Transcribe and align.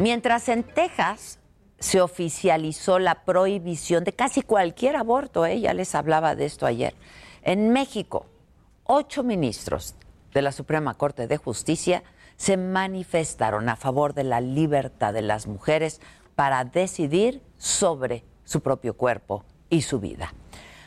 Mientras 0.00 0.48
en 0.48 0.64
Texas 0.64 1.38
se 1.78 2.00
oficializó 2.00 2.98
la 2.98 3.24
prohibición 3.24 4.02
de 4.02 4.12
casi 4.12 4.42
cualquier 4.42 4.96
aborto, 4.96 5.46
¿eh? 5.46 5.60
ya 5.60 5.72
les 5.72 5.94
hablaba 5.94 6.34
de 6.34 6.46
esto 6.46 6.66
ayer, 6.66 6.94
en 7.42 7.70
México, 7.70 8.26
ocho 8.82 9.22
ministros 9.22 9.94
de 10.32 10.42
la 10.42 10.50
Suprema 10.50 10.94
Corte 10.94 11.28
de 11.28 11.36
Justicia 11.36 12.02
se 12.36 12.56
manifestaron 12.56 13.68
a 13.68 13.76
favor 13.76 14.14
de 14.14 14.24
la 14.24 14.40
libertad 14.40 15.14
de 15.14 15.22
las 15.22 15.46
mujeres 15.46 16.00
para 16.34 16.64
decidir 16.64 17.40
sobre 17.56 18.24
su 18.44 18.62
propio 18.62 18.96
cuerpo 18.96 19.44
y 19.70 19.82
su 19.82 20.00
vida. 20.00 20.34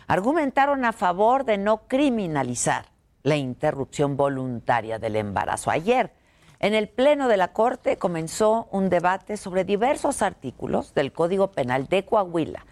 Argumentaron 0.08 0.84
a 0.84 0.92
favor 0.92 1.46
de 1.46 1.58
no 1.58 1.88
criminalizar 1.88 2.88
la 3.24 3.38
interrupción 3.38 4.18
voluntaria 4.18 5.00
del 5.00 5.16
embarazo. 5.16 5.72
Ayer, 5.72 6.14
en 6.60 6.74
el 6.74 6.90
Pleno 6.90 7.28
de 7.28 7.38
la 7.38 7.54
Corte 7.54 7.98
comenzó 7.98 8.68
un 8.72 8.90
debate 8.90 9.38
sobre 9.38 9.64
diversos 9.64 10.22
artículos 10.22 10.94
del 10.94 11.12
Código 11.12 11.52
Penal 11.52 11.88
de 11.88 12.06
Coahuila 12.06 12.66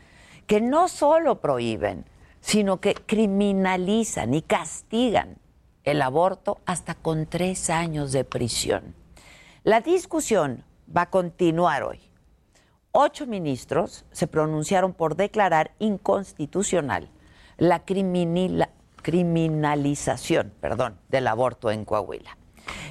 que 0.48 0.62
no 0.62 0.88
solo 0.88 1.42
prohíben, 1.42 2.06
sino 2.40 2.80
que 2.80 2.94
criminalizan 2.94 4.34
y 4.34 4.42
castigan 4.42 5.38
el 5.84 6.02
aborto 6.02 6.60
hasta 6.66 6.96
con 6.96 7.28
tres 7.28 7.70
años 7.70 8.12
de 8.12 8.24
prisión. 8.24 8.96
La 9.64 9.82
discusión 9.82 10.64
va 10.96 11.02
a 11.02 11.10
continuar 11.10 11.84
hoy. 11.84 12.00
Ocho 12.92 13.28
ministros 13.28 14.06
se 14.12 14.28
pronunciaron 14.28 14.94
por 14.94 15.16
declarar 15.16 15.72
inconstitucional 15.80 17.10
la 17.58 17.84
criminalización 17.86 20.54
perdón, 20.62 21.00
del 21.10 21.28
aborto 21.28 21.72
en 21.72 21.86
Coahuila. 21.86 22.38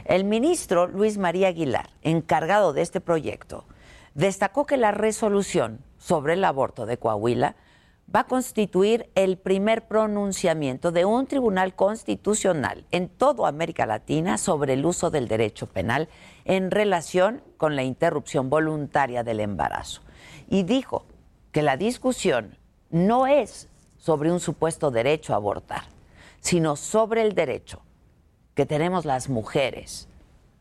El 0.05 0.25
ministro 0.25 0.87
Luis 0.87 1.19
María 1.19 1.49
Aguilar, 1.49 1.91
encargado 2.03 2.73
de 2.73 2.83
este 2.83 3.01
proyecto, 3.01 3.65
destacó 4.15 4.67
que 4.67 4.77
la 4.77 4.93
resolución 4.93 5.81
sobre 5.99 6.35
el 6.35 6.45
aborto 6.45 6.87
de 6.87 6.99
Coahuila 6.99 7.57
va 8.15 8.21
a 8.21 8.27
constituir 8.27 9.11
el 9.15 9.39
primer 9.39 9.87
pronunciamiento 9.87 10.93
de 10.93 11.05
un 11.05 11.27
tribunal 11.27 11.75
constitucional 11.75 12.85
en 12.91 13.09
toda 13.09 13.49
América 13.49 13.87
Latina 13.87 14.39
sobre 14.39 14.75
el 14.75 14.85
uso 14.85 15.11
del 15.11 15.27
derecho 15.27 15.67
penal 15.67 16.09
en 16.45 16.71
relación 16.71 17.43
con 17.57 17.77
la 17.77 17.83
interrupción 17.83 18.51
voluntaria 18.51 19.25
del 19.25 19.41
embarazo. 19.41 20.03
Y 20.49 20.65
dijo 20.65 21.07
que 21.51 21.63
la 21.63 21.77
discusión 21.77 22.59
no 22.91 23.27
es 23.27 23.69
sobre 23.97 24.31
un 24.31 24.41
supuesto 24.41 24.91
derecho 24.91 25.33
a 25.33 25.37
abortar, 25.37 25.85
sino 26.41 26.77
sobre 26.77 27.23
el 27.23 27.35
derecho 27.35 27.81
que 28.55 28.67
tenemos 28.67 29.05
las 29.05 29.29
mujeres 29.29 30.09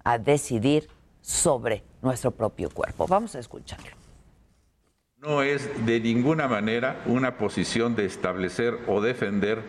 a 0.03 0.17
decidir 0.17 0.87
sobre 1.21 1.83
nuestro 2.01 2.31
propio 2.31 2.69
cuerpo. 2.69 3.07
Vamos 3.07 3.35
a 3.35 3.39
escucharlo. 3.39 3.91
No 5.19 5.41
es 5.41 5.69
de 5.85 6.01
ninguna 6.01 6.49
manera 6.49 7.01
una 7.05 7.37
posición 7.37 7.95
de 7.95 8.05
establecer 8.05 8.77
o 8.87 8.99
defender 8.99 9.61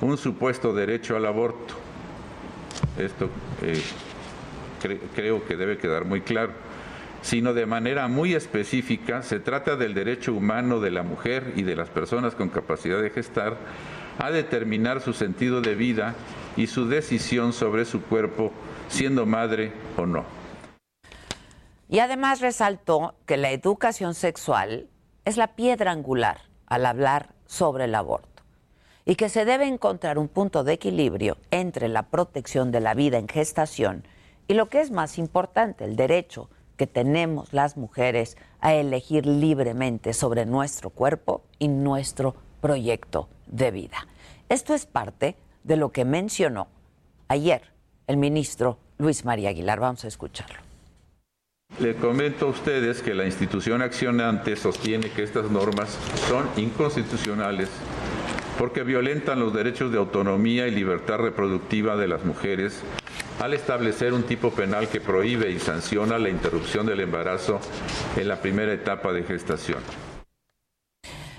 un 0.00 0.16
supuesto 0.16 0.72
derecho 0.72 1.16
al 1.16 1.26
aborto. 1.26 1.74
Esto 2.98 3.28
eh, 3.62 3.82
creo 5.14 5.44
que 5.44 5.56
debe 5.56 5.76
quedar 5.76 6.06
muy 6.06 6.22
claro. 6.22 6.52
Sino 7.20 7.52
de 7.52 7.66
manera 7.66 8.08
muy 8.08 8.34
específica 8.34 9.22
se 9.22 9.40
trata 9.40 9.76
del 9.76 9.94
derecho 9.94 10.32
humano 10.32 10.80
de 10.80 10.92
la 10.92 11.02
mujer 11.02 11.52
y 11.56 11.62
de 11.62 11.76
las 11.76 11.90
personas 11.90 12.34
con 12.34 12.48
capacidad 12.48 13.02
de 13.02 13.10
gestar 13.10 13.56
a 14.18 14.30
determinar 14.30 15.00
su 15.00 15.12
sentido 15.12 15.60
de 15.60 15.74
vida 15.74 16.14
y 16.56 16.66
su 16.66 16.88
decisión 16.88 17.52
sobre 17.52 17.84
su 17.84 18.02
cuerpo, 18.02 18.50
siendo 18.88 19.26
madre 19.26 19.72
o 19.96 20.06
no. 20.06 20.24
Y 21.88 22.00
además 22.00 22.40
resaltó 22.40 23.14
que 23.26 23.36
la 23.36 23.50
educación 23.50 24.14
sexual 24.14 24.88
es 25.24 25.36
la 25.36 25.54
piedra 25.54 25.92
angular 25.92 26.42
al 26.66 26.86
hablar 26.86 27.34
sobre 27.46 27.84
el 27.84 27.94
aborto 27.94 28.42
y 29.04 29.14
que 29.14 29.28
se 29.28 29.44
debe 29.44 29.66
encontrar 29.66 30.18
un 30.18 30.28
punto 30.28 30.64
de 30.64 30.72
equilibrio 30.72 31.36
entre 31.52 31.88
la 31.88 32.04
protección 32.04 32.72
de 32.72 32.80
la 32.80 32.94
vida 32.94 33.18
en 33.18 33.28
gestación 33.28 34.04
y 34.48 34.54
lo 34.54 34.68
que 34.68 34.80
es 34.80 34.90
más 34.90 35.18
importante, 35.18 35.84
el 35.84 35.96
derecho 35.96 36.50
que 36.76 36.86
tenemos 36.86 37.52
las 37.52 37.76
mujeres 37.76 38.36
a 38.60 38.74
elegir 38.74 39.26
libremente 39.26 40.12
sobre 40.12 40.44
nuestro 40.44 40.90
cuerpo 40.90 41.42
y 41.58 41.68
nuestro 41.68 42.34
proyecto 42.60 43.28
de 43.46 43.70
vida. 43.70 44.06
Esto 44.48 44.74
es 44.74 44.86
parte 44.86 45.36
de 45.66 45.76
lo 45.76 45.90
que 45.90 46.04
mencionó 46.04 46.68
ayer 47.28 47.62
el 48.06 48.16
ministro 48.16 48.78
Luis 48.98 49.24
María 49.24 49.50
Aguilar. 49.50 49.80
Vamos 49.80 50.04
a 50.04 50.08
escucharlo. 50.08 50.56
Le 51.80 51.96
comento 51.96 52.46
a 52.46 52.50
ustedes 52.50 53.02
que 53.02 53.12
la 53.12 53.26
institución 53.26 53.82
accionante 53.82 54.54
sostiene 54.54 55.10
que 55.10 55.24
estas 55.24 55.50
normas 55.50 55.98
son 56.28 56.48
inconstitucionales 56.56 57.68
porque 58.56 58.84
violentan 58.84 59.40
los 59.40 59.52
derechos 59.52 59.90
de 59.90 59.98
autonomía 59.98 60.68
y 60.68 60.70
libertad 60.70 61.18
reproductiva 61.18 61.96
de 61.96 62.08
las 62.08 62.24
mujeres 62.24 62.82
al 63.40 63.52
establecer 63.52 64.14
un 64.14 64.22
tipo 64.22 64.52
penal 64.52 64.88
que 64.88 65.00
prohíbe 65.00 65.50
y 65.50 65.58
sanciona 65.58 66.18
la 66.18 66.30
interrupción 66.30 66.86
del 66.86 67.00
embarazo 67.00 67.60
en 68.16 68.28
la 68.28 68.40
primera 68.40 68.72
etapa 68.72 69.12
de 69.12 69.24
gestación. 69.24 69.82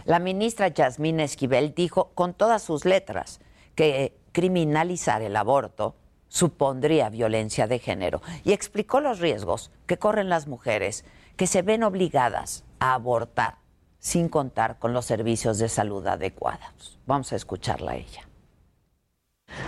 La 0.05 0.19
ministra 0.19 0.67
Yasmín 0.67 1.19
Esquivel 1.21 1.73
dijo 1.73 2.11
con 2.13 2.33
todas 2.33 2.61
sus 2.61 2.85
letras 2.85 3.39
que 3.77 4.19
criminalizar 4.33 5.21
el 5.21 5.35
aborto 5.35 5.95
supondría 6.27 7.09
violencia 7.09 7.67
de 7.67 7.77
género 7.79 8.21
y 8.43 8.51
explicó 8.51 8.99
los 8.99 9.19
riesgos 9.19 9.71
que 9.85 9.99
corren 9.99 10.29
las 10.29 10.47
mujeres 10.47 11.05
que 11.37 11.45
se 11.47 11.61
ven 11.61 11.83
obligadas 11.83 12.65
a 12.79 12.95
abortar 12.95 13.59
sin 13.99 14.29
contar 14.29 14.79
con 14.79 14.93
los 14.93 15.05
servicios 15.05 15.59
de 15.59 15.69
salud 15.69 16.05
adecuados. 16.07 16.99
Vamos 17.05 17.31
a 17.31 17.35
escucharla 17.35 17.91
a 17.91 17.95
ella. 17.97 18.27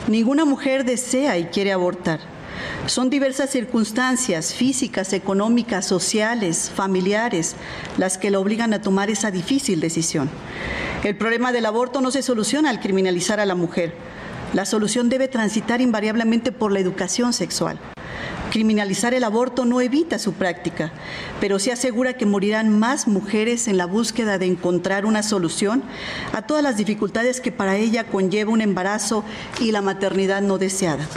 Ninguna 0.09 0.43
mujer 0.43 0.85
desea 0.85 1.37
y 1.37 1.45
quiere 1.45 1.71
abortar. 1.71 2.19
Son 2.87 3.11
diversas 3.11 3.51
circunstancias 3.51 4.55
físicas, 4.55 5.13
económicas, 5.13 5.85
sociales, 5.85 6.71
familiares, 6.73 7.55
las 7.99 8.17
que 8.17 8.31
la 8.31 8.39
obligan 8.39 8.73
a 8.73 8.81
tomar 8.81 9.11
esa 9.11 9.29
difícil 9.29 9.79
decisión. 9.79 10.27
El 11.03 11.15
problema 11.15 11.51
del 11.51 11.67
aborto 11.67 12.01
no 12.01 12.09
se 12.09 12.23
soluciona 12.23 12.71
al 12.71 12.79
criminalizar 12.79 13.39
a 13.39 13.45
la 13.45 13.53
mujer. 13.53 13.93
La 14.53 14.65
solución 14.65 15.09
debe 15.09 15.27
transitar 15.27 15.79
invariablemente 15.79 16.51
por 16.51 16.71
la 16.71 16.79
educación 16.79 17.33
sexual. 17.33 17.79
Criminalizar 18.49 19.13
el 19.13 19.23
aborto 19.23 19.63
no 19.63 19.79
evita 19.79 20.17
su 20.17 20.33
práctica, 20.33 20.91
pero 21.39 21.59
sí 21.59 21.69
asegura 21.69 22.13
que 22.13 22.25
morirán 22.25 22.79
más 22.79 23.07
mujeres 23.07 23.67
en 23.67 23.77
la 23.77 23.85
búsqueda 23.85 24.39
de 24.39 24.47
encontrar 24.47 25.05
una 25.05 25.21
solución 25.21 25.83
a 26.33 26.41
todas 26.47 26.63
las 26.63 26.75
dificultades 26.75 27.41
que 27.41 27.51
para 27.51 27.77
ella 27.77 28.05
conlleva 28.05 28.51
un 28.51 28.61
embarazo 28.61 29.23
y 29.59 29.71
la 29.71 29.83
maternidad 29.83 30.41
no 30.41 30.57
deseada. 30.57 31.07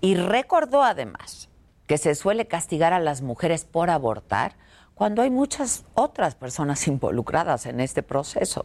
Y 0.00 0.14
recordó 0.14 0.82
además 0.82 1.50
que 1.86 1.98
se 1.98 2.14
suele 2.14 2.46
castigar 2.46 2.94
a 2.94 3.00
las 3.00 3.20
mujeres 3.20 3.66
por 3.66 3.90
abortar 3.90 4.56
cuando 4.94 5.20
hay 5.20 5.28
muchas 5.28 5.84
otras 5.92 6.36
personas 6.36 6.88
involucradas 6.88 7.66
en 7.66 7.80
este 7.80 8.02
proceso. 8.02 8.64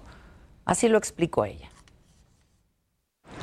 Así 0.63 0.87
lo 0.87 0.97
explicó 0.97 1.43
ella. 1.43 1.74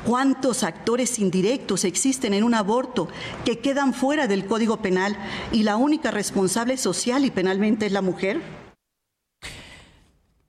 ¿Cuántos 0.05 0.63
actores 0.63 1.17
indirectos 1.17 1.85
existen 1.85 2.33
en 2.33 2.43
un 2.43 2.53
aborto 2.53 3.07
que 3.45 3.59
quedan 3.59 3.93
fuera 3.93 4.27
del 4.27 4.45
Código 4.45 4.77
Penal 4.77 5.15
y 5.53 5.63
la 5.63 5.77
única 5.77 6.11
responsable 6.11 6.75
social 6.75 7.23
y 7.23 7.31
penalmente 7.31 7.85
es 7.85 7.93
la 7.93 8.01
mujer? 8.01 8.41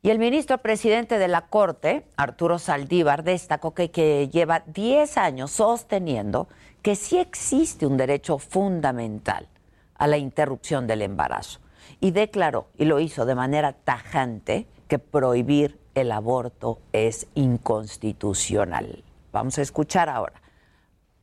Y 0.02 0.10
el 0.10 0.18
ministro 0.18 0.58
presidente 0.58 1.18
de 1.18 1.28
la 1.28 1.46
Corte, 1.46 2.04
Arturo 2.16 2.58
Saldívar, 2.58 3.22
destacó 3.22 3.74
que, 3.74 4.28
lleva 4.32 4.64
10 4.66 5.16
años 5.18 5.52
sosteniendo 5.52 6.48
que 6.82 6.96
sí 6.96 7.18
existe 7.18 7.86
un 7.86 7.96
derecho 7.96 8.38
fundamental 8.38 9.46
a 9.94 10.08
la 10.08 10.18
interrupción 10.18 10.88
del 10.88 11.00
embarazo 11.00 11.60
y 12.00 12.10
declaró, 12.10 12.66
y 12.76 12.86
lo 12.86 12.98
hizo 12.98 13.24
de 13.24 13.36
manera 13.36 13.72
tajante, 13.72 14.66
que 14.88 14.98
prohibir 14.98 15.78
el 15.94 16.10
aborto 16.10 16.80
es 16.92 17.28
inconstitucional. 17.36 19.04
Vamos 19.34 19.58
a 19.58 19.62
escuchar 19.62 20.08
ahora 20.08 20.40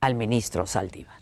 al 0.01 0.15
ministro 0.15 0.67
Saldívar. 0.67 1.15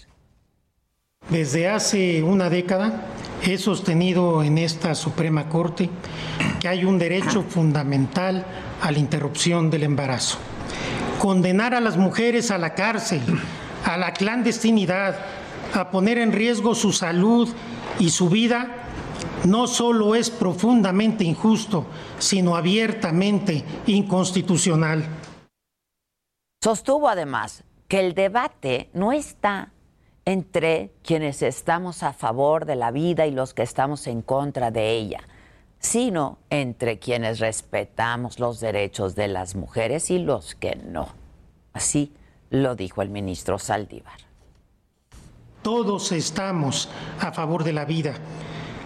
Desde 1.30 1.70
hace 1.70 2.24
una 2.24 2.50
década 2.50 3.06
he 3.44 3.60
sostenido 3.60 4.42
en 4.42 4.58
esta 4.58 4.96
Suprema 4.96 5.50
Corte 5.50 5.92
que 6.60 6.68
hay 6.68 6.86
un 6.86 6.98
derecho 6.98 7.44
fundamental 7.44 8.44
a 8.82 8.92
la 8.92 8.98
interrupción 8.98 9.70
del 9.70 9.84
embarazo. 9.84 10.40
Condenar 11.20 11.76
a 11.76 11.80
las 11.80 11.96
mujeres 11.96 12.50
a 12.50 12.58
la 12.58 12.74
cárcel, 12.74 13.22
a 13.86 13.96
la 13.96 14.12
clandestinidad, 14.14 15.16
a 15.76 15.92
poner 15.92 16.18
en 16.18 16.32
riesgo 16.32 16.74
su 16.74 16.92
salud 16.92 17.48
y 18.00 18.10
su 18.10 18.30
vida, 18.30 18.68
no 19.46 19.68
solo 19.68 20.16
es 20.16 20.32
profundamente 20.32 21.24
injusto, 21.24 21.86
sino 22.18 22.56
abiertamente 22.56 23.64
inconstitucional. 23.86 25.19
Sostuvo 26.62 27.08
además 27.08 27.64
que 27.88 28.02
el 28.02 28.14
debate 28.14 28.90
no 28.94 29.14
está 29.14 29.72
entre 30.26 30.92
quienes 31.04 31.42
estamos 31.42 32.04
a 32.04 32.12
favor 32.12 32.66
de 32.66 32.76
la 32.76 32.92
vida 32.92 33.26
y 33.26 33.32
los 33.32 33.54
que 33.54 33.64
estamos 33.64 34.08
en 34.08 34.22
contra 34.22 34.70
de 34.70 34.92
ella, 34.92 35.22
sino 35.80 36.38
entre 36.50 37.00
quienes 37.00 37.40
respetamos 37.40 38.40
los 38.40 38.60
derechos 38.60 39.16
de 39.16 39.30
las 39.30 39.56
mujeres 39.56 40.12
y 40.12 40.20
los 40.20 40.56
que 40.56 40.76
no. 40.76 41.08
Así 41.72 42.14
lo 42.50 42.76
dijo 42.76 43.02
el 43.02 43.10
ministro 43.10 43.58
Saldívar. 43.58 44.20
Todos 45.62 46.12
estamos 46.12 46.90
a 47.22 47.32
favor 47.32 47.64
de 47.64 47.72
la 47.72 47.86
vida. 47.86 48.16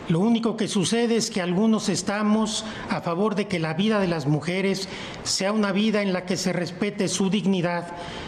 Lo 0.09 0.19
único 0.19 0.57
que 0.57 0.67
sucede 0.67 1.15
es 1.15 1.29
que 1.29 1.41
algunos 1.41 1.88
estamos 1.88 2.65
a 2.89 3.00
favor 3.00 3.35
de 3.35 3.47
que 3.47 3.59
la 3.59 3.73
vida 3.73 4.00
de 4.01 4.07
las 4.07 4.27
mujeres 4.27 4.89
sea 5.23 5.53
una 5.53 5.71
vida 5.71 6.01
en 6.01 6.11
la 6.11 6.25
que 6.25 6.35
se 6.35 6.51
respete 6.51 7.07
su 7.07 7.29
dignidad, 7.29 7.88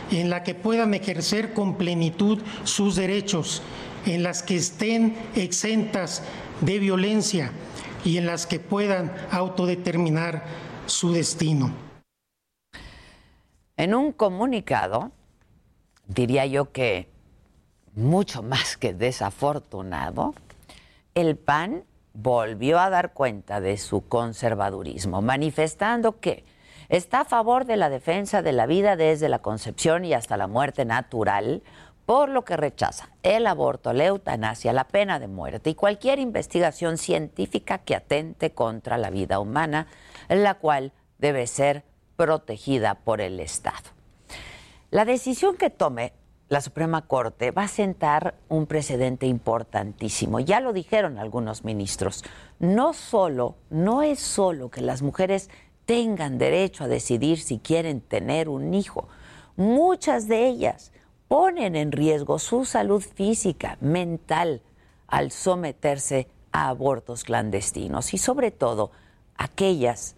en 0.10 0.30
la 0.30 0.44
que 0.44 0.56
puedan 0.56 0.94
ejercer 0.94 1.54
con 1.54 1.75
plenitud 1.75 2.39
sus 2.63 2.95
derechos, 2.95 3.62
en 4.06 4.24
las 4.24 4.42
que 4.42 4.56
estén 4.56 5.18
exentas 5.36 6.24
de 6.62 6.80
violencia 6.80 7.51
y 8.06 8.18
en 8.18 8.25
las 8.25 8.48
que 8.48 8.60
puedan 8.62 9.13
autodeterminar 9.31 10.45
su 10.86 11.12
destino. 11.12 11.74
En 13.75 13.94
un 13.94 14.13
comunicado, 14.13 15.12
diría 16.07 16.45
yo 16.45 16.72
que 16.72 17.10
mucho 17.95 18.44
más 18.44 18.77
que 18.77 18.94
desafortunado, 18.94 20.33
el 21.16 21.38
PAN 21.38 21.86
volvió 22.14 22.78
a 22.78 22.90
dar 22.90 23.14
cuenta 23.14 23.62
de 23.62 23.78
su 23.78 24.06
conservadurismo, 24.08 25.22
manifestando 25.22 26.20
que 26.20 26.44
está 26.90 27.22
a 27.22 27.26
favor 27.26 27.66
de 27.66 27.78
la 27.78 27.90
defensa 27.90 28.42
de 28.42 28.52
la 28.52 28.66
vida 28.66 28.98
desde 28.98 29.30
la 29.30 29.40
concepción 29.40 30.04
y 30.04 30.14
hasta 30.14 30.36
la 30.36 30.48
muerte 30.48 30.84
natural, 30.84 31.64
por 32.06 32.28
lo 32.28 32.44
que 32.44 32.58
rechaza 32.58 33.10
el 33.24 33.48
aborto, 33.48 33.94
la 33.94 34.06
eutanasia, 34.06 34.74
la 34.74 34.90
pena 34.90 35.18
de 35.20 35.28
muerte 35.28 35.70
y 35.70 35.76
cualquier 35.76 36.20
investigación 36.20 36.98
científica 36.98 37.78
que 37.80 37.96
atente 37.96 38.52
contra 38.52 38.98
la 38.98 39.10
vida 39.10 39.40
humana, 39.40 39.88
la 40.28 40.56
cual 40.56 40.92
debe 41.18 41.48
ser 41.48 41.84
protegida 42.18 42.96
por 42.96 43.22
el 43.22 43.40
Estado. 43.40 43.90
La 44.92 45.06
decisión 45.06 45.56
que 45.56 45.70
tome 45.70 46.12
la 46.48 46.62
Suprema 46.62 47.02
Corte 47.08 47.52
va 47.52 47.64
a 47.64 47.68
sentar 47.68 48.36
un 48.50 48.68
precedente 48.68 49.26
importantísimo. 49.26 50.40
Ya 50.40 50.60
lo 50.60 50.74
dijeron 50.74 51.18
algunos 51.18 51.64
ministros. 51.64 52.24
No 52.60 52.94
solo, 52.94 53.56
no 53.70 54.04
es 54.04 54.20
solo 54.20 54.70
que 54.70 54.82
las 54.82 55.02
mujeres 55.02 55.50
tengan 55.86 56.38
derecho 56.38 56.84
a 56.84 56.88
decidir 56.88 57.40
si 57.40 57.60
quieren 57.60 58.02
tener 58.02 58.50
un 58.50 58.74
hijo. 58.74 59.08
Muchas 59.56 60.28
de 60.28 60.48
ellas 60.48 60.92
ponen 61.28 61.76
en 61.76 61.92
riesgo 61.92 62.38
su 62.38 62.66
salud 62.66 63.02
física, 63.02 63.78
mental, 63.82 64.62
al 65.08 65.32
someterse 65.32 66.28
a 66.52 66.70
abortos 66.70 67.24
clandestinos 67.24 68.14
y 68.14 68.18
sobre 68.18 68.52
todo 68.52 68.92
aquellas 69.36 70.16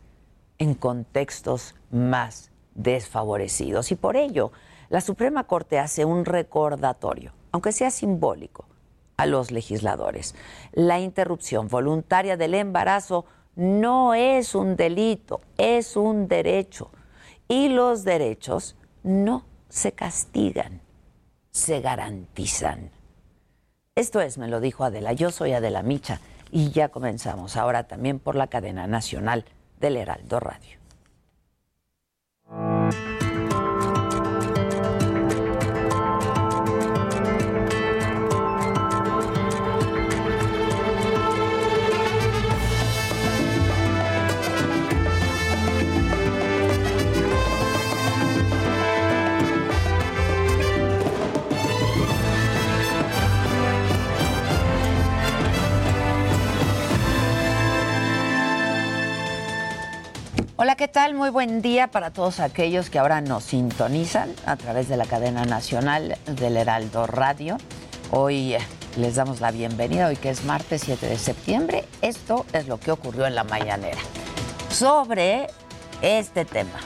en 0.58 0.74
contextos 0.74 1.76
más 1.90 2.52
desfavorecidos. 2.76 3.92
Y 3.92 3.96
por 3.96 4.18
ello, 4.18 4.52
la 4.90 5.02
Suprema 5.02 5.46
Corte 5.46 5.80
hace 5.80 6.06
un 6.06 6.26
recordatorio, 6.26 7.34
aunque 7.52 7.72
sea 7.72 7.92
simbólico, 7.92 8.66
a 9.18 9.26
los 9.26 9.52
legisladores. 9.52 10.36
La 10.72 11.00
interrupción 11.00 11.68
voluntaria 11.68 12.38
del 12.38 12.54
embarazo 12.54 13.26
no 13.56 14.14
es 14.14 14.56
un 14.56 14.76
delito, 14.76 15.42
es 15.58 15.98
un 15.98 16.28
derecho. 16.28 16.92
Y 17.48 17.70
los 17.70 18.04
derechos 18.04 18.76
no 19.04 19.46
se 19.70 19.94
castigan, 19.94 20.82
se 21.52 21.82
garantizan. 21.82 22.92
Esto 23.96 24.22
es, 24.22 24.38
me 24.38 24.48
lo 24.48 24.60
dijo 24.60 24.84
Adela, 24.84 25.14
yo 25.14 25.32
soy 25.32 25.54
Adela 25.54 25.82
Micha 25.82 26.20
y 26.52 26.70
ya 26.70 26.90
comenzamos 26.90 27.58
ahora 27.58 27.88
también 27.88 28.20
por 28.20 28.36
la 28.36 28.48
cadena 28.48 28.86
nacional 28.86 29.46
del 29.80 29.98
Heraldo 29.98 30.40
Radio. 30.40 30.78
Hola, 60.60 60.76
¿qué 60.76 60.88
tal? 60.88 61.14
Muy 61.14 61.30
buen 61.30 61.62
día 61.62 61.92
para 61.92 62.10
todos 62.10 62.40
aquellos 62.40 62.90
que 62.90 62.98
ahora 62.98 63.22
nos 63.22 63.44
sintonizan 63.44 64.34
a 64.48 64.56
través 64.56 64.90
de 64.90 64.98
la 64.98 65.06
cadena 65.06 65.46
nacional 65.46 66.18
del 66.26 66.58
Heraldo 66.58 67.06
Radio. 67.06 67.58
Hoy 68.10 68.56
eh, 68.56 68.60
les 68.98 69.14
damos 69.14 69.40
la 69.40 69.52
bienvenida, 69.52 70.08
hoy 70.08 70.16
que 70.16 70.32
es 70.32 70.46
martes 70.46 70.82
7 70.84 71.06
de 71.06 71.20
septiembre. 71.20 71.86
Esto 72.02 72.48
es 72.54 72.68
lo 72.68 72.80
que 72.80 72.92
ocurrió 72.92 73.28
en 73.28 73.36
la 73.36 73.44
mañanera. 73.44 74.00
Sobre 74.72 75.46
este 76.02 76.44
tema, 76.44 76.80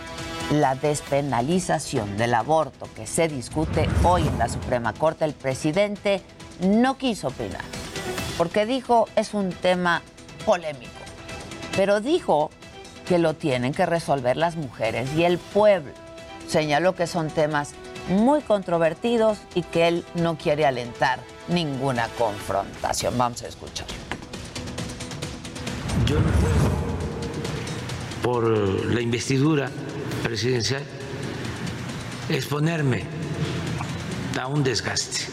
la 0.52 0.76
despenalización 0.76 2.18
del 2.18 2.34
aborto 2.34 2.90
que 2.94 3.08
se 3.08 3.30
discute 3.30 3.88
hoy 4.04 4.28
en 4.28 4.38
la 4.38 4.50
Suprema 4.50 4.92
Corte, 4.92 5.24
el 5.24 5.34
presidente 5.34 6.22
no 6.60 6.98
quiso 6.98 7.30
opinar, 7.30 7.64
porque 8.38 8.66
dijo 8.66 9.08
es 9.16 9.34
un 9.34 9.50
tema 9.50 10.02
polémico, 10.46 10.92
pero 11.78 12.02
dijo 12.02 12.50
que 13.12 13.20
lo 13.20 13.34
tienen 13.34 13.74
que 13.74 13.86
resolver 13.86 14.38
las 14.38 14.56
mujeres 14.56 15.10
y 15.18 15.26
el 15.26 15.38
pueblo. 15.38 15.92
Señaló 16.48 16.96
que 16.96 17.08
son 17.08 17.30
temas 17.30 17.72
muy 18.08 18.40
controvertidos 18.40 19.38
y 19.54 19.64
que 19.64 19.90
él 19.90 20.06
no 20.16 20.38
quiere 20.38 20.66
alentar 20.66 21.20
ninguna 21.50 22.08
confrontación. 22.18 23.18
Vamos 23.18 23.44
a 23.44 23.50
escuchar. 23.50 23.86
Yo 26.06 26.22
no 26.22 26.32
puedo, 28.22 28.44
por 28.46 28.46
la 28.94 29.02
investidura 29.02 29.70
presidencial, 30.24 30.84
exponerme 32.30 33.04
a 34.40 34.48
un 34.48 34.64
desgaste. 34.64 35.24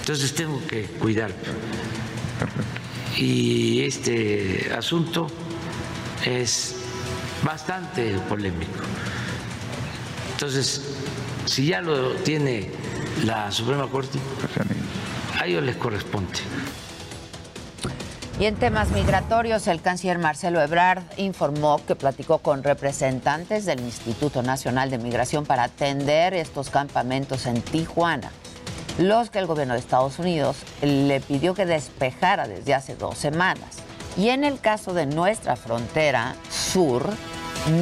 Entonces 0.00 0.34
tengo 0.34 0.60
que 0.66 0.82
cuidar. 0.82 1.30
Y 3.16 3.80
este 3.80 4.70
asunto 4.76 5.28
es 6.24 6.74
bastante 7.42 8.18
polémico. 8.28 8.80
Entonces, 10.32 10.82
si 11.46 11.66
ya 11.66 11.80
lo 11.80 12.12
tiene 12.16 12.70
la 13.24 13.50
Suprema 13.50 13.88
Corte, 13.88 14.18
a 15.38 15.46
ellos 15.46 15.62
les 15.62 15.76
corresponde. 15.76 16.38
Y 18.40 18.44
en 18.44 18.54
temas 18.54 18.90
migratorios, 18.90 19.66
el 19.66 19.80
canciller 19.80 20.18
Marcelo 20.18 20.62
Ebrard 20.62 21.02
informó 21.16 21.84
que 21.84 21.96
platicó 21.96 22.38
con 22.38 22.62
representantes 22.62 23.66
del 23.66 23.80
Instituto 23.80 24.44
Nacional 24.44 24.90
de 24.90 24.98
Migración 24.98 25.44
para 25.44 25.64
atender 25.64 26.34
estos 26.34 26.70
campamentos 26.70 27.46
en 27.46 27.60
Tijuana, 27.60 28.30
los 28.98 29.30
que 29.30 29.40
el 29.40 29.46
gobierno 29.46 29.74
de 29.74 29.80
Estados 29.80 30.20
Unidos 30.20 30.58
le 30.82 31.20
pidió 31.20 31.54
que 31.54 31.66
despejara 31.66 32.46
desde 32.46 32.74
hace 32.74 32.94
dos 32.94 33.18
semanas. 33.18 33.78
Y 34.18 34.30
en 34.30 34.42
el 34.42 34.58
caso 34.58 34.94
de 34.94 35.06
nuestra 35.06 35.54
frontera 35.54 36.34
sur, 36.50 37.08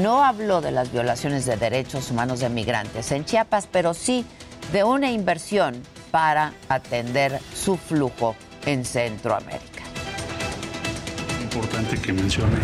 no 0.02 0.22
habló 0.22 0.60
de 0.60 0.70
las 0.70 0.92
violaciones 0.92 1.46
de 1.46 1.56
derechos 1.56 2.10
humanos 2.10 2.40
de 2.40 2.50
migrantes 2.50 3.10
en 3.10 3.24
Chiapas, 3.24 3.66
pero 3.72 3.94
sí 3.94 4.26
de 4.70 4.84
una 4.84 5.10
inversión 5.10 5.74
para 6.10 6.52
atender 6.68 7.40
su 7.54 7.78
flujo 7.78 8.36
en 8.66 8.84
Centroamérica. 8.84 9.82
Importante 11.42 11.96
que 11.96 12.12
mencione 12.12 12.58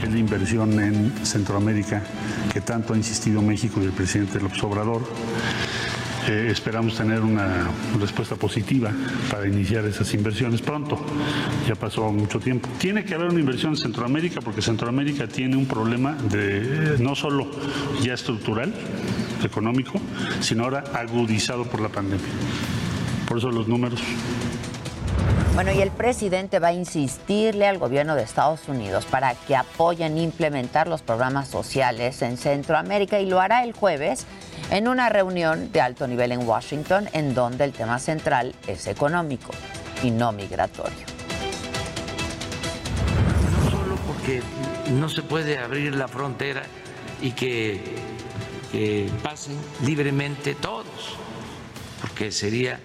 la 0.00 0.18
inversión 0.18 0.80
en 0.80 1.12
Centroamérica 1.26 2.02
que 2.50 2.62
tanto 2.62 2.94
ha 2.94 2.96
insistido 2.96 3.42
México 3.42 3.80
y 3.82 3.84
el 3.84 3.92
presidente 3.92 4.40
López 4.40 4.62
Obrador. 4.62 5.02
Eh, 6.28 6.48
esperamos 6.50 6.96
tener 6.96 7.20
una 7.20 7.68
respuesta 8.00 8.36
positiva 8.36 8.92
para 9.30 9.48
iniciar 9.48 9.84
esas 9.86 10.12
inversiones 10.14 10.62
pronto. 10.62 11.04
Ya 11.66 11.74
pasó 11.74 12.12
mucho 12.12 12.38
tiempo. 12.38 12.68
Tiene 12.78 13.04
que 13.04 13.14
haber 13.14 13.28
una 13.28 13.40
inversión 13.40 13.72
en 13.72 13.78
Centroamérica 13.78 14.40
porque 14.40 14.62
Centroamérica 14.62 15.26
tiene 15.26 15.56
un 15.56 15.66
problema 15.66 16.14
de 16.14 16.96
no 17.00 17.16
solo 17.16 17.50
ya 18.02 18.14
estructural, 18.14 18.72
económico, 19.42 20.00
sino 20.40 20.64
ahora 20.64 20.84
agudizado 20.94 21.64
por 21.64 21.80
la 21.80 21.88
pandemia. 21.88 22.26
Por 23.26 23.38
eso 23.38 23.50
los 23.50 23.66
números 23.66 24.00
bueno, 25.54 25.70
y 25.72 25.82
el 25.82 25.90
presidente 25.90 26.58
va 26.58 26.68
a 26.68 26.72
insistirle 26.72 27.66
al 27.66 27.78
gobierno 27.78 28.14
de 28.14 28.22
Estados 28.22 28.68
Unidos 28.68 29.04
para 29.04 29.34
que 29.34 29.54
apoyen 29.54 30.16
implementar 30.16 30.88
los 30.88 31.02
programas 31.02 31.48
sociales 31.48 32.22
en 32.22 32.38
Centroamérica 32.38 33.20
y 33.20 33.26
lo 33.26 33.38
hará 33.38 33.62
el 33.62 33.72
jueves 33.72 34.26
en 34.70 34.88
una 34.88 35.10
reunión 35.10 35.70
de 35.70 35.82
alto 35.82 36.06
nivel 36.06 36.32
en 36.32 36.48
Washington 36.48 37.08
en 37.12 37.34
donde 37.34 37.64
el 37.64 37.72
tema 37.72 37.98
central 37.98 38.54
es 38.66 38.86
económico 38.86 39.52
y 40.02 40.10
no 40.10 40.32
migratorio. 40.32 41.06
No 43.62 43.70
solo 43.70 43.96
porque 44.06 44.42
no 44.92 45.10
se 45.10 45.22
puede 45.22 45.58
abrir 45.58 45.94
la 45.94 46.08
frontera 46.08 46.62
y 47.20 47.32
que, 47.32 47.80
pasen 49.22 49.58
libremente 49.84 50.54
todos, 50.54 51.18
porque 52.00 52.32
sería 52.32 52.80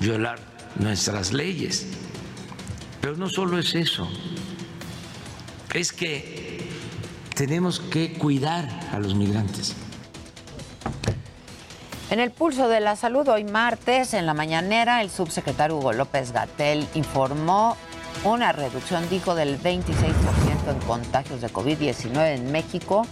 violar 0.00 0.55
nuestras 0.78 1.32
leyes. 1.32 1.86
Pero 3.00 3.16
no 3.16 3.28
solo 3.28 3.58
es 3.58 3.74
eso, 3.74 4.08
es 5.74 5.92
que 5.92 6.68
tenemos 7.34 7.80
que 7.80 8.14
cuidar 8.14 8.68
a 8.92 8.98
los 8.98 9.14
migrantes. 9.14 9.74
En 12.08 12.20
el 12.20 12.30
pulso 12.30 12.68
de 12.68 12.80
la 12.80 12.96
salud, 12.96 13.28
hoy 13.28 13.44
martes, 13.44 14.14
en 14.14 14.26
la 14.26 14.34
mañanera, 14.34 15.02
el 15.02 15.10
subsecretario 15.10 15.76
Hugo 15.76 15.92
López 15.92 16.32
Gatel 16.32 16.86
informó 16.94 17.76
una 18.24 18.52
reducción, 18.52 19.08
dijo, 19.08 19.34
del 19.34 19.60
26% 19.60 20.70
en 20.70 20.78
contagios 20.86 21.40
de 21.40 21.48
COVID-19 21.48 22.34
en 22.34 22.52
México 22.52 23.06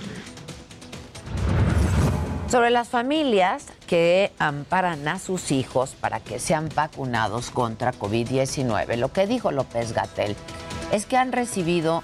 Sobre 2.48 2.70
las 2.70 2.88
familias 2.88 3.66
que 3.86 4.30
amparan 4.38 5.08
a 5.08 5.18
sus 5.18 5.50
hijos 5.50 5.96
para 5.98 6.20
que 6.20 6.38
sean 6.38 6.68
vacunados 6.74 7.50
contra 7.50 7.92
COVID-19, 7.92 8.96
lo 8.96 9.12
que 9.12 9.26
dijo 9.26 9.50
López 9.50 9.92
Gatel 9.92 10.36
es 10.92 11.06
que 11.06 11.16
han 11.16 11.32
recibido 11.32 12.02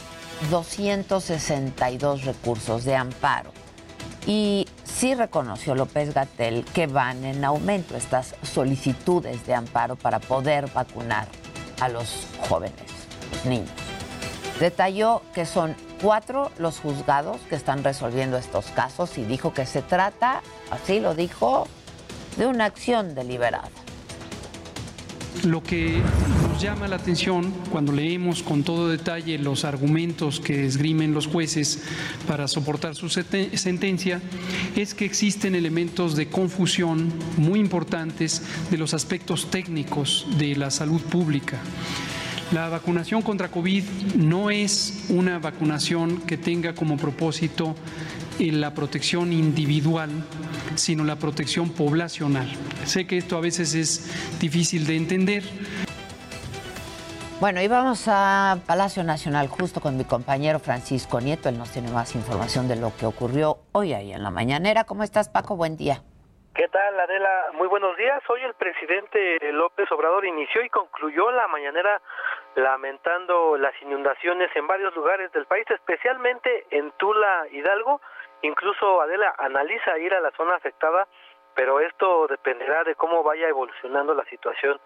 262 0.51 2.25
recursos 2.25 2.85
de 2.85 2.97
amparo 2.97 3.58
y 4.29 4.69
sí 4.85 5.15
reconoció 5.15 5.75
López 5.75 6.13
Gatel 6.13 6.63
que 6.75 6.87
van 6.87 7.25
en 7.25 7.43
aumento 7.47 7.97
estas 7.97 8.35
solicitudes 8.43 9.47
de 9.47 9.55
amparo 9.55 9.97
para 9.97 10.21
poder 10.21 10.71
vacunar 10.71 11.27
a 11.81 11.89
los 11.89 12.27
jóvenes, 12.47 12.93
niños. 13.47 13.71
Detalló 14.61 15.23
que 15.33 15.47
son 15.47 15.75
cuatro 16.03 16.51
los 16.59 16.79
juzgados 16.79 17.39
que 17.49 17.57
están 17.57 17.83
resolviendo 17.83 18.37
estos 18.37 18.67
casos 18.67 19.17
y 19.17 19.25
dijo 19.25 19.55
que 19.55 19.65
se 19.65 19.81
trata, 19.81 20.43
así 20.71 21.01
lo 21.01 21.15
dijo, 21.15 21.67
de 22.37 22.47
una 22.47 22.67
acción 22.67 23.15
deliberada. 23.15 23.71
Lo 25.45 25.63
que 25.63 26.03
nos 26.49 26.61
llama 26.61 26.89
la 26.89 26.97
atención 26.97 27.53
cuando 27.71 27.93
leemos 27.93 28.43
con 28.43 28.65
todo 28.65 28.89
detalle 28.89 29.39
los 29.39 29.65
argumentos 29.65 30.41
que 30.41 30.67
esgrimen 30.67 31.15
los 31.15 31.29
jueces 31.29 31.83
para 32.27 32.49
soportar 32.49 32.97
su 32.97 33.09
sentencia 33.09 34.21
es 34.75 34.95
que 34.95 35.05
existen 35.05 35.55
elementos 35.55 36.17
de 36.17 36.29
confusión 36.29 37.13
muy 37.37 37.61
importantes 37.61 38.43
de 38.71 38.79
los 38.79 38.95
aspectos 38.95 39.51
técnicos 39.51 40.27
de 40.39 40.57
la 40.57 40.71
salud 40.71 41.01
pública. 41.03 41.59
La 42.51 42.71
vacunación 42.71 43.21
contra 43.21 43.51
COVID 43.51 43.85
no 44.17 44.51
es 44.51 45.05
una 45.11 45.39
vacunación 45.39 46.23
que 46.23 46.39
tenga 46.39 46.75
como 46.75 46.97
propósito 46.97 47.77
la 48.39 48.73
protección 48.73 49.33
individual, 49.33 50.11
sino 50.77 51.05
la 51.05 51.17
protección 51.17 51.75
poblacional. 51.75 52.47
Sé 52.85 53.07
que 53.07 53.19
esto 53.19 53.37
a 53.37 53.41
veces 53.41 53.75
es 53.75 54.39
difícil 54.41 54.87
de 54.87 54.97
entender. 54.97 55.43
Bueno, 57.41 57.61
y 57.61 57.69
vamos 57.69 58.07
a 58.09 58.59
Palacio 58.67 59.05
Nacional 59.05 59.49
justo 59.49 59.81
con 59.81 59.97
mi 59.97 60.05
compañero 60.05 60.59
Francisco 60.59 61.21
Nieto. 61.21 61.49
Él 61.49 61.59
nos 61.59 61.71
tiene 61.71 61.91
más 61.91 62.15
información 62.15 62.67
de 62.67 62.77
lo 62.77 62.93
que 62.97 63.07
ocurrió 63.07 63.59
hoy 63.73 63.93
ahí 63.93 64.13
en 64.13 64.23
la 64.23 64.31
mañanera. 64.31 64.85
¿Cómo 64.85 65.03
estás, 65.05 65.29
Paco? 65.29 65.57
Buen 65.57 65.77
día. 65.77 66.03
¿Qué 66.55 66.67
tal, 66.67 66.99
Adela? 66.99 67.47
Muy 67.55 67.69
buenos 67.69 67.97
días. 67.97 68.21
Hoy 68.29 68.41
el 68.43 68.55
presidente 68.55 69.39
López 69.53 69.91
Obrador 69.93 70.27
inició 70.27 70.65
y 70.65 70.69
concluyó 70.69 71.31
la 71.31 71.47
mañanera 71.47 72.03
lamentando 72.57 73.57
las 73.57 73.81
inundaciones 73.83 74.51
en 74.57 74.67
varios 74.67 74.93
lugares 74.97 75.31
del 75.31 75.47
país, 75.47 75.65
especialmente 75.71 76.67
en 76.71 76.91
Tula, 76.99 77.47
Hidalgo, 77.53 78.01
Incluso 78.43 79.01
Adela 79.01 79.35
analiza 79.39 79.99
ir 79.99 80.15
a 80.15 80.21
la 80.21 80.31
zona 80.33 80.57
afectada, 80.57 81.07
pero 81.55 81.81
esto 81.81 82.27
dependerá 82.29 82.85
de 82.85 82.95
cómo 82.95 83.23
vaya 83.23 83.49
evolucionando 83.49 84.15
la 84.15 84.25
situación. 84.27 84.81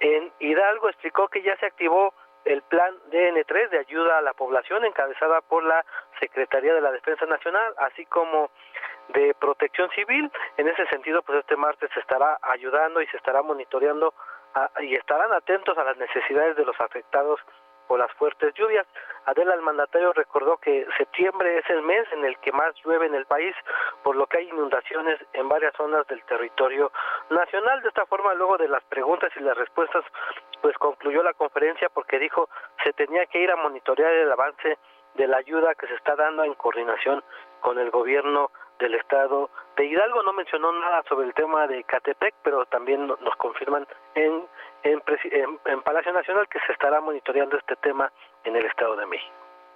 En 0.00 0.32
Hidalgo 0.38 0.88
explicó 0.88 1.28
que 1.28 1.42
ya 1.42 1.56
se 1.58 1.66
activó 1.66 2.14
el 2.44 2.62
plan 2.62 2.96
DN3 3.10 3.68
de 3.68 3.78
ayuda 3.78 4.18
a 4.18 4.22
la 4.22 4.32
población 4.32 4.84
encabezada 4.84 5.40
por 5.42 5.62
la 5.62 5.84
Secretaría 6.18 6.74
de 6.74 6.80
la 6.80 6.90
Defensa 6.90 7.26
Nacional, 7.26 7.74
así 7.78 8.06
como 8.06 8.50
de 9.08 9.34
Protección 9.34 9.90
Civil. 9.90 10.30
En 10.56 10.68
ese 10.68 10.86
sentido, 10.86 11.22
pues 11.22 11.38
este 11.38 11.56
martes 11.56 11.90
se 11.92 12.00
estará 12.00 12.38
ayudando 12.42 13.02
y 13.02 13.06
se 13.08 13.18
estará 13.18 13.42
monitoreando 13.42 14.14
y 14.80 14.94
estarán 14.94 15.32
atentos 15.32 15.76
a 15.78 15.84
las 15.84 15.96
necesidades 15.96 16.56
de 16.56 16.64
los 16.64 16.80
afectados 16.80 17.40
por 17.90 17.98
las 17.98 18.12
fuertes 18.12 18.54
lluvias. 18.54 18.86
Adela, 19.24 19.52
el 19.52 19.62
mandatario 19.62 20.12
recordó 20.12 20.58
que 20.58 20.86
septiembre 20.96 21.58
es 21.58 21.68
el 21.70 21.82
mes 21.82 22.06
en 22.12 22.24
el 22.24 22.38
que 22.38 22.52
más 22.52 22.72
llueve 22.84 23.06
en 23.06 23.16
el 23.16 23.26
país, 23.26 23.52
por 24.04 24.14
lo 24.14 24.28
que 24.28 24.38
hay 24.38 24.48
inundaciones 24.48 25.18
en 25.32 25.48
varias 25.48 25.74
zonas 25.74 26.06
del 26.06 26.22
territorio 26.22 26.92
nacional. 27.30 27.82
De 27.82 27.88
esta 27.88 28.06
forma, 28.06 28.32
luego 28.34 28.58
de 28.58 28.68
las 28.68 28.84
preguntas 28.84 29.32
y 29.34 29.40
las 29.40 29.58
respuestas, 29.58 30.04
pues 30.62 30.78
concluyó 30.78 31.24
la 31.24 31.34
conferencia 31.34 31.88
porque 31.88 32.20
dijo 32.20 32.48
se 32.84 32.92
tenía 32.92 33.26
que 33.26 33.40
ir 33.40 33.50
a 33.50 33.56
monitorear 33.56 34.12
el 34.12 34.30
avance 34.30 34.78
de 35.14 35.26
la 35.26 35.38
ayuda 35.38 35.74
que 35.74 35.88
se 35.88 35.94
está 35.94 36.14
dando 36.14 36.44
en 36.44 36.54
coordinación 36.54 37.24
con 37.60 37.80
el 37.80 37.90
gobierno 37.90 38.52
del 38.80 38.94
estado 38.94 39.50
de 39.76 39.86
Hidalgo. 39.86 40.22
No 40.22 40.32
mencionó 40.32 40.72
nada 40.72 41.02
sobre 41.08 41.26
el 41.26 41.34
tema 41.34 41.66
de 41.66 41.84
Catepec, 41.84 42.34
pero 42.42 42.64
también 42.66 43.06
nos 43.06 43.36
confirman 43.38 43.86
en, 44.14 44.44
en, 44.82 45.82
Palacio 45.82 46.12
Nacional 46.12 46.48
que 46.48 46.58
se 46.66 46.72
estará 46.72 47.00
monitoreando 47.00 47.56
este 47.56 47.76
tema 47.76 48.10
en 48.44 48.56
el 48.56 48.64
estado 48.66 48.96
de 48.96 49.06
México. 49.06 49.32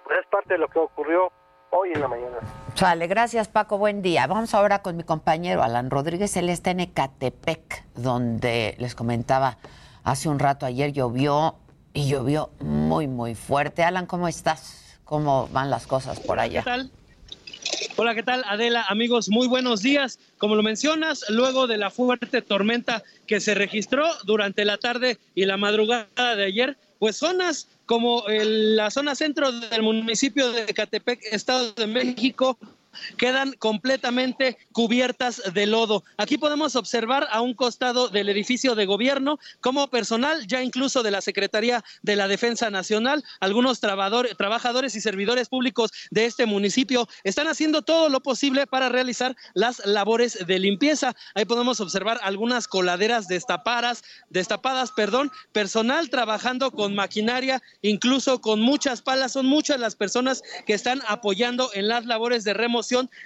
Es 0.09 0.25
parte 0.27 0.55
de 0.55 0.59
lo 0.59 0.67
que 0.67 0.79
ocurrió 0.79 1.31
hoy 1.71 1.91
en 1.93 2.01
la 2.01 2.07
mañana. 2.07 2.37
Sale, 2.73 3.07
gracias 3.07 3.47
Paco, 3.47 3.77
buen 3.77 4.01
día. 4.01 4.27
Vamos 4.27 4.53
ahora 4.53 4.81
con 4.81 4.97
mi 4.97 5.03
compañero 5.03 5.63
Alan 5.63 5.89
Rodríguez, 5.89 6.35
él 6.37 6.49
está 6.49 6.71
en 6.71 6.81
Ecatepec, 6.81 7.85
donde 7.95 8.75
les 8.79 8.95
comentaba 8.95 9.57
hace 10.03 10.29
un 10.29 10.39
rato, 10.39 10.65
ayer 10.65 10.91
llovió 10.91 11.55
y 11.93 12.09
llovió 12.09 12.49
muy, 12.59 13.07
muy 13.07 13.35
fuerte. 13.35 13.83
Alan, 13.83 14.05
¿cómo 14.05 14.27
estás? 14.27 14.99
¿Cómo 15.05 15.47
van 15.51 15.69
las 15.69 15.87
cosas 15.87 16.19
por 16.19 16.39
allá? 16.39 16.61
¿Qué 16.61 16.69
tal? 16.69 16.91
Hola, 17.97 18.13
¿qué 18.13 18.23
tal 18.23 18.43
Adela? 18.45 18.83
Amigos, 18.89 19.29
muy 19.29 19.47
buenos 19.47 19.81
días. 19.81 20.19
Como 20.37 20.55
lo 20.55 20.63
mencionas, 20.63 21.23
luego 21.29 21.65
de 21.65 21.77
la 21.77 21.89
fuerte 21.89 22.41
tormenta 22.41 23.03
que 23.25 23.39
se 23.39 23.55
registró 23.55 24.05
durante 24.25 24.65
la 24.65 24.77
tarde 24.77 25.17
y 25.33 25.45
la 25.45 25.55
madrugada 25.55 26.35
de 26.35 26.43
ayer, 26.43 26.77
pues 26.99 27.15
zonas 27.15 27.69
como 27.85 28.25
la 28.27 28.91
zona 28.91 29.15
centro 29.15 29.49
del 29.49 29.81
municipio 29.81 30.51
de 30.51 30.65
Catepec, 30.65 31.21
Estado 31.31 31.71
de 31.71 31.87
México, 31.87 32.57
quedan 33.17 33.53
completamente 33.53 34.57
cubiertas 34.71 35.41
de 35.53 35.65
lodo. 35.65 36.03
Aquí 36.17 36.37
podemos 36.37 36.75
observar 36.75 37.27
a 37.31 37.41
un 37.41 37.53
costado 37.53 38.09
del 38.09 38.29
edificio 38.29 38.75
de 38.75 38.85
gobierno 38.85 39.39
como 39.61 39.89
personal, 39.89 40.45
ya 40.47 40.61
incluso 40.61 41.03
de 41.03 41.11
la 41.11 41.21
Secretaría 41.21 41.83
de 42.01 42.15
la 42.15 42.27
Defensa 42.27 42.69
Nacional, 42.69 43.23
algunos 43.39 43.79
trabajadores 43.79 44.95
y 44.95 45.01
servidores 45.01 45.49
públicos 45.49 45.91
de 46.11 46.25
este 46.25 46.45
municipio 46.45 47.07
están 47.23 47.47
haciendo 47.47 47.81
todo 47.81 48.09
lo 48.09 48.21
posible 48.21 48.67
para 48.67 48.89
realizar 48.89 49.35
las 49.53 49.85
labores 49.85 50.45
de 50.45 50.59
limpieza. 50.59 51.15
Ahí 51.33 51.45
podemos 51.45 51.79
observar 51.79 52.19
algunas 52.23 52.67
coladeras 52.67 53.27
destapadas, 53.27 54.03
destapadas, 54.29 54.91
perdón, 54.91 55.31
personal 55.51 56.09
trabajando 56.09 56.71
con 56.71 56.95
maquinaria, 56.95 57.61
incluso 57.81 58.41
con 58.41 58.61
muchas 58.61 59.01
palas. 59.01 59.33
Son 59.33 59.45
muchas 59.45 59.79
las 59.79 59.95
personas 59.95 60.43
que 60.65 60.73
están 60.73 61.01
apoyando 61.07 61.69
en 61.73 61.87
las 61.87 62.05
labores 62.05 62.43
de 62.43 62.53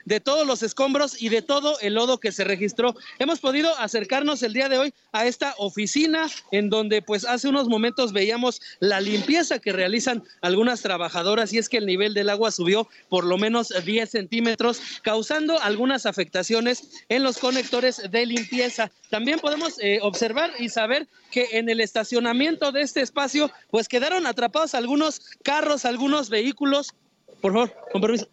de 0.06 0.20
todos 0.20 0.48
los 0.48 0.64
escombros 0.64 1.22
y 1.22 1.30
de 1.30 1.42
todo 1.42 1.80
el 1.82 1.96
lodo 1.96 2.20
que 2.20 2.32
se 2.32 2.44
registró. 2.44 2.96
Hemos 3.20 3.40
podido 3.40 3.78
acercarnos 3.78 4.42
el 4.44 4.54
día 4.54 4.70
de 4.70 4.78
hoy 4.78 4.94
a 5.12 5.26
esta 5.26 5.54
oficina 5.58 6.28
en 6.52 6.70
donde 6.70 7.02
pues 7.02 7.26
hace 7.26 7.50
unos 7.50 7.68
momentos 7.68 8.14
veíamos 8.14 8.62
la 8.80 9.02
limpieza 9.02 9.60
que 9.60 9.74
realizan 9.74 10.24
algunas 10.42 10.82
trabajadoras 10.82 11.52
y 11.52 11.58
es 11.58 11.68
que 11.68 11.78
el 11.78 11.86
nivel 11.86 12.14
del 12.14 12.30
agua 12.30 12.52
subió 12.52 12.88
por 13.10 13.26
lo 13.26 13.38
menos 13.38 13.74
10 13.86 14.10
centímetros, 14.10 14.82
causando 15.02 15.60
algunas 15.62 16.06
afectaciones 16.06 17.06
en 17.10 17.24
los 17.24 17.38
conectores 17.38 18.02
de 18.10 18.26
limpieza. 18.26 18.92
También 19.10 19.40
podemos 19.40 19.78
eh, 19.80 20.00
observar 20.02 20.52
y 20.60 20.70
saber 20.70 21.08
que 21.32 21.48
en 21.54 21.70
el 21.70 21.82
estacionamiento 21.82 22.72
de 22.72 22.82
este 22.82 23.02
espacio 23.02 23.52
pues 23.72 23.88
quedaron 23.88 24.26
atrapados 24.26 24.74
algunos 24.74 25.22
carros, 25.44 25.86
algunos 25.86 26.30
vehículos. 26.30 26.94
Por 27.42 27.54
favor, 27.54 27.74
con 27.92 28.02
permiso 28.02 28.28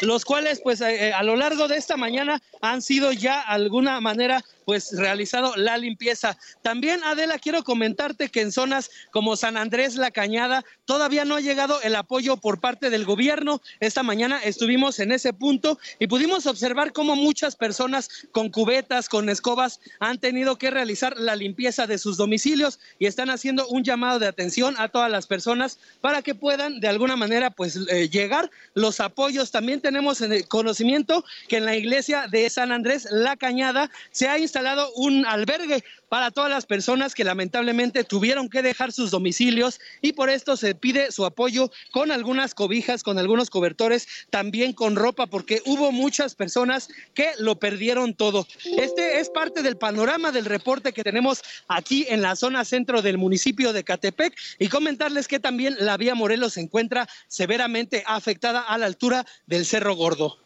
los 0.00 0.24
cuales 0.24 0.60
pues 0.62 0.80
eh, 0.80 1.08
eh, 1.08 1.12
a 1.12 1.22
lo 1.22 1.36
largo 1.36 1.68
de 1.68 1.76
esta 1.76 1.96
mañana 1.96 2.40
han 2.60 2.82
sido 2.82 3.12
ya 3.12 3.40
alguna 3.40 4.00
manera 4.00 4.42
pues 4.64 4.96
realizado 4.96 5.56
la 5.56 5.76
limpieza. 5.76 6.36
También, 6.62 7.02
Adela, 7.04 7.38
quiero 7.38 7.62
comentarte 7.64 8.28
que 8.28 8.40
en 8.40 8.52
zonas 8.52 8.90
como 9.10 9.36
San 9.36 9.56
Andrés, 9.56 9.96
La 9.96 10.10
Cañada, 10.10 10.64
todavía 10.84 11.24
no 11.24 11.36
ha 11.36 11.40
llegado 11.40 11.80
el 11.82 11.94
apoyo 11.96 12.36
por 12.36 12.60
parte 12.60 12.90
del 12.90 13.04
gobierno. 13.04 13.60
Esta 13.80 14.02
mañana 14.02 14.38
estuvimos 14.42 14.98
en 14.98 15.12
ese 15.12 15.32
punto 15.32 15.78
y 15.98 16.06
pudimos 16.06 16.46
observar 16.46 16.92
cómo 16.92 17.16
muchas 17.16 17.56
personas 17.56 18.08
con 18.32 18.50
cubetas, 18.50 19.08
con 19.08 19.28
escobas, 19.28 19.80
han 20.00 20.18
tenido 20.18 20.56
que 20.56 20.70
realizar 20.70 21.18
la 21.18 21.36
limpieza 21.36 21.86
de 21.86 21.98
sus 21.98 22.16
domicilios 22.16 22.80
y 22.98 23.06
están 23.06 23.30
haciendo 23.30 23.66
un 23.68 23.84
llamado 23.84 24.18
de 24.18 24.26
atención 24.26 24.74
a 24.78 24.88
todas 24.88 25.10
las 25.10 25.26
personas 25.26 25.78
para 26.00 26.22
que 26.22 26.34
puedan 26.34 26.80
de 26.80 26.88
alguna 26.88 27.16
manera 27.16 27.50
pues 27.50 27.78
eh, 27.88 28.08
llegar 28.08 28.50
los 28.74 29.00
apoyos. 29.00 29.50
También 29.50 29.80
tenemos 29.80 30.20
en 30.20 30.32
el 30.32 30.48
conocimiento 30.48 31.24
que 31.48 31.58
en 31.58 31.66
la 31.66 31.76
iglesia 31.76 32.26
de 32.30 32.48
San 32.50 32.72
Andrés, 32.72 33.06
La 33.10 33.36
Cañada, 33.36 33.90
se 34.10 34.28
ha 34.28 34.38
instalado 34.38 34.53
un 34.94 35.26
albergue 35.26 35.84
para 36.08 36.30
todas 36.30 36.50
las 36.50 36.66
personas 36.66 37.14
que 37.14 37.24
lamentablemente 37.24 38.04
tuvieron 38.04 38.48
que 38.48 38.62
dejar 38.62 38.92
sus 38.92 39.10
domicilios 39.10 39.80
y 40.00 40.12
por 40.12 40.30
esto 40.30 40.56
se 40.56 40.74
pide 40.74 41.10
su 41.10 41.24
apoyo 41.24 41.72
con 41.90 42.12
algunas 42.12 42.54
cobijas, 42.54 43.02
con 43.02 43.18
algunos 43.18 43.50
cobertores, 43.50 44.06
también 44.30 44.72
con 44.72 44.96
ropa, 44.96 45.26
porque 45.26 45.60
hubo 45.66 45.90
muchas 45.90 46.34
personas 46.34 46.88
que 47.14 47.30
lo 47.38 47.58
perdieron 47.58 48.14
todo. 48.14 48.46
Este 48.78 49.18
es 49.18 49.28
parte 49.28 49.62
del 49.62 49.76
panorama 49.76 50.30
del 50.30 50.44
reporte 50.44 50.92
que 50.92 51.02
tenemos 51.02 51.42
aquí 51.68 52.06
en 52.08 52.22
la 52.22 52.36
zona 52.36 52.64
centro 52.64 53.02
del 53.02 53.18
municipio 53.18 53.72
de 53.72 53.84
Catepec 53.84 54.36
y 54.58 54.68
comentarles 54.68 55.26
que 55.26 55.40
también 55.40 55.76
la 55.80 55.96
vía 55.96 56.14
Morelos 56.14 56.54
se 56.54 56.60
encuentra 56.60 57.08
severamente 57.26 58.04
afectada 58.06 58.60
a 58.60 58.78
la 58.78 58.86
altura 58.86 59.26
del 59.46 59.66
Cerro 59.66 59.94
Gordo. 59.94 60.43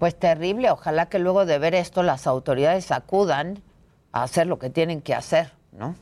Pues 0.00 0.18
terrible, 0.18 0.70
ojalá 0.70 1.10
que 1.10 1.18
luego 1.18 1.44
de 1.44 1.58
ver 1.58 1.74
esto 1.74 2.02
las 2.02 2.26
autoridades 2.26 2.90
acudan 2.90 3.62
a 4.12 4.22
hacer 4.22 4.46
lo 4.46 4.58
que 4.58 4.70
tienen 4.70 5.02
que 5.02 5.14
hacer, 5.14 5.52
¿no? 5.72 5.94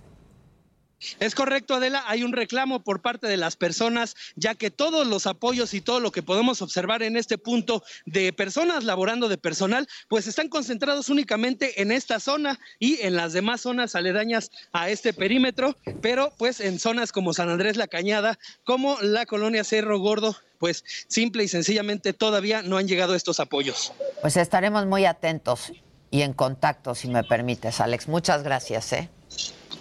Es 1.19 1.35
correcto, 1.35 1.75
Adela, 1.75 2.05
hay 2.07 2.23
un 2.23 2.33
reclamo 2.33 2.85
por 2.85 3.03
parte 3.03 3.27
de 3.27 3.37
las 3.37 3.57
personas, 3.57 4.15
ya 4.37 4.55
que 4.55 4.71
todos 4.71 5.05
los 5.05 5.27
apoyos 5.27 5.75
y 5.75 5.81
todo 5.81 5.99
lo 5.99 6.13
que 6.13 6.23
podemos 6.23 6.63
observar 6.63 7.03
en 7.03 7.17
este 7.17 7.39
punto 7.39 7.83
de 8.07 8.33
personas 8.33 8.85
laborando 8.85 9.29
de 9.29 9.37
personal, 9.37 9.89
pues 10.07 10.29
están 10.29 10.49
concentrados 10.49 11.09
únicamente 11.09 11.83
en 11.83 11.91
esta 11.91 12.21
zona 12.21 12.61
y 12.79 13.01
en 13.03 13.17
las 13.17 13.33
demás 13.33 13.63
zonas 13.63 13.97
aledañas 13.97 14.53
a 14.73 14.91
este 14.91 15.13
perímetro, 15.13 15.77
pero 16.01 16.33
pues 16.39 16.61
en 16.61 16.79
zonas 16.79 17.11
como 17.11 17.35
San 17.35 17.49
Andrés 17.49 17.77
La 17.77 17.89
Cañada, 17.89 18.39
como 18.63 18.97
la 19.01 19.27
colonia 19.27 19.65
Cerro 19.65 19.99
Gordo, 19.99 20.37
pues 20.59 20.85
simple 21.07 21.45
y 21.45 21.49
sencillamente 21.49 22.13
todavía 22.13 22.63
no 22.63 22.77
han 22.77 22.87
llegado 22.89 23.15
estos 23.15 23.41
apoyos. 23.41 23.93
Pues 24.21 24.37
estaremos 24.37 24.87
muy 24.87 25.05
atentos 25.05 25.73
y 26.11 26.23
en 26.23 26.33
contacto, 26.33 26.95
si 26.95 27.09
me 27.09 27.25
permites, 27.25 27.81
Alex. 27.81 28.09
Muchas 28.09 28.43
gracias. 28.43 28.93
¿eh? 28.93 29.09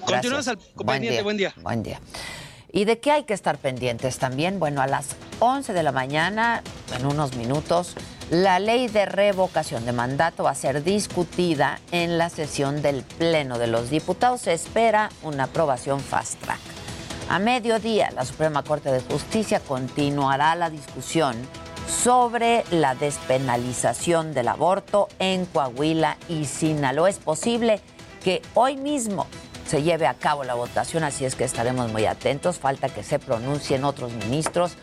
Continuamos 0.06 0.48
al 0.48 0.58
pendiente, 0.58 1.22
buen 1.22 1.38
día. 1.38 1.54
Buen 1.62 1.84
día. 1.84 2.00
¿Y 2.72 2.86
de 2.86 3.00
qué 3.00 3.12
hay 3.12 3.24
que 3.24 3.34
estar 3.34 3.58
pendientes 3.58 4.18
también? 4.20 4.60
Bueno, 4.60 4.82
a 4.82 4.88
las 4.88 5.16
11 5.40 5.74
de 5.74 5.84
la 5.84 5.92
mañana, 5.92 6.62
en 6.96 7.06
unos 7.06 7.36
minutos, 7.36 7.96
la 8.30 8.60
ley 8.60 8.88
de 8.88 9.06
revocación 9.06 9.86
de 9.86 9.94
mandato 9.94 10.44
va 10.44 10.52
a 10.52 10.56
ser 10.56 10.84
discutida 10.84 11.80
en 11.92 12.18
la 12.18 12.30
sesión 12.30 12.82
del 12.82 13.04
Pleno 13.04 13.58
de 13.58 13.68
los 13.68 13.90
Diputados. 13.90 14.42
Se 14.42 14.54
espera 14.54 15.10
una 15.24 15.46
aprobación 15.46 16.02
fast 16.02 16.42
track. 16.42 16.77
A 17.30 17.40
mediodía, 17.40 18.10
la 18.16 18.24
Suprema 18.24 18.64
Corte 18.64 18.90
de 18.90 19.02
Justicia 19.02 19.60
continuará 19.60 20.56
la 20.56 20.70
discusión 20.70 21.36
sobre 21.86 22.64
la 22.72 22.96
despenalización 22.96 24.34
del 24.34 24.48
aborto 24.48 25.10
en 25.20 25.46
Coahuila 25.46 26.18
y 26.30 26.46
Sinaloa. 26.46 27.10
Es 27.10 27.18
posible 27.18 27.82
que 28.24 28.42
hoy 28.54 28.78
mismo 28.78 29.28
se 29.68 29.84
lleve 29.84 30.08
a 30.08 30.14
cabo 30.14 30.46
la 30.46 30.54
votación, 30.54 31.04
así 31.04 31.26
es 31.26 31.36
que 31.36 31.44
estaremos 31.44 31.92
muy 31.92 32.06
atentos. 32.06 32.60
Falta 32.60 32.88
que 32.88 33.04
se 33.04 33.20
pronuncien 33.20 33.84
otros 33.84 34.14
ministros, 34.14 34.78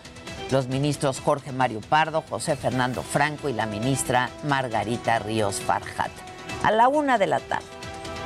los 0.51 0.69
ministros 0.69 1.21
Jorge 1.21 1.51
Mario 1.51 1.81
Pardo, 1.81 2.23
José 2.29 2.57
Fernando 2.57 3.03
Franco 3.03 3.49
y 3.49 3.55
la 3.55 3.65
ministra 3.65 4.29
Margarita 4.47 5.19
Ríos 5.19 5.61
Farjat. 5.61 6.11
A 6.63 6.71
la 6.71 6.89
una 6.89 7.17
de 7.17 7.27
la 7.27 7.41
tarde 7.41 7.74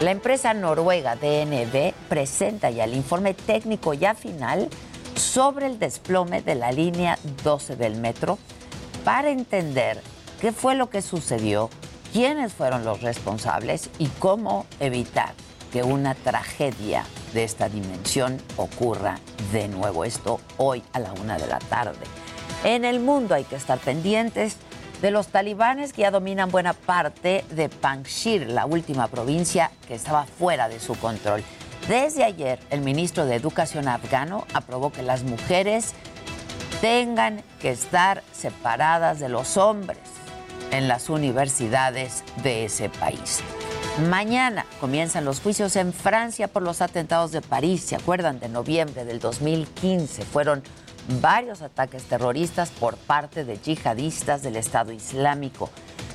la 0.00 0.12
empresa 0.12 0.54
noruega 0.54 1.16
DNB 1.16 1.92
presenta 2.08 2.70
ya 2.70 2.84
el 2.84 2.94
informe 2.94 3.34
técnico 3.34 3.94
ya 3.94 4.14
final 4.14 4.68
sobre 5.16 5.66
el 5.66 5.80
desplome 5.80 6.40
de 6.40 6.54
la 6.54 6.70
línea 6.70 7.18
12 7.42 7.74
del 7.74 7.96
metro 7.96 8.38
para 9.04 9.30
entender 9.30 10.00
qué 10.40 10.52
fue 10.52 10.76
lo 10.76 10.88
que 10.88 11.02
sucedió, 11.02 11.68
quiénes 12.12 12.52
fueron 12.52 12.84
los 12.84 13.02
responsables 13.02 13.90
y 13.98 14.06
cómo 14.06 14.66
evitar 14.78 15.34
que 15.72 15.82
una 15.82 16.14
tragedia 16.14 17.04
de 17.34 17.42
esta 17.42 17.68
dimensión 17.68 18.40
ocurra 18.56 19.18
de 19.52 19.66
nuevo. 19.66 20.04
Esto 20.04 20.40
hoy 20.58 20.82
a 20.92 21.00
la 21.00 21.12
una 21.12 21.38
de 21.38 21.48
la 21.48 21.58
tarde. 21.58 22.06
En 22.62 22.84
el 22.84 23.00
mundo 23.00 23.34
hay 23.34 23.44
que 23.44 23.56
estar 23.56 23.78
pendientes 23.78 24.56
de 25.02 25.10
los 25.10 25.28
talibanes 25.28 25.92
que 25.92 26.02
ya 26.02 26.10
dominan 26.10 26.50
buena 26.50 26.72
parte 26.72 27.44
de 27.50 27.68
Panjshir, 27.68 28.48
la 28.48 28.66
última 28.66 29.08
provincia 29.08 29.70
que 29.86 29.94
estaba 29.94 30.24
fuera 30.24 30.68
de 30.68 30.80
su 30.80 30.94
control. 30.96 31.42
Desde 31.88 32.24
ayer, 32.24 32.58
el 32.70 32.80
ministro 32.80 33.24
de 33.24 33.36
Educación 33.36 33.88
afgano 33.88 34.46
aprobó 34.52 34.90
que 34.90 35.02
las 35.02 35.22
mujeres 35.22 35.94
tengan 36.80 37.42
que 37.60 37.70
estar 37.70 38.22
separadas 38.32 39.20
de 39.20 39.28
los 39.28 39.56
hombres 39.56 39.98
en 40.70 40.88
las 40.88 41.08
universidades 41.08 42.24
de 42.42 42.66
ese 42.66 42.88
país. 42.88 43.40
Mañana 44.08 44.64
comienzan 44.80 45.24
los 45.24 45.40
juicios 45.40 45.74
en 45.76 45.92
Francia 45.92 46.46
por 46.46 46.62
los 46.62 46.82
atentados 46.82 47.32
de 47.32 47.40
París. 47.40 47.82
¿Se 47.82 47.96
acuerdan 47.96 48.38
de 48.38 48.48
noviembre 48.48 49.04
del 49.04 49.18
2015? 49.18 50.22
Fueron 50.22 50.62
varios 51.20 51.62
ataques 51.62 52.04
terroristas 52.04 52.70
por 52.70 52.96
parte 52.96 53.44
de 53.44 53.58
yihadistas 53.58 54.42
del 54.42 54.56
Estado 54.56 54.92
Islámico. 54.92 55.70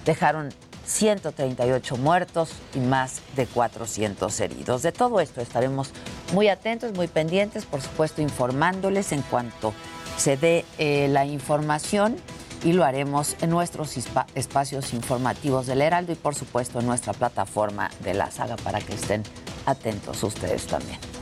Dejaron 0.06 0.50
138 0.86 1.98
muertos 1.98 2.52
y 2.74 2.80
más 2.80 3.22
de 3.36 3.48
400 3.48 4.40
heridos. 4.40 4.84
De 4.84 4.92
todo 4.92 5.20
esto 5.20 5.42
estaremos 5.42 5.92
muy 6.34 6.50
atentos, 6.50 6.94
muy 6.94 7.08
pendientes, 7.08 7.66
por 7.66 7.82
supuesto 7.82 8.22
informándoles 8.22 9.12
en 9.12 9.22
cuanto 9.22 9.74
se 10.18 10.38
dé 10.38 10.66
eh, 10.78 11.08
la 11.10 11.26
información 11.26 12.18
y 12.64 12.74
lo 12.74 12.86
haremos 12.86 13.36
en 13.42 13.50
nuestros 13.50 13.98
espacios 14.36 14.94
informativos 14.94 15.68
del 15.68 15.82
Heraldo 15.82 16.14
y 16.14 16.16
por 16.16 16.36
supuesto 16.36 16.80
en 16.80 16.86
nuestra 16.86 17.14
plataforma 17.14 17.90
de 18.02 18.14
la 18.14 18.32
saga 18.32 18.56
para 18.58 18.80
que 18.80 18.94
estén 18.94 19.24
atentos 19.66 20.24
ustedes 20.24 20.68
también. 20.68 21.12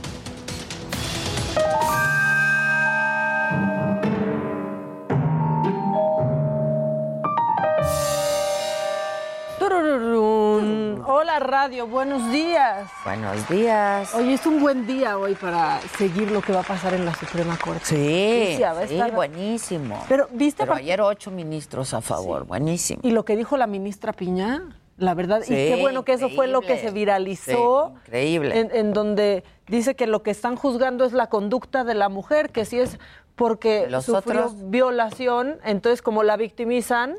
Hola 11.04 11.38
radio, 11.38 11.86
buenos 11.86 12.30
días. 12.30 12.90
Buenos 13.04 13.48
días. 13.48 14.14
Hoy 14.14 14.34
es 14.34 14.44
un 14.46 14.60
buen 14.60 14.86
día 14.86 15.18
hoy 15.18 15.34
para 15.34 15.80
seguir 15.96 16.30
lo 16.30 16.42
que 16.42 16.52
va 16.52 16.60
a 16.60 16.64
pasar 16.64 16.94
en 16.94 17.04
la 17.04 17.14
Suprema 17.14 17.56
Corte. 17.56 17.84
Sí, 17.84 18.62
sí, 18.88 19.02
buenísimo. 19.12 20.04
Pero 20.08 20.28
viste 20.32 20.64
Pero 20.64 20.74
ayer 20.74 21.00
ocho 21.00 21.30
ministros 21.30 21.94
a 21.94 22.00
favor, 22.00 22.44
buenísimo. 22.44 23.00
Y 23.02 23.12
lo 23.12 23.24
que 23.24 23.36
dijo 23.36 23.56
la 23.56 23.66
ministra 23.66 24.12
Piña, 24.12 24.76
la 24.98 25.14
verdad, 25.14 25.42
y 25.44 25.48
qué 25.48 25.78
bueno 25.80 26.04
que 26.04 26.12
eso 26.12 26.28
fue 26.28 26.48
lo 26.48 26.60
que 26.60 26.78
se 26.78 26.90
viralizó. 26.90 27.94
increíble. 28.04 28.58
En, 28.58 28.70
en 28.74 28.92
donde 28.92 29.44
dice 29.68 29.94
que 29.96 30.06
lo 30.06 30.22
que 30.22 30.30
están 30.30 30.56
juzgando 30.56 31.04
es 31.04 31.12
la 31.12 31.28
conducta 31.28 31.84
de 31.84 31.94
la 31.94 32.08
mujer, 32.08 32.50
que 32.50 32.64
si 32.64 32.78
es 32.78 32.98
porque 33.42 33.88
Los 33.90 34.04
sufrió 34.04 34.46
otros- 34.46 34.70
violación, 34.70 35.58
entonces 35.64 36.00
como 36.00 36.22
la 36.22 36.36
victimizan, 36.36 37.16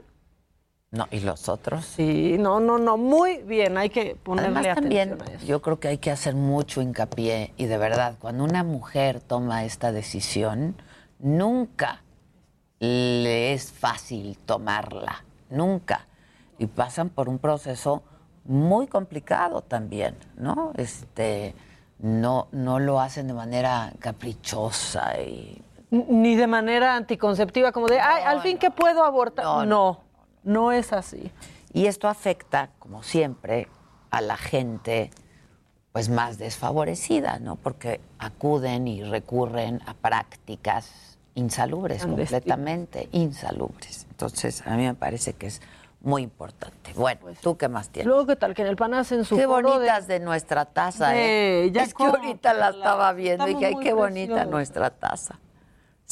No, 0.91 1.07
y 1.11 1.19
los 1.19 1.49
otros. 1.49 1.83
sí, 1.85 2.37
no, 2.39 2.61
no, 2.61 2.77
no, 2.77 2.95
muy 2.97 3.39
bien, 3.43 3.77
hay 3.77 3.89
que 3.89 4.15
ponerle 4.15 4.59
Además 4.59 4.77
atención 4.77 5.17
también 5.19 5.33
a 5.33 5.35
eso. 5.37 5.45
yo 5.45 5.61
creo 5.61 5.79
que 5.81 5.89
hay 5.89 5.97
que 5.97 6.11
hacer 6.11 6.33
mucho 6.35 6.81
hincapié 6.81 7.53
y 7.57 7.65
de 7.65 7.77
verdad, 7.77 8.15
cuando 8.19 8.45
una 8.45 8.63
mujer 8.63 9.19
toma 9.19 9.65
esta 9.65 9.91
decisión, 9.91 10.75
nunca 11.19 12.01
le 12.79 13.51
es 13.53 13.71
fácil 13.71 14.37
tomarla, 14.45 15.25
nunca. 15.49 16.07
Y 16.57 16.67
pasan 16.67 17.09
por 17.09 17.27
un 17.27 17.39
proceso 17.39 18.03
muy 18.45 18.87
complicado 18.87 19.61
también, 19.61 20.15
¿no? 20.37 20.71
Este, 20.77 21.53
no, 21.99 22.47
no 22.51 22.79
lo 22.79 22.99
hacen 23.01 23.27
de 23.27 23.33
manera 23.33 23.91
caprichosa 23.99 25.19
y 25.21 25.61
Ni 25.93 26.35
de 26.35 26.47
manera 26.47 26.95
anticonceptiva, 26.95 27.71
como 27.71 27.85
de, 27.87 27.99
ay, 27.99 28.23
al 28.23 28.41
fin 28.41 28.57
que 28.57 28.71
puedo 28.71 29.03
abortar. 29.03 29.67
No, 29.67 29.99
no, 30.43 30.71
es 30.71 30.91
así. 30.91 31.31
Y 31.71 31.85
esto 31.85 32.07
afecta, 32.07 32.71
como 32.79 33.03
siempre, 33.03 33.67
a 34.09 34.21
la 34.21 34.37
gente 34.37 35.11
pues 35.91 36.09
más 36.09 36.39
desfavorecida, 36.39 37.37
¿no? 37.37 37.55
Porque 37.55 38.01
acuden 38.17 38.87
y 38.87 39.03
recurren 39.03 39.81
a 39.85 39.93
prácticas 39.93 41.19
insalubres, 41.35 42.03
completamente 42.03 43.07
insalubres. 43.11 44.07
Entonces, 44.09 44.65
a 44.65 44.75
mí 44.75 44.85
me 44.85 44.95
parece 44.95 45.33
que 45.33 45.45
es 45.45 45.61
muy 46.01 46.23
importante. 46.23 46.93
Bueno, 46.95 47.21
¿tú 47.41 47.57
qué 47.57 47.67
más 47.69 47.89
tienes? 47.89 48.07
Luego, 48.07 48.25
¿qué 48.25 48.35
tal? 48.35 48.55
Que 48.55 48.63
en 48.63 48.69
el 48.69 48.75
PAN 48.75 48.95
hacen 48.95 49.23
su 49.23 49.35
Qué 49.35 49.41
de- 49.41 49.47
bonitas 49.47 50.07
de, 50.07 50.19
nuestra 50.19 50.65
taza, 50.65 51.15
¿eh? 51.15 51.69
ya 51.71 51.83
es 51.83 51.93
que 51.93 52.03
ahorita 52.03 52.55
la 52.55 52.69
estaba 52.69 53.13
viendo 53.13 53.47
y 53.47 53.53
dije, 53.53 53.67
ay, 53.67 53.75
qué 53.81 53.93
bonita 53.93 54.45
nuestra 54.45 54.89
taza. 54.89 55.39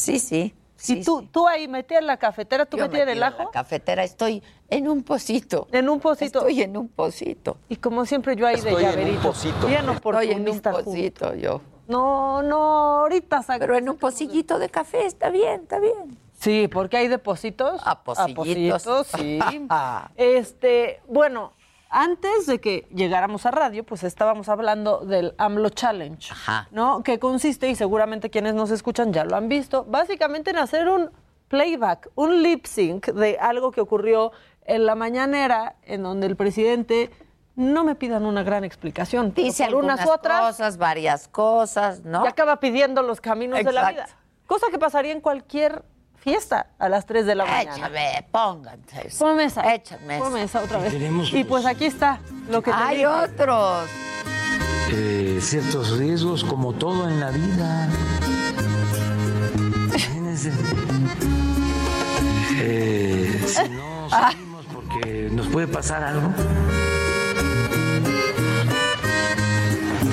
Sí, 0.02 0.20
sí. 0.20 0.54
y 0.88 1.04
tú, 1.04 1.28
tú 1.32 1.48
ahí 1.48 1.68
metías 1.68 2.02
en 2.02 2.08
la 2.08 2.18
cafetera, 2.18 2.66
tú 2.66 2.78
Yo 2.78 2.86
metías 2.86 3.02
el 3.02 3.08
metida 3.10 3.28
en 3.28 3.34
ajo. 3.34 3.44
la 3.44 3.52
cafetera, 3.52 4.04
estoy 4.04 4.42
en 4.70 4.88
un 4.90 5.04
pocito. 5.04 5.68
En 5.72 5.90
un 5.90 6.00
pocito. 6.00 6.40
Estoy 6.40 6.62
en 6.64 6.76
un 6.76 6.88
pocito. 6.88 7.58
Y 7.70 7.76
como 7.76 8.06
siempre 8.06 8.36
yo 8.36 8.48
ahí 8.48 8.60
de 8.60 8.70
Estoy 8.70 8.84
en 8.84 8.90
un 8.90 8.96
llaverito. 8.96 9.22
pocito. 9.22 9.68
Bien 9.68 9.90
Estoy 9.90 10.32
en 10.32 10.50
un 10.50 10.60
pocito 10.62 11.36
yo. 11.36 11.62
No, 11.88 12.42
no, 12.42 13.02
ahorita 13.02 13.44
saca. 13.44 13.60
Pero 13.60 13.78
en 13.78 13.90
un 13.90 13.98
pocillito 13.98 14.58
de 14.60 14.70
café 14.70 15.06
está 15.06 15.30
bien, 15.30 15.62
está 15.62 15.80
bien. 15.80 16.18
Sí, 16.40 16.68
porque 16.68 16.98
hay 16.98 17.08
depósitos. 17.08 17.82
A 17.86 18.04
pocillitos. 18.04 18.84
pocillitos, 18.84 19.08
sí. 19.16 19.40
este, 20.16 21.02
bueno, 21.08 21.54
antes 21.92 22.46
de 22.46 22.62
que 22.62 22.88
llegáramos 22.94 23.46
a 23.46 23.52
radio, 23.52 23.84
pues 23.84 24.04
estábamos 24.04 24.48
hablando 24.48 25.00
del 25.00 25.36
AMLO 25.38 25.70
Challenge, 25.70 26.34
¿no? 26.72 27.04
Que 27.04 27.20
consiste, 27.20 27.70
y 27.70 27.76
seguramente 27.76 28.30
quienes 28.30 28.54
nos 28.54 28.72
escuchan 28.72 29.12
ya 29.12 29.26
lo 29.26 29.36
han 29.36 29.50
visto, 29.50 29.84
básicamente 29.84 30.52
en 30.52 30.58
hacer 30.58 30.88
un 30.88 31.12
playback, 31.50 32.10
un 32.16 32.42
lip 32.42 32.66
sync 32.66 33.08
de 33.08 33.38
algo 33.38 33.72
que 33.72 33.82
ocurrió 33.82 34.32
en 34.64 34.86
la 34.86 34.96
mañanera, 34.96 35.76
en 35.84 36.04
donde 36.04 36.28
el 36.28 36.38
presidente 36.38 37.12
no 37.58 37.84
me 37.84 37.96
pidan 37.96 38.26
una 38.26 38.44
gran 38.44 38.64
explicación. 38.64 39.34
Dice 39.34 39.66
por 39.66 39.84
unas 39.84 40.00
algunas 40.00 40.18
otras 40.18 40.42
cosas, 40.42 40.78
varias 40.78 41.28
cosas, 41.28 42.06
¿no? 42.06 42.24
y 42.24 42.28
acaba 42.28 42.62
pidiendo 42.62 43.02
los 43.02 43.20
caminos 43.20 43.64
de 43.64 43.72
la 43.74 43.92
vida. 43.92 44.08
Cosa 44.48 44.68
que 44.72 44.80
pasaría 44.80 45.12
en 45.12 45.20
cualquier 45.20 45.84
fiesta 46.22 46.68
a 46.80 46.88
las 46.88 47.06
3 47.06 47.26
de 47.26 47.36
la 47.36 47.46
mañana. 47.46 47.76
Échame, 47.76 48.28
pónganse. 48.32 49.10
Ponme 49.20 49.46
esa. 49.46 49.74
Échame 49.74 50.20
Ponme 50.20 50.44
esa 50.44 50.62
otra 50.62 50.78
vez. 50.80 50.92
Tenemos, 50.94 51.34
y 51.34 51.44
pues 51.44 51.66
aquí 51.66 51.86
está 51.86 52.20
lo 52.50 52.62
que 52.62 52.72
Hay 52.72 53.04
otros. 53.06 53.90
eh, 54.92 55.40
ciertos 55.42 55.98
riesgos 55.98 56.44
como 56.44 56.74
todo 56.74 57.10
en 57.10 57.20
la 57.20 57.32
vida. 57.32 57.90
Imagínense. 59.88 60.52
Eh, 62.64 63.44
si 63.48 63.70
no 63.70 64.10
salimos 64.10 64.66
porque 64.74 65.30
nos 65.32 65.48
puede 65.48 65.68
pasar 65.68 66.04
algo, 66.04 66.32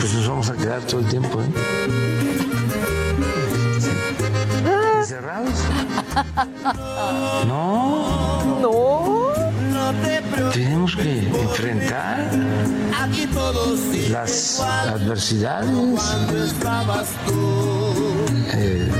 pues 0.01 0.15
nos 0.15 0.29
vamos 0.29 0.49
a 0.51 0.55
quedar 0.57 0.81
todo 0.83 1.01
el 1.01 1.07
tiempo, 1.09 1.43
¿eh? 1.43 2.48
¿Encerrados? 5.09 5.55
No. 7.47 8.61
No. 8.61 9.33
Tenemos 10.53 10.95
que 10.97 11.21
enfrentar 11.21 12.29
las 14.11 14.61
adversidades. 14.61 15.71
Eh, 18.53 18.91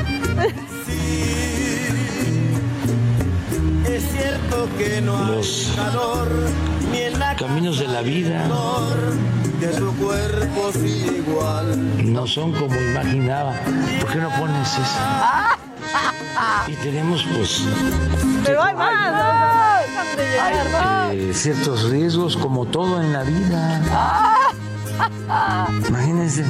Es 3.87 4.03
cierto 4.13 4.69
que 4.79 5.01
no 5.03 5.19
hay 5.19 5.37
los 5.37 5.73
caminos 7.39 7.79
de 7.81 7.89
la 7.89 8.01
vida 8.01 8.49
de 9.61 9.69
tu 9.69 9.93
cuerpo 9.97 10.73
sigue 10.73 11.19
igual. 11.19 12.13
no 12.13 12.27
son 12.27 12.53
como 12.53 12.75
imaginaba. 12.81 13.53
¿Por 14.01 14.11
qué 14.11 14.19
no 14.19 14.31
pones 14.39 14.73
eso? 14.73 15.68
Y 16.67 16.73
tenemos 16.77 17.25
pues 17.35 17.63
Pero 18.45 18.63
hay 18.63 18.75
más. 18.75 19.13
no 19.13 20.79
más. 20.79 21.13
eh, 21.13 21.31
ciertos 21.35 21.91
riesgos 21.91 22.37
como 22.37 22.67
todo 22.67 23.01
en 23.03 23.13
la 23.13 23.23
vida. 23.23 23.81
Imagínense. 25.89 26.45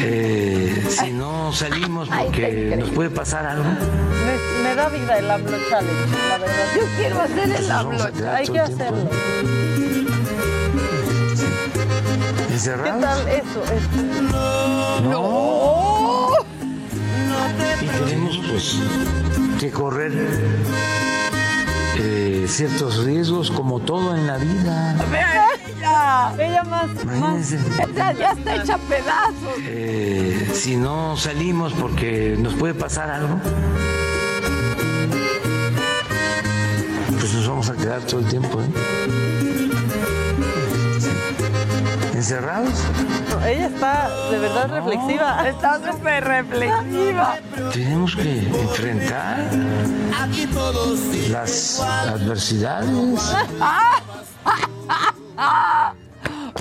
Eh, 0.00 0.86
si 0.88 1.10
no 1.12 1.52
salimos 1.52 2.08
porque 2.08 2.76
nos 2.78 2.90
puede 2.90 3.10
pasar 3.10 3.46
algo. 3.46 3.64
Me, 3.64 4.62
me 4.68 4.74
da 4.74 4.88
vida 4.88 5.18
el 5.18 5.30
AMLO 5.30 5.56
Challenge, 5.68 6.16
la 6.28 6.38
verdad. 6.38 6.54
Yo 6.76 6.82
quiero 6.96 7.20
hacer 7.22 7.50
el 7.50 7.70
AMLO 7.70 7.98
Challenge. 7.98 8.28
Hay 8.28 8.48
que 8.48 8.60
hacerlo. 8.60 9.10
¿Qué 12.48 12.54
¿Encerrados? 12.54 13.00
tal 13.00 13.28
eso? 13.28 13.62
Es- 13.72 15.02
No. 15.02 15.87
Y 17.80 17.86
tenemos 17.86 18.40
pues 18.48 18.76
que 19.60 19.70
correr 19.70 20.12
eh, 21.96 22.46
ciertos 22.48 23.04
riesgos 23.04 23.50
como 23.50 23.80
todo 23.80 24.16
en 24.16 24.26
la 24.26 24.38
vida. 24.38 24.96
ella. 25.78 26.34
Ella 26.38 26.62
más, 26.64 27.04
más. 27.04 27.50
Ya, 27.94 28.12
ya 28.12 28.32
está 28.32 28.56
hecha 28.56 28.78
pedazos. 28.78 29.58
Eh, 29.60 30.50
si 30.54 30.76
no 30.76 31.16
salimos 31.16 31.72
porque 31.72 32.36
nos 32.38 32.54
puede 32.54 32.74
pasar 32.74 33.10
algo, 33.10 33.40
pues 37.18 37.34
nos 37.34 37.48
vamos 37.48 37.70
a 37.70 37.74
quedar 37.74 38.00
todo 38.02 38.20
el 38.20 38.26
tiempo 38.26 38.60
¿eh? 38.62 39.37
Encerrados. 42.18 42.74
No, 43.30 43.46
ella 43.46 43.68
está 43.68 44.28
de 44.30 44.38
verdad 44.38 44.68
reflexiva. 44.68 45.48
Está 45.48 45.92
súper 45.92 46.24
reflexiva. 46.24 47.38
Tenemos 47.72 48.14
que 48.14 48.38
enfrentar 48.38 49.38
las 51.30 51.80
adversidades. 51.80 52.90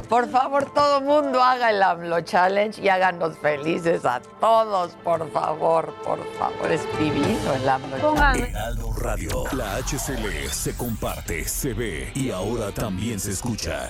Por 0.09 0.29
favor, 0.29 0.71
todo 0.73 1.01
mundo 1.01 1.43
haga 1.43 1.69
el 1.69 1.83
AMLO 1.83 2.21
Challenge 2.21 2.81
y 2.81 2.87
háganos 2.87 3.37
felices 3.39 4.05
a 4.05 4.21
todos, 4.39 4.93
por 5.03 5.29
favor, 5.31 5.93
por 6.05 6.19
favor. 6.37 6.71
Es 6.71 6.81
divino 6.97 7.53
el 7.53 7.67
AMLO 7.67 8.15
Challenge. 8.15 8.49
Heraldo 8.49 8.93
Radio. 8.93 9.43
La 9.51 9.75
HCL 9.77 10.49
se 10.49 10.77
comparte, 10.77 11.45
se 11.45 11.73
ve 11.73 12.11
y 12.15 12.31
ahora 12.31 12.71
también 12.71 13.19
se 13.19 13.31
escucha. 13.31 13.89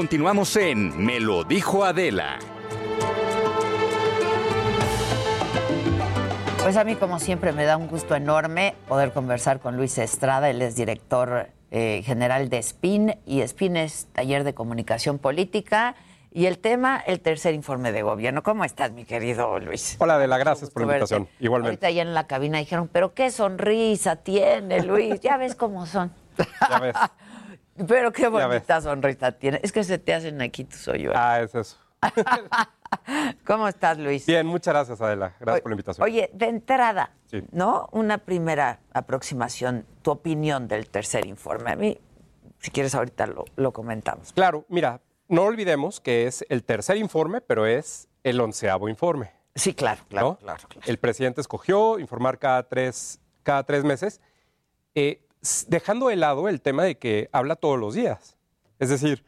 Continuamos 0.00 0.56
en 0.56 1.04
Me 1.04 1.20
lo 1.20 1.44
dijo 1.44 1.84
Adela. 1.84 2.38
Pues 6.62 6.74
a 6.78 6.84
mí, 6.84 6.96
como 6.96 7.18
siempre, 7.18 7.52
me 7.52 7.64
da 7.64 7.76
un 7.76 7.86
gusto 7.86 8.14
enorme 8.14 8.74
poder 8.88 9.12
conversar 9.12 9.60
con 9.60 9.76
Luis 9.76 9.98
Estrada. 9.98 10.48
Él 10.48 10.62
es 10.62 10.74
director 10.74 11.48
eh, 11.70 12.00
general 12.02 12.48
de 12.48 12.62
SPIN 12.62 13.18
y 13.26 13.46
SPIN 13.46 13.76
es 13.76 14.06
taller 14.14 14.42
de 14.44 14.54
comunicación 14.54 15.18
política. 15.18 15.94
Y 16.32 16.46
el 16.46 16.56
tema, 16.56 16.96
el 17.06 17.20
tercer 17.20 17.52
informe 17.52 17.92
de 17.92 18.00
gobierno. 18.00 18.42
¿Cómo 18.42 18.64
estás, 18.64 18.92
mi 18.92 19.04
querido 19.04 19.58
Luis? 19.58 19.96
Hola, 19.98 20.14
Adela, 20.14 20.38
gracias 20.38 20.70
por 20.70 20.80
la 20.80 20.94
invitación. 20.94 21.24
verte. 21.24 21.44
Igualmente. 21.44 21.72
Ahorita 21.72 21.86
allá 21.88 22.00
en 22.00 22.14
la 22.14 22.26
cabina 22.26 22.56
dijeron, 22.56 22.88
pero 22.90 23.12
qué 23.12 23.30
sonrisa 23.30 24.16
tiene, 24.16 24.82
Luis. 24.82 25.20
Ya 25.20 25.36
ves 25.36 25.54
cómo 25.54 25.84
son. 25.84 26.10
Ya 26.70 26.78
ves. 26.78 26.96
Pero 27.86 28.12
qué 28.12 28.28
bonita 28.28 28.80
sonrisa 28.80 29.32
tiene. 29.32 29.60
Es 29.62 29.72
que 29.72 29.84
se 29.84 29.98
te 29.98 30.14
hacen 30.14 30.40
aquí 30.42 30.64
tus 30.64 30.86
hoyos. 30.88 31.14
Ah, 31.16 31.40
es 31.40 31.54
eso. 31.54 31.76
¿Cómo 33.46 33.68
estás, 33.68 33.98
Luis? 33.98 34.26
Bien, 34.26 34.46
muchas 34.46 34.74
gracias, 34.74 35.00
Adela. 35.00 35.34
Gracias 35.40 35.62
por 35.62 35.70
la 35.70 35.74
invitación. 35.74 36.04
Oye, 36.04 36.30
de 36.32 36.46
entrada, 36.46 37.12
Sí. 37.26 37.42
¿no? 37.52 37.88
Una 37.92 38.18
primera 38.18 38.80
aproximación, 38.92 39.86
tu 40.02 40.10
opinión 40.10 40.66
del 40.68 40.88
tercer 40.90 41.26
informe. 41.26 41.70
A 41.72 41.76
mí, 41.76 42.00
si 42.58 42.70
quieres, 42.70 42.94
ahorita 42.94 43.26
lo, 43.26 43.44
lo 43.56 43.72
comentamos. 43.72 44.32
Claro, 44.32 44.64
mira, 44.68 45.00
no 45.28 45.42
olvidemos 45.44 46.00
que 46.00 46.26
es 46.26 46.44
el 46.48 46.64
tercer 46.64 46.96
informe, 46.96 47.40
pero 47.40 47.66
es 47.66 48.08
el 48.24 48.40
onceavo 48.40 48.88
informe. 48.88 49.32
Sí, 49.54 49.74
claro, 49.74 50.02
claro, 50.08 50.28
¿no? 50.28 50.36
claro, 50.38 50.60
El 50.86 50.98
presidente 50.98 51.40
escogió 51.40 51.98
informar 51.98 52.38
cada 52.38 52.68
tres, 52.68 53.20
cada 53.42 53.64
tres 53.64 53.84
meses, 53.84 54.20
eh, 54.94 55.26
dejando 55.68 56.08
de 56.08 56.16
lado 56.16 56.48
el 56.48 56.60
tema 56.60 56.84
de 56.84 56.98
que 56.98 57.28
habla 57.32 57.56
todos 57.56 57.78
los 57.78 57.94
días. 57.94 58.36
Es 58.78 58.88
decir, 58.88 59.24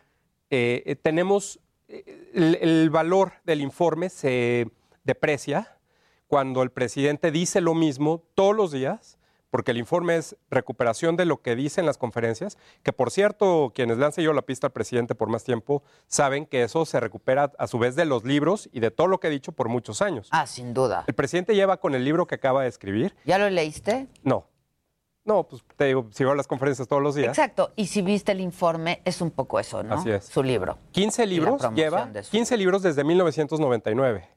eh, 0.51 0.83
eh, 0.87 0.97
tenemos 0.97 1.61
eh, 1.89 2.31
el, 2.35 2.59
el 2.61 2.91
valor 2.91 3.33
del 3.45 3.61
informe 3.61 4.09
se 4.09 4.71
deprecia 5.05 5.79
cuando 6.27 6.63
el 6.63 6.71
presidente 6.71 7.31
dice 7.31 7.61
lo 7.61 7.75
mismo 7.75 8.23
todos 8.35 8.57
los 8.57 8.73
días, 8.73 9.19
porque 9.53 9.73
el 9.73 9.77
informe 9.77 10.17
es 10.17 10.35
recuperación 10.49 11.15
de 11.15 11.27
lo 11.27 11.43
que 11.43 11.55
dice 11.55 11.81
en 11.81 11.87
las 11.87 11.99
conferencias, 11.99 12.57
que 12.83 12.95
por 12.95 13.11
cierto, 13.11 13.71
quienes 13.75 13.99
le 13.99 14.07
han 14.07 14.13
seguido 14.13 14.33
la 14.33 14.41
pista 14.41 14.69
al 14.69 14.73
presidente 14.73 15.15
por 15.15 15.29
más 15.29 15.45
tiempo 15.45 15.83
saben 16.07 16.47
que 16.47 16.63
eso 16.63 16.87
se 16.87 16.99
recupera 17.01 17.53
a 17.59 17.67
su 17.67 17.79
vez 17.79 17.95
de 17.95 18.07
los 18.07 18.25
libros 18.25 18.71
y 18.73 18.81
de 18.81 18.91
todo 18.91 19.09
lo 19.09 19.21
que 19.21 19.27
ha 19.27 19.31
dicho 19.31 19.53
por 19.53 19.69
muchos 19.69 20.01
años. 20.01 20.29
Ah, 20.31 20.47
sin 20.47 20.73
duda. 20.73 21.05
El 21.07 21.13
presidente 21.13 21.55
lleva 21.55 21.77
con 21.77 21.95
el 21.95 22.03
libro 22.03 22.27
que 22.27 22.35
acaba 22.35 22.63
de 22.63 22.69
escribir. 22.69 23.15
¿Ya 23.27 23.37
lo 23.37 23.51
leíste? 23.51 24.09
No. 24.23 24.47
No, 25.25 25.45
pues 25.47 25.63
te 25.77 25.85
digo, 25.85 26.09
sigo 26.13 26.35
las 26.35 26.47
conferencias 26.49 26.89
todos 26.89 27.03
los 27.03 27.15
días. 27.15 27.29
Exacto. 27.29 27.73
Y 27.77 27.87
si 27.87 28.03
viste 28.03 28.33
el 28.33 28.41
informe, 28.41 29.01
es 29.05 29.21
un 29.21 29.31
poco 29.31 29.61
eso, 29.61 29.83
¿no? 29.83 29.95
Así 29.95 30.11
es. 30.11 30.25
Su 30.25 30.43
libro. 30.43 30.79
15 30.91 31.27
libros 31.27 31.63
lleva, 31.75 32.07
de 32.07 32.25
su- 32.25 32.31
15 32.33 32.57
libros 32.57 32.83
desde 32.83 33.05
1999. 33.05 34.29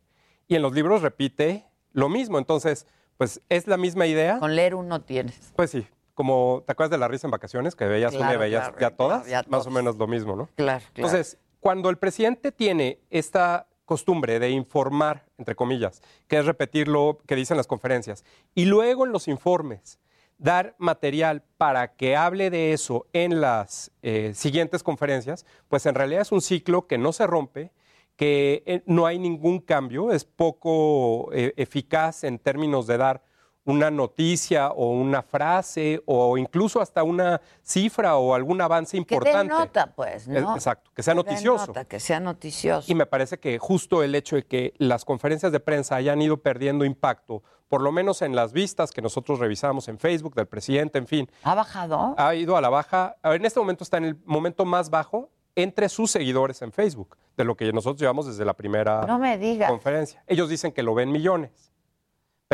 Y 0.48 0.56
en 0.56 0.62
los 0.62 0.74
libros 0.74 1.02
repite 1.02 1.66
lo 1.92 2.08
mismo. 2.08 2.38
Entonces, 2.38 2.86
pues 3.18 3.42
es 3.50 3.66
la 3.68 3.78
misma 3.78 4.06
idea. 4.06 4.38
Con 4.40 4.56
leer 4.56 4.76
uno 4.76 5.02
tienes. 5.02 5.54
Pues 5.56 5.72
sí, 5.72 5.88
como 6.14 6.64
te 6.68 6.74
acuerdas 6.74 6.92
de 6.92 6.98
la 7.00 7.08
risa 7.08 7.26
en 7.26 7.32
vacaciones, 7.32 7.76
que 7.76 7.86
veías 7.86 8.12
una 8.14 8.20
y 8.20 8.24
Claro, 8.26 8.40
veías 8.40 8.62
claro, 8.62 8.74
ya 8.76 8.78
claro, 8.80 8.96
todas, 8.96 9.28
ya 9.28 9.44
más 9.48 9.66
o 9.66 9.72
menos 9.72 9.98
lo 9.98 10.06
mismo, 10.06 10.36
¿no? 10.36 10.50
Claro, 10.56 10.84
claro. 10.94 11.08
Entonces, 11.08 11.40
cuando 11.62 11.90
el 11.90 11.98
presidente 11.98 12.52
tiene 12.52 13.00
esta 13.10 13.68
costumbre 13.86 14.40
de 14.40 14.50
informar, 14.52 15.26
entre 15.40 15.56
comillas, 15.56 16.02
que 16.28 16.38
es 16.38 16.46
repetir 16.46 16.88
lo 16.88 17.18
que 17.26 17.36
dicen 17.36 17.58
las 17.58 17.66
conferencias, 17.68 18.24
y 18.54 18.66
luego 18.66 19.06
en 19.06 19.12
los 19.12 19.28
informes 19.28 20.00
dar 20.38 20.76
material 20.78 21.44
para 21.58 21.96
que 21.96 22.16
hable 22.16 22.50
de 22.50 22.74
eso 22.74 23.08
en 23.14 23.42
las 23.42 23.92
eh, 24.02 24.34
siguientes 24.34 24.84
conferencias, 24.84 25.46
pues 25.68 25.86
en 25.86 25.96
realidad 25.96 26.22
es 26.22 26.32
un 26.32 26.42
ciclo 26.42 26.88
que 26.88 26.98
no 26.98 27.14
se 27.14 27.28
rompe, 27.28 27.72
que 28.16 28.64
eh, 28.66 28.84
no 28.86 29.06
hay 29.06 29.20
ningún 29.20 29.60
cambio, 29.60 30.12
es 30.12 30.26
poco 30.26 31.32
eh, 31.34 31.54
eficaz 31.58 32.24
en 32.24 32.40
términos 32.40 32.88
de 32.88 32.98
dar 32.98 33.24
una 33.66 33.90
noticia 33.92 34.70
o 34.70 34.92
una 34.92 35.22
frase 35.24 36.02
o 36.06 36.38
incluso 36.38 36.80
hasta 36.82 37.04
una 37.04 37.42
cifra 37.64 38.16
o 38.18 38.34
algún 38.36 38.62
avance 38.62 38.92
Que 38.92 38.98
importante. 39.16 39.38
den 39.40 39.48
nota, 39.48 39.88
pues, 39.96 40.28
¿no? 40.28 40.54
Exacto, 40.56 40.92
que 40.96 41.02
sea 41.04 41.14
Que 41.14 41.18
noticioso. 41.18 41.74
que 41.88 42.00
sea 42.00 42.20
noticioso. 42.20 42.92
Y 42.92 42.96
me 42.96 43.06
parece 43.08 43.40
que 43.40 43.58
justo 43.58 44.04
el 44.04 44.14
hecho 44.16 44.36
de 44.36 44.44
que 44.46 44.74
las 44.78 45.04
conferencias 45.04 45.52
de 45.52 45.60
prensa 45.60 45.96
hayan 45.96 46.22
ido 46.22 46.38
perdiendo 46.38 46.86
impacto, 46.86 47.42
por 47.68 47.82
lo 47.82 47.92
menos 47.92 48.22
en 48.22 48.36
las 48.36 48.54
vistas 48.54 48.92
que 48.92 49.02
nosotros 49.02 49.40
revisamos 49.40 49.88
en 49.88 49.98
Facebook 49.98 50.36
del 50.36 50.46
presidente, 50.48 51.00
en 51.00 51.08
fin, 51.08 51.30
¿Ha 51.44 51.56
bajado? 51.56 52.14
ha 52.18 52.36
ido 52.36 52.56
a 52.58 52.62
la 52.62 52.70
baja. 52.70 53.16
A 53.24 53.30
ver, 53.30 53.40
En 53.42 53.46
este 53.48 53.60
momento 53.60 53.84
está 53.84 53.98
en 53.98 54.06
el 54.06 54.16
momento 54.26 54.64
más 54.66 54.90
bajo 54.92 55.32
entre 55.56 55.90
sus 55.90 56.12
seguidores 56.12 56.62
en 56.62 56.72
Facebook, 56.72 57.18
de 57.38 57.46
lo 57.46 57.56
que 57.56 57.72
nosotros 57.74 58.00
llevamos 58.00 58.28
desde 58.28 58.46
la 58.46 58.54
primera 58.54 59.06
No 59.08 59.18
me 59.18 59.38
digas. 59.38 59.70
conferencia. 59.72 60.22
Ellos 60.28 60.50
dicen 60.50 60.72
que 60.72 60.84
lo 60.84 60.94
ven 60.94 61.12
millones, 61.12 61.72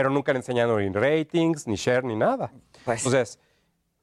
pero 0.02 0.10
nunca 0.10 0.32
han 0.32 0.38
enseñado 0.38 0.80
ni 0.80 0.90
ratings, 0.90 1.68
ni 1.68 1.76
share, 1.76 2.04
ni 2.04 2.16
nada. 2.16 2.52
Pues 2.86 3.06
Entonces, 3.06 3.38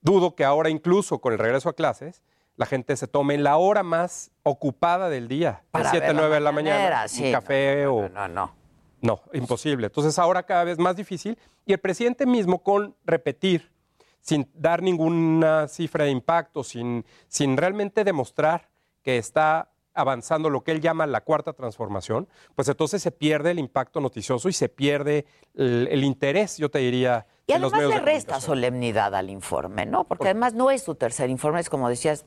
dudo 0.01 0.37
que 0.37 0.45
ahora 0.45 0.71
incluso 0.71 1.19
con 1.19 1.33
el 1.33 1.41
regreso 1.41 1.69
a 1.69 1.73
clases, 1.73 2.23
la 2.55 2.67
gente 2.67 2.97
se 2.97 3.09
tome 3.09 3.37
la 3.37 3.57
hora 3.57 3.83
más 3.83 4.31
ocupada 4.45 5.09
del 5.11 5.27
día, 5.27 5.65
de 5.75 5.83
7 5.83 5.99
ver 5.99 6.15
la 6.15 6.21
9 6.21 6.35
de 6.37 6.41
la 6.41 6.53
mañana, 6.53 7.09
sí, 7.09 7.25
un 7.25 7.33
no, 7.33 7.41
café 7.41 7.87
o... 7.89 8.09
No, 8.11 8.29
no. 8.29 8.55
No, 9.01 9.23
imposible. 9.33 9.89
Entonces 9.89 10.17
ahora 10.21 10.45
cada 10.45 10.63
vez 10.63 10.79
más 10.79 10.95
difícil 10.95 11.37
y 11.67 11.73
el 11.73 11.81
presidente 11.81 12.27
mismo 12.27 12.63
con 12.63 12.95
repetir, 13.05 13.73
sin 14.21 14.49
dar 14.55 14.85
ninguna 14.85 15.67
cifra 15.67 16.05
de 16.05 16.11
impacto, 16.13 16.63
sin, 16.63 17.05
sin 17.27 17.57
realmente 17.57 18.05
demostrar 18.05 18.69
que 19.03 19.19
está 19.19 19.73
avanzando 19.99 20.49
lo 20.49 20.63
que 20.63 20.71
él 20.71 20.81
llama 20.81 21.07
la 21.07 21.23
cuarta 21.23 21.53
transformación, 21.53 22.29
pues 22.55 22.69
entonces 22.69 23.03
se 23.03 23.11
pierde 23.11 23.51
el 23.51 23.59
impacto 23.59 24.01
noticioso 24.01 24.49
y 24.49 24.53
se 24.53 24.69
pierde 24.69 25.27
el, 25.55 25.89
el 25.91 26.05
interés, 26.05 26.57
yo 26.57 26.71
te 26.71 26.79
diría, 26.79 27.27
Y 27.49 27.53
en 27.53 27.63
los 27.63 27.73
además 27.73 27.91
medios 27.91 28.07
le 28.07 28.13
resta 28.13 28.41
solemnidad 28.41 29.15
al 29.17 29.29
informe, 29.29 29.87
¿no? 29.87 30.05
Porque 30.05 30.27
además 30.27 30.55
no 30.55 30.71
es 30.71 30.83
su 30.83 30.95
tercer 30.95 31.31
informe, 31.31 31.59
es 31.59 31.69
como 31.69 31.89
decías, 31.89 32.25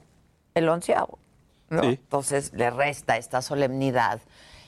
el 0.54 0.68
onceavo. 0.68 1.18
¿no? 1.70 1.82
Sí. 1.84 1.88
Entonces 1.88 2.52
le 2.54 2.70
resta 2.70 3.16
esta 3.16 3.42
solemnidad 3.42 4.20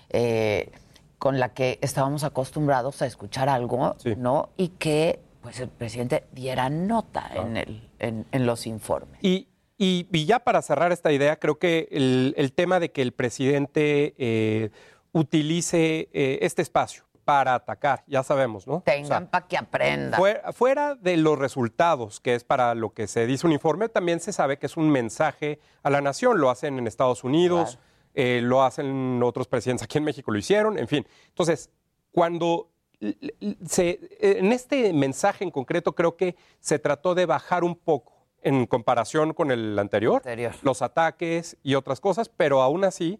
eh, 0.09 0.71
con 1.19 1.39
la 1.39 1.53
que 1.53 1.79
estábamos 1.81 2.23
acostumbrados 2.23 3.01
a 3.01 3.05
escuchar 3.05 3.49
algo, 3.49 3.95
¿no? 4.17 4.49
Y 4.55 4.69
que 4.69 5.19
pues 5.41 5.59
el 5.59 5.67
presidente 5.67 6.23
diera 6.31 6.69
nota 6.69 7.29
en, 7.35 7.57
el, 7.57 7.89
en, 7.99 8.25
en 8.31 8.45
los 8.45 8.65
informes. 8.65 9.19
Y, 9.21 9.49
y- 9.77 10.07
y 10.11 10.25
ya 10.25 10.39
para 10.39 10.61
cerrar 10.61 10.91
esta 10.91 11.11
idea, 11.11 11.37
creo 11.39 11.57
que 11.59 11.87
el, 11.91 12.33
el 12.37 12.53
tema 12.53 12.79
de 12.79 12.91
que 12.91 13.01
el 13.01 13.11
presidente 13.11 14.13
eh, 14.17 14.69
utilice 15.11 16.09
eh, 16.13 16.39
este 16.41 16.61
espacio 16.61 17.03
para 17.23 17.55
atacar, 17.55 18.03
ya 18.07 18.21
sabemos, 18.21 18.67
¿no? 18.67 18.81
Tengan 18.81 19.27
para 19.27 19.47
que 19.47 19.55
aprendan. 19.57 20.19
Fuera, 20.19 20.51
fuera 20.51 20.95
de 20.95 21.15
los 21.15 21.39
resultados, 21.39 22.19
que 22.19 22.35
es 22.35 22.43
para 22.43 22.75
lo 22.75 22.93
que 22.93 23.07
se 23.07 23.25
dice 23.25 23.47
un 23.47 23.53
informe, 23.53 23.87
también 23.87 24.19
se 24.19 24.33
sabe 24.33 24.57
que 24.59 24.65
es 24.65 24.75
un 24.75 24.89
mensaje 24.89 25.59
a 25.83 25.89
la 25.89 26.01
nación. 26.01 26.41
Lo 26.41 26.49
hacen 26.49 26.77
en 26.79 26.85
Estados 26.87 27.23
Unidos, 27.23 27.79
eh, 28.13 28.41
lo 28.43 28.61
hacen 28.63 29.21
otros 29.23 29.47
presidentes 29.47 29.83
aquí 29.85 29.99
en 29.99 30.03
México, 30.03 30.31
lo 30.31 30.37
hicieron, 30.37 30.77
en 30.77 30.87
fin. 30.89 31.07
Entonces, 31.29 31.69
cuando 32.11 32.69
se, 33.65 33.99
en 34.19 34.51
este 34.51 34.91
mensaje 34.93 35.43
en 35.43 35.51
concreto 35.51 35.93
creo 35.95 36.15
que 36.17 36.35
se 36.59 36.77
trató 36.79 37.15
de 37.15 37.25
bajar 37.25 37.63
un 37.63 37.75
poco 37.75 38.22
en 38.43 38.65
comparación 38.65 39.33
con 39.33 39.51
el 39.51 39.77
anterior, 39.79 40.21
los 40.61 40.81
ataques 40.81 41.57
y 41.63 41.75
otras 41.75 41.99
cosas, 41.99 42.29
pero 42.29 42.61
aún 42.61 42.83
así, 42.83 43.19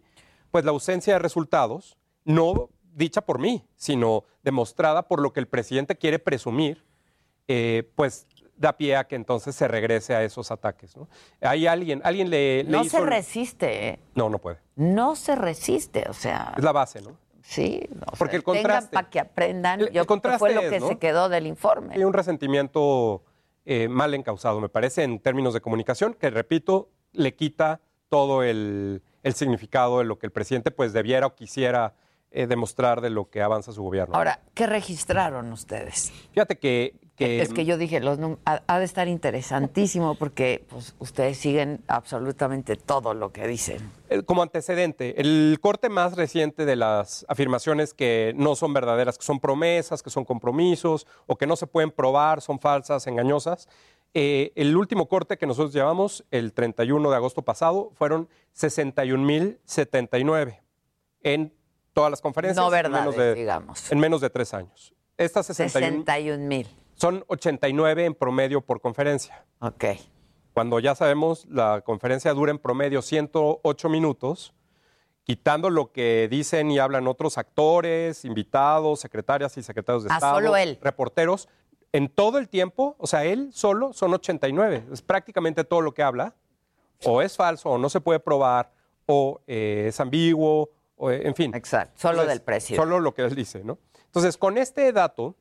pues 0.50 0.64
la 0.64 0.70
ausencia 0.70 1.14
de 1.14 1.18
resultados, 1.18 1.96
no 2.24 2.68
dicha 2.94 3.22
por 3.22 3.38
mí, 3.38 3.64
sino 3.76 4.24
demostrada 4.42 5.08
por 5.08 5.20
lo 5.20 5.32
que 5.32 5.40
el 5.40 5.48
presidente 5.48 5.96
quiere 5.96 6.18
presumir, 6.18 6.84
eh, 7.48 7.90
pues 7.96 8.26
da 8.56 8.76
pie 8.76 8.96
a 8.96 9.04
que 9.08 9.16
entonces 9.16 9.54
se 9.56 9.66
regrese 9.66 10.14
a 10.14 10.22
esos 10.22 10.50
ataques. 10.52 10.96
¿no? 10.96 11.08
Hay 11.40 11.66
alguien, 11.66 12.00
alguien 12.04 12.30
le, 12.30 12.62
le 12.62 12.70
No 12.70 12.82
hizo 12.84 12.98
se 12.98 13.04
resiste, 13.04 13.88
¿eh? 13.88 13.98
No, 14.14 14.28
no 14.30 14.38
puede. 14.38 14.58
No 14.76 15.16
se 15.16 15.34
resiste, 15.34 16.04
o 16.08 16.12
sea. 16.14 16.54
Es 16.56 16.62
la 16.62 16.70
base, 16.72 17.02
¿no? 17.02 17.16
Sí, 17.42 17.82
o 18.10 18.16
Porque 18.16 18.36
el 18.36 18.44
contraste- 18.44 18.92
para 18.94 19.10
que 19.10 19.20
aprendan. 19.20 19.80
El- 19.80 19.90
Yo 19.90 20.02
el 20.02 20.06
creo 20.06 20.20
que 20.20 20.38
fue 20.38 20.38
contraste 20.38 20.54
lo 20.54 20.60
es, 20.62 20.70
que 20.70 20.80
¿no? 20.80 20.88
se 20.88 20.98
quedó 20.98 21.28
del 21.28 21.46
informe. 21.46 21.94
Hay 21.96 22.04
un 22.04 22.12
resentimiento 22.14 23.22
eh, 23.64 23.88
mal 23.88 24.14
encausado, 24.14 24.60
me 24.60 24.68
parece, 24.68 25.02
en 25.02 25.20
términos 25.20 25.54
de 25.54 25.60
comunicación, 25.60 26.14
que 26.14 26.30
repito, 26.30 26.90
le 27.12 27.34
quita 27.34 27.80
todo 28.08 28.42
el, 28.42 29.02
el 29.22 29.34
significado 29.34 29.98
de 29.98 30.04
lo 30.04 30.18
que 30.18 30.26
el 30.26 30.32
presidente 30.32 30.70
pues 30.70 30.92
debiera 30.92 31.26
o 31.26 31.34
quisiera 31.34 31.94
eh, 32.30 32.46
demostrar 32.46 33.00
de 33.00 33.10
lo 33.10 33.30
que 33.30 33.42
avanza 33.42 33.72
su 33.72 33.82
gobierno. 33.82 34.14
Ahora, 34.16 34.40
¿qué 34.54 34.66
registraron 34.66 35.52
ustedes? 35.52 36.12
Fíjate 36.32 36.58
que... 36.58 37.00
que- 37.16 37.40
es 37.42 37.52
que 37.52 37.64
yo 37.64 37.78
dije, 37.78 38.00
los 38.00 38.18
ha, 38.44 38.62
ha 38.66 38.78
de 38.78 38.84
estar 38.84 39.06
interesantísimo 39.08 40.14
porque 40.16 40.64
pues, 40.68 40.94
ustedes 40.98 41.38
siguen 41.38 41.80
absolutamente 41.86 42.76
todo 42.76 43.14
lo 43.14 43.32
que 43.32 43.46
dicen. 43.46 43.90
Eh, 44.10 44.22
Como 44.22 44.42
antecedente, 44.42 45.20
el 45.20 45.58
corte 45.60 45.88
más 45.88 46.16
reciente 46.16 46.64
de 46.64 46.76
las 46.76 47.24
afirmaciones 47.28 47.94
que 47.94 48.32
no 48.36 48.56
son 48.56 48.72
verdaderas, 48.72 49.18
que 49.18 49.24
son 49.24 49.38
promesas, 49.40 50.02
que 50.02 50.10
son 50.10 50.24
compromisos 50.24 51.06
o 51.26 51.36
que 51.36 51.46
no 51.46 51.56
se 51.56 51.66
pueden 51.66 51.90
probar, 51.92 52.40
son 52.40 52.58
falsas, 52.58 53.06
engañosas. 53.06 53.68
eh, 54.16 54.52
el 54.54 54.76
último 54.76 55.08
corte 55.08 55.36
que 55.38 55.44
nosotros 55.46 55.74
llevamos, 55.74 56.24
el 56.30 56.52
31 56.52 57.10
de 57.10 57.16
agosto 57.16 57.42
pasado, 57.42 57.90
fueron 57.96 58.28
61.079 58.56 60.60
en 61.22 61.52
todas 61.92 62.10
las 62.10 62.20
conferencias. 62.20 62.56
No 62.64 62.74
en 62.74 62.82
menos 62.92 62.94
verdades, 63.16 63.16
de- 63.16 63.34
digamos. 63.40 63.92
En 63.92 63.98
menos 63.98 64.20
de 64.20 64.30
tres 64.30 64.54
años. 64.54 64.94
Estas 65.16 65.46
61 65.46 66.04
61 66.04 66.46
mil. 66.46 66.68
Son 67.04 67.22
89 67.28 68.06
en 68.06 68.14
promedio 68.14 68.62
por 68.62 68.80
conferencia. 68.80 69.44
Ok. 69.58 69.84
Cuando 70.54 70.78
ya 70.80 70.94
sabemos, 70.94 71.44
la 71.50 71.82
conferencia 71.82 72.32
dura 72.32 72.50
en 72.50 72.58
promedio 72.58 73.02
108 73.02 73.88
minutos, 73.90 74.54
quitando 75.22 75.68
lo 75.68 75.92
que 75.92 76.28
dicen 76.30 76.70
y 76.70 76.78
hablan 76.78 77.06
otros 77.06 77.36
actores, 77.36 78.24
invitados, 78.24 79.00
secretarias 79.00 79.54
y 79.58 79.62
secretarios 79.62 80.04
de 80.04 80.10
Ah, 80.12 80.14
Estado, 80.14 80.36
solo 80.36 80.56
él. 80.56 80.78
reporteros. 80.80 81.50
En 81.92 82.08
todo 82.08 82.38
el 82.38 82.48
tiempo, 82.48 82.96
o 82.98 83.06
sea, 83.06 83.24
él 83.26 83.50
solo 83.52 83.92
son 83.92 84.14
89. 84.14 84.86
Es 84.90 85.02
prácticamente 85.02 85.62
todo 85.62 85.82
lo 85.82 85.92
que 85.92 86.02
habla. 86.02 86.34
O 87.04 87.20
es 87.20 87.36
falso, 87.36 87.68
o 87.68 87.76
no 87.76 87.90
se 87.90 88.00
puede 88.00 88.18
probar, 88.18 88.72
o 89.04 89.42
eh, 89.46 89.86
es 89.88 90.00
ambiguo, 90.00 90.70
o, 90.96 91.10
eh, 91.10 91.20
en 91.26 91.34
fin. 91.34 91.54
Exacto, 91.54 92.00
solo 92.00 92.24
del 92.24 92.40
presidente. 92.40 92.82
Solo 92.82 92.98
lo 92.98 93.12
que 93.12 93.20
él 93.20 93.34
dice, 93.34 93.62
¿no? 93.62 93.76
Entonces, 94.06 94.38
con 94.38 94.56
este 94.56 94.90
dato, 94.90 95.36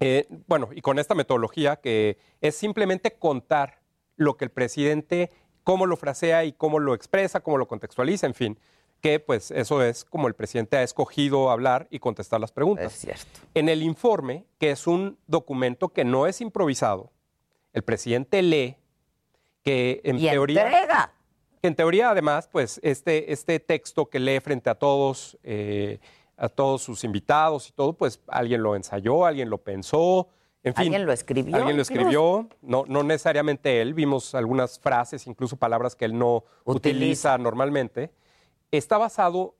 eh, 0.00 0.26
bueno, 0.46 0.68
y 0.72 0.80
con 0.80 0.98
esta 0.98 1.14
metodología 1.14 1.76
que 1.76 2.18
es 2.40 2.56
simplemente 2.56 3.12
contar 3.18 3.80
lo 4.16 4.36
que 4.36 4.44
el 4.44 4.50
presidente, 4.50 5.30
cómo 5.64 5.86
lo 5.86 5.96
frasea 5.96 6.44
y 6.44 6.52
cómo 6.52 6.78
lo 6.78 6.94
expresa, 6.94 7.40
cómo 7.40 7.58
lo 7.58 7.68
contextualiza, 7.68 8.26
en 8.26 8.34
fin, 8.34 8.58
que 9.00 9.20
pues 9.20 9.50
eso 9.50 9.82
es 9.82 10.04
como 10.04 10.28
el 10.28 10.34
presidente 10.34 10.76
ha 10.76 10.82
escogido 10.82 11.50
hablar 11.50 11.86
y 11.90 11.98
contestar 11.98 12.40
las 12.40 12.52
preguntas. 12.52 12.92
Es 12.92 13.00
cierto. 13.00 13.40
En 13.54 13.68
el 13.68 13.82
informe, 13.82 14.44
que 14.58 14.70
es 14.70 14.86
un 14.86 15.18
documento 15.26 15.90
que 15.90 16.04
no 16.04 16.26
es 16.26 16.40
improvisado, 16.40 17.12
el 17.72 17.82
presidente 17.82 18.42
lee 18.42 18.76
que 19.62 20.00
en 20.04 20.18
Y 20.18 20.28
teoría... 20.28 20.64
entrega. 20.64 21.12
Que 21.60 21.68
en 21.68 21.74
teoría, 21.74 22.10
además, 22.10 22.48
pues 22.50 22.80
este, 22.84 23.32
este 23.32 23.58
texto 23.58 24.06
que 24.06 24.20
lee 24.20 24.38
frente 24.40 24.70
a 24.70 24.76
todos, 24.76 25.36
eh, 25.42 25.98
a 26.38 26.48
todos 26.48 26.82
sus 26.82 27.04
invitados 27.04 27.68
y 27.68 27.72
todo, 27.72 27.92
pues 27.92 28.20
alguien 28.28 28.62
lo 28.62 28.76
ensayó, 28.76 29.26
alguien 29.26 29.50
lo 29.50 29.58
pensó, 29.58 30.28
en 30.62 30.74
fin. 30.74 30.84
Alguien 30.84 31.06
lo 31.06 31.12
escribió, 31.12 31.56
Alguien 31.56 31.76
lo 31.76 31.82
escribió, 31.82 32.48
no, 32.62 32.84
no 32.86 33.02
necesariamente 33.02 33.80
él, 33.80 33.94
vimos 33.94 34.34
algunas 34.34 34.78
frases, 34.78 35.26
incluso 35.26 35.56
palabras 35.56 35.96
que 35.96 36.04
él 36.04 36.16
no 36.16 36.44
utiliza, 36.64 37.36
normalmente. 37.38 38.12
Está 38.70 38.98
basado, 38.98 39.56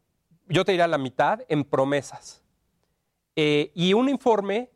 yo 0.48 0.64
te 0.64 0.72
diría 0.72 0.86
la 0.86 0.98
mitad, 0.98 1.40
en 1.48 1.64
promesas. 1.64 2.42
Eh, 3.36 3.72
y 3.74 3.94
un 3.94 4.08
informe 4.08 4.70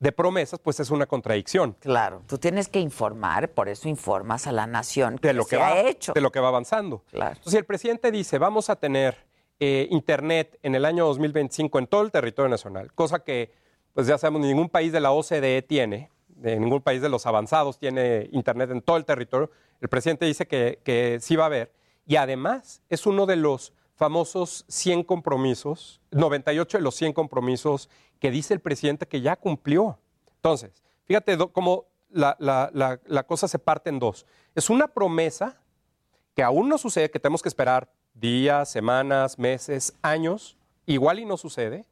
de 0.00 0.12
promesas, 0.12 0.60
pues 0.60 0.80
es 0.80 0.90
una 0.90 1.06
contradicción. 1.06 1.76
Claro, 1.80 2.22
tú 2.26 2.38
tienes 2.38 2.68
que 2.68 2.80
informar, 2.80 3.50
por 3.50 3.68
eso 3.68 3.88
informas 3.88 4.46
a 4.46 4.52
la 4.52 4.66
nación 4.66 5.16
de 5.20 5.32
lo 5.32 5.44
se 5.44 5.56
que 5.56 5.62
ha 5.62 5.88
hecho. 5.88 6.12
de 6.12 6.20
lo 6.20 6.30
que 6.30 6.40
va 6.40 6.48
avanzando. 6.48 7.04
Entonces, 7.12 7.52
si 7.52 7.56
el 7.56 7.64
presidente 7.64 8.10
dice, 8.10 8.38
vamos 8.38 8.70
a 8.70 8.76
tener 8.76 9.27
eh, 9.60 9.88
internet 9.90 10.58
en 10.62 10.74
el 10.74 10.84
año 10.84 11.06
2025 11.06 11.78
en 11.78 11.86
todo 11.86 12.02
el 12.02 12.10
territorio 12.10 12.48
nacional, 12.48 12.92
cosa 12.94 13.20
que, 13.24 13.52
pues 13.92 14.06
ya 14.06 14.18
sabemos, 14.18 14.42
ningún 14.46 14.68
país 14.68 14.92
de 14.92 15.00
la 15.00 15.10
OCDE 15.12 15.62
tiene, 15.62 16.10
ningún 16.36 16.80
país 16.82 17.02
de 17.02 17.08
los 17.08 17.26
avanzados 17.26 17.78
tiene 17.78 18.28
internet 18.32 18.70
en 18.70 18.80
todo 18.82 18.96
el 18.96 19.04
territorio, 19.04 19.50
el 19.80 19.88
presidente 19.88 20.26
dice 20.26 20.46
que, 20.46 20.80
que 20.84 21.18
sí 21.20 21.34
va 21.36 21.44
a 21.44 21.46
haber, 21.46 21.72
y 22.06 22.16
además 22.16 22.82
es 22.88 23.06
uno 23.06 23.26
de 23.26 23.36
los 23.36 23.72
famosos 23.96 24.64
100 24.68 25.02
compromisos, 25.02 26.00
98 26.12 26.78
de 26.78 26.82
los 26.84 26.94
100 26.94 27.12
compromisos 27.12 27.90
que 28.20 28.30
dice 28.30 28.54
el 28.54 28.60
presidente 28.60 29.06
que 29.08 29.20
ya 29.20 29.34
cumplió. 29.34 29.98
Entonces, 30.36 30.84
fíjate 31.04 31.36
cómo 31.52 31.86
la, 32.10 32.36
la- 32.38 32.70
la- 32.72 33.00
la 33.06 33.22
cosa 33.26 33.48
se 33.48 33.58
parte 33.58 33.90
en 33.90 33.98
dos. 33.98 34.24
Es 34.54 34.70
una 34.70 34.86
promesa 34.86 35.60
que 36.34 36.44
aún 36.44 36.68
no 36.68 36.78
sucede, 36.78 37.10
que 37.10 37.18
tenemos 37.18 37.42
que 37.42 37.48
esperar 37.48 37.90
días, 38.14 38.70
semanas, 38.70 39.38
meses, 39.38 39.94
años, 40.02 40.56
igual 40.86 41.18
y 41.18 41.24
no 41.24 41.36
sucede. 41.36 41.84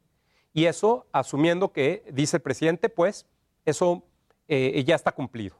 Y 0.53 0.65
eso 0.65 1.05
asumiendo 1.11 1.71
que, 1.71 2.03
dice 2.11 2.37
el 2.37 2.41
presidente, 2.41 2.89
pues 2.89 3.27
eso 3.65 4.03
eh, 4.47 4.83
ya 4.85 4.95
está 4.95 5.11
cumplido. 5.11 5.55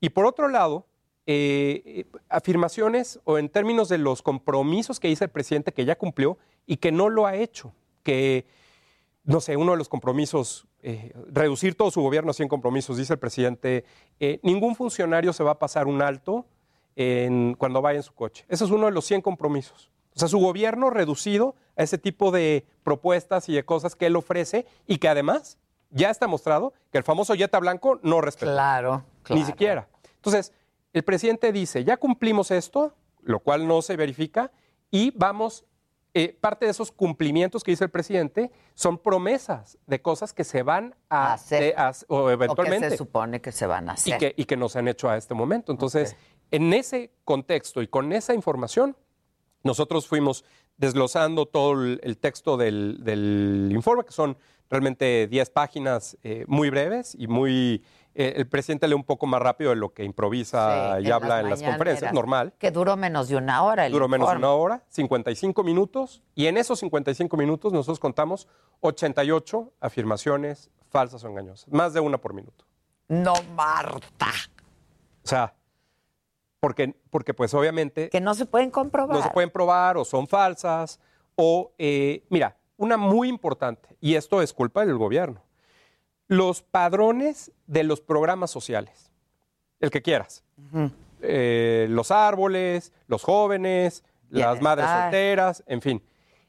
Y 0.00 0.10
por 0.10 0.26
otro 0.26 0.48
lado, 0.48 0.86
eh, 1.26 2.04
afirmaciones 2.28 3.18
o 3.24 3.38
en 3.38 3.48
términos 3.48 3.88
de 3.88 3.98
los 3.98 4.22
compromisos 4.22 5.00
que 5.00 5.08
dice 5.08 5.24
el 5.24 5.30
presidente 5.30 5.72
que 5.72 5.84
ya 5.84 5.98
cumplió 5.98 6.38
y 6.66 6.76
que 6.76 6.92
no 6.92 7.08
lo 7.08 7.26
ha 7.26 7.34
hecho, 7.34 7.72
que, 8.02 8.46
no 9.24 9.40
sé, 9.40 9.56
uno 9.56 9.72
de 9.72 9.78
los 9.78 9.88
compromisos, 9.88 10.68
eh, 10.82 11.12
reducir 11.32 11.74
todo 11.74 11.90
su 11.90 12.00
gobierno 12.00 12.30
a 12.30 12.34
100 12.34 12.48
compromisos, 12.48 12.98
dice 12.98 13.14
el 13.14 13.18
presidente, 13.18 13.84
ningún 14.42 14.76
funcionario 14.76 15.32
se 15.32 15.42
va 15.42 15.52
a 15.52 15.58
pasar 15.58 15.88
un 15.88 16.02
alto 16.02 16.46
cuando 17.58 17.82
vaya 17.82 17.98
en 17.98 18.02
su 18.04 18.14
coche. 18.14 18.44
Ese 18.48 18.64
es 18.64 18.70
uno 18.70 18.86
de 18.86 18.92
los 18.92 19.04
100 19.04 19.22
compromisos. 19.22 19.90
O 20.16 20.18
sea, 20.18 20.28
su 20.28 20.38
gobierno 20.38 20.88
reducido 20.90 21.54
a 21.76 21.82
ese 21.82 21.98
tipo 21.98 22.30
de 22.30 22.64
propuestas 22.82 23.48
y 23.50 23.54
de 23.54 23.64
cosas 23.66 23.94
que 23.94 24.06
él 24.06 24.16
ofrece 24.16 24.66
y 24.86 24.96
que 24.96 25.08
además 25.08 25.58
ya 25.90 26.08
está 26.10 26.26
mostrado 26.26 26.72
que 26.90 26.98
el 26.98 27.04
famoso 27.04 27.34
Jetta 27.34 27.58
Blanco 27.60 28.00
no 28.02 28.20
respeta. 28.22 28.50
Claro, 28.52 29.04
Ni 29.28 29.44
siquiera. 29.44 29.88
Entonces, 30.16 30.52
el 30.94 31.04
presidente 31.04 31.52
dice, 31.52 31.84
ya 31.84 31.98
cumplimos 31.98 32.50
esto, 32.50 32.94
lo 33.22 33.40
cual 33.40 33.68
no 33.68 33.82
se 33.82 33.96
verifica, 33.96 34.50
y 34.90 35.10
vamos, 35.16 35.64
eh, 36.14 36.34
parte 36.40 36.64
de 36.64 36.70
esos 36.70 36.90
cumplimientos 36.92 37.62
que 37.62 37.72
dice 37.72 37.84
el 37.84 37.90
presidente 37.90 38.50
son 38.74 38.96
promesas 38.96 39.76
de 39.86 40.00
cosas 40.00 40.32
que 40.32 40.44
se 40.44 40.62
van 40.62 40.94
a 41.10 41.34
hacer. 41.34 41.60
de- 41.62 41.74
a- 41.76 41.92
o 42.08 42.16
O 42.22 42.30
eventualmente 42.30 42.86
que 42.86 42.90
se 42.92 42.96
supone 42.96 43.42
que 43.42 43.52
se 43.52 43.66
van 43.66 43.90
a 43.90 43.92
y 43.92 43.94
hacer. 43.94 44.18
que, 44.18 44.34
y 44.36 44.46
que 44.46 44.56
nos 44.56 44.76
han 44.76 44.88
hecho 44.88 45.10
a 45.10 45.18
este 45.18 45.34
momento. 45.34 45.72
Entonces, 45.72 46.16
en 46.50 46.72
ese 46.72 47.12
contexto 47.24 47.82
y 47.82 47.88
con 47.88 48.12
esa 48.14 48.32
información, 48.32 48.96
nosotros 49.66 50.06
fuimos 50.06 50.44
desglosando 50.78 51.46
todo 51.46 51.82
el, 51.84 52.18
texto 52.18 52.56
del, 52.56 52.98
del 53.02 53.68
informe, 53.72 54.04
que 54.04 54.12
son 54.12 54.36
realmente 54.70 55.26
10 55.28 55.50
páginas 55.50 56.16
eh, 56.22 56.44
muy 56.48 56.70
breves 56.70 57.14
y 57.18 57.26
muy... 57.28 57.84
eh, 58.14 58.34
el 58.36 58.48
presidente 58.48 58.88
lee 58.88 58.94
un 58.94 59.04
poco 59.04 59.26
más 59.26 59.40
rápido 59.40 59.70
de 59.70 59.76
lo 59.76 59.92
que 59.92 60.02
improvisa 60.04 60.96
Sí, 60.98 61.06
y 61.06 61.10
habla 61.10 61.40
en 61.40 61.50
las 61.50 61.62
conferencias, 61.62 62.12
normal. 62.12 62.52
Que 62.58 62.70
duró 62.70 62.96
menos 62.96 63.28
de 63.28 63.36
una 63.36 63.62
hora 63.62 63.86
el 63.86 63.92
Duró 63.92 64.08
menos 64.08 64.28
de 64.30 64.36
una 64.36 64.50
hora, 64.50 64.82
55 64.88 65.62
minutos, 65.62 66.22
y 66.34 66.46
en 66.46 66.56
esos 66.56 66.78
55 66.80 67.36
minutos 67.36 67.72
nosotros 67.72 68.00
contamos 68.00 68.48
88 68.80 69.72
afirmaciones 69.80 70.70
falsas 70.88 71.22
o 71.24 71.28
engañosas, 71.28 71.68
más 71.72 71.92
de 71.94 72.00
una 72.00 72.18
por 72.18 72.32
minuto. 72.34 72.64
No, 73.08 73.34
Marta. 73.54 74.30
O 75.24 75.28
sea, 75.28 75.54
porque, 76.60 76.94
porque 77.10 77.34
pues 77.34 77.54
obviamente... 77.54 78.08
Que 78.10 78.20
no 78.20 78.34
se 78.34 78.46
pueden 78.46 78.70
comprobar. 78.70 79.16
No 79.16 79.22
se 79.22 79.30
pueden 79.30 79.50
probar 79.50 79.96
o 79.96 80.04
son 80.04 80.26
falsas. 80.26 81.00
O, 81.34 81.72
eh, 81.78 82.24
mira, 82.30 82.56
una 82.76 82.96
muy 82.96 83.28
importante, 83.28 83.96
y 84.00 84.14
esto 84.14 84.42
es 84.42 84.52
culpa 84.52 84.84
del 84.84 84.96
gobierno, 84.96 85.42
los 86.28 86.62
padrones 86.62 87.52
de 87.66 87.84
los 87.84 88.00
programas 88.00 88.50
sociales, 88.50 89.10
el 89.80 89.90
que 89.90 90.02
quieras. 90.02 90.44
Eh, 91.22 91.86
los 91.90 92.10
árboles, 92.10 92.92
los 93.06 93.22
jóvenes, 93.22 94.04
las 94.30 94.60
madres 94.60 94.88
solteras, 94.88 95.62
en 95.66 95.80
fin. 95.80 96.02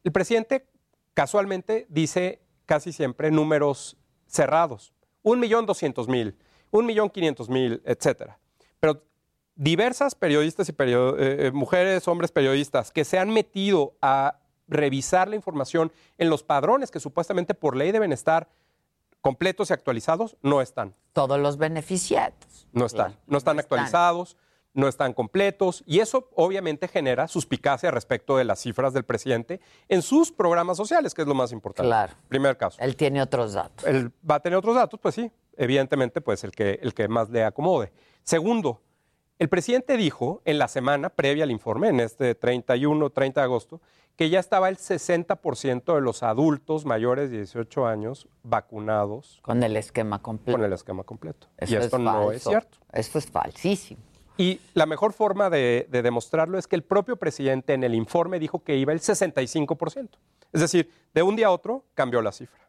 El 0.04 0.12
presidente 0.12 0.66
casualmente 1.14 1.86
dice 1.90 2.42
casi 2.66 2.92
siempre 2.92 3.32
números 3.32 3.98
cerrados. 4.26 4.94
Un 5.22 5.40
millón 5.40 5.66
doscientos 5.66 6.08
mil, 6.08 6.38
un 6.72 6.86
millón 6.86 7.10
quinientos 7.10 7.50
mil, 7.50 7.82
etcétera. 7.86 8.40
Pero 8.80 9.04
diversas 9.58 10.16
periodistas 10.16 10.70
y 10.70 10.72
perio- 10.72 11.18
eh, 11.18 11.48
eh, 11.48 11.52
mujeres, 11.52 12.08
hombres 12.08 12.32
periodistas 12.32 12.92
que 12.92 13.04
se 13.04 13.20
han 13.20 13.30
metido 13.32 13.94
a 14.02 14.40
revisar 14.70 15.28
la 15.28 15.36
información 15.36 15.92
en 16.18 16.30
los 16.30 16.44
padrones 16.44 16.92
que 16.92 17.00
supuestamente 17.00 17.54
por 17.54 17.76
ley 17.76 17.92
deben 17.92 18.14
estar 18.14 18.48
completos 19.22 19.70
y 19.70 19.74
actualizados 19.74 20.38
no 20.42 20.62
están. 20.62 20.94
Todos 21.14 21.40
los 21.40 21.58
beneficiados. 21.58 22.68
No 22.72 22.86
están. 22.86 23.18
No 23.26 23.38
están 23.38 23.60
actualizados, 23.60 24.38
no 24.74 24.88
están 24.88 25.14
completos. 25.14 25.84
Y 25.88 26.00
eso 26.00 26.30
obviamente 26.36 26.88
genera 26.88 27.28
suspicacia 27.28 27.90
respecto 27.92 28.38
de 28.38 28.44
las 28.46 28.60
cifras 28.60 28.94
del 28.94 29.04
presidente 29.06 29.60
en 29.90 30.02
sus 30.02 30.32
programas 30.32 30.78
sociales, 30.78 31.14
que 31.14 31.24
es 31.24 31.28
lo 31.28 31.34
más 31.34 31.52
importante. 31.52 31.88
Claro. 31.90 32.14
Primer 32.28 32.58
caso. 32.58 32.78
Él 32.80 32.96
tiene 32.96 33.22
otros 33.22 33.54
datos. 33.54 33.86
Él 33.88 34.12
va 34.30 34.36
a 34.36 34.40
tener 34.40 34.58
otros 34.58 34.76
datos, 34.76 35.00
pues 35.02 35.16
sí. 35.16 35.32
Evidentemente, 35.58 36.22
pues 36.22 36.44
el 36.44 36.52
que, 36.52 36.80
el 36.84 36.94
que 36.94 37.08
más 37.08 37.30
le 37.30 37.44
acomode. 37.44 37.92
Segundo, 38.24 38.82
el 39.40 39.50
presidente 39.50 39.98
dijo 39.98 40.42
en 40.46 40.58
la 40.58 40.68
semana 40.68 41.10
previa 41.10 41.44
al 41.44 41.52
informe, 41.52 41.90
en 41.90 42.00
este 42.00 42.34
31, 42.36 43.10
30 43.10 43.42
de 43.42 43.46
agosto, 43.46 43.82
que 44.16 44.30
ya 44.32 44.40
estaba 44.40 44.68
el 44.68 44.78
60% 44.78 45.94
de 45.94 46.02
los 46.02 46.24
adultos 46.24 46.86
mayores 46.86 47.30
de 47.30 47.38
18 47.38 47.86
años 47.86 48.28
vacunados. 48.42 49.40
Con 49.44 49.62
el 49.62 49.78
esquema 49.78 50.22
completo. 50.22 50.58
Con 50.58 50.66
el 50.66 50.74
esquema 50.74 51.04
completo. 51.04 51.48
Eso 51.58 51.74
y 51.74 51.78
esto 51.78 51.98
es 51.98 52.04
no 52.04 52.32
es 52.32 52.44
cierto. 52.44 52.80
Esto 52.92 53.20
es 53.20 53.28
falsísimo. 53.28 54.02
Y 54.38 54.60
la 54.74 54.88
mejor 54.88 55.14
forma 55.14 55.50
de, 55.52 55.88
de 55.90 56.02
demostrarlo 56.02 56.58
es 56.58 56.68
que 56.68 56.76
el 56.76 56.84
propio 56.84 57.18
presidente 57.18 57.74
en 57.74 57.84
el 57.84 57.94
informe 57.94 58.40
dijo 58.40 58.64
que 58.64 58.76
iba 58.76 58.92
el 58.92 59.02
65%. 59.02 60.10
Es 60.52 60.62
decir, 60.62 60.92
de 61.14 61.22
un 61.22 61.36
día 61.36 61.48
a 61.48 61.52
otro 61.52 61.86
cambió 61.94 62.22
la 62.22 62.32
cifra. 62.32 62.67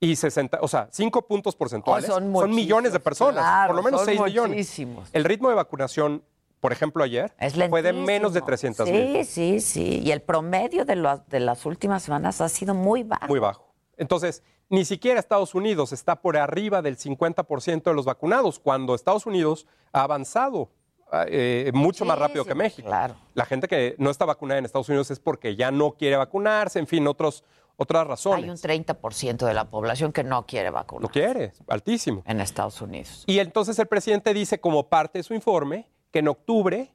Y 0.00 0.14
60, 0.14 0.58
o 0.62 0.68
sea, 0.68 0.88
5 0.92 1.22
puntos 1.26 1.56
porcentuales 1.56 2.08
Oh, 2.08 2.14
son 2.14 2.32
son, 2.32 2.50
millones 2.54 2.92
de 2.92 3.00
personas, 3.00 3.42
claro, 3.42 3.68
por 3.68 3.76
lo 3.76 3.82
menos 3.82 4.00
son 4.00 4.06
6 4.06 4.20
millones. 4.20 4.80
El 5.12 5.24
ritmo 5.24 5.48
de 5.48 5.56
vacunación, 5.56 6.22
por 6.60 6.70
ejemplo, 6.72 7.02
ayer 7.02 7.32
fue 7.68 7.82
de 7.82 7.92
menos 7.92 8.32
de 8.32 8.40
300 8.40 8.88
mil. 8.88 9.24
Sí, 9.24 9.24
sí, 9.24 9.60
sí. 9.60 10.00
Y 10.04 10.12
el 10.12 10.22
promedio 10.22 10.84
de, 10.84 10.94
lo- 10.96 11.18
de 11.26 11.40
las 11.40 11.66
últimas 11.66 12.04
semanas 12.04 12.40
ha 12.40 12.48
sido 12.48 12.74
muy 12.74 13.02
bajo. 13.02 13.26
Muy 13.26 13.40
bajo. 13.40 13.74
Entonces, 13.96 14.44
ni 14.68 14.84
siquiera 14.84 15.18
Estados 15.18 15.54
Unidos 15.56 15.92
está 15.92 16.14
por 16.20 16.36
arriba 16.36 16.80
del 16.80 16.96
50% 16.96 17.82
de 17.82 17.94
los 17.94 18.04
vacunados, 18.04 18.60
cuando 18.60 18.94
Estados 18.94 19.26
Unidos 19.26 19.66
ha 19.92 20.02
avanzado 20.02 20.70
eh, 21.26 21.72
mucho 21.74 22.04
más 22.04 22.18
rápido 22.18 22.44
que 22.44 22.54
México. 22.54 22.88
La 23.34 23.46
gente 23.46 23.66
que 23.66 23.96
no 23.98 24.10
está 24.10 24.26
vacunada 24.26 24.58
en 24.58 24.64
Estados 24.66 24.88
Unidos 24.90 25.10
es 25.10 25.18
porque 25.18 25.56
ya 25.56 25.70
no 25.72 25.92
quiere 25.92 26.16
vacunarse, 26.16 26.78
en 26.78 26.86
fin, 26.86 27.06
otros, 27.08 27.42
otras 27.78 28.06
razones. 28.06 28.44
Hay 28.44 28.50
un 28.50 28.56
30% 28.56 29.46
de 29.46 29.54
la 29.54 29.70
población 29.70 30.12
que 30.12 30.24
no 30.24 30.44
quiere 30.46 30.70
vacunar. 30.70 31.02
No 31.02 31.08
quiere, 31.08 31.52
altísimo. 31.68 32.22
En 32.26 32.40
Estados 32.40 32.82
Unidos. 32.82 33.22
Y 33.26 33.38
entonces 33.38 33.78
el 33.78 33.86
presidente 33.86 34.34
dice, 34.34 34.60
como 34.60 34.88
parte 34.88 35.20
de 35.20 35.22
su 35.22 35.32
informe, 35.32 35.88
que 36.10 36.18
en 36.18 36.28
octubre 36.28 36.92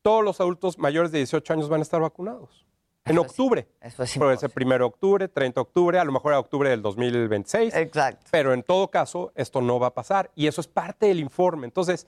todos 0.00 0.24
los 0.24 0.40
adultos 0.40 0.78
mayores 0.78 1.12
de 1.12 1.18
18 1.18 1.52
años 1.52 1.68
van 1.68 1.80
a 1.80 1.82
estar 1.82 2.00
vacunados. 2.00 2.66
En 3.04 3.18
octubre. 3.18 3.68
Eso 3.80 4.02
es 4.02 4.16
Puede 4.16 4.36
ser 4.38 4.50
primero 4.50 4.84
de 4.84 4.88
octubre, 4.88 5.28
30 5.28 5.60
de 5.60 5.62
octubre, 5.62 5.98
a 5.98 6.04
lo 6.04 6.12
mejor 6.12 6.32
a 6.32 6.40
octubre 6.40 6.70
del 6.70 6.80
2026. 6.82 7.74
Exacto. 7.74 8.26
Pero 8.30 8.52
en 8.52 8.62
todo 8.62 8.88
caso, 8.88 9.32
esto 9.36 9.60
no 9.60 9.78
va 9.78 9.88
a 9.88 9.94
pasar. 9.94 10.30
Y 10.34 10.46
eso 10.46 10.60
es 10.60 10.66
parte 10.66 11.06
del 11.06 11.20
informe. 11.20 11.66
Entonces, 11.66 12.06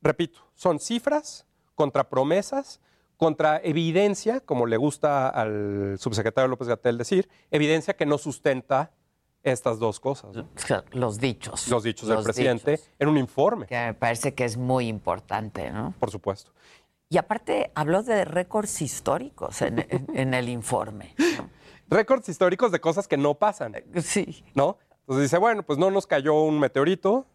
repito, 0.00 0.40
son 0.54 0.80
cifras 0.80 1.46
contra 1.74 2.08
promesas, 2.08 2.80
contra 3.16 3.60
evidencia, 3.62 4.40
como 4.40 4.66
le 4.66 4.76
gusta 4.76 5.28
al 5.28 5.96
subsecretario 5.98 6.48
López 6.48 6.68
Gatel 6.68 6.98
decir, 6.98 7.28
evidencia 7.50 7.94
que 7.96 8.06
no 8.06 8.18
sustenta 8.18 8.90
estas 9.42 9.78
dos 9.78 10.00
cosas. 10.00 10.34
¿no? 10.36 10.48
Los 10.92 11.18
dichos. 11.18 11.68
Los 11.68 11.82
dichos 11.82 12.08
del 12.08 12.22
presidente 12.22 12.72
dichos. 12.72 12.90
en 12.98 13.08
un 13.08 13.18
informe. 13.18 13.66
Que 13.66 13.76
me 13.76 13.94
parece 13.94 14.34
que 14.34 14.44
es 14.44 14.56
muy 14.56 14.88
importante, 14.88 15.70
¿no? 15.70 15.94
Por 16.00 16.10
supuesto. 16.10 16.50
Y 17.10 17.18
aparte 17.18 17.70
habló 17.74 18.02
de 18.02 18.24
récords 18.24 18.80
históricos 18.82 19.60
en, 19.62 19.80
en- 19.80 20.06
en 20.14 20.34
el 20.34 20.48
informe. 20.48 21.14
Récords 21.88 22.28
históricos 22.28 22.72
de 22.72 22.80
cosas 22.80 23.06
que 23.06 23.16
no 23.18 23.34
pasan. 23.34 23.74
Sí. 24.02 24.44
¿No? 24.54 24.78
Entonces 25.00 25.24
dice, 25.24 25.38
bueno, 25.38 25.62
pues 25.62 25.78
no 25.78 25.90
nos 25.90 26.06
cayó 26.06 26.34
un 26.42 26.58
meteorito. 26.58 27.26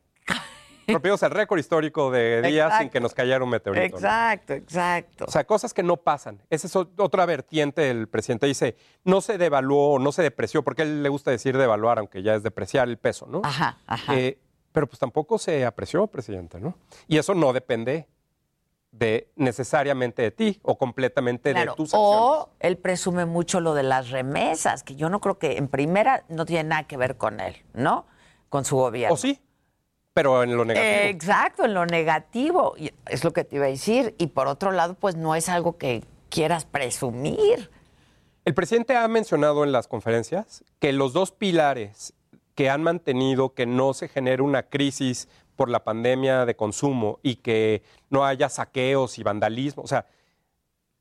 Rompimos 0.94 1.24
el 1.24 1.32
récord 1.32 1.60
histórico 1.60 2.12
de 2.12 2.42
días 2.42 2.78
sin 2.80 2.90
que 2.90 3.00
nos 3.00 3.14
cayera 3.14 3.44
un 3.44 3.50
meteorito. 3.50 3.92
¿no? 3.94 3.98
Exacto, 3.98 4.54
exacto. 4.54 5.26
O 5.28 5.32
sea, 5.32 5.44
cosas 5.46 5.74
que 5.74 5.84
no 5.84 5.98
pasan. 5.98 6.42
Esa 6.50 6.68
es 6.68 6.76
otra 6.76 7.26
vertiente 7.26 7.82
del 7.82 8.08
presidente. 8.08 8.46
Dice, 8.48 8.76
no 9.04 9.22
se 9.22 9.38
devaluó, 9.38 10.00
no 10.00 10.12
se 10.12 10.24
depreció, 10.24 10.64
porque 10.64 10.82
a 10.82 10.86
él 10.86 11.04
le 11.04 11.10
gusta 11.10 11.32
decir 11.32 11.58
devaluar, 11.58 12.00
aunque 12.00 12.22
ya 12.24 12.36
es 12.36 12.44
depreciar 12.44 12.88
el 12.90 12.98
peso, 12.98 13.26
¿no? 13.28 13.42
Ajá, 13.44 13.78
ajá. 13.88 14.18
Eh, 14.18 14.40
pero 14.72 14.88
pues 14.88 15.00
tampoco 15.00 15.38
se 15.38 15.66
apreció, 15.66 16.08
presidente, 16.08 16.60
¿no? 16.60 16.76
Y 17.08 17.18
eso 17.18 17.34
no 17.34 17.54
depende 17.54 18.08
de 18.92 19.32
necesariamente 19.36 20.22
de 20.24 20.32
ti 20.32 20.60
o 20.64 20.78
completamente 20.78 21.52
Claro, 21.52 21.74
de 21.74 21.78
tus 21.78 21.94
acciones. 21.94 22.20
o 22.20 22.50
él 22.60 22.78
presume 22.78 23.26
mucho 23.26 23.60
lo 23.60 23.74
de 23.74 23.84
las 23.84 24.10
remesas, 24.10 24.84
que 24.84 24.96
yo 24.96 25.10
no 25.10 25.22
creo 25.22 25.38
que 25.38 25.58
en 25.58 25.68
primera 25.68 26.26
no 26.28 26.46
tiene 26.46 26.70
nada 26.70 26.84
que 26.84 26.98
ver 26.98 27.18
con 27.18 27.40
él, 27.40 27.58
¿no? 27.74 28.08
Con 28.50 28.66
su 28.66 28.78
gobierno. 28.78 29.14
O 29.14 29.18
sí, 29.18 29.40
pero 30.14 30.44
en 30.44 30.56
lo 30.56 30.66
negativo. 30.66 31.10
Exacto, 31.10 31.66
en 31.66 31.74
lo 31.74 31.86
negativo. 31.86 32.76
Es 33.08 33.24
lo 33.24 33.32
que 33.32 33.44
te 33.44 33.58
iba 33.58 33.66
a 33.66 33.70
decir. 33.70 34.16
Y 34.18 34.28
por 34.28 34.48
otro 34.48 34.72
lado, 34.72 34.96
pues 34.96 35.16
no 35.16 35.36
es 35.36 35.50
algo 35.50 35.78
que 35.78 36.04
quieras 36.30 36.66
presumir. 36.66 37.70
El 38.46 38.54
presidente 38.54 38.96
ha 38.96 39.08
mencionado 39.08 39.64
en 39.64 39.72
las 39.72 39.88
conferencias 39.88 40.64
que 40.80 40.94
los 40.94 41.14
dos 41.14 41.32
pilares 41.32 42.14
que 42.56 42.70
han 42.70 42.84
mantenido 42.84 43.54
que 43.54 43.66
no 43.66 43.94
se 43.94 44.08
genere 44.08 44.42
una 44.42 44.64
crisis 44.64 45.30
por 45.56 45.70
la 45.70 45.84
pandemia 45.84 46.46
de 46.46 46.56
consumo 46.56 47.20
y 47.22 47.36
que 47.36 47.84
no 48.10 48.26
haya 48.26 48.50
saqueos 48.50 49.18
y 49.20 49.24
vandalismo, 49.24 49.84
o 49.84 49.88
sea, 49.88 50.06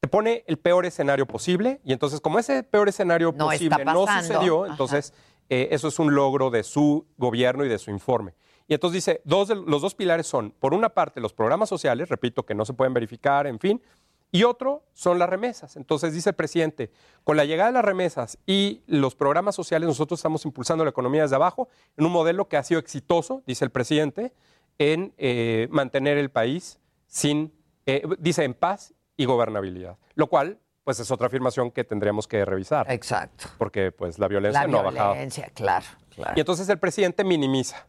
te 0.01 0.09
pone 0.09 0.45
el 0.47 0.59
peor 0.59 0.87
escenario 0.87 1.27
posible 1.27 1.81
y 1.85 1.93
entonces 1.93 2.21
como 2.21 2.39
ese 2.39 2.63
peor 2.63 2.89
escenario 2.89 3.33
No 3.37 3.47
posible 3.47 3.85
no 3.85 4.07
sucedió, 4.07 4.67
entonces 4.67 5.13
eh, 5.49 5.69
eso 5.71 5.89
es 5.89 5.99
un 5.99 6.15
logro 6.15 6.51
de 6.51 6.63
su 6.63 7.07
gobierno 7.17 7.65
y 7.65 7.69
de 7.69 7.79
su 7.79 7.91
informe. 7.91 8.35
Y 8.69 8.75
entonces 8.75 8.95
dice, 9.05 9.23
dos 9.25 9.49
de- 9.49 9.55
los 9.57 9.83
dos 9.83 9.95
pilares 9.95 10.27
son, 10.27 10.51
por 10.53 10.75
una 10.75 10.91
parte, 10.91 11.21
los 11.21 11.33
programas 11.33 11.69
sociales, 11.69 12.09
repito, 12.11 12.45
que 12.45 12.55
no 12.55 12.65
se 12.65 12.75
pueden 12.75 12.93
verificar, 12.95 13.47
en 13.47 13.59
fin, 13.59 13.83
y 14.31 14.45
otro 14.45 14.85
son 14.93 15.19
las 15.19 15.29
remesas. 15.29 15.77
Entonces 15.77 16.13
dice 16.13 16.31
el 16.31 16.37
presidente, 16.37 16.91
con 17.25 17.39
la 17.39 17.47
llegada 17.47 17.71
de 17.71 17.75
las 17.75 17.85
remesas 17.85 18.37
y 18.47 18.83
los 18.87 19.15
programas 19.15 19.55
sociales, 19.55 19.87
nosotros 19.89 20.21
estamos 20.21 20.45
impulsando 20.45 20.85
la 20.85 20.91
economía 20.91 21.23
desde 21.23 21.37
abajo 21.37 21.69
en 21.97 22.05
un 22.05 22.13
modelo 22.13 22.47
que 22.47 22.59
ha 22.59 22.63
sido 22.63 22.79
exitoso, 22.79 23.43
dice 23.47 23.65
el 23.65 23.71
presidente, 23.71 24.35
en 24.79 25.15
eh, 25.17 25.67
mantener 25.71 26.19
el 26.19 26.31
país 26.31 26.79
sin, 27.07 27.53
eh, 27.87 28.03
dice, 28.19 28.45
en 28.45 28.53
paz 28.53 28.93
y 29.17 29.25
gobernabilidad. 29.25 29.97
Lo 30.15 30.27
cual, 30.27 30.59
pues 30.85 31.01
es 31.01 31.11
otra 31.11 31.27
afirmación 31.29 31.71
que 31.71 31.85
tendríamos 31.85 32.29
que 32.29 32.45
revisar. 32.45 32.91
Exacto. 32.93 33.47
Porque 33.57 33.93
pues 33.93 34.19
la 34.19 34.29
violencia 34.29 34.61
La 34.63 34.69
no 34.69 34.79
ha 34.81 34.83
bajado. 34.83 35.13
violencia, 35.15 35.51
claro, 35.55 35.87
claro. 36.15 36.33
Y 36.37 36.41
entonces 36.41 36.69
el 36.69 36.79
presidente 36.79 37.25
minimiza. 37.25 37.87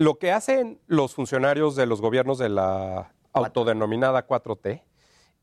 Lo 0.00 0.18
que 0.18 0.32
hacen 0.32 0.80
los 0.86 1.14
funcionarios 1.14 1.76
de 1.76 1.84
los 1.84 2.00
gobiernos 2.00 2.38
de 2.38 2.48
la 2.48 3.12
autodenominada 3.34 4.26
4T, 4.26 4.82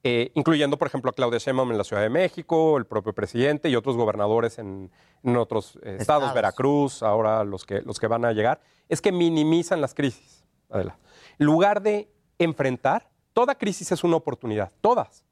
eh, 0.03 0.31
incluyendo, 0.33 0.77
por 0.79 0.87
ejemplo, 0.87 1.11
a 1.11 1.13
Claudia 1.13 1.37
Sheinbaum 1.37 1.71
en 1.71 1.77
la 1.77 1.83
Ciudad 1.83 2.01
de 2.01 2.09
México, 2.09 2.75
el 2.79 2.87
propio 2.87 3.13
presidente 3.13 3.69
y 3.69 3.75
otros 3.75 3.95
gobernadores 3.97 4.57
en, 4.57 4.89
en 5.21 5.37
otros 5.37 5.75
eh, 5.75 5.97
estados, 5.99 6.01
Estados. 6.01 6.33
Veracruz, 6.33 7.03
ahora 7.03 7.43
los 7.43 7.65
que, 7.67 7.81
los 7.83 7.99
que 7.99 8.07
van 8.07 8.25
a 8.25 8.31
llegar, 8.31 8.59
es 8.89 8.99
que 8.99 9.11
minimizan 9.11 9.79
las 9.79 9.93
crisis. 9.93 10.43
Adela. 10.71 10.97
En 11.37 11.45
lugar 11.45 11.83
de 11.83 12.11
enfrentar, 12.39 13.11
toda 13.33 13.53
crisis 13.59 13.91
es 13.91 14.03
una 14.03 14.15
oportunidad, 14.15 14.71
todas. 14.81 15.23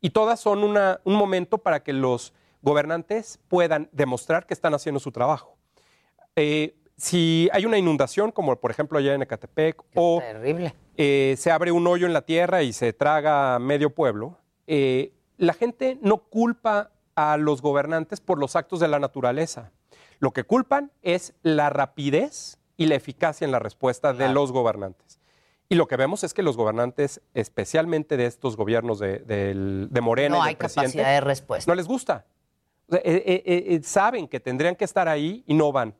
Y 0.00 0.10
todas 0.10 0.40
son 0.40 0.64
una- 0.64 0.98
un 1.04 1.16
momento 1.16 1.58
para 1.58 1.82
que 1.82 1.92
los 1.92 2.32
gobernantes 2.62 3.38
puedan 3.48 3.90
demostrar 3.92 4.46
que 4.46 4.54
están 4.54 4.72
haciendo 4.72 4.98
su 4.98 5.12
trabajo. 5.12 5.58
Eh, 6.36 6.74
si 7.02 7.48
hay 7.52 7.66
una 7.66 7.78
inundación, 7.78 8.30
como 8.30 8.54
por 8.60 8.70
ejemplo 8.70 8.96
allá 8.96 9.12
en 9.14 9.22
Ecatepec, 9.22 9.82
o 9.96 10.20
Terrible. 10.20 10.72
eh, 10.96 11.34
se 11.36 11.50
abre 11.50 11.72
un 11.72 11.84
hoyo 11.88 12.06
en 12.06 12.12
la 12.12 12.22
tierra 12.22 12.62
y 12.62 12.72
se 12.72 12.92
traga 12.92 13.58
medio 13.58 13.90
pueblo, 13.90 14.38
eh, 14.68 15.12
la 15.36 15.52
gente 15.52 15.98
no 16.00 16.18
culpa 16.18 16.92
a 17.16 17.36
los 17.38 17.60
gobernantes 17.60 18.20
por 18.20 18.38
los 18.38 18.54
actos 18.54 18.78
de 18.78 18.86
la 18.86 19.00
naturaleza. 19.00 19.72
Lo 20.20 20.30
que 20.30 20.44
culpan 20.44 20.92
es 21.02 21.34
la 21.42 21.70
rapidez 21.70 22.60
y 22.76 22.86
la 22.86 22.94
eficacia 22.94 23.44
en 23.44 23.50
la 23.50 23.58
respuesta 23.58 24.12
de 24.12 24.28
los 24.28 24.52
gobernantes. 24.52 25.18
Y 25.68 25.74
lo 25.74 25.88
que 25.88 25.96
vemos 25.96 26.22
es 26.22 26.32
que 26.32 26.44
los 26.44 26.56
gobernantes, 26.56 27.20
especialmente 27.34 28.16
de 28.16 28.26
estos 28.26 28.56
gobiernos 28.56 29.00
de, 29.00 29.18
de 29.90 30.00
Morena 30.00 30.36
No 30.36 30.44
y 30.44 30.50
hay 30.50 30.54
capacidad 30.54 31.14
de 31.14 31.20
respuesta. 31.20 31.68
no 31.68 31.74
les 31.74 31.88
gusta. 31.88 32.26
Eh, 32.92 33.80
saben 33.82 34.28
que 34.28 34.38
tendrían 34.38 34.76
que 34.76 34.84
estar 34.84 35.08
ahí 35.08 35.42
y 35.48 35.54
no 35.54 35.72
van. 35.72 35.96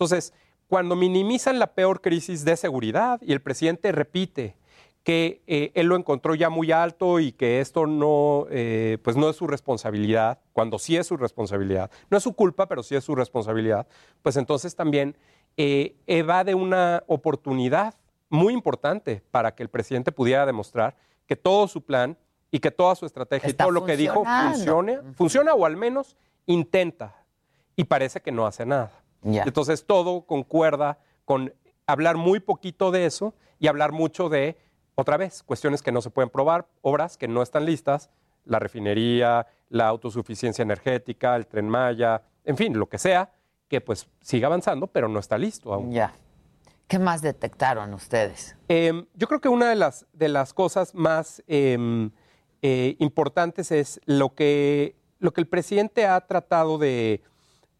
Entonces, 0.00 0.32
cuando 0.66 0.96
minimizan 0.96 1.58
la 1.58 1.74
peor 1.74 2.00
crisis 2.00 2.42
de 2.42 2.56
seguridad 2.56 3.20
y 3.20 3.34
el 3.34 3.42
presidente 3.42 3.92
repite 3.92 4.56
que 5.02 5.42
eh, 5.46 5.72
él 5.74 5.88
lo 5.88 5.96
encontró 5.96 6.34
ya 6.34 6.48
muy 6.48 6.72
alto 6.72 7.20
y 7.20 7.32
que 7.32 7.60
esto 7.60 7.86
no, 7.86 8.46
eh, 8.48 8.96
pues 9.04 9.18
no 9.18 9.28
es 9.28 9.36
su 9.36 9.46
responsabilidad, 9.46 10.38
cuando 10.54 10.78
sí 10.78 10.96
es 10.96 11.06
su 11.06 11.18
responsabilidad, 11.18 11.90
no 12.08 12.16
es 12.16 12.22
su 12.22 12.32
culpa, 12.32 12.66
pero 12.66 12.82
sí 12.82 12.94
es 12.94 13.04
su 13.04 13.14
responsabilidad, 13.14 13.86
pues 14.22 14.38
entonces 14.38 14.74
también 14.74 15.18
eh, 15.58 15.96
evade 16.06 16.54
una 16.54 17.02
oportunidad 17.06 17.94
muy 18.30 18.54
importante 18.54 19.22
para 19.30 19.54
que 19.54 19.62
el 19.62 19.68
presidente 19.68 20.12
pudiera 20.12 20.46
demostrar 20.46 20.96
que 21.26 21.36
todo 21.36 21.68
su 21.68 21.82
plan 21.82 22.16
y 22.50 22.60
que 22.60 22.70
toda 22.70 22.94
su 22.94 23.04
estrategia 23.04 23.50
Está 23.50 23.64
y 23.64 23.66
todo 23.66 23.72
lo 23.72 23.84
que 23.84 23.98
dijo 23.98 24.24
funciona, 24.24 25.02
funciona 25.14 25.52
o 25.52 25.66
al 25.66 25.76
menos 25.76 26.16
intenta 26.46 27.16
y 27.76 27.84
parece 27.84 28.22
que 28.22 28.32
no 28.32 28.46
hace 28.46 28.64
nada. 28.64 28.99
Entonces 29.22 29.84
todo 29.86 30.22
concuerda 30.22 30.98
con 31.24 31.52
hablar 31.86 32.16
muy 32.16 32.40
poquito 32.40 32.90
de 32.90 33.06
eso 33.06 33.34
y 33.58 33.68
hablar 33.68 33.92
mucho 33.92 34.28
de, 34.28 34.56
otra 34.94 35.16
vez, 35.16 35.42
cuestiones 35.42 35.82
que 35.82 35.92
no 35.92 36.00
se 36.00 36.10
pueden 36.10 36.30
probar, 36.30 36.66
obras 36.82 37.16
que 37.16 37.28
no 37.28 37.42
están 37.42 37.66
listas, 37.66 38.10
la 38.44 38.58
refinería, 38.58 39.46
la 39.68 39.88
autosuficiencia 39.88 40.62
energética, 40.62 41.36
el 41.36 41.46
tren 41.46 41.68
Maya, 41.68 42.22
en 42.44 42.56
fin, 42.56 42.78
lo 42.78 42.88
que 42.88 42.98
sea, 42.98 43.32
que 43.68 43.80
pues 43.80 44.08
siga 44.20 44.46
avanzando, 44.46 44.86
pero 44.86 45.08
no 45.08 45.18
está 45.20 45.38
listo 45.38 45.72
aún. 45.72 45.92
Ya. 45.92 46.14
¿Qué 46.88 46.98
más 46.98 47.22
detectaron 47.22 47.94
ustedes? 47.94 48.56
Eh, 48.68 49.06
yo 49.14 49.28
creo 49.28 49.40
que 49.40 49.48
una 49.48 49.68
de 49.68 49.76
las, 49.76 50.06
de 50.12 50.28
las 50.28 50.52
cosas 50.52 50.92
más 50.94 51.40
eh, 51.46 52.10
eh, 52.62 52.96
importantes 52.98 53.70
es 53.70 54.00
lo 54.06 54.34
que, 54.34 54.96
lo 55.20 55.32
que 55.32 55.40
el 55.40 55.46
presidente 55.46 56.06
ha 56.06 56.20
tratado 56.26 56.78
de, 56.78 57.22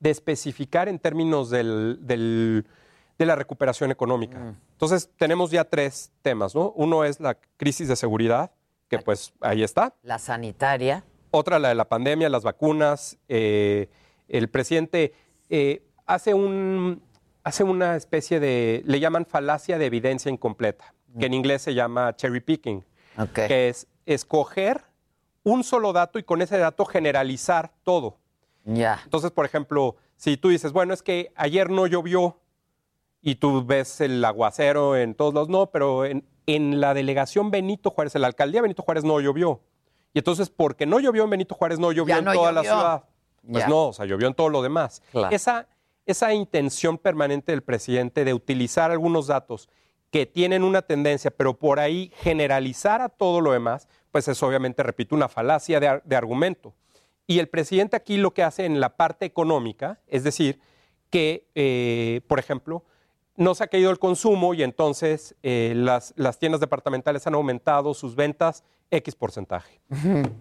de 0.01 0.11
especificar 0.11 0.89
en 0.89 0.99
términos 0.99 1.51
del, 1.51 1.99
del- 2.01 2.67
de 3.19 3.27
la 3.27 3.37
recuperación 3.37 3.91
económica. 3.91 4.55
Entonces, 4.73 5.11
tenemos 5.19 5.51
ya 5.51 5.65
tres 5.65 6.11
temas, 6.23 6.55
¿no? 6.55 6.71
Uno 6.75 7.05
es 7.05 7.21
la 7.21 7.37
crisis 7.59 7.87
de 7.87 7.95
seguridad, 7.95 8.51
que 8.89 8.99
pues 8.99 9.35
ahí 9.43 9.63
está. 9.63 9.95
La 10.03 10.19
sanitaria. 10.19 11.05
Otra, 11.31 11.59
la 11.59 11.69
de 11.69 11.75
la 11.75 11.85
pandemia, 11.89 12.31
las 12.31 12.43
vacunas. 12.45 13.19
eh, 13.29 13.89
el 14.27 14.49
presidente 14.49 15.13
eh, 15.51 15.83
hace, 16.07 16.33
un, 16.35 17.03
hace 17.45 17.63
una 17.65 17.95
especie 17.97 18.41
de, 18.41 18.83
le 18.87 19.01
llaman 19.01 19.27
falacia 19.27 19.77
de 19.77 19.87
evidencia 19.87 20.31
incompleta, 20.31 20.95
que 21.19 21.27
en 21.27 21.35
inglés 21.35 21.61
se 21.63 21.75
llama 21.75 22.15
cherry 22.17 22.41
picking, 22.41 22.85
que 23.49 23.69
es 23.69 23.87
escoger 24.07 24.83
un 25.43 25.63
solo 25.65 25.93
dato 25.93 26.19
y 26.19 26.23
con 26.23 26.41
ese 26.43 26.57
dato 26.59 26.85
generalizar 26.87 27.73
todo. 27.83 28.19
Ya. 28.75 29.01
Entonces, 29.05 29.31
por 29.31 29.45
ejemplo, 29.45 29.97
si 30.17 30.37
tú 30.37 30.49
dices, 30.49 30.73
bueno, 30.73 30.95
es 30.95 31.03
que 31.03 31.33
ayer 31.37 31.71
no 31.71 31.87
llovió 31.87 32.39
y 33.21 33.37
tú 33.37 33.65
ves 33.65 34.01
el 34.01 34.25
aguacero 34.25 34.97
en 34.97 35.15
todos 35.15 35.35
los, 35.35 35.49
no, 35.49 35.71
pero 35.71 36.05
en, 36.05 36.25
en 36.47 36.81
la 36.81 36.95
delegación 36.95 37.51
Benito 37.51 37.91
Juárez, 37.91 38.15
en 38.15 38.23
la 38.23 38.29
alcaldía 38.29 38.63
Benito 38.63 38.83
Juárez 38.83 39.05
no 39.05 39.21
llovió. 39.21 39.61
Y 40.13 40.19
entonces, 40.19 40.51
porque 40.51 40.87
no 40.87 41.01
llovió 41.01 41.25
en 41.25 41.31
Benito 41.31 41.55
Juárez, 41.55 41.79
no 41.79 41.93
llovió 41.93 42.15
Ya 42.15 42.19
en 42.19 42.25
no 42.25 42.33
toda 42.33 42.53
la 42.53 42.63
ciudad. 42.63 43.05
Pues 43.51 43.65
Ya. 43.65 43.69
no, 43.69 43.89
o 43.89 43.93
sea, 43.93 44.07
llovió 44.07 44.27
en 44.27 44.35
todo 44.35 44.49
lo 44.49 44.63
demás. 44.63 45.03
Claro. 45.13 45.35
Esa, 45.35 45.67
esa 46.07 46.33
intención 46.35 46.99
permanente 46.99 47.53
del 47.53 47.63
presidente 47.63 48.25
de 48.25 48.35
utilizar 48.35 48.91
algunos 48.91 49.27
datos 49.29 49.69
que 50.11 50.27
tienen 50.27 50.65
una 50.65 50.83
tendencia, 50.83 51.31
pero 51.31 51.57
por 51.57 51.79
ahí 51.79 52.13
generalizar 52.17 53.01
a 53.01 53.09
todo 53.09 53.41
lo 53.41 53.53
demás, 53.53 53.89
pues 54.11 54.27
es 54.27 54.43
obviamente, 54.43 54.83
repito, 54.83 55.15
una 55.15 55.29
falacia 55.29 55.79
de, 55.79 56.01
de 56.05 56.17
argumento. 56.17 56.75
Y 57.31 57.39
el 57.39 57.49
presidente 57.49 57.95
aquí 57.95 58.17
lo 58.17 58.35
que 58.35 58.43
hace 58.43 58.65
en 58.65 58.81
la 58.81 58.97
parte 58.97 59.25
económica, 59.25 60.01
es 60.09 60.25
decir, 60.25 60.59
que, 61.11 61.47
eh, 61.55 62.23
por 62.27 62.41
ejemplo, 62.41 62.83
no 63.37 63.55
se 63.55 63.63
ha 63.63 63.69
caído 63.69 63.93
el 63.93 64.01
consumo 64.01 64.53
y 64.53 64.65
entonces 64.65 65.37
eh, 65.45 65.75
las, 65.77 66.13
las 66.17 66.41
tiendas 66.41 66.61
departamentales 66.61 67.29
han 67.29 67.37
aumentado 67.37 67.95
sus 67.95 68.17
ventas 68.17 68.65
X 68.91 69.15
porcentaje. 69.15 69.81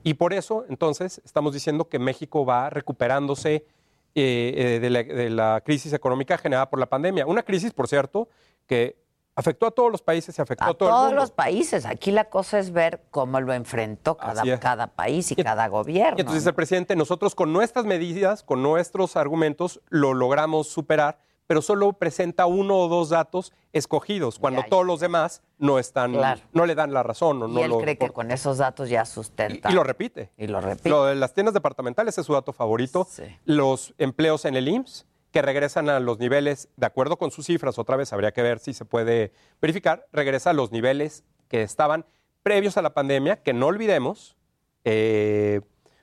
Y 0.02 0.16
por 0.16 0.34
eso, 0.34 0.66
entonces, 0.68 1.22
estamos 1.24 1.54
diciendo 1.54 1.88
que 1.88 2.00
México 2.00 2.44
va 2.44 2.72
recuperándose 2.72 3.68
eh, 4.16 4.54
eh, 4.58 4.80
de, 4.80 4.90
la, 4.90 5.04
de 5.04 5.30
la 5.30 5.62
crisis 5.64 5.94
económica 5.94 6.40
generada 6.40 6.72
por 6.72 6.80
la 6.80 6.88
pandemia. 6.88 7.28
Una 7.28 7.44
crisis, 7.44 7.72
por 7.72 7.88
cierto, 7.88 8.30
que 8.66 8.98
afectó 9.40 9.66
a 9.68 9.72
todos 9.72 9.92
los 9.92 10.02
países 10.02 10.38
y 10.38 10.42
afectó 10.42 10.66
a, 10.66 10.68
A 10.70 10.74
todo 10.74 10.90
el 10.90 10.94
todos 10.94 11.06
mundo. 11.08 11.22
los 11.22 11.32
países. 11.32 11.86
Aquí 11.86 12.12
la 12.12 12.26
cosa 12.26 12.60
es 12.60 12.72
ver 12.72 13.04
cómo 13.12 13.40
lo 13.40 13.54
enfrentó 13.54 14.18
cada, 14.18 14.60
cada 14.60 14.88
país 14.88 15.32
y, 15.32 15.36
cada 15.36 15.68
gobierno. 15.68 16.16
Y 16.18 16.22
entonces 16.22 16.46
el 16.46 16.54
presidente, 16.54 16.96
nosotros 16.96 17.36
con 17.36 17.52
nuestras 17.54 17.86
medidas, 17.86 18.44
con 18.44 18.62
nuestros 18.62 19.16
argumentos, 19.16 19.82
lo 19.90 20.14
logramos 20.14 20.68
superar, 20.68 21.20
pero 21.48 21.64
solo 21.64 21.94
presenta 21.94 22.46
uno 22.46 22.78
o 22.78 22.88
dos 22.88 23.10
datos 23.10 23.54
escogidos, 23.74 24.38
cuando 24.38 24.62
todos 24.70 24.86
los 24.86 25.00
demás 25.00 25.42
no 25.58 25.80
están, 25.80 26.14
Claro. 26.14 26.42
no 26.54 26.66
le 26.68 26.76
dan 26.76 26.94
la 26.94 27.02
razón 27.02 27.42
o 27.42 27.48
y 27.48 27.52
no 27.54 27.60
él 27.62 27.70
lo 27.70 27.78
cree 27.80 27.98
que 27.98 28.10
con 28.12 28.30
esos 28.30 28.60
datos 28.60 28.88
ya 28.90 29.04
sustenta. 29.06 29.72
y 29.72 29.74
lo 29.74 29.84
repite. 29.84 30.32
Y 30.38 30.46
lo 30.48 30.62
repite. 30.62 30.90
Lo 30.90 31.06
de 31.06 31.16
las 31.16 31.34
tiendas 31.34 31.54
departamentales 31.56 32.18
es 32.20 32.26
su 32.26 32.34
dato 32.34 32.54
favorito. 32.54 33.08
Los 33.46 33.96
empleos 33.98 34.46
en 34.46 34.56
el 34.58 34.68
IMSS, 34.68 35.08
que 35.32 35.42
regresan 35.42 35.90
a 35.90 36.00
los 36.00 36.20
niveles, 36.20 36.70
de 36.76 36.86
acuerdo 36.86 37.18
con 37.18 37.32
sus 37.32 37.46
cifras, 37.46 37.78
otra 37.78 37.96
vez 37.96 38.12
habría 38.14 38.32
que 38.32 38.42
ver 38.42 38.60
si 38.60 38.74
se 38.74 38.86
puede 38.86 39.32
verificar, 39.62 40.08
regresa 40.12 40.50
a 40.52 40.54
los 40.54 40.72
niveles 40.72 41.24
que 41.48 41.62
estaban 41.62 42.06
previos 42.44 42.78
a 42.78 42.82
la 42.82 42.94
pandemia, 42.94 43.42
que 43.44 43.54
no 43.54 43.68
olvidemos, 43.68 44.38
eh, 44.86 45.62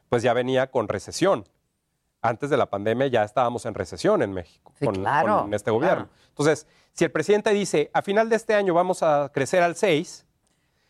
pues 0.09 0.22
ya 0.22 0.33
venía 0.33 0.70
con 0.70 0.89
recesión. 0.89 1.45
Antes 2.22 2.51
de 2.51 2.57
la 2.57 2.66
pandemia 2.66 3.07
ya 3.09 3.22
estábamos 3.24 3.66
en 3.66 3.74
recesión 3.74 4.22
en 4.22 4.33
México 4.33 4.72
Sí, 4.79 4.85
con, 4.87 4.97
claro, 4.97 5.43
con 5.43 5.55
este 5.55 5.70
gobierno. 5.70 6.09
claro. 6.09 6.29
Entonces, 6.29 6.66
si 6.93 7.05
el 7.05 7.11
presidente 7.12 7.51
dice, 7.53 7.91
a 7.93 8.03
final 8.03 8.29
de 8.29 8.37
este 8.37 8.55
año 8.55 8.74
vamos 8.74 9.03
a 9.03 9.31
crecer 9.33 9.62
al 9.62 9.77
6, 9.77 10.26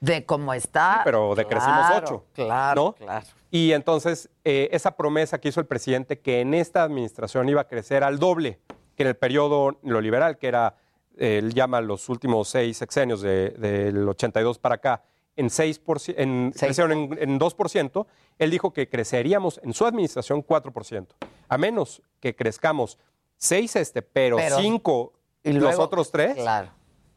De 0.01 0.25
cómo 0.27 0.53
está. 0.53 1.01
pero 1.05 1.35
decrecimos 1.35 1.75
claro, 1.87 2.07
8. 2.07 2.25
Claro, 2.35 2.83
¿no? 2.85 2.93
claro. 2.95 3.27
Y 3.51 3.73
entonces, 3.73 4.29
eh, 4.45 4.69
esa 4.73 4.91
promesa 4.97 5.39
que 5.41 5.49
hizo 5.49 5.61
el 5.61 5.67
presidente 5.67 6.19
que 6.21 6.41
en 6.41 6.53
esta 6.55 6.83
administración 6.83 7.49
iba 7.49 7.63
a 7.63 7.69
crecer 7.69 8.05
al 8.05 8.19
doble 8.19 8.59
que 8.95 9.03
en 9.05 9.09
el 9.09 9.17
periodo 9.17 9.79
neoliberal, 9.83 10.37
que 10.39 10.49
era, 10.49 10.75
eh, 11.17 11.39
él 11.39 11.55
llama 11.55 11.81
los 11.81 12.09
últimos 12.09 12.49
seis 12.49 12.77
sexenios 12.77 13.21
de- 13.23 13.51
del 13.51 14.07
82 14.09 14.59
para 14.59 14.77
acá, 14.77 15.03
en 15.37 15.49
6%, 15.51 16.15
en, 16.17 16.53
crecieron 16.53 16.93
en, 16.93 17.19
en 17.21 17.39
2%, 17.39 18.07
él 18.39 18.51
dijo 18.51 18.73
que 18.73 18.89
creceríamos 18.89 19.61
en 19.63 19.73
su 19.75 19.85
administración 19.87 20.43
4%. 20.43 21.07
A 21.49 21.59
menos 21.59 22.03
que 22.21 22.35
crezcamos 22.35 22.99
6 23.39 23.77
este, 23.77 24.01
pero 24.03 24.37
Pero- 24.37 24.57
5 24.59 25.13
y 25.45 25.53
los 25.53 25.63
luego- 25.63 25.83
otros 25.83 26.11
3, 26.11 26.37
Claro. 26.37 26.71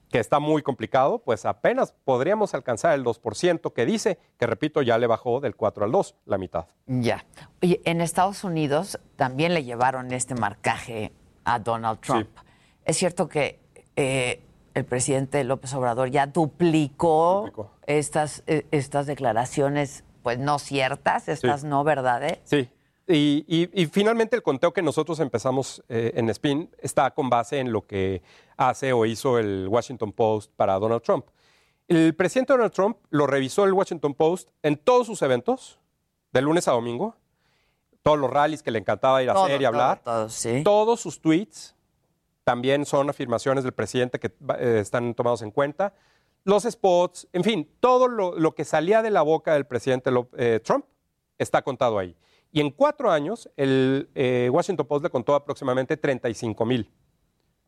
Que 0.10 0.20
está 0.20 0.40
muy 0.40 0.62
complicado, 0.64 1.20
pues 1.20 1.46
apenas 1.46 1.94
podríamos 2.04 2.54
alcanzar 2.56 2.94
el 2.96 3.04
2% 3.04 3.74
que 3.74 3.86
dice, 3.86 4.18
que 4.38 4.48
repito, 4.48 4.82
ya 4.82 4.98
le 4.98 5.06
bajó 5.08 5.40
del 5.40 5.56
4 5.56 5.86
al 5.86 5.92
2, 5.92 6.16
la 6.26 6.38
mitad. 6.38 6.66
Ya. 6.88 7.26
Oye, 7.62 7.80
en 7.86 8.02
Estados 8.02 8.44
Unidos 8.44 9.00
también 9.16 9.54
le 9.54 9.64
llevaron 9.64 10.12
este 10.12 10.34
marcaje 10.36 11.12
a 11.44 11.60
Donald 11.60 12.00
Trump. 12.00 12.30
Es 12.86 12.98
cierto 12.98 13.28
que 13.28 13.60
eh, 13.96 14.42
el 14.74 14.86
presidente 14.86 15.44
López 15.44 15.74
Obrador 15.76 16.10
ya 16.10 16.26
duplicó, 16.28 17.72
Estas, 17.86 18.44
eh, 18.48 18.66
estas 18.72 19.06
declaraciones, 19.08 20.04
pues 20.24 20.40
no 20.40 20.60
ciertas, 20.60 21.28
estas 21.28 21.64
no 21.64 21.84
verdades. 21.84 22.40
Sí. 22.44 22.70
Y, 23.08 23.44
y- 23.48 23.70
y 23.74 23.88
finalmente 23.88 24.36
el 24.36 24.44
conteo 24.44 24.72
que 24.72 24.84
nosotros 24.84 25.20
empezamos 25.20 25.84
eh, 25.90 26.12
en 26.16 26.30
Spin 26.30 26.70
está 26.80 27.10
con 27.12 27.30
base 27.32 27.58
en 27.60 27.72
lo 27.72 27.88
que 27.88 28.22
hace 28.60 28.92
o 28.92 29.06
hizo 29.06 29.40
el 29.40 29.68
Washington 29.70 30.12
Post 30.12 30.52
para 30.56 30.78
Donald 30.78 31.02
Trump. 31.02 31.26
El 31.88 32.14
presidente 32.14 32.54
Donald 32.54 32.74
Trump 32.74 32.98
lo 33.10 33.26
revisó 33.26 33.64
el 33.64 33.74
Washington 33.74 34.14
Post 34.14 34.50
en 34.62 34.78
todos 34.78 35.08
sus 35.08 35.22
eventos, 35.22 35.80
de 36.32 36.42
lunes 36.42 36.68
a 36.68 36.74
domingo, 36.74 37.16
todos 38.04 38.20
los 38.20 38.30
rallies 38.30 38.62
que 38.62 38.70
le 38.70 38.80
encantaba 38.80 39.24
ir 39.24 39.30
a 39.30 39.34
Todo, 39.34 39.46
hacer 39.46 39.62
y 39.62 39.66
hablar, 39.66 40.02
todo, 40.04 40.30
sí. 40.30 40.62
todos 40.64 41.00
sus 41.00 41.22
tweets 41.22 41.76
también 42.44 42.86
son 42.86 43.10
afirmaciones 43.10 43.64
del 43.64 43.74
presidente 43.74 44.20
que 44.20 44.34
eh, 44.58 44.80
están 44.82 45.14
tomados 45.14 45.42
en 45.42 45.52
cuenta, 45.52 45.94
los 46.44 46.64
spots, 46.64 47.28
en 47.32 47.44
fin, 47.44 47.70
todo 47.80 48.08
lo, 48.08 48.38
lo 48.38 48.56
que 48.56 48.66
salía 48.66 49.02
de 49.02 49.10
la 49.10 49.22
boca 49.22 49.54
del 49.54 49.66
presidente 49.66 50.10
eh, 50.38 50.60
Trump 50.64 50.86
está 51.38 51.62
contado 51.62 51.98
ahí. 51.98 52.16
Y 52.52 52.60
en 52.60 52.72
cuatro 52.72 53.12
años, 53.12 53.50
el 53.56 54.10
eh, 54.16 54.50
Washington 54.52 54.86
Post 54.86 55.04
le 55.04 55.10
contó 55.10 55.36
aproximadamente 55.36 55.96
35 55.96 56.66
mil. 56.66 56.92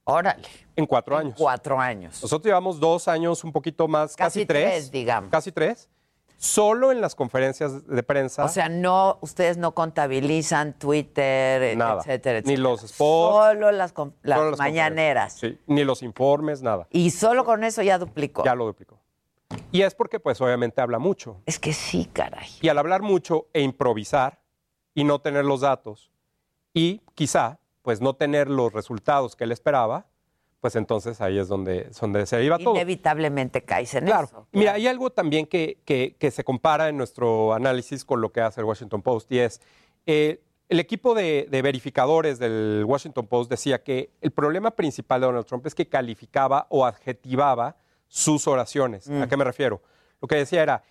Órale. 0.03 0.47
En 0.75 0.85
cuatro 0.85 1.17
años. 1.17 1.35
Cuatro 1.37 1.79
años. 1.79 2.21
Nosotros 2.21 2.45
llevamos 2.47 2.79
dos 2.79 3.07
años, 3.07 3.43
un 3.43 3.51
poquito 3.51 3.87
más, 3.87 4.15
casi, 4.15 4.39
Casi 4.41 4.45
tres, 4.45 4.65
tres, 4.71 4.91
digamos. 4.91 5.29
Casi 5.31 5.51
tres. 5.51 5.89
Solo 6.37 6.91
en 6.91 7.01
las 7.01 7.13
conferencias 7.13 7.85
de 7.85 8.01
prensa. 8.01 8.43
O 8.43 8.47
sea, 8.49 8.67
no, 8.67 9.19
ustedes 9.21 9.57
no 9.57 9.75
contabilizan 9.75 10.73
Twitter, 10.73 11.61
et- 11.61 11.77
Nada. 11.77 11.99
etcétera, 12.01 12.39
Ni 12.39 12.53
etcétera. 12.53 12.63
los 12.63 12.81
spots. 12.81 13.35
Solo 13.35 13.71
las, 13.71 13.93
las 14.23 14.37
solo 14.39 14.49
las 14.49 14.57
mañaneras. 14.59 15.33
Sí, 15.33 15.59
ni 15.67 15.83
los 15.83 16.01
informes, 16.01 16.63
nada. 16.63 16.87
Y 16.89 17.11
solo 17.11 17.45
con 17.45 17.63
eso 17.63 17.83
ya 17.83 17.99
duplicó. 17.99 18.43
Ya 18.43 18.55
lo 18.55 18.65
duplicó. 18.65 18.99
Y 19.71 19.83
es 19.83 19.93
porque, 19.93 20.19
pues, 20.19 20.41
obviamente 20.41 20.81
habla 20.81 20.97
mucho. 20.97 21.41
Es 21.45 21.59
que 21.59 21.73
sí, 21.73 22.09
caray. 22.11 22.47
Y 22.59 22.69
al 22.69 22.79
hablar 22.79 23.03
mucho 23.03 23.45
e 23.53 23.61
improvisar 23.61 24.39
y 24.95 25.03
no 25.03 25.19
tener 25.19 25.45
los 25.45 25.61
datos 25.61 26.11
y 26.73 27.01
quizá, 27.13 27.59
pues, 27.81 28.01
no 28.01 28.13
tener 28.15 28.49
los 28.49 28.73
resultados 28.73 29.35
que 29.35 29.43
él 29.45 29.51
esperaba, 29.51 30.07
pues 30.59 30.75
entonces 30.75 31.19
ahí 31.21 31.39
es 31.39 31.47
donde, 31.47 31.89
donde 31.99 32.25
se 32.27 32.43
iba 32.43 32.59
todo. 32.59 32.75
Inevitablemente 32.75 33.63
caes 33.63 33.95
en 33.95 34.05
Claro. 34.05 34.27
eso. 34.27 34.47
Mira, 34.51 34.73
hay 34.73 34.85
algo 34.87 35.09
también 35.09 35.47
que, 35.47 35.79
que- 35.85 36.15
que 36.19 36.29
se 36.29 36.43
compara 36.43 36.89
en 36.89 36.97
nuestro 36.97 37.53
análisis 37.53 38.05
con 38.05 38.21
lo 38.21 38.31
que 38.31 38.41
hace 38.41 38.61
el 38.61 38.65
Washington 38.65 39.01
Post 39.01 39.31
y 39.31 39.39
es, 39.39 39.59
eh, 40.05 40.43
el 40.69 40.79
equipo 40.79 41.15
de, 41.15 41.47
de 41.49 41.61
verificadores 41.63 42.37
del 42.39 42.83
Washington 42.87 43.25
Post 43.27 43.49
decía 43.49 43.83
que 43.83 44.11
el 44.21 44.31
problema 44.31 44.71
principal 44.71 45.19
de 45.21 45.27
Donald 45.27 45.45
Trump 45.45 45.65
es 45.65 45.75
que 45.75 45.87
calificaba 45.89 46.67
o 46.69 46.85
adjetivaba 46.85 47.75
sus 48.07 48.47
oraciones. 48.47 49.09
¿A 49.09 49.27
qué 49.27 49.35
me 49.35 49.43
refiero? 49.43 49.81
Lo 50.21 50.27
que 50.27 50.35
decía 50.35 50.61
era, 50.63 50.83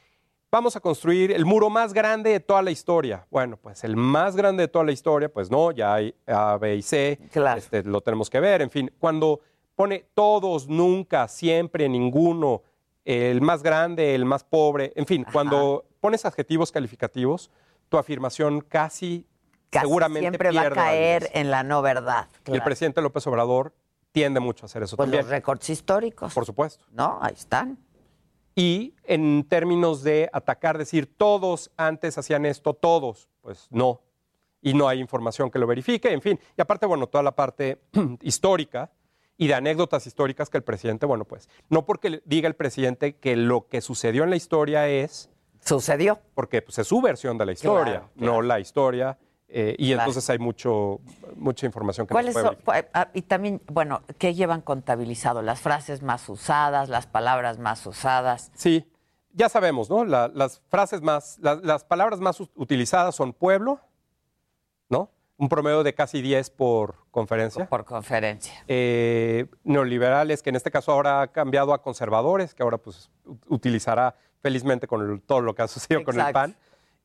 vamos 0.51 0.77
a 0.77 0.81
construir 0.81 1.31
el 1.33 1.45
muro 1.45 1.71
más 1.71 1.93
grande 1.93 2.31
de 2.31 2.41
toda 2.41 2.63
la 2.63 2.71
historia. 2.71 3.27
Bueno, 3.31 3.57
pues 3.57 3.85
el 3.85 3.97
más 3.97 4.37
grande 4.37 4.65
de 4.65 4.69
toda 4.69 4.85
la 4.85 4.93
historia, 4.93 5.33
pues 5.33 5.51
no, 5.51 5.71
ya 5.71 5.95
hay 5.95 6.15
A, 6.27 6.57
B 6.59 6.77
y 6.77 6.83
C, 6.83 7.19
este, 7.57 7.85
lo 7.85 8.01
tenemos 8.01 8.29
que 8.29 8.41
ver, 8.41 8.63
en 8.63 8.71
fin, 8.71 8.91
cuando 8.99 9.41
pone 9.77 10.07
todos, 10.15 10.69
nunca, 10.69 11.29
siempre, 11.29 11.89
ninguno, 11.89 12.63
el 13.05 13.41
más 13.41 13.63
grande, 13.63 14.15
el 14.15 14.25
más 14.25 14.45
pobre, 14.45 14.93
en 14.97 15.07
fin, 15.07 15.25
cuando 15.33 15.85
pones 16.01 16.25
adjetivos 16.25 16.71
calificativos, 16.73 17.51
tu 17.89 17.97
afirmación 17.99 18.61
casi, 18.61 19.27
Casi 19.71 19.87
seguramente 19.87 20.29
siempre 20.31 20.51
va 20.51 20.63
a 20.63 20.71
caer 20.71 21.31
en 21.33 21.51
la 21.51 21.63
no 21.63 21.81
verdad. 21.81 22.29
Y 22.47 22.53
el 22.53 22.63
presidente 22.63 23.01
López 23.01 23.25
Obrador 23.29 23.73
tiende 24.11 24.41
mucho 24.41 24.65
a 24.65 24.67
hacer 24.67 24.83
eso 24.83 24.97
Pues 24.97 25.07
también. 25.07 25.23
los 25.23 25.31
récords 25.31 25.71
históricos. 25.71 26.35
Por 26.35 26.45
supuesto. 26.45 26.85
No, 26.91 27.19
ahí 27.23 27.35
están. 27.35 27.79
Y 28.61 28.95
en 29.05 29.45
términos 29.49 30.03
de 30.03 30.29
atacar, 30.35 30.77
decir 30.77 31.07
todos 31.17 31.71
antes 31.79 32.19
hacían 32.19 32.45
esto, 32.45 32.75
todos, 32.75 33.31
pues 33.41 33.67
no. 33.71 34.03
Y 34.61 34.75
no 34.75 34.87
hay 34.87 35.01
información 35.01 35.51
que 35.51 35.59
lo 35.59 35.67
verifique, 35.67 36.13
en 36.13 36.21
fin. 36.21 36.39
Y 36.59 36.61
aparte, 36.61 36.85
bueno, 36.85 37.07
toda 37.07 37.25
la 37.25 37.35
parte 37.35 37.81
histórica 38.21 38.93
y 39.39 39.47
de 39.47 39.55
anécdotas 39.55 40.07
históricas 40.07 40.51
que 40.51 40.59
el 40.59 40.63
presidente, 40.63 41.07
bueno, 41.07 41.25
pues, 41.25 41.49
no 41.71 41.87
porque 41.87 42.21
diga 42.27 42.49
el 42.49 42.55
presidente 42.55 43.17
que 43.17 43.35
lo 43.35 43.67
que 43.67 43.81
sucedió 43.81 44.25
en 44.25 44.31
la 44.31 44.37
historia 44.37 44.87
es... 44.91 45.31
Sucedió. 45.65 46.21
Porque 46.35 46.61
pues, 46.61 46.81
es 46.81 46.87
su 46.87 47.01
versión 47.01 47.39
de 47.39 47.47
la 47.47 47.53
historia, 47.53 47.85
Claro, 47.85 48.11
no 48.17 48.43
la 48.43 48.61
historia. 48.61 49.17
Eh, 49.53 49.75
y 49.79 49.89
Claro. 49.89 50.03
entonces 50.03 50.31
hay 50.31 50.39
mucho, 50.39 51.01
mucha 51.37 51.67
información 51.67 52.07
que 52.07 52.15
no 52.15 52.21
se 52.23 52.33
¿Cuáles 52.33 52.57
puede 52.63 52.81
son? 52.83 52.91
ah, 52.95 53.09
Y 53.15 53.23
también, 53.23 53.61
bueno, 53.67 54.03
¿qué 54.19 54.35
llevan 54.35 54.61
contabilizado? 54.61 55.43
Las 55.43 55.61
frases 55.61 56.03
más 56.03 56.29
usadas, 56.29 56.89
las 56.89 57.07
palabras 57.07 57.59
más 57.59 57.85
usadas. 57.87 58.53
Sí, 58.55 58.87
ya 59.33 59.49
sabemos, 59.49 59.91
¿no? 59.91 60.05
La- 60.05 60.29
las 60.29 60.63
frases 60.69 61.03
más, 61.03 61.39
la- 61.41 61.57
las 61.57 61.85
palabras 61.85 62.21
más 62.21 62.41
utilizadas 62.55 63.15
son 63.17 63.33
pueblo, 63.33 63.81
¿no? 64.89 65.11
Un 65.37 65.49
promedio 65.49 65.83
de 65.83 65.95
casi 65.95 66.21
10 66.21 66.51
por 66.51 66.97
conferencia. 67.11 67.67
Por 67.69 67.85
conferencia. 67.85 68.53
Eh, 68.69 69.47
neoliberales, 69.65 70.43
que 70.43 70.51
en 70.51 70.57
este 70.57 70.71
caso 70.71 70.93
ahora 70.93 71.23
ha 71.23 71.27
cambiado 71.29 71.73
a 71.73 71.83
conservadores, 71.83 72.55
que 72.55 72.63
ahora 72.63 72.79
pues 72.79 73.11
utilizará 73.49 74.15
felizmente 74.41 74.87
con 74.87 75.11
el- 75.11 75.21
todo 75.23 75.41
lo 75.41 75.55
que 75.55 75.63
ha 75.63 75.69
sucedido 75.69 76.05
con 76.05 76.21
el. 76.21 76.33
PAN. 76.33 76.57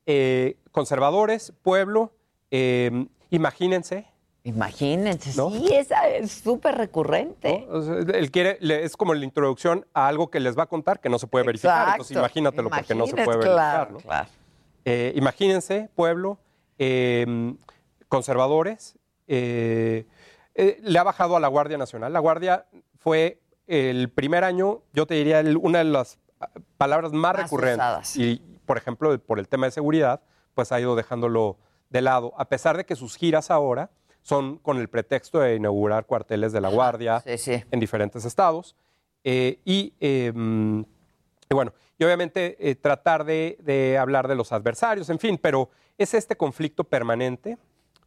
Eh, 0.04 0.58
conservadores, 0.70 1.52
pueblo, 1.62 2.12
eh, 2.50 3.06
imagínense. 3.30 4.06
Imagínense, 4.44 5.36
¿no? 5.36 5.50
sí, 5.50 5.74
esa 5.74 6.06
es 6.08 6.30
súper 6.30 6.76
recurrente. 6.76 7.66
O 7.68 7.82
sea, 7.82 7.96
él 8.16 8.30
quiere, 8.30 8.58
le- 8.60 8.84
es 8.84 8.96
como 8.96 9.12
la 9.12 9.24
introducción 9.24 9.84
a 9.92 10.06
algo 10.06 10.30
que 10.30 10.38
les 10.38 10.56
va 10.56 10.62
a 10.64 10.66
contar 10.66 11.00
que 11.00 11.08
no 11.08 11.18
se 11.18 11.26
puede 11.26 11.44
verificar. 11.44 11.88
Entonces 11.90 12.16
imagínatelo 12.16 12.70
porque 12.70 12.94
no 12.94 13.06
se 13.06 13.14
puede 13.14 13.26
verificar. 13.38 13.54
claro, 13.54 13.90
¿no? 13.92 13.98
claro. 13.98 14.28
Eh, 14.84 15.12
imagínense, 15.16 15.90
pueblo, 15.96 16.38
eh, 16.78 17.54
conservadores, 18.08 18.96
eh, 19.26 20.06
eh, 20.54 20.78
le 20.80 20.98
ha 20.98 21.02
bajado 21.02 21.36
a 21.36 21.40
la 21.40 21.48
Guardia 21.48 21.76
Nacional. 21.76 22.12
La 22.12 22.20
Guardia 22.20 22.66
fue 23.00 23.40
el 23.66 24.10
primer 24.10 24.44
año, 24.44 24.82
yo 24.92 25.06
te 25.08 25.14
diría, 25.14 25.40
el- 25.40 25.56
una 25.56 25.78
de 25.78 25.84
las 25.84 26.18
ah, 26.40 26.50
palabras 26.78 27.12
más, 27.12 27.32
Más 27.34 27.42
recurrentes. 27.42 27.78
usadas. 27.78 28.16
Y, 28.16 28.40
por 28.64 28.78
ejemplo, 28.78 29.18
por 29.18 29.40
el 29.40 29.48
tema 29.48 29.66
de 29.66 29.72
seguridad, 29.72 30.20
pues 30.54 30.70
ha 30.70 30.78
ido 30.80 30.94
dejándolo 30.94 31.58
de 31.90 32.02
lado, 32.02 32.34
a 32.36 32.48
pesar 32.48 32.76
de 32.76 32.84
que 32.84 32.96
sus 32.96 33.16
giras 33.16 33.50
ahora 33.50 33.90
son 34.22 34.58
con 34.58 34.78
el 34.78 34.88
pretexto 34.88 35.38
de 35.40 35.54
inaugurar 35.54 36.06
cuarteles 36.06 36.52
de 36.52 36.60
la 36.60 36.68
Guardia 36.68 37.22
en 37.24 37.80
diferentes 37.80 38.24
estados. 38.24 38.74
Eh, 39.22 39.60
y, 39.64 39.92
eh, 40.00 40.32
mm, 40.34 40.80
y 41.50 41.54
bueno, 41.54 41.72
y 41.98 42.04
obviamente 42.04 42.56
eh, 42.58 42.74
tratar 42.74 43.24
de, 43.24 43.56
de 43.60 43.98
hablar 43.98 44.28
de 44.28 44.34
los 44.34 44.52
adversarios, 44.52 45.10
en 45.10 45.18
fin, 45.18 45.38
pero 45.40 45.70
es 45.98 46.14
este 46.14 46.36
conflicto 46.36 46.84
permanente 46.84 47.56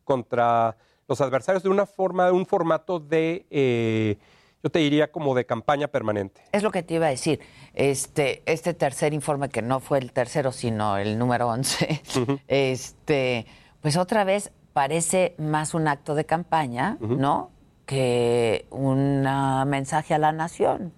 contra 0.03 0.77
los 1.07 1.21
adversarios 1.21 1.63
de 1.63 1.69
una 1.69 1.85
forma, 1.85 2.27
de 2.27 2.31
un 2.31 2.45
formato 2.45 2.99
de, 2.99 3.45
eh, 3.49 4.17
yo 4.63 4.69
te 4.69 4.79
diría 4.79 5.11
como 5.11 5.33
de 5.33 5.45
campaña 5.45 5.87
permanente. 5.87 6.41
Es 6.51 6.61
lo 6.61 6.71
que 6.71 6.83
te 6.83 6.93
iba 6.93 7.07
a 7.07 7.09
decir. 7.09 7.39
Este, 7.73 8.43
este 8.45 8.73
tercer 8.75 9.13
informe, 9.13 9.49
que 9.49 9.63
no 9.63 9.79
fue 9.79 9.97
el 9.97 10.13
tercero, 10.13 10.51
sino 10.51 10.97
el 10.97 11.17
número 11.17 11.47
11, 11.47 12.01
este, 12.47 13.47
pues 13.81 13.97
otra 13.97 14.23
vez 14.23 14.51
parece 14.73 15.35
más 15.37 15.73
un 15.73 15.87
acto 15.87 16.15
de 16.15 16.25
campaña, 16.25 16.97
¿no? 16.99 17.51
Que 17.85 18.65
un 18.69 19.23
mensaje 19.67 20.13
a 20.13 20.17
la 20.19 20.31
nación. 20.31 20.93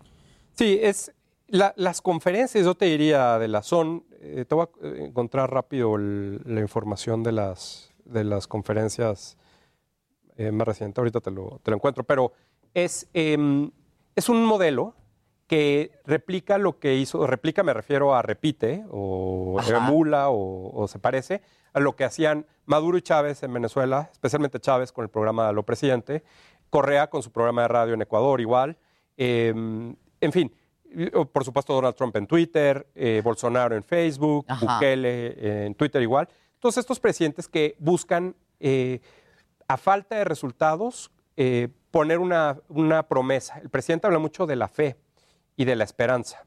Sí, 0.54 0.80
es 0.82 1.14
la- 1.48 1.74
las 1.78 2.02
conferencias, 2.02 2.66
yo 2.66 2.76
te 2.76 2.86
diría, 2.86 3.40
de 3.40 3.48
la 3.48 3.64
son, 3.64 4.06
eh, 4.22 4.46
te 4.48 4.56
voy 4.56 4.68
a 4.84 4.88
encontrar 5.04 5.52
rápido 5.52 5.96
el- 5.96 6.42
la 6.46 6.62
información 6.62 7.24
de 7.24 7.32
las, 7.32 7.92
de 8.06 8.24
las 8.24 8.48
conferencias 8.48 9.38
eh, 10.38 10.52
más 10.52 10.66
recientes, 10.68 10.98
ahorita 10.98 11.20
te 11.20 11.30
lo, 11.30 11.60
te 11.62 11.70
lo 11.72 11.78
encuentro, 11.78 12.04
pero 12.04 12.32
es, 12.74 13.08
em, 13.14 13.70
es 14.16 14.28
un 14.30 14.44
modelo 14.46 14.96
que 15.46 15.92
replica 16.06 16.58
lo 16.58 16.80
que 16.80 16.96
hizo, 16.96 17.28
replica 17.28 17.64
me 17.64 17.74
refiero 17.74 18.16
a 18.16 18.22
repite 18.22 18.84
o 18.90 19.58
Ajá. 19.60 19.78
emula 19.90 20.30
o, 20.30 20.72
o 20.74 20.88
se 20.88 20.98
parece 21.00 21.42
a 21.74 21.80
lo 21.80 21.96
que 21.96 22.04
hacían 22.04 22.46
Maduro 22.66 22.98
y 22.98 23.02
Chávez 23.02 23.44
en 23.44 23.54
Venezuela, 23.54 24.10
especialmente 24.12 24.60
Chávez 24.60 24.92
con 24.92 25.04
el 25.04 25.10
programa 25.10 25.48
de 25.48 25.54
Lo 25.54 25.64
Presidente, 25.64 26.24
Correa 26.70 27.10
con 27.10 27.22
su 27.24 27.32
programa 27.32 27.64
de 27.64 27.68
radio 27.68 27.94
en 27.94 28.02
Ecuador 28.02 28.40
igual, 28.40 28.78
em, 29.18 29.96
en 30.20 30.32
fin, 30.32 30.54
por 31.32 31.44
supuesto 31.44 31.74
Donald 31.74 31.96
Trump 31.96 32.16
en 32.16 32.28
Twitter, 32.28 32.88
eh, 32.96 33.22
Bolsonaro 33.24 33.76
en 33.76 33.84
Facebook, 33.84 34.46
Ajá. 34.48 34.76
Bukele 34.76 35.28
eh, 35.28 35.66
en 35.68 35.76
Twitter 35.76 36.02
igual. 36.02 36.28
Todos 36.60 36.78
estos 36.78 37.00
presidentes 37.00 37.48
que 37.48 37.76
buscan, 37.80 38.36
eh, 38.60 39.00
a 39.68 39.78
falta 39.78 40.18
de 40.18 40.26
resultados, 40.26 41.12
eh, 41.38 41.70
poner 41.92 42.20
una, 42.20 42.58
una 42.68 43.08
promesa. 43.08 43.58
El 43.60 43.70
presidente 43.70 44.08
habla 44.08 44.20
mucho 44.20 44.46
de 44.46 44.56
la 44.56 44.68
fe 44.68 44.98
y 45.56 45.66
de 45.66 45.76
la 45.76 45.84
esperanza. 45.84 46.46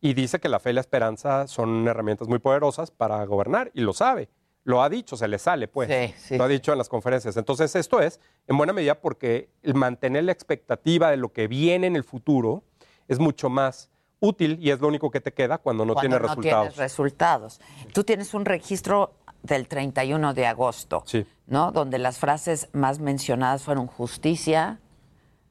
Y 0.00 0.14
dice 0.14 0.40
que 0.40 0.48
la 0.48 0.60
fe 0.60 0.70
y 0.70 0.72
la 0.74 0.80
esperanza 0.80 1.46
son 1.46 1.88
herramientas 1.88 2.28
muy 2.28 2.38
poderosas 2.38 2.90
para 2.90 3.24
gobernar, 3.24 3.70
y 3.72 3.80
lo 3.80 3.92
sabe. 3.92 4.28
Lo 4.66 4.82
ha 4.82 4.88
dicho, 4.88 5.16
se 5.16 5.28
le 5.28 5.38
sale, 5.38 5.68
pues. 5.68 5.88
Sí, 5.88 6.14
sí. 6.18 6.36
Lo 6.36 6.42
ha 6.44 6.48
dicho 6.48 6.72
en 6.72 6.78
las 6.78 6.88
conferencias. 6.88 7.36
Entonces, 7.36 7.74
esto 7.76 8.00
es, 8.00 8.18
en 8.48 8.56
buena 8.58 8.72
medida, 8.72 8.96
porque 9.00 9.48
el 9.62 9.74
mantener 9.74 10.24
la 10.24 10.32
expectativa 10.32 11.08
de 11.10 11.16
lo 11.16 11.32
que 11.32 11.46
viene 11.46 11.86
en 11.86 11.94
el 11.94 12.02
futuro 12.02 12.64
es 13.06 13.20
mucho 13.20 13.48
más 13.48 13.88
útil 14.18 14.58
y 14.60 14.70
es 14.72 14.80
lo 14.80 14.88
único 14.88 15.10
que 15.12 15.20
te 15.20 15.32
queda 15.32 15.58
cuando 15.58 15.84
no 15.84 15.94
cuando 15.94 16.08
tienes 16.08 16.20
no 16.20 16.26
resultados. 16.26 16.62
tienes 16.74 16.76
resultados. 16.78 17.60
Tú 17.94 18.02
tienes 18.02 18.34
un 18.34 18.44
registro 18.44 19.12
del 19.44 19.68
31 19.68 20.34
de 20.34 20.46
agosto, 20.46 21.04
¿no? 21.46 21.70
Donde 21.70 21.98
las 21.98 22.18
frases 22.18 22.68
más 22.72 22.98
mencionadas 22.98 23.62
fueron 23.62 23.86
justicia, 23.86 24.80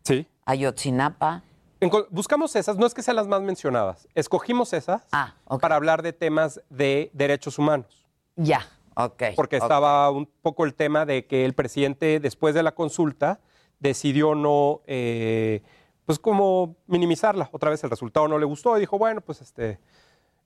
Sí. 0.04 0.28
Ayotzinapa. 0.46 1.42
Buscamos 2.10 2.56
esas, 2.56 2.78
no 2.78 2.86
es 2.86 2.94
que 2.94 3.02
sean 3.02 3.16
las 3.16 3.28
más 3.28 3.42
mencionadas, 3.42 4.08
escogimos 4.14 4.74
esas 4.74 5.04
Ah, 5.12 5.34
para 5.62 5.76
hablar 5.76 6.02
de 6.02 6.12
temas 6.14 6.60
de 6.70 7.10
derechos 7.14 7.58
humanos. 7.60 8.06
Ya, 8.36 8.68
ok. 8.96 9.24
Porque 9.36 9.58
estaba 9.58 10.10
un 10.12 10.26
poco 10.42 10.66
el 10.66 10.74
tema 10.74 11.06
de 11.06 11.26
que 11.26 11.46
el 11.46 11.54
presidente, 11.54 12.20
después 12.20 12.54
de 12.56 12.64
la 12.64 12.74
consulta, 12.74 13.40
decidió 13.80 14.36
no, 14.36 14.82
eh, 14.88 15.62
pues 16.06 16.20
como 16.20 16.76
minimizarla. 16.88 17.50
Otra 17.52 17.70
vez 17.70 17.84
el 17.84 17.90
resultado 17.90 18.28
no 18.28 18.38
le 18.40 18.46
gustó 18.46 18.76
y 18.78 18.80
dijo, 18.80 18.98
bueno, 18.98 19.22
pues 19.22 19.42
este, 19.42 19.80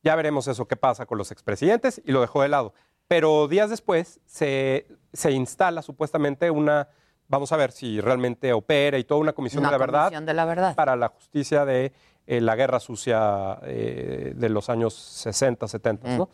ya 0.03 0.15
veremos 0.15 0.47
eso, 0.47 0.67
qué 0.67 0.75
pasa 0.75 1.05
con 1.05 1.17
los 1.17 1.31
expresidentes, 1.31 2.01
y 2.05 2.11
lo 2.11 2.21
dejó 2.21 2.41
de 2.41 2.49
lado. 2.49 2.73
Pero 3.07 3.47
días 3.47 3.69
después 3.69 4.19
se, 4.25 4.87
se 5.13 5.31
instala 5.31 5.81
supuestamente 5.81 6.49
una, 6.51 6.89
vamos 7.27 7.51
a 7.51 7.57
ver 7.57 7.71
si 7.71 7.99
realmente 8.01 8.53
opera 8.53 8.97
y 8.97 9.03
toda 9.03 9.19
una 9.21 9.33
comisión 9.33 9.61
Una 9.61 9.69
de 9.69 9.73
la 9.73 9.77
verdad 9.77 10.03
comisión 10.05 10.25
de 10.25 10.33
la 10.33 10.45
verdad. 10.45 10.75
para 10.75 10.95
la 10.95 11.09
justicia 11.09 11.65
de 11.65 11.91
eh, 12.27 12.41
la 12.41 12.55
guerra 12.55 12.79
sucia 12.79 13.59
eh, 13.63 14.33
de 14.35 14.49
los 14.49 14.69
años 14.69 14.93
60, 14.93 15.67
70, 15.67 16.07
Mm. 16.07 16.17
¿no? 16.17 16.29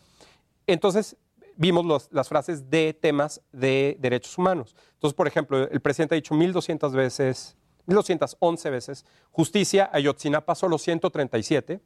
Entonces, 0.66 1.16
vimos 1.56 1.84
los- 1.84 2.08
las 2.12 2.28
frases 2.28 2.70
de 2.70 2.92
temas 2.94 3.40
de 3.52 3.96
derechos 4.00 4.36
humanos. 4.38 4.74
Entonces, 4.94 5.14
por 5.14 5.26
ejemplo, 5.26 5.68
el 5.68 5.80
presidente 5.80 6.14
ha 6.14 6.16
dicho 6.16 6.34
1.200 6.34 6.92
veces, 6.92 7.56
1.211 7.86 8.70
veces, 8.70 9.04
justicia, 9.30 9.88
Ayotzinapa 9.92 10.54
solo 10.54 10.78
137. 10.78 11.80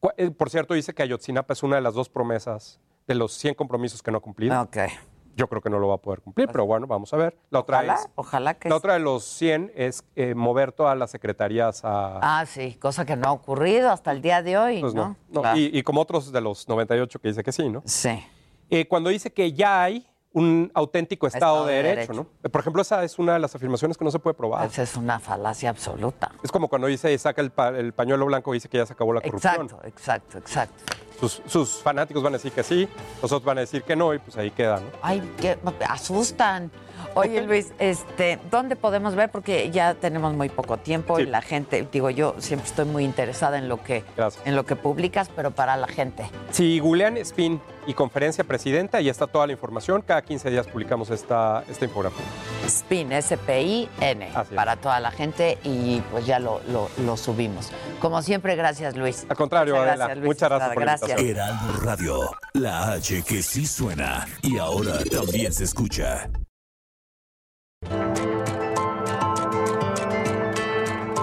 Cu- 0.00 0.10
eh, 0.16 0.30
Por 0.30 0.50
cierto, 0.50 0.74
dice 0.74 0.94
que 0.94 1.02
Ayotzinapa 1.02 1.52
es 1.52 1.62
una 1.62 1.76
de 1.76 1.82
las 1.82 1.94
dos 1.94 2.08
promesas 2.08 2.80
de 3.06 3.14
los 3.14 3.32
100 3.32 3.54
compromisos 3.54 4.02
que 4.02 4.10
no 4.10 4.18
ha 4.18 4.20
cumplido. 4.20 4.60
Ok. 4.60 4.76
Yo 5.36 5.46
creo 5.48 5.62
que 5.62 5.70
no 5.70 5.78
lo 5.78 5.86
va 5.86 5.94
a 5.94 5.98
poder 5.98 6.20
cumplir, 6.20 6.48
pero 6.48 6.66
bueno, 6.66 6.88
vamos 6.88 7.14
a 7.14 7.16
ver. 7.16 7.38
La 7.50 7.60
otra 7.60 7.78
Ojalá, 7.78 7.94
es... 7.94 8.08
ojalá 8.16 8.54
que 8.54 8.68
La 8.68 8.74
otra 8.76 8.94
de 8.94 8.98
los 8.98 9.22
100 9.22 9.70
es 9.76 10.02
eh, 10.16 10.34
mover 10.34 10.72
todas 10.72 10.98
las 10.98 11.12
secretarías 11.12 11.84
a... 11.84 12.18
Ah, 12.40 12.44
sí, 12.44 12.74
cosa 12.74 13.06
que 13.06 13.14
no 13.14 13.28
ha 13.28 13.32
ocurrido 13.32 13.90
hasta 13.92 14.10
el 14.10 14.20
día 14.20 14.42
de 14.42 14.58
hoy, 14.58 14.80
Pues 14.80 14.94
¿no? 14.94 15.10
no, 15.10 15.16
no, 15.30 15.40
Claro. 15.42 15.56
y, 15.56 15.70
y 15.72 15.82
como 15.84 16.00
otros 16.00 16.32
de 16.32 16.40
los 16.40 16.66
98 16.68 17.20
que 17.20 17.28
dice 17.28 17.44
que 17.44 17.52
sí, 17.52 17.68
¿no? 17.68 17.82
Sí. 17.84 18.20
Eh, 18.70 18.86
cuando 18.88 19.10
dice 19.10 19.32
que 19.32 19.52
ya 19.52 19.82
hay 19.84 20.06
un 20.32 20.70
auténtico 20.74 21.26
Estado, 21.26 21.54
Estado 21.62 21.66
de, 21.66 21.72
de 21.74 21.82
derecho, 21.82 22.12
Derecho. 22.12 22.30
¿no? 22.42 22.50
Por 22.50 22.60
ejemplo, 22.60 22.82
esa 22.82 23.02
es 23.02 23.18
una 23.18 23.32
de 23.32 23.38
las 23.38 23.54
afirmaciones 23.54 23.96
que 23.96 24.04
no 24.04 24.10
se 24.10 24.18
puede 24.18 24.34
probar. 24.34 24.66
Esa 24.66 24.82
es 24.82 24.94
una 24.96 25.18
falacia 25.18 25.70
absoluta. 25.70 26.30
Es 26.42 26.52
como 26.52 26.68
cuando 26.68 26.86
dice, 26.86 27.16
saca 27.18 27.40
el, 27.40 27.50
pa- 27.50 27.70
el 27.70 27.92
pañuelo 27.94 28.26
blanco 28.26 28.54
y 28.54 28.58
dice 28.58 28.68
que 28.68 28.76
ya 28.78 28.86
se 28.86 28.92
acabó 28.92 29.14
la 29.14 29.20
corrupción. 29.22 29.54
Exacto, 29.64 29.80
exacto, 29.86 30.38
exacto. 30.38 30.84
Sus, 31.18 31.42
sus 31.46 31.82
fanáticos 31.82 32.22
van 32.22 32.34
a 32.34 32.36
decir 32.36 32.52
que 32.52 32.62
sí, 32.62 32.86
los 33.22 33.32
otros 33.32 33.44
van 33.44 33.58
a 33.58 33.62
decir 33.62 33.82
que 33.82 33.96
no, 33.96 34.14
y 34.14 34.18
pues 34.18 34.36
ahí 34.36 34.50
queda, 34.52 34.78
¿no? 34.80 34.86
Ay, 35.02 35.20
que 35.40 35.58
asustan. 35.88 36.70
Oye, 37.14 37.42
Luis, 37.42 37.72
este, 37.78 38.38
¿dónde 38.50 38.76
podemos 38.76 39.14
ver? 39.14 39.30
Porque 39.30 39.70
ya 39.70 39.94
tenemos 39.94 40.34
muy 40.34 40.48
poco 40.48 40.76
tiempo 40.76 41.18
y 41.18 41.26
la 41.26 41.42
gente, 41.42 41.86
digo, 41.90 42.10
yo 42.10 42.34
siempre 42.38 42.68
estoy 42.68 42.84
muy 42.84 43.04
interesada 43.04 43.58
en 43.58 43.68
lo 43.68 43.82
que, 43.82 44.04
en 44.44 44.54
lo 44.56 44.64
que 44.66 44.76
publicas, 44.76 45.28
pero 45.34 45.50
para 45.50 45.76
la 45.76 45.86
gente. 45.88 46.24
Si 46.50 46.78
googlean 46.78 47.16
Spin 47.18 47.60
y 47.86 47.94
conferencia 47.94 48.44
presidenta, 48.44 48.98
ahí 48.98 49.08
está 49.08 49.26
toda 49.26 49.46
la 49.46 49.52
información. 49.52 50.02
Cada 50.02 50.22
15 50.22 50.50
días 50.50 50.66
publicamos 50.66 51.10
esta, 51.10 51.64
esta 51.68 51.84
infografía. 51.86 52.24
Spin, 52.66 53.12
S-P-I-N, 53.12 54.28
para 54.54 54.76
toda 54.76 55.00
la 55.00 55.10
gente 55.10 55.58
y 55.64 56.00
pues 56.10 56.26
ya 56.26 56.38
lo, 56.38 56.60
lo- 56.68 56.90
lo 57.04 57.16
subimos. 57.16 57.70
Como 58.00 58.22
siempre, 58.22 58.54
gracias, 58.56 58.96
Luis. 58.96 59.26
Al 59.28 59.36
contrario, 59.36 59.74
Muchas 59.74 59.88
Adela, 59.88 60.04
gracias, 60.06 60.18
Luis 60.18 60.26
muchas 60.28 60.48
gracias 60.50 60.74
por 60.74 60.84
la 60.84 60.92
gracias. 60.92 61.20
invitación. 61.20 61.48
Heraldo 61.48 61.80
Radio, 61.84 62.30
la 62.52 62.92
H 62.92 63.22
que 63.22 63.42
sí 63.42 63.66
suena 63.66 64.26
y 64.42 64.58
ahora 64.58 64.98
también 65.10 65.52
se 65.52 65.64
escucha. 65.64 66.28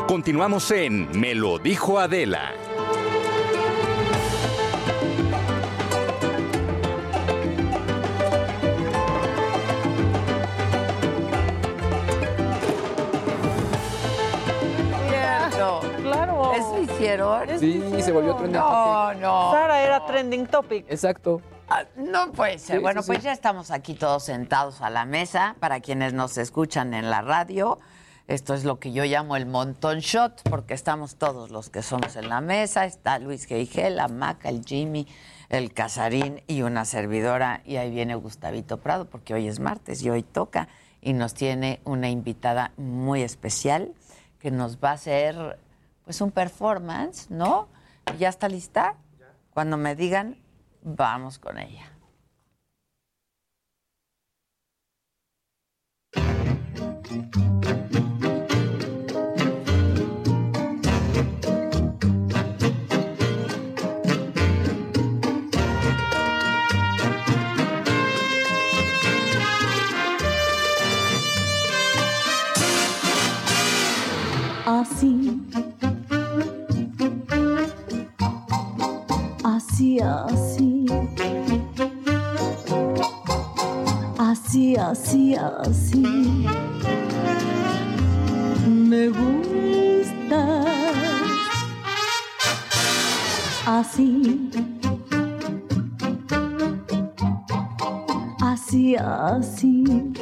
Continuamos 0.08 0.72
en 0.72 1.10
Me 1.20 1.36
lo 1.36 1.58
dijo 1.60 2.00
Adela. 2.00 2.54
Cierto. 15.10 15.82
Claro. 16.02 16.54
¿Eso 16.54 16.82
hicieron? 16.82 17.60
Sí, 17.60 17.82
se 18.02 18.12
volvió 18.12 18.36
trending 18.36 18.60
No, 18.62 19.08
topic. 19.08 19.22
no. 19.22 19.52
Sara 19.52 19.82
era 19.84 20.06
trending 20.06 20.48
topic. 20.48 20.86
Exacto. 20.90 21.42
Ah, 21.70 21.84
No 21.96 22.32
puede 22.32 22.60
ser. 22.60 22.78
Sí, 22.78 22.82
bueno, 22.82 23.02
sí, 23.02 23.08
pues 23.08 23.20
sí. 23.20 23.26
ya 23.26 23.32
estamos 23.32 23.72
aquí 23.72 23.94
todos 23.94 24.24
sentados 24.24 24.82
a 24.82 24.90
la 24.90 25.06
mesa. 25.06 25.56
Para 25.60 25.80
quienes 25.80 26.14
nos 26.14 26.38
escuchan 26.38 26.94
en 26.94 27.10
la 27.10 27.22
radio, 27.22 27.80
esto 28.28 28.54
es 28.54 28.64
lo 28.64 28.80
que 28.80 28.92
yo 28.92 29.04
llamo 29.04 29.36
el 29.36 29.46
montón 29.46 30.00
shot, 30.00 30.48
porque 30.50 30.74
estamos 30.74 31.16
todos 31.16 31.50
los 31.50 31.70
que 31.70 31.82
somos 31.82 32.16
en 32.16 32.30
la 32.30 32.42
mesa. 32.42 32.86
Está 32.86 33.20
Luis 33.20 33.46
Geigel, 33.46 33.96
la 33.96 34.08
Maca, 34.08 34.50
el 34.50 34.64
Jimmy, 34.64 35.08
el 35.50 35.74
Casarín 35.74 36.44
y 36.48 36.62
una 36.62 36.86
servidora. 36.86 37.62
Y 37.66 37.78
ahí 37.78 37.92
viene 37.92 38.16
Gustavito 38.16 38.78
Prado, 38.78 39.06
porque 39.06 39.34
hoy 39.34 39.48
es 39.48 39.60
martes 39.60 40.04
y 40.04 40.10
hoy 40.10 40.24
toca. 40.24 40.68
Y 41.02 41.14
nos 41.14 41.34
tiene 41.34 41.82
una 41.84 42.10
invitada 42.10 42.72
muy 42.78 43.22
especial 43.22 43.94
que 44.40 44.52
nos 44.52 44.78
va 44.78 44.92
a 44.92 44.94
hacer 44.94 45.60
pues 46.04 46.22
un 46.22 46.32
performance, 46.32 47.32
¿no? 47.32 47.68
¿Ya 48.20 48.30
está 48.30 48.48
lista? 48.48 48.96
Cuando 49.54 49.78
me 49.78 49.96
digan, 49.96 50.38
vamos 50.86 51.40
con 51.40 51.58
ella. 51.58 51.92
Así, 74.68 75.42
así, 79.44 80.00
así, 80.00 80.75
así, 84.18 84.76
así, 84.76 85.36
así, 85.36 86.04
me 88.68 89.10
gusta. 89.10 90.64
Así, 93.66 94.50
así, 98.42 98.96
así. 98.96 100.14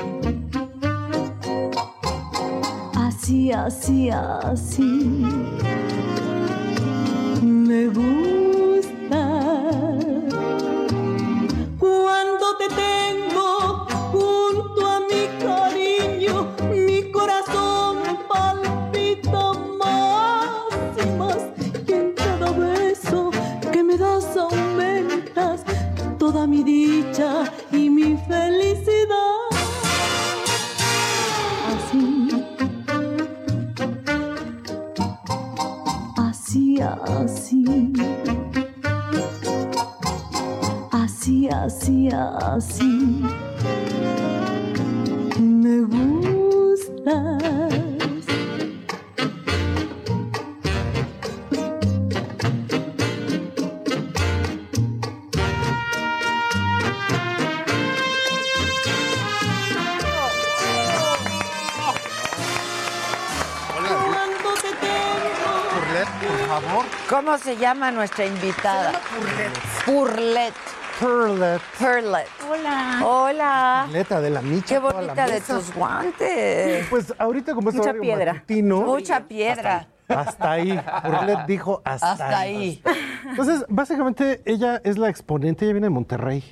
Así, 2.95 3.51
así, 3.51 4.09
así. 4.09 5.26
Se 67.54 67.60
llama 67.60 67.91
nuestra 67.91 68.26
invitada? 68.26 68.93
Purlet. 69.86 70.54
Perlet. 70.99 71.62
Perlet. 71.78 72.28
Hola. 72.49 73.01
Hola. 73.06 73.84
Atleta 73.84 74.22
de 74.22 74.30
la 74.32 74.41
micha. 74.41 74.66
Qué 74.76 74.80
bonita 74.80 75.28
de 75.28 75.39
tus 75.41 75.74
guantes. 75.74 76.88
Pues 76.89 77.14
ahorita 77.18 77.54
como 77.54 77.70
es 77.70 77.76
Mucha 77.76 77.93
piedra. 77.93 78.34
matutino, 78.34 78.82
Mucha 78.82 79.28
piedra. 79.28 79.88
Hasta 80.08 80.51
ahí. 80.51 80.80
Burlet 81.06 81.45
dijo 81.45 81.82
hasta, 81.86 82.14
Hasta 82.14 82.39
ahí. 82.39 82.82
Entonces, 83.30 83.66
básicamente, 83.70 84.41
ella 84.45 84.82
es 84.84 84.97
la 84.97 85.10
exponente, 85.10 85.66
ella 85.66 85.74
viene 85.74 85.86
de 85.88 85.91
Monterrey. 85.91 86.43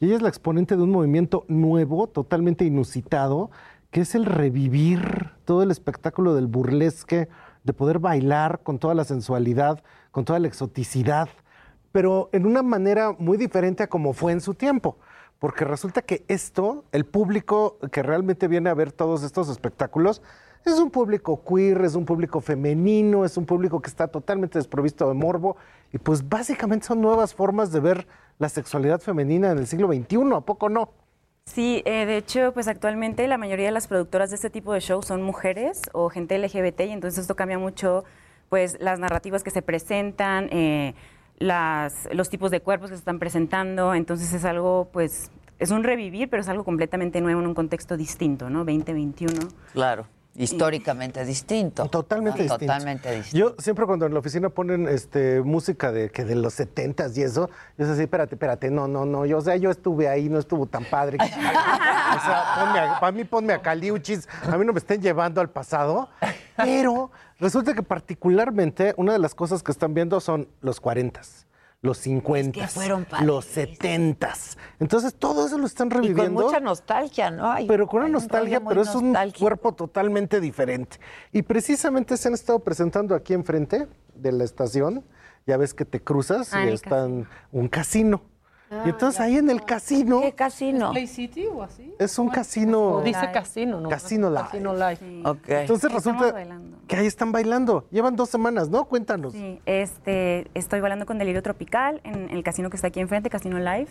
Y 0.00 0.06
ella 0.06 0.16
es 0.16 0.22
la 0.22 0.28
exponente 0.28 0.76
de 0.76 0.82
un 0.82 0.90
movimiento 0.90 1.44
nuevo, 1.46 2.08
totalmente 2.08 2.64
inusitado, 2.64 3.50
que 3.92 4.00
es 4.00 4.16
el 4.16 4.24
revivir 4.24 5.30
todo 5.44 5.62
el 5.62 5.70
espectáculo 5.70 6.34
del 6.34 6.48
burlesque, 6.48 7.28
de 7.62 7.72
poder 7.72 7.98
bailar 7.98 8.60
con 8.62 8.78
toda 8.78 8.94
la 8.94 9.04
sensualidad, 9.04 9.82
con 10.10 10.24
toda 10.24 10.38
la 10.38 10.48
exoticidad, 10.48 11.28
pero 11.92 12.28
en 12.32 12.46
una 12.46 12.62
manera 12.62 13.14
muy 13.18 13.36
diferente 13.36 13.82
a 13.82 13.88
como 13.88 14.12
fue 14.12 14.32
en 14.32 14.40
su 14.40 14.54
tiempo. 14.54 14.98
Porque 15.38 15.64
resulta 15.64 16.02
que 16.02 16.24
esto, 16.28 16.84
el 16.92 17.06
público 17.06 17.78
que 17.90 18.02
realmente 18.02 18.46
viene 18.46 18.68
a 18.68 18.74
ver 18.74 18.92
todos 18.92 19.22
estos 19.22 19.48
espectáculos, 19.48 20.20
es 20.66 20.78
un 20.78 20.90
público 20.90 21.42
queer, 21.42 21.82
es 21.82 21.94
un 21.94 22.04
público 22.04 22.40
femenino, 22.40 23.24
es 23.24 23.38
un 23.38 23.46
público 23.46 23.80
que 23.80 23.88
está 23.88 24.08
totalmente 24.08 24.58
desprovisto 24.58 25.08
de 25.08 25.14
morbo. 25.14 25.56
Y 25.92 25.98
pues 25.98 26.28
básicamente 26.28 26.86
son 26.86 27.00
nuevas 27.00 27.34
formas 27.34 27.72
de 27.72 27.80
ver 27.80 28.06
la 28.38 28.50
sexualidad 28.50 29.00
femenina 29.00 29.50
en 29.50 29.58
el 29.58 29.66
siglo 29.66 29.88
XXI, 29.88 30.34
¿a 30.34 30.40
poco 30.42 30.68
no? 30.68 30.92
Sí, 31.46 31.82
eh, 31.86 32.04
de 32.06 32.18
hecho, 32.18 32.52
pues 32.52 32.68
actualmente 32.68 33.26
la 33.26 33.38
mayoría 33.38 33.66
de 33.66 33.72
las 33.72 33.88
productoras 33.88 34.30
de 34.30 34.36
este 34.36 34.50
tipo 34.50 34.72
de 34.72 34.80
shows 34.80 35.06
son 35.06 35.22
mujeres 35.22 35.82
o 35.92 36.10
gente 36.10 36.38
LGBT 36.38 36.82
y 36.82 36.90
entonces 36.90 37.22
esto 37.22 37.34
cambia 37.34 37.58
mucho 37.58 38.04
pues 38.50 38.76
las 38.80 38.98
narrativas 38.98 39.42
que 39.42 39.50
se 39.50 39.62
presentan, 39.62 40.48
eh, 40.52 40.94
las, 41.38 42.06
los 42.12 42.28
tipos 42.28 42.50
de 42.50 42.60
cuerpos 42.60 42.90
que 42.90 42.96
se 42.96 43.00
están 43.00 43.18
presentando, 43.18 43.94
entonces 43.94 44.30
es 44.34 44.44
algo 44.44 44.90
pues 44.92 45.30
es 45.58 45.70
un 45.70 45.84
revivir, 45.84 46.28
pero 46.28 46.42
es 46.42 46.48
algo 46.48 46.64
completamente 46.64 47.20
nuevo 47.22 47.40
en 47.40 47.46
un 47.46 47.54
contexto 47.54 47.96
distinto, 47.96 48.50
¿no? 48.50 48.58
2021. 48.60 49.32
Claro. 49.72 50.06
históricamente 50.36 51.24
distinto. 51.24 51.86
Totalmente 51.88 52.40
Ah, 52.40 52.42
distinto. 52.44 52.66
Totalmente 52.72 53.14
distinto. 53.16 53.36
Yo 53.50 53.54
siempre 53.58 53.84
cuando 53.86 54.06
en 54.06 54.14
la 54.14 54.20
oficina 54.20 54.48
ponen 54.48 54.88
este 54.88 55.40
música 55.42 55.92
de 55.92 56.10
que 56.10 56.24
de 56.24 56.34
los 56.36 56.54
setentas 56.54 57.16
y 57.18 57.22
eso, 57.22 57.50
yo 57.76 57.84
sé 57.86 57.92
así, 57.92 58.02
espérate, 58.02 58.36
espérate, 58.36 58.70
no, 58.70 58.86
no, 58.88 59.04
no, 59.04 59.26
yo, 59.26 59.38
o 59.38 59.40
sea, 59.42 59.56
yo 59.56 59.70
estuve 59.70 60.08
ahí, 60.08 60.28
no 60.28 60.38
estuvo 60.38 60.66
tan 60.66 60.84
padre. 60.84 61.18
o 61.22 62.20
sea, 62.24 62.44
ponme 62.58 62.78
a- 62.78 63.00
para 63.00 63.12
mí 63.12 63.24
ponme 63.24 63.52
a 63.52 63.60
Caliuchis, 63.60 64.28
a 64.50 64.56
mí 64.56 64.64
no 64.64 64.72
me 64.72 64.78
estén 64.78 65.00
llevando 65.02 65.40
al 65.40 65.50
pasado, 65.50 66.08
pero 66.56 67.10
resulta 67.40 67.74
que 67.74 67.82
particularmente 67.82 68.94
una 68.96 69.12
de 69.12 69.18
las 69.18 69.34
cosas 69.34 69.62
que 69.62 69.72
están 69.72 69.94
viendo 69.94 70.20
son 70.20 70.48
los 70.60 70.80
cuarentas. 70.80 71.46
Los 71.82 71.96
50, 71.96 72.68
fueron 72.68 73.06
los 73.22 73.46
70. 73.46 74.34
Entonces 74.80 75.14
todo 75.14 75.46
eso 75.46 75.56
lo 75.56 75.64
están 75.64 75.88
Y 75.88 75.90
con 75.92 76.02
reviviendo. 76.02 76.42
mucha 76.42 76.60
nostalgia, 76.60 77.30
¿no? 77.30 77.50
Hay- 77.50 77.66
pero 77.66 77.86
con 77.86 78.00
una 78.00 78.06
un 78.08 78.12
nostalgia, 78.12 78.60
pero 78.62 78.82
es 78.82 78.94
un 78.94 79.16
cuerpo 79.38 79.72
totalmente 79.72 80.40
diferente. 80.40 80.98
Y 81.32 81.40
precisamente 81.40 82.18
se 82.18 82.28
han 82.28 82.34
estado 82.34 82.58
presentando 82.58 83.14
aquí 83.14 83.32
enfrente 83.32 83.88
de 84.14 84.32
la 84.32 84.44
estación. 84.44 85.02
Ya 85.46 85.56
ves 85.56 85.72
que 85.72 85.86
te 85.86 86.02
cruzas 86.02 86.52
Ah, 86.52 86.64
y 86.64 86.68
el 86.68 86.74
está 86.74 87.06
en 87.06 87.26
un 87.50 87.68
casino. 87.68 88.20
Ah, 88.72 88.84
y 88.86 88.90
entonces 88.90 89.20
ahí 89.20 89.36
en 89.36 89.50
el 89.50 89.64
casino 89.64 90.20
¿Qué 90.20 90.32
casino? 90.32 90.92
¿Play 90.92 91.08
City 91.08 91.46
o 91.46 91.62
así? 91.62 91.92
es 91.98 92.18
un 92.20 92.28
casino. 92.28 92.80
O 92.80 93.02
dice 93.02 93.30
casino, 93.32 93.80
¿no? 93.80 93.88
Casino 93.88 94.30
Live. 94.30 94.42
Casino 94.44 94.72
Live. 94.74 95.22
Ok. 95.24 95.48
Entonces 95.48 95.84
Estamos 95.92 96.04
resulta 96.04 96.32
bailando. 96.32 96.78
que 96.86 96.96
ahí 96.96 97.06
están 97.06 97.32
bailando. 97.32 97.86
Llevan 97.90 98.14
dos 98.14 98.30
semanas, 98.30 98.68
¿no? 98.68 98.84
Cuéntanos. 98.84 99.32
Sí, 99.32 99.60
este, 99.66 100.48
estoy 100.54 100.80
bailando 100.80 101.04
con 101.04 101.18
Delirio 101.18 101.42
Tropical 101.42 102.00
en 102.04 102.30
el 102.30 102.44
casino 102.44 102.70
que 102.70 102.76
está 102.76 102.86
aquí 102.88 103.00
enfrente, 103.00 103.28
Casino 103.28 103.58
Live. 103.58 103.88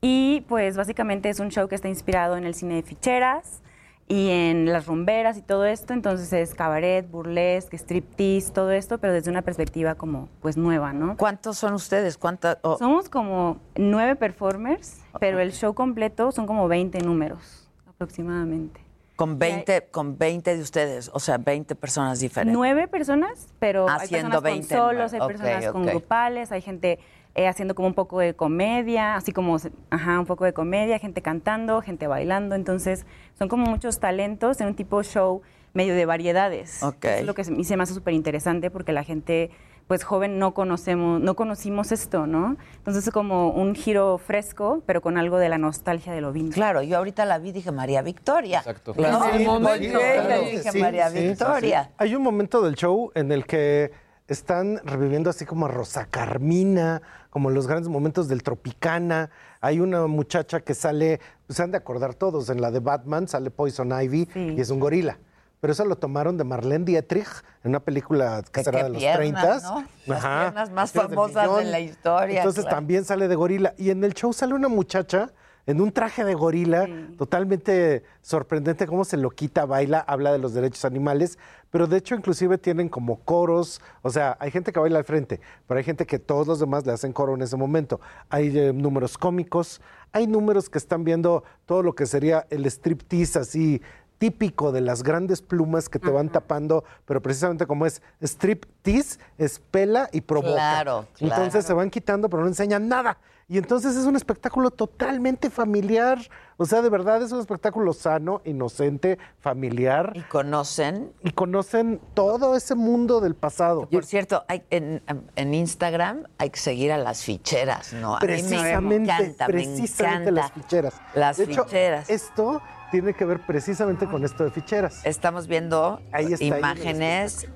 Y 0.00 0.42
pues 0.48 0.76
básicamente 0.76 1.28
es 1.28 1.40
un 1.40 1.48
show 1.50 1.66
que 1.66 1.74
está 1.74 1.88
inspirado 1.88 2.36
en 2.36 2.44
el 2.44 2.54
cine 2.54 2.74
de 2.76 2.82
ficheras 2.82 3.62
y 4.06 4.28
en 4.30 4.66
las 4.66 4.86
rumberas 4.86 5.36
y 5.38 5.42
todo 5.42 5.64
esto. 5.64 5.92
Entonces 5.92 6.32
es 6.32 6.54
cabaret, 6.54 7.08
burlesque, 7.10 7.76
striptease, 7.76 8.52
todo 8.52 8.70
esto, 8.70 8.98
pero 8.98 9.12
desde 9.12 9.30
una 9.30 9.42
perspectiva 9.42 9.94
como 9.94 10.28
pues 10.40 10.56
nueva, 10.56 10.92
¿no? 10.92 11.16
¿Cuántos 11.16 11.58
son 11.58 11.74
ustedes? 11.74 12.18
¿Cuántas? 12.18 12.58
oh, 12.62 12.76
Somos 12.78 13.08
como 13.08 13.58
nueve 13.76 14.16
performers, 14.16 15.00
pero 15.20 15.40
el 15.40 15.52
show 15.52 15.74
completo 15.74 16.32
son 16.32 16.46
como 16.46 16.68
20 16.68 16.98
números 17.00 17.68
aproximadamente. 17.86 18.80
con 19.16 19.38
20, 19.38 19.88
con 19.92 20.18
20 20.18 20.56
de 20.56 20.62
ustedes, 20.62 21.10
o 21.14 21.20
sea, 21.20 21.38
20 21.38 21.76
personas 21.76 22.18
diferentes. 22.18 22.52
Nueve 22.52 22.88
personas, 22.88 23.48
pero 23.60 23.88
Haciendo 23.88 24.38
hay 24.38 24.42
personas 24.42 24.42
20 24.42 24.68
con 24.68 24.76
solos, 24.76 25.12
hay 25.12 25.20
personas 25.20 25.66
con 25.68 25.86
grupales, 25.86 26.52
hay 26.52 26.60
gente 26.60 26.98
eh, 27.34 27.48
haciendo 27.48 27.74
como 27.74 27.88
un 27.88 27.94
poco 27.94 28.18
de 28.20 28.34
comedia, 28.34 29.16
así 29.16 29.32
como, 29.32 29.56
ajá, 29.90 30.20
un 30.20 30.26
poco 30.26 30.44
de 30.44 30.52
comedia, 30.52 30.98
gente 30.98 31.20
cantando, 31.22 31.80
gente 31.82 32.06
bailando, 32.06 32.54
entonces 32.54 33.06
son 33.38 33.48
como 33.48 33.66
muchos 33.66 33.98
talentos 33.98 34.60
en 34.60 34.68
un 34.68 34.74
tipo 34.74 35.02
show 35.02 35.42
medio 35.72 35.94
de 35.96 36.06
variedades. 36.06 36.82
Ok. 36.82 37.04
Eso 37.04 37.14
es 37.20 37.26
lo 37.26 37.34
que 37.34 37.42
se- 37.44 37.52
a 37.52 37.56
mí 37.56 37.64
se 37.64 37.76
me 37.76 37.82
hace 37.82 37.94
súper 37.94 38.14
interesante 38.14 38.70
porque 38.70 38.92
la 38.92 39.02
gente 39.02 39.50
pues 39.86 40.02
joven 40.02 40.38
no 40.38 40.54
conocemos, 40.54 41.20
no 41.20 41.36
conocimos 41.36 41.92
esto, 41.92 42.26
¿no? 42.26 42.56
Entonces 42.78 43.06
es 43.06 43.12
como 43.12 43.50
un 43.50 43.74
giro 43.74 44.16
fresco, 44.16 44.82
pero 44.86 45.02
con 45.02 45.18
algo 45.18 45.36
de 45.36 45.50
la 45.50 45.58
nostalgia 45.58 46.14
de 46.14 46.22
lo 46.22 46.32
vintage. 46.32 46.54
Claro, 46.54 46.80
yo 46.82 46.96
ahorita 46.96 47.26
la 47.26 47.38
vi 47.38 47.52
dije 47.52 47.70
María 47.70 48.00
Victoria. 48.00 48.60
Exacto. 48.60 48.94
Claro. 48.94 49.22
Sí, 49.34 49.42
y 49.42 49.44
claro. 49.90 50.28
le 50.28 50.50
dije 50.52 50.70
Sí, 50.72 50.80
María 50.80 51.10
sí, 51.10 51.18
sí, 51.18 51.26
Victoria. 51.28 51.84
sí. 51.84 51.90
Hay 51.98 52.14
un 52.14 52.22
momento 52.22 52.62
del 52.62 52.76
show 52.76 53.10
en 53.14 53.30
el 53.30 53.44
que 53.44 53.90
están 54.26 54.80
reviviendo 54.84 55.28
así 55.30 55.44
como 55.44 55.66
a 55.66 55.68
Rosa 55.68 56.06
Carmina, 56.06 57.02
como 57.30 57.50
los 57.50 57.66
grandes 57.66 57.88
momentos 57.88 58.28
del 58.28 58.42
Tropicana. 58.42 59.30
Hay 59.60 59.80
una 59.80 60.06
muchacha 60.06 60.60
que 60.60 60.74
sale, 60.74 61.20
se 61.48 61.62
han 61.62 61.70
de 61.70 61.76
acordar 61.76 62.14
todos, 62.14 62.48
en 62.48 62.60
la 62.60 62.70
de 62.70 62.80
Batman 62.80 63.28
sale 63.28 63.50
Poison 63.50 63.92
Ivy 63.92 64.28
y 64.34 64.60
es 64.60 64.70
un 64.70 64.80
gorila. 64.80 65.18
Pero 65.60 65.72
eso 65.72 65.84
lo 65.86 65.96
tomaron 65.96 66.36
de 66.36 66.44
Marlene 66.44 66.84
Dietrich 66.84 67.42
en 67.62 67.70
una 67.70 67.80
película 67.80 68.42
que 68.52 68.62
será 68.62 68.84
de 68.84 68.90
los 68.90 68.98
piernas, 68.98 69.62
30. 69.62 69.70
¿no? 69.70 69.84
Las 70.06 70.20
piernas 70.20 70.70
más 70.70 70.92
famosas 70.92 71.56
de 71.56 71.64
la 71.64 71.80
historia, 71.80 72.38
Entonces 72.40 72.64
claro. 72.64 72.76
también 72.76 73.04
sale 73.04 73.28
de 73.28 73.34
gorila. 73.34 73.74
Y 73.78 73.88
en 73.88 74.04
el 74.04 74.12
show 74.12 74.32
sale 74.34 74.52
una 74.52 74.68
muchacha 74.68 75.32
en 75.66 75.80
un 75.80 75.92
traje 75.92 76.24
de 76.24 76.34
gorila, 76.34 76.88
totalmente 77.16 78.04
sorprendente 78.22 78.86
cómo 78.86 79.04
se 79.04 79.16
lo 79.16 79.30
quita, 79.30 79.64
baila, 79.64 79.98
habla 80.00 80.32
de 80.32 80.38
los 80.38 80.52
derechos 80.52 80.84
animales, 80.84 81.38
pero 81.70 81.86
de 81.86 81.96
hecho 81.96 82.14
inclusive 82.14 82.58
tienen 82.58 82.88
como 82.88 83.16
coros, 83.20 83.80
o 84.02 84.10
sea, 84.10 84.36
hay 84.40 84.50
gente 84.50 84.72
que 84.72 84.80
baila 84.80 84.98
al 84.98 85.04
frente, 85.04 85.40
pero 85.66 85.78
hay 85.78 85.84
gente 85.84 86.06
que 86.06 86.18
todos 86.18 86.46
los 86.46 86.60
demás 86.60 86.84
le 86.86 86.92
hacen 86.92 87.12
coro 87.12 87.34
en 87.34 87.42
ese 87.42 87.56
momento. 87.56 88.00
Hay 88.28 88.56
eh, 88.56 88.72
números 88.72 89.16
cómicos, 89.16 89.80
hay 90.12 90.26
números 90.26 90.68
que 90.68 90.78
están 90.78 91.02
viendo 91.02 91.44
todo 91.66 91.82
lo 91.82 91.94
que 91.94 92.06
sería 92.06 92.46
el 92.50 92.66
striptease 92.66 93.38
así 93.38 93.82
típico 94.18 94.70
de 94.70 94.80
las 94.80 95.02
grandes 95.02 95.42
plumas 95.42 95.88
que 95.88 95.98
te 95.98 96.10
van 96.10 96.28
tapando, 96.28 96.84
pero 97.04 97.20
precisamente 97.20 97.66
como 97.66 97.86
es 97.86 98.00
striptease, 98.22 99.18
es 99.38 99.58
pela 99.58 100.08
y 100.12 100.20
provoca. 100.20 100.54
Claro, 100.54 101.06
claro. 101.14 101.34
Entonces 101.34 101.64
se 101.66 101.72
van 101.72 101.90
quitando, 101.90 102.28
pero 102.28 102.42
no 102.42 102.48
enseñan 102.48 102.88
nada. 102.88 103.18
Y 103.46 103.58
entonces 103.58 103.94
es 103.94 104.06
un 104.06 104.16
espectáculo 104.16 104.70
totalmente 104.70 105.50
familiar. 105.50 106.18
O 106.56 106.64
sea, 106.64 106.80
de 106.80 106.88
verdad 106.88 107.22
es 107.22 107.30
un 107.30 107.40
espectáculo 107.40 107.92
sano, 107.92 108.40
inocente, 108.44 109.18
familiar. 109.38 110.12
Y 110.14 110.22
conocen. 110.22 111.12
Y 111.22 111.32
conocen 111.32 112.00
todo 112.14 112.56
ese 112.56 112.74
mundo 112.74 113.20
del 113.20 113.34
pasado. 113.34 113.86
Por 113.88 114.04
cierto, 114.06 114.44
hay, 114.48 114.62
en, 114.70 115.02
en 115.36 115.54
Instagram 115.54 116.24
hay 116.38 116.48
que 116.50 116.58
seguir 116.60 116.90
a 116.90 116.96
las 116.96 117.22
ficheras, 117.22 117.92
¿no? 117.92 118.16
A 118.16 118.20
mí 118.20 118.26
me 118.26 118.32
Precisamente, 118.34 119.12
encanta, 119.12 119.46
me 119.48 119.52
precisamente 119.52 120.30
encanta. 120.30 120.30
las 120.32 120.52
ficheras. 120.52 120.94
Las 121.14 121.36
De 121.36 121.44
hecho, 121.44 121.64
ficheras. 121.64 122.08
Esto 122.08 122.62
tiene 122.90 123.12
que 123.12 123.24
ver 123.26 123.40
precisamente 123.44 124.06
con 124.06 124.24
esto 124.24 124.44
de 124.44 124.52
ficheras. 124.52 125.04
Estamos 125.04 125.48
viendo 125.48 126.00
Ahí 126.12 126.32
está, 126.32 126.44
ahí 126.44 126.58
imágenes 126.58 127.46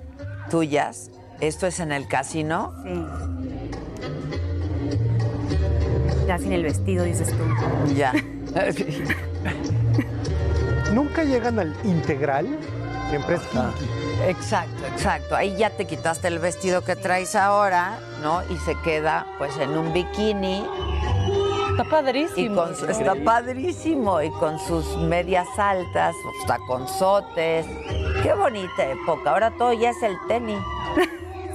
tuyas. 0.51 1.11
Esto 1.41 1.67
es 1.67 1.81
en 1.81 1.93
el 1.93 2.09
casino. 2.09 2.75
Sí. 2.83 3.05
Ya 6.29 6.39
sin 6.39 6.53
el 6.53 6.63
vestido, 6.63 7.05
dices 7.05 7.31
tú. 7.31 7.95
Ya. 7.95 8.13
Nunca 10.93 11.25
llegan 11.25 11.59
al 11.59 11.75
integral, 11.85 12.47
siempre 13.09 13.37
es 13.37 13.41
kinky. 13.43 13.89
Exacto, 14.27 14.87
exacto. 14.93 15.37
Ahí 15.37 15.57
ya 15.57 15.71
te 15.71 15.87
quitaste 15.87 16.29
el 16.29 16.39
vestido 16.39 16.83
que 16.85 16.97
traes 16.97 17.35
ahora, 17.35 17.99
¿no? 18.23 18.43
Y 18.53 18.59
se 18.59 18.75
queda 18.85 19.25
pues 19.39 19.57
en 19.57 19.71
un 19.79 19.93
bikini. 19.95 20.67
Está 21.71 21.85
padrísimo. 21.85 22.53
Y 22.53 22.55
con 22.55 22.77
su- 22.77 22.87
está 22.87 23.15
padrísimo. 23.15 24.21
Y 24.21 24.31
con 24.33 24.59
sus 24.59 24.99
medias 24.99 25.47
altas, 25.57 26.15
sus 26.23 26.47
taconzotes. 26.47 27.65
Qué 28.23 28.35
bonita 28.35 28.85
época. 28.91 29.31
Ahora 29.31 29.51
todo 29.53 29.73
ya 29.73 29.91
es 29.91 30.03
el 30.03 30.17
tenis. 30.29 30.59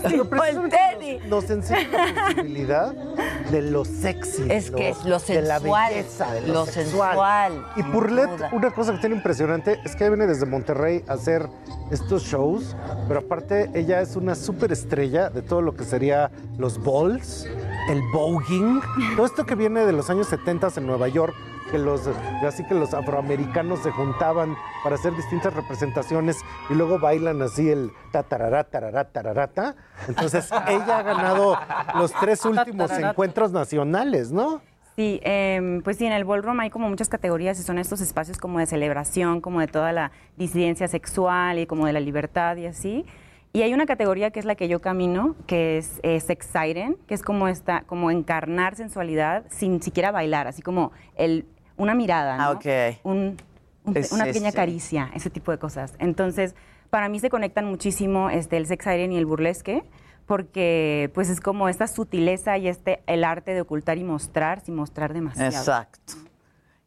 Pero 0.04 0.24
el 0.24 0.30
precisamente 0.30 0.78
tenis. 1.00 1.22
Nos, 1.26 1.44
nos 1.44 1.50
enseña 1.50 2.06
la 2.06 2.26
posibilidad 2.26 2.94
de 2.94 3.62
lo 3.62 3.86
sexy. 3.86 4.46
Es 4.50 4.72
que 4.72 4.90
es 4.90 5.04
lo 5.06 5.20
de 5.20 5.42
la 5.42 5.60
sensual, 5.60 5.94
belleza, 5.94 6.34
de 6.34 6.42
lo, 6.42 6.54
lo 6.54 6.66
sexual. 6.66 7.52
sensual, 7.54 7.66
Y 7.76 7.84
Purlet, 7.84 8.30
una 8.52 8.72
cosa 8.72 8.94
que 8.94 9.00
tiene 9.00 9.16
impresionante 9.16 9.80
es 9.84 9.96
que 9.96 10.08
viene 10.10 10.28
desde 10.28 10.46
Monterrey 10.46 11.04
a 11.08 11.14
hacer 11.14 11.48
estos 11.92 12.24
shows, 12.24 12.76
pero 13.08 13.20
aparte 13.22 13.70
ella 13.74 14.02
es 14.02 14.16
una 14.16 14.36
súper 14.36 14.72
estrella 14.72 15.30
de 15.30 15.42
todo 15.42 15.62
lo 15.62 15.76
que 15.76 15.84
sería 15.84 16.32
los 16.58 16.84
balls, 16.84 17.48
el 17.90 18.02
voguing, 18.14 18.82
todo 19.16 19.26
esto 19.26 19.46
que 19.46 19.56
viene 19.56 19.86
de 19.86 19.94
los 19.94 20.10
años 20.10 20.28
70 20.28 20.70
en 20.78 20.88
Nueva 20.88 21.08
York, 21.08 21.36
que 21.74 21.80
los, 21.80 22.08
así 22.46 22.64
que 22.66 22.76
los 22.76 22.94
afroamericanos 22.94 23.80
se 23.80 23.90
juntaban 23.90 24.56
para 24.84 24.94
hacer 24.94 25.16
distintas 25.16 25.56
representaciones 25.56 26.38
y 26.70 26.76
luego 26.76 27.00
bailan 27.00 27.42
así 27.42 27.68
el 27.68 27.92
tatarará, 28.12 28.64
tarará, 28.64 29.06
tararata. 29.06 29.76
Entonces 30.08 30.52
ella 30.68 31.00
ha 31.00 31.02
ganado 31.02 31.58
los 31.96 32.14
tres 32.14 32.46
últimos 32.46 32.92
encuentros 32.92 33.52
nacionales, 33.52 34.32
¿no? 34.32 34.62
Sí, 34.96 35.20
em, 35.24 35.82
pues 35.82 35.98
sí, 35.98 36.06
en 36.06 36.12
el 36.12 36.26
ballroom 36.26 36.60
hay 36.60 36.70
como 36.70 36.90
muchas 36.90 37.10
categorías 37.10 37.60
y 37.60 37.64
son 37.64 37.80
estos 37.80 38.02
espacios 38.02 38.38
como 38.38 38.60
de 38.60 38.68
celebración, 38.68 39.42
como 39.42 39.60
de 39.60 39.66
toda 39.66 39.92
la 39.94 40.12
disidencia 40.38 40.88
sexual 40.88 41.58
y 41.58 41.66
como 41.66 41.88
de 41.88 41.94
la 41.94 42.00
libertad 42.00 42.56
y 42.58 42.68
así. 42.68 43.04
Y 43.52 43.64
hay 43.64 43.74
una 43.74 43.88
categoría 43.88 44.30
que 44.30 44.40
es 44.40 44.46
la 44.46 44.54
que 44.54 44.68
yo 44.68 44.80
camino, 44.80 45.36
que 45.48 45.80
es 45.80 46.00
eh, 46.04 46.20
sex 46.20 46.46
siren, 46.46 46.98
que 47.08 47.16
es 47.16 47.24
como 47.24 47.48
esta, 47.48 47.82
como 47.82 48.12
encarnar 48.12 48.76
sensualidad 48.76 49.46
sin 49.50 49.82
siquiera 49.82 50.12
bailar, 50.12 50.48
así 50.48 50.62
como 50.62 50.92
el, 51.16 51.46
una 51.78 51.94
mirada, 51.96 52.38
¿no? 52.38 52.44
Ah, 52.44 52.52
ok. 52.52 52.66
Un- 53.04 53.38
un- 53.86 53.98
Es- 53.98 54.12
una 54.12 54.26
pequeña 54.26 54.52
caricia, 54.52 55.10
ese 55.14 55.30
tipo 55.30 55.52
de 55.52 55.58
cosas. 55.60 55.94
Entonces, 56.00 56.56
para 56.90 57.10
mí 57.10 57.20
se 57.20 57.30
conectan 57.30 57.66
muchísimo 57.66 58.30
este, 58.30 58.58
el 58.58 58.66
sex 58.68 58.84
siren 58.86 59.12
y 59.12 59.18
el 59.18 59.26
burlesque, 59.26 59.84
porque 60.26 61.12
pues 61.14 61.30
es 61.30 61.42
como 61.42 61.68
esta 61.68 61.88
sutileza 61.88 62.58
y 62.58 62.68
este 62.68 63.04
el 63.08 63.24
arte 63.24 63.54
de 63.54 63.62
ocultar 63.62 63.98
y 63.98 64.04
mostrar 64.04 64.62
sin 64.62 64.76
mostrar 64.76 65.14
demasiado. 65.14 65.50
Exacto. 65.52 66.14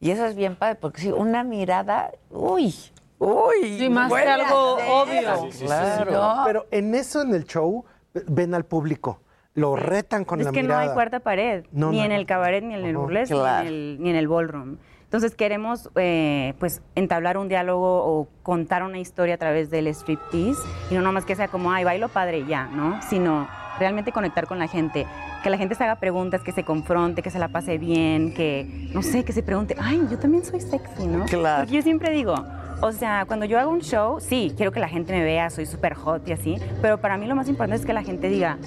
Y 0.01 0.11
eso 0.11 0.25
es 0.27 0.37
bien 0.37 0.57
padre, 0.57 0.77
porque 0.77 1.01
sí, 1.03 1.13
una 1.13 1.43
mirada, 1.45 2.13
uy, 2.31 2.75
uy. 3.19 3.79
Sí, 3.79 3.89
más 3.91 4.13
que 4.13 4.21
algo 4.29 4.75
obvio. 4.77 5.51
Claro. 5.61 6.13
No, 6.13 6.43
Pero 6.47 6.67
en 6.71 6.95
eso, 6.95 7.23
en 7.23 7.35
el 7.35 7.45
show, 7.45 7.85
ven 8.27 8.55
al 8.55 8.65
público, 8.65 9.21
lo 9.57 9.75
retan 9.75 10.25
con 10.25 10.39
es 10.39 10.47
la 10.47 10.53
que 10.53 10.63
mirada. 10.63 10.85
no 10.85 10.89
hay 10.91 10.95
cuarta 10.95 11.19
pared, 11.21 11.65
No, 11.73 11.91
ni 11.91 11.99
no, 11.99 12.05
en 12.05 12.11
no. 12.11 12.17
el 12.17 12.27
cabaret, 12.27 12.63
ni 12.63 12.75
en 12.75 12.85
el 12.85 12.97
burlesque, 12.97 13.35
Claro. 13.35 13.65
ni, 13.65 13.69
en 13.69 13.75
el, 13.75 13.97
ni 14.01 14.11
en 14.11 14.17
el 14.17 14.29
ballroom. 14.29 14.77
Entonces 15.05 15.35
queremos 15.35 15.89
eh, 15.97 16.55
pues 16.61 16.83
entablar 16.95 17.39
un 17.39 17.49
diálogo 17.49 18.05
o 18.05 18.29
contar 18.43 18.83
una 18.83 18.99
historia 18.99 19.35
a 19.37 19.39
través 19.39 19.71
del 19.71 19.87
striptease 19.89 20.61
y 20.91 20.95
no 20.95 21.01
nomás 21.01 21.25
que 21.25 21.35
sea 21.37 21.49
como, 21.49 21.73
ay, 21.73 21.85
bailo 21.85 22.09
padre 22.09 22.45
ya, 22.47 22.67
¿no? 22.67 23.01
Sino 23.03 23.49
realmente 23.79 24.11
conectar 24.13 24.47
con 24.47 24.59
la 24.59 24.69
gente, 24.69 25.07
que 25.43 25.51
la 25.51 25.59
gente 25.59 25.75
se 25.75 25.85
haga 25.85 25.97
preguntas, 25.97 26.43
que 26.43 26.51
se 26.53 26.65
confronte, 26.65 27.23
que 27.23 27.31
se 27.31 27.39
la 27.39 27.49
pase 27.49 27.79
bien, 27.79 28.35
que, 28.35 28.91
no 28.93 29.03
sé, 29.03 29.25
que 29.25 29.33
se 29.33 29.43
pregunte, 29.43 29.77
ay, 29.79 30.03
yo 30.11 30.19
también 30.19 30.45
soy 30.45 30.61
sexy, 30.61 31.07
¿no? 31.07 31.25
Claro. 31.27 31.63
Porque 31.65 31.77
yo 31.77 31.83
siempre 31.83 32.11
digo, 32.11 32.35
o 32.81 32.93
sea, 32.93 33.25
cuando 33.27 33.45
yo 33.47 33.59
hago 33.61 33.71
un 33.71 33.81
show, 33.83 34.19
sí, 34.21 34.53
quiero 34.57 34.73
que 34.73 34.81
la 34.81 34.89
gente 34.89 35.13
me 35.13 35.23
vea, 35.23 35.51
soy 35.51 35.67
súper 35.67 35.95
hot 35.95 36.27
y 36.29 36.33
así, 36.33 36.57
pero 36.83 36.99
para 36.99 37.17
mí 37.17 37.27
lo 37.27 37.37
más 37.37 37.49
importante 37.49 37.81
es 37.81 37.87
que 37.87 37.93
la 37.93 38.03
gente 38.03 38.29
diga, 38.29 38.59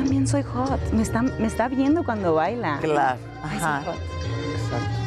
también 0.00 0.26
soy 0.26 0.42
hot, 0.42 0.80
me 0.92 1.02
está, 1.02 1.20
me 1.22 1.46
está 1.46 1.68
viendo 1.68 2.02
cuando 2.04 2.34
baila. 2.34 2.78
Claro, 2.80 3.18
Ay, 3.42 3.58
soy 3.58 3.68
ajá. 3.68 3.82
hot. 3.84 3.94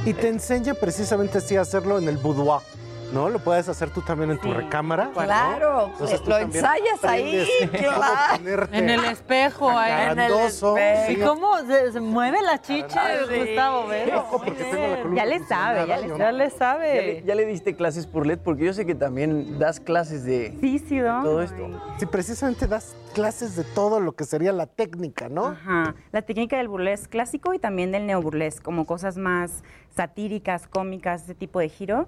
Y 0.05 0.13
te 0.13 0.27
enseña 0.29 0.73
precisamente 0.75 1.39
así 1.39 1.55
a 1.55 1.61
hacerlo 1.61 1.97
en 1.97 2.07
el 2.09 2.17
boudoir. 2.17 2.61
¿No? 3.13 3.29
Lo 3.29 3.37
puedes 3.39 3.69
hacer 3.69 3.91
tú 3.91 4.01
también 4.01 4.31
en 4.31 4.39
tu 4.39 4.51
recámara. 4.51 5.05
¿no? 5.05 5.11
Claro, 5.13 5.87
Entonces 5.91 6.21
tú 6.23 6.31
lo 6.31 6.37
también 6.39 6.65
ensayas 6.65 7.03
ahí, 7.03 7.47
claro. 7.71 8.67
En 8.71 8.89
el 8.89 9.05
espejo 9.05 9.69
ahí. 9.69 9.91
jacarandoso. 9.91 10.75
¿Y 11.09 11.13
Sí. 11.15 11.21
cómo 11.21 11.59
se, 11.59 11.91
se 11.91 11.99
mueve 11.99 12.41
la 12.41 12.59
chicha, 12.61 13.03
Gustavo? 13.25 13.87
Ya 15.13 15.25
le 15.25 15.39
sabe, 15.45 15.87
ya 15.87 15.97
le 15.97 16.17
Ya 16.17 16.31
le 16.31 16.49
¿Ya 16.49 16.57
sabe. 16.57 16.95
le, 16.95 17.23
ya 17.23 17.35
le 17.35 17.45
diste 17.45 17.75
clases 17.75 18.07
por 18.07 18.25
LED? 18.25 18.39
Porque 18.39 18.65
yo 18.65 18.73
sé 18.73 18.85
que 18.85 18.95
también 18.95 19.59
das 19.59 19.79
clases 19.79 20.23
de 20.25 20.57
Sí, 20.59 20.79
sí, 20.79 20.97
doy. 20.99 21.23
todo 21.23 21.41
esto. 21.43 21.69
Sí, 21.99 22.05
precisamente 22.07 22.67
das 22.67 22.95
clases 23.13 23.55
de 23.55 23.63
todo 23.63 23.99
lo 23.99 24.13
que 24.13 24.23
sería 24.23 24.51
la 24.53 24.65
técnica, 24.65 25.29
¿no? 25.29 25.47
Ajá. 25.49 25.93
La 26.11 26.23
técnica 26.23 26.57
del 26.57 26.67
burlesque 26.67 27.09
clásico 27.09 27.53
y 27.53 27.59
también 27.59 27.91
del 27.91 28.07
neoburlesque, 28.07 28.63
como 28.63 28.85
cosas 28.85 29.17
más 29.17 29.63
satíricas, 29.95 30.67
cómicas, 30.67 31.23
ese 31.23 31.35
tipo 31.35 31.59
de 31.59 31.69
giro. 31.69 32.07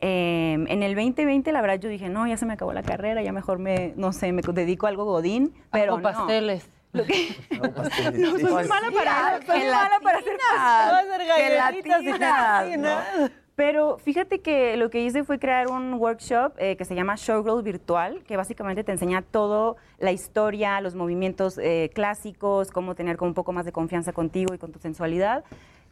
Eh, 0.00 0.52
en 0.68 0.82
el 0.82 0.94
2020, 0.94 1.50
la 1.52 1.60
verdad, 1.62 1.78
yo 1.78 1.88
dije, 1.88 2.08
no, 2.08 2.26
ya 2.26 2.36
se 2.36 2.44
me 2.46 2.52
acabó 2.54 2.72
la 2.72 2.82
carrera, 2.82 3.22
ya 3.22 3.32
mejor 3.32 3.58
me, 3.58 3.92
no 3.96 4.12
sé, 4.12 4.32
me 4.32 4.42
dedico 4.42 4.86
a 4.86 4.90
algo 4.90 5.04
godín, 5.04 5.54
pero 5.72 5.96
no. 5.96 6.02
pasteles. 6.02 6.68
Lo 6.92 7.04
que- 7.04 7.34
pasteles. 7.74 8.20
No, 8.20 8.30
soy 8.38 8.44
Pues 8.52 8.68
mala 8.68 8.90
para 8.90 9.40
soy 9.46 9.60
mala 9.60 10.00
para 10.02 10.18
hacer 10.18 10.36
pasteles. 10.36 11.12
hacer 11.14 11.26
galletitas 11.26 12.02
y 12.02 12.04
gelatinas, 12.12 12.64
gelatinas. 12.68 13.30
Pero 13.56 13.98
fíjate 13.98 14.40
que 14.40 14.76
lo 14.76 14.90
que 14.90 15.00
hice 15.04 15.22
fue 15.22 15.38
crear 15.38 15.68
un 15.68 15.94
workshop 15.94 16.54
eh, 16.58 16.76
que 16.76 16.84
se 16.84 16.96
llama 16.96 17.14
Showgirl 17.16 17.62
Virtual, 17.62 18.22
que 18.24 18.36
básicamente 18.36 18.82
te 18.82 18.90
enseña 18.90 19.22
todo, 19.22 19.76
la 19.98 20.10
historia, 20.10 20.80
los 20.80 20.96
movimientos 20.96 21.56
eh, 21.58 21.88
clásicos, 21.94 22.72
cómo 22.72 22.96
tener 22.96 23.16
como 23.16 23.28
un 23.28 23.34
poco 23.34 23.52
más 23.52 23.64
de 23.64 23.70
confianza 23.70 24.12
contigo 24.12 24.54
y 24.54 24.58
con 24.58 24.72
tu 24.72 24.80
sensualidad. 24.80 25.44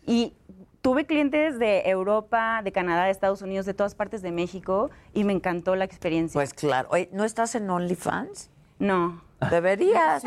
Y 0.05 0.35
tuve 0.83 1.07
clientes 1.07 1.59
de 1.59 1.89
Europa, 1.89 2.61
de 2.63 2.73
Canadá, 2.73 3.05
de 3.05 3.13
Estados 3.13 3.41
Unidos, 3.41 3.65
de 3.65 3.73
todas 3.73 3.95
partes 3.95 4.21
de 4.21 4.33
México, 4.33 4.91
y 5.15 5.25
me 5.25 5.33
encantó 5.33 5.77
la 5.77 5.85
experiencia. 5.85 6.37
Pues 6.39 6.53
claro. 6.53 6.89
Oye, 6.91 7.09
¿no 7.13 7.25
estás 7.25 7.55
en 7.55 7.71
OnlyFans? 7.71 8.51
No. 8.79 9.23
Deberías. 9.49 10.23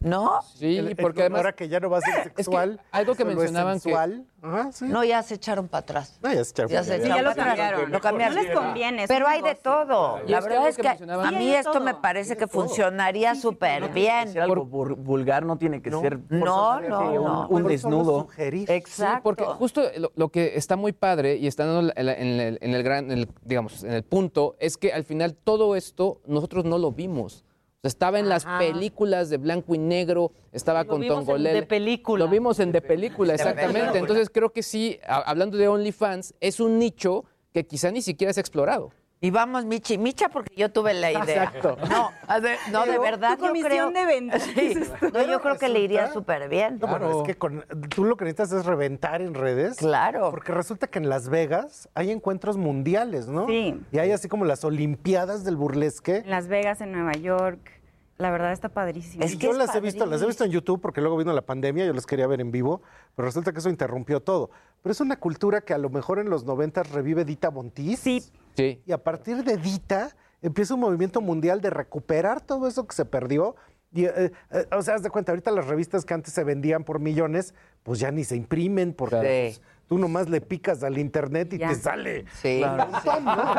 ¿No? 0.00 0.40
Sí, 0.54 0.76
El- 0.78 0.88
el- 0.88 0.96
porque 0.96 1.22
además 1.22 1.38
ahora 1.40 1.52
que 1.54 1.68
ya 1.68 1.80
no 1.80 1.90
va 1.90 1.98
a 1.98 2.00
ser 2.00 2.32
sexual. 2.36 2.80
algo 2.92 3.14
que 3.14 3.24
mencionaban 3.24 3.80
que-. 3.80 3.92
Ajá, 4.40 4.70
sí. 4.70 4.84
No, 4.86 5.02
ya 5.02 5.22
se 5.24 5.34
echaron 5.34 5.66
para 5.66 5.80
atrás. 5.80 6.18
No, 6.22 6.32
ya 6.32 6.44
se 6.44 6.50
echaron 6.52 6.70
Ya 6.70 6.76
para 6.78 6.84
se 6.84 6.92
atrás. 6.94 7.06
echaron 7.06 7.16
ya 7.16 7.22
lo 7.30 7.34
para 7.36 7.44
cambiaron. 7.56 7.90
Lo 7.92 8.00
cambiaron. 8.00 8.34
No 8.36 8.42
les 8.42 8.52
conviene, 8.54 9.08
Pero 9.08 9.26
hay 9.26 9.42
de 9.42 9.54
todo. 9.56 10.20
Y 10.24 10.30
La 10.30 10.40
verdad 10.40 10.68
es 10.68 10.76
que 10.76 10.82
que 10.82 10.88
a 10.88 10.96
Sí, 10.96 11.34
mí 11.36 11.50
esto 11.52 11.72
todo. 11.72 11.82
me 11.82 11.94
parece 11.94 12.36
que 12.36 12.46
funcionaría 12.46 13.34
súper 13.34 13.88
bien. 13.90 14.32
Ser 14.32 14.42
algo 14.42 14.64
vul- 14.66 14.94
vulgar 14.96 15.44
no 15.44 15.58
tiene 15.58 15.82
que 15.82 15.90
ser 15.90 16.20
No, 16.28 16.80
no, 16.80 17.00
un, 17.10 17.14
no. 17.24 17.48
un 17.48 17.62
Por 17.62 17.70
desnudo. 17.70 18.28
Sí, 18.36 18.64
Exacto. 18.68 19.22
porque 19.24 19.44
justo 19.44 19.82
lo, 19.96 20.12
lo 20.14 20.28
que 20.28 20.52
está 20.56 20.76
muy 20.76 20.92
padre 20.92 21.36
y 21.36 21.46
está 21.48 21.66
dando 21.66 21.92
en, 21.96 22.08
el, 22.08 22.58
en 22.60 22.74
el 22.74 22.82
gran, 22.84 23.10
en 23.10 23.18
el, 23.18 23.28
digamos, 23.42 23.82
en 23.82 23.92
el 23.92 24.04
punto, 24.04 24.54
es 24.60 24.76
que 24.76 24.92
al 24.92 25.04
final 25.04 25.34
todo 25.34 25.74
esto 25.74 26.20
nosotros 26.26 26.64
no 26.64 26.78
lo 26.78 26.92
vimos. 26.92 27.44
Estaba 27.84 28.18
en 28.18 28.28
las 28.28 28.44
películas 28.44 29.30
de 29.30 29.36
blanco 29.36 29.72
y 29.74 29.78
negro, 29.78 30.32
estaba 30.52 30.82
Lo 30.82 30.90
con 30.90 31.00
vimos 31.00 31.20
en 31.20 31.26
Tongolele. 31.26 31.60
de 31.60 31.66
película. 31.66 32.24
Lo 32.24 32.30
vimos 32.30 32.58
en 32.58 32.72
de 32.72 32.82
película, 32.82 33.34
exactamente. 33.34 33.98
Entonces 33.98 34.30
creo 34.30 34.52
que 34.52 34.64
sí, 34.64 34.98
hablando 35.06 35.56
de 35.56 35.68
OnlyFans, 35.68 36.34
es 36.40 36.58
un 36.58 36.78
nicho 36.78 37.24
que 37.52 37.66
quizá 37.66 37.92
ni 37.92 38.02
siquiera 38.02 38.32
se 38.32 38.40
ha 38.40 38.42
explorado. 38.42 38.90
Y 39.20 39.30
vamos, 39.30 39.64
Michi. 39.64 39.98
Micha, 39.98 40.28
porque 40.28 40.54
yo 40.56 40.70
tuve 40.70 40.94
la 40.94 41.10
idea. 41.10 41.44
Exacto. 41.44 41.76
No, 41.90 42.10
a 42.28 42.38
ver, 42.38 42.56
no, 42.70 42.86
de 42.86 42.98
verdad, 42.98 43.36
tu 43.36 43.42
yo 43.44 43.48
comisión 43.48 43.70
creo... 43.70 43.90
de 43.90 44.04
ventas. 44.06 44.42
Sí. 44.54 44.74
No, 45.12 45.22
yo 45.22 45.40
creo 45.40 45.58
que 45.58 45.68
le 45.68 45.80
iría 45.80 46.12
súper 46.12 46.48
bien. 46.48 46.78
No, 46.80 46.86
bueno, 46.86 47.20
es 47.22 47.26
que 47.26 47.36
con- 47.36 47.64
tú 47.94 48.04
lo 48.04 48.16
que 48.16 48.24
necesitas 48.24 48.52
es 48.52 48.64
reventar 48.66 49.20
en 49.20 49.34
redes. 49.34 49.76
Claro. 49.76 50.30
Porque 50.30 50.52
resulta 50.52 50.86
que 50.86 50.98
en 51.00 51.08
Las 51.08 51.28
Vegas 51.28 51.88
hay 51.94 52.10
encuentros 52.12 52.56
mundiales, 52.56 53.26
¿no? 53.28 53.46
Sí. 53.48 53.80
Y 53.90 53.98
hay 53.98 54.12
así 54.12 54.28
como 54.28 54.44
las 54.44 54.62
Olimpiadas 54.64 55.44
del 55.44 55.56
burlesque. 55.56 56.18
En 56.18 56.30
Las 56.30 56.46
Vegas, 56.48 56.80
en 56.80 56.92
Nueva 56.92 57.12
York. 57.12 57.77
La 58.18 58.30
verdad 58.30 58.52
está 58.52 58.68
padrísimo. 58.68 59.24
Es 59.24 59.36
que 59.36 59.46
yo 59.46 59.52
es 59.52 59.56
las 59.58 59.74
he 59.74 59.80
visto, 59.80 60.04
las 60.04 60.20
he 60.22 60.26
visto 60.26 60.44
en 60.44 60.50
YouTube 60.50 60.80
porque 60.80 61.00
luego 61.00 61.16
vino 61.16 61.32
la 61.32 61.42
pandemia, 61.46 61.86
yo 61.86 61.92
las 61.92 62.04
quería 62.04 62.26
ver 62.26 62.40
en 62.40 62.50
vivo, 62.50 62.82
pero 63.14 63.26
resulta 63.26 63.52
que 63.52 63.60
eso 63.60 63.70
interrumpió 63.70 64.20
todo. 64.20 64.50
Pero 64.82 64.92
es 64.92 65.00
una 65.00 65.16
cultura 65.20 65.60
que 65.60 65.72
a 65.72 65.78
lo 65.78 65.88
mejor 65.88 66.18
en 66.18 66.28
los 66.28 66.44
90 66.44 66.82
revive 66.82 67.24
Dita 67.24 67.48
Bontis. 67.48 68.00
Sí. 68.00 68.22
Sí. 68.56 68.82
Y 68.86 68.92
a 68.92 68.98
partir 69.02 69.44
de 69.44 69.56
Dita 69.56 70.16
empieza 70.42 70.74
un 70.74 70.80
movimiento 70.80 71.20
mundial 71.20 71.60
de 71.60 71.70
recuperar 71.70 72.40
todo 72.40 72.66
eso 72.66 72.86
que 72.86 72.94
se 72.96 73.04
perdió. 73.04 73.54
Y, 73.92 74.04
eh, 74.04 74.32
eh, 74.50 74.66
o 74.72 74.82
sea, 74.82 74.96
haz 74.96 75.02
de 75.02 75.10
cuenta, 75.10 75.32
ahorita 75.32 75.50
las 75.50 75.66
revistas 75.66 76.04
que 76.04 76.12
antes 76.12 76.34
se 76.34 76.44
vendían 76.44 76.84
por 76.84 76.98
millones, 76.98 77.54
pues 77.84 78.00
ya 78.00 78.10
ni 78.10 78.24
se 78.24 78.36
imprimen 78.36 78.92
porque 78.94 79.10
Claro. 79.16 79.28
pues, 79.28 79.62
tú 79.88 79.98
nomás 79.98 80.28
le 80.28 80.40
picas 80.40 80.82
al 80.84 80.98
internet 80.98 81.52
y 81.54 81.58
Ya. 81.58 81.68
te 81.70 81.74
sale. 81.76 82.24
Sí. 82.40 82.60
montón, 82.64 83.24
¿no? 83.24 83.54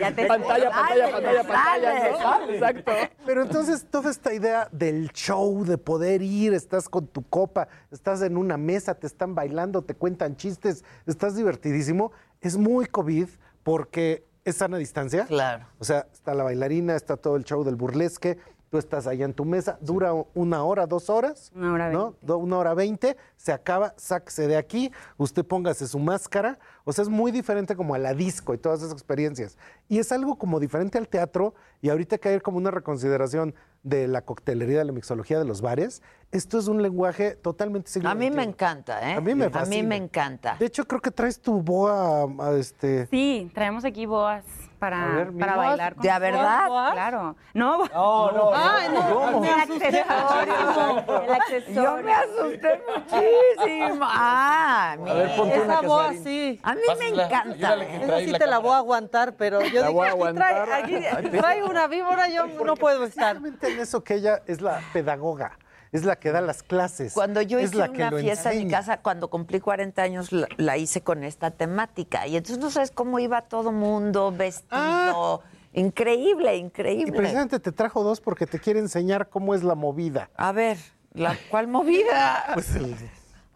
Ya 0.00 0.14
te- 0.14 0.26
Pantalla, 0.26 0.70
pantalla, 0.70 1.10
pantalla, 1.12 1.42
pantalla. 1.44 2.08
Exacto. 2.54 2.92
Pero 3.24 3.42
entonces 3.42 3.86
toda 3.90 4.10
esta 4.10 4.34
idea 4.34 4.68
del 4.72 5.10
show, 5.12 5.64
de 5.64 5.78
poder 5.78 6.22
ir, 6.22 6.52
estás 6.54 6.88
con 6.88 7.06
tu 7.06 7.22
copa, 7.22 7.68
estás 7.90 8.22
en 8.22 8.36
una 8.36 8.56
mesa, 8.56 8.94
te 8.94 9.06
están 9.06 9.34
bailando, 9.34 9.82
te 9.82 9.94
cuentan 9.94 10.36
chistes, 10.36 10.84
estás 11.06 11.36
divertidísimo, 11.36 12.12
es 12.40 12.56
muy 12.56 12.86
COVID 12.86 13.28
porque 13.62 14.26
es 14.44 14.56
sana 14.56 14.78
distancia. 14.78 15.26
Claro. 15.26 15.66
O 15.78 15.84
sea, 15.84 16.06
está 16.12 16.34
la 16.34 16.42
bailarina, 16.42 16.96
está 16.96 17.16
todo 17.16 17.36
el 17.36 17.44
show 17.44 17.62
del 17.62 17.76
burlesque, 17.76 18.38
tú 18.70 18.78
estás 18.78 19.06
allá 19.08 19.24
en 19.24 19.34
tu 19.34 19.44
mesa, 19.44 19.78
dura 19.80 20.12
una 20.34 20.62
hora, 20.62 20.86
dos 20.86 21.10
horas. 21.10 21.50
Una 21.54 21.74
hora 21.74 21.90
¿no? 21.90 22.14
Una 22.36 22.58
hora 22.58 22.72
veinte, 22.74 23.16
se 23.36 23.52
acaba, 23.52 23.94
sáquese 23.96 24.46
de 24.46 24.56
aquí, 24.56 24.92
usted 25.16 25.44
póngase 25.44 25.88
su 25.88 25.98
máscara. 25.98 26.58
O 26.84 26.92
sea, 26.92 27.02
es 27.02 27.08
muy 27.08 27.32
diferente 27.32 27.74
como 27.74 27.94
a 27.94 27.98
la 27.98 28.14
disco 28.14 28.54
y 28.54 28.58
todas 28.58 28.80
esas 28.80 28.92
experiencias. 28.92 29.58
Y 29.88 29.98
es 29.98 30.12
algo 30.12 30.36
como 30.38 30.60
diferente 30.60 30.98
al 30.98 31.08
teatro 31.08 31.54
y 31.82 31.90
ahorita 31.90 32.18
que 32.18 32.28
hay 32.28 32.40
como 32.40 32.58
una 32.58 32.70
reconsideración 32.70 33.54
de 33.82 34.06
la 34.06 34.22
coctelería, 34.22 34.78
de 34.78 34.84
la 34.84 34.92
mixología 34.92 35.38
de 35.38 35.44
los 35.44 35.62
bares. 35.62 36.00
Esto 36.30 36.58
es 36.58 36.68
un 36.68 36.80
lenguaje 36.80 37.32
totalmente 37.34 37.90
siglo 37.90 38.08
A 38.08 38.14
mí 38.14 38.30
me 38.30 38.44
encanta, 38.44 39.10
¿eh? 39.10 39.14
A 39.14 39.20
mí 39.20 39.34
me 39.34 39.46
A 39.46 39.48
mí 39.48 39.52
fascina. 39.52 39.88
me 39.88 39.96
encanta. 39.96 40.56
De 40.60 40.66
hecho, 40.66 40.86
creo 40.86 41.00
que 41.00 41.10
traes 41.10 41.40
tu 41.40 41.60
boa 41.60 42.28
a 42.38 42.52
este... 42.52 43.06
Sí, 43.06 43.50
traemos 43.52 43.84
aquí 43.84 44.06
boas 44.06 44.44
para, 44.80 45.04
A 45.04 45.06
ver, 45.16 45.32
para 45.38 45.56
bailar. 45.56 45.94
con 45.94 46.02
¿De 46.02 46.18
verdad? 46.18 46.66
boas. 46.68 46.92
Claro. 46.94 47.36
No, 47.54 47.84
No, 47.86 48.32
no, 48.32 48.50
Ay, 48.54 48.88
no, 48.92 49.40
me 49.40 49.48
El 49.48 49.54
accesorio. 49.60 51.22
El 51.24 51.32
accesorio. 51.32 51.82
Yo 51.84 51.96
me 52.02 52.12
asusté 52.14 52.82
muchísimo. 52.88 54.04
Ah, 54.08 54.92
A 54.92 54.96
ver, 55.14 55.36
ponte 55.36 55.60
una 55.60 55.74
Esa 55.74 55.86
voz 55.86 56.02
Casarín. 56.06 56.24
sí. 56.24 56.60
a 56.62 56.74
mí 56.74 56.80
me 56.98 57.08
encanta. 57.08 57.74
Esa 57.76 58.18
sí 58.20 58.32
te 58.32 58.46
la 58.46 58.58
voy 58.58 58.72
a 58.72 58.76
aguantar, 58.78 59.34
pero 59.36 59.60
yo 59.60 59.84
a 60.02 60.08
aquí 60.08 60.34
trae, 60.34 61.08
aquí 61.10 61.28
trae 61.30 61.62
una 61.62 61.86
víbora, 61.86 62.28
yo 62.28 62.46
no 62.64 62.74
puedo 62.74 63.04
estar. 63.04 63.36
Precisamente 63.38 63.72
en 63.72 63.80
eso 63.80 64.02
que 64.02 64.14
ella 64.14 64.42
es 64.46 64.60
la 64.60 64.80
pedagoga, 64.92 65.58
es 65.92 66.04
la 66.04 66.16
que 66.16 66.30
da 66.32 66.40
las 66.40 66.62
clases. 66.62 67.12
Cuando 67.14 67.42
yo 67.42 67.58
es 67.58 67.66
hice 67.70 67.76
la 67.78 67.88
que 67.88 68.02
una 68.02 68.12
fiesta 68.12 68.52
en 68.52 68.64
mi 68.66 68.70
casa, 68.70 68.98
cuando 69.00 69.28
cumplí 69.28 69.60
40 69.60 70.02
años, 70.02 70.30
la, 70.32 70.46
la 70.56 70.76
hice 70.76 71.02
con 71.02 71.24
esta 71.24 71.50
temática. 71.50 72.26
Y 72.26 72.36
entonces 72.36 72.58
no 72.58 72.70
sabes 72.70 72.90
cómo 72.90 73.18
iba 73.18 73.42
todo 73.42 73.72
mundo 73.72 74.32
vestido. 74.32 75.42
Increíble, 75.72 76.56
Y 76.56 76.60
increíble. 76.60 77.12
precisamente 77.12 77.60
te 77.60 77.70
trajo 77.72 78.02
dos 78.02 78.20
porque 78.20 78.46
te 78.46 78.58
quiere 78.58 78.80
enseñar 78.80 79.28
cómo 79.28 79.54
es 79.54 79.62
la 79.62 79.74
movida. 79.76 80.28
A 80.36 80.50
ver, 80.52 80.76
¿la 81.12 81.36
cuál 81.48 81.68
movida? 81.68 82.44
Pues 82.54 82.74
el- 82.74 82.96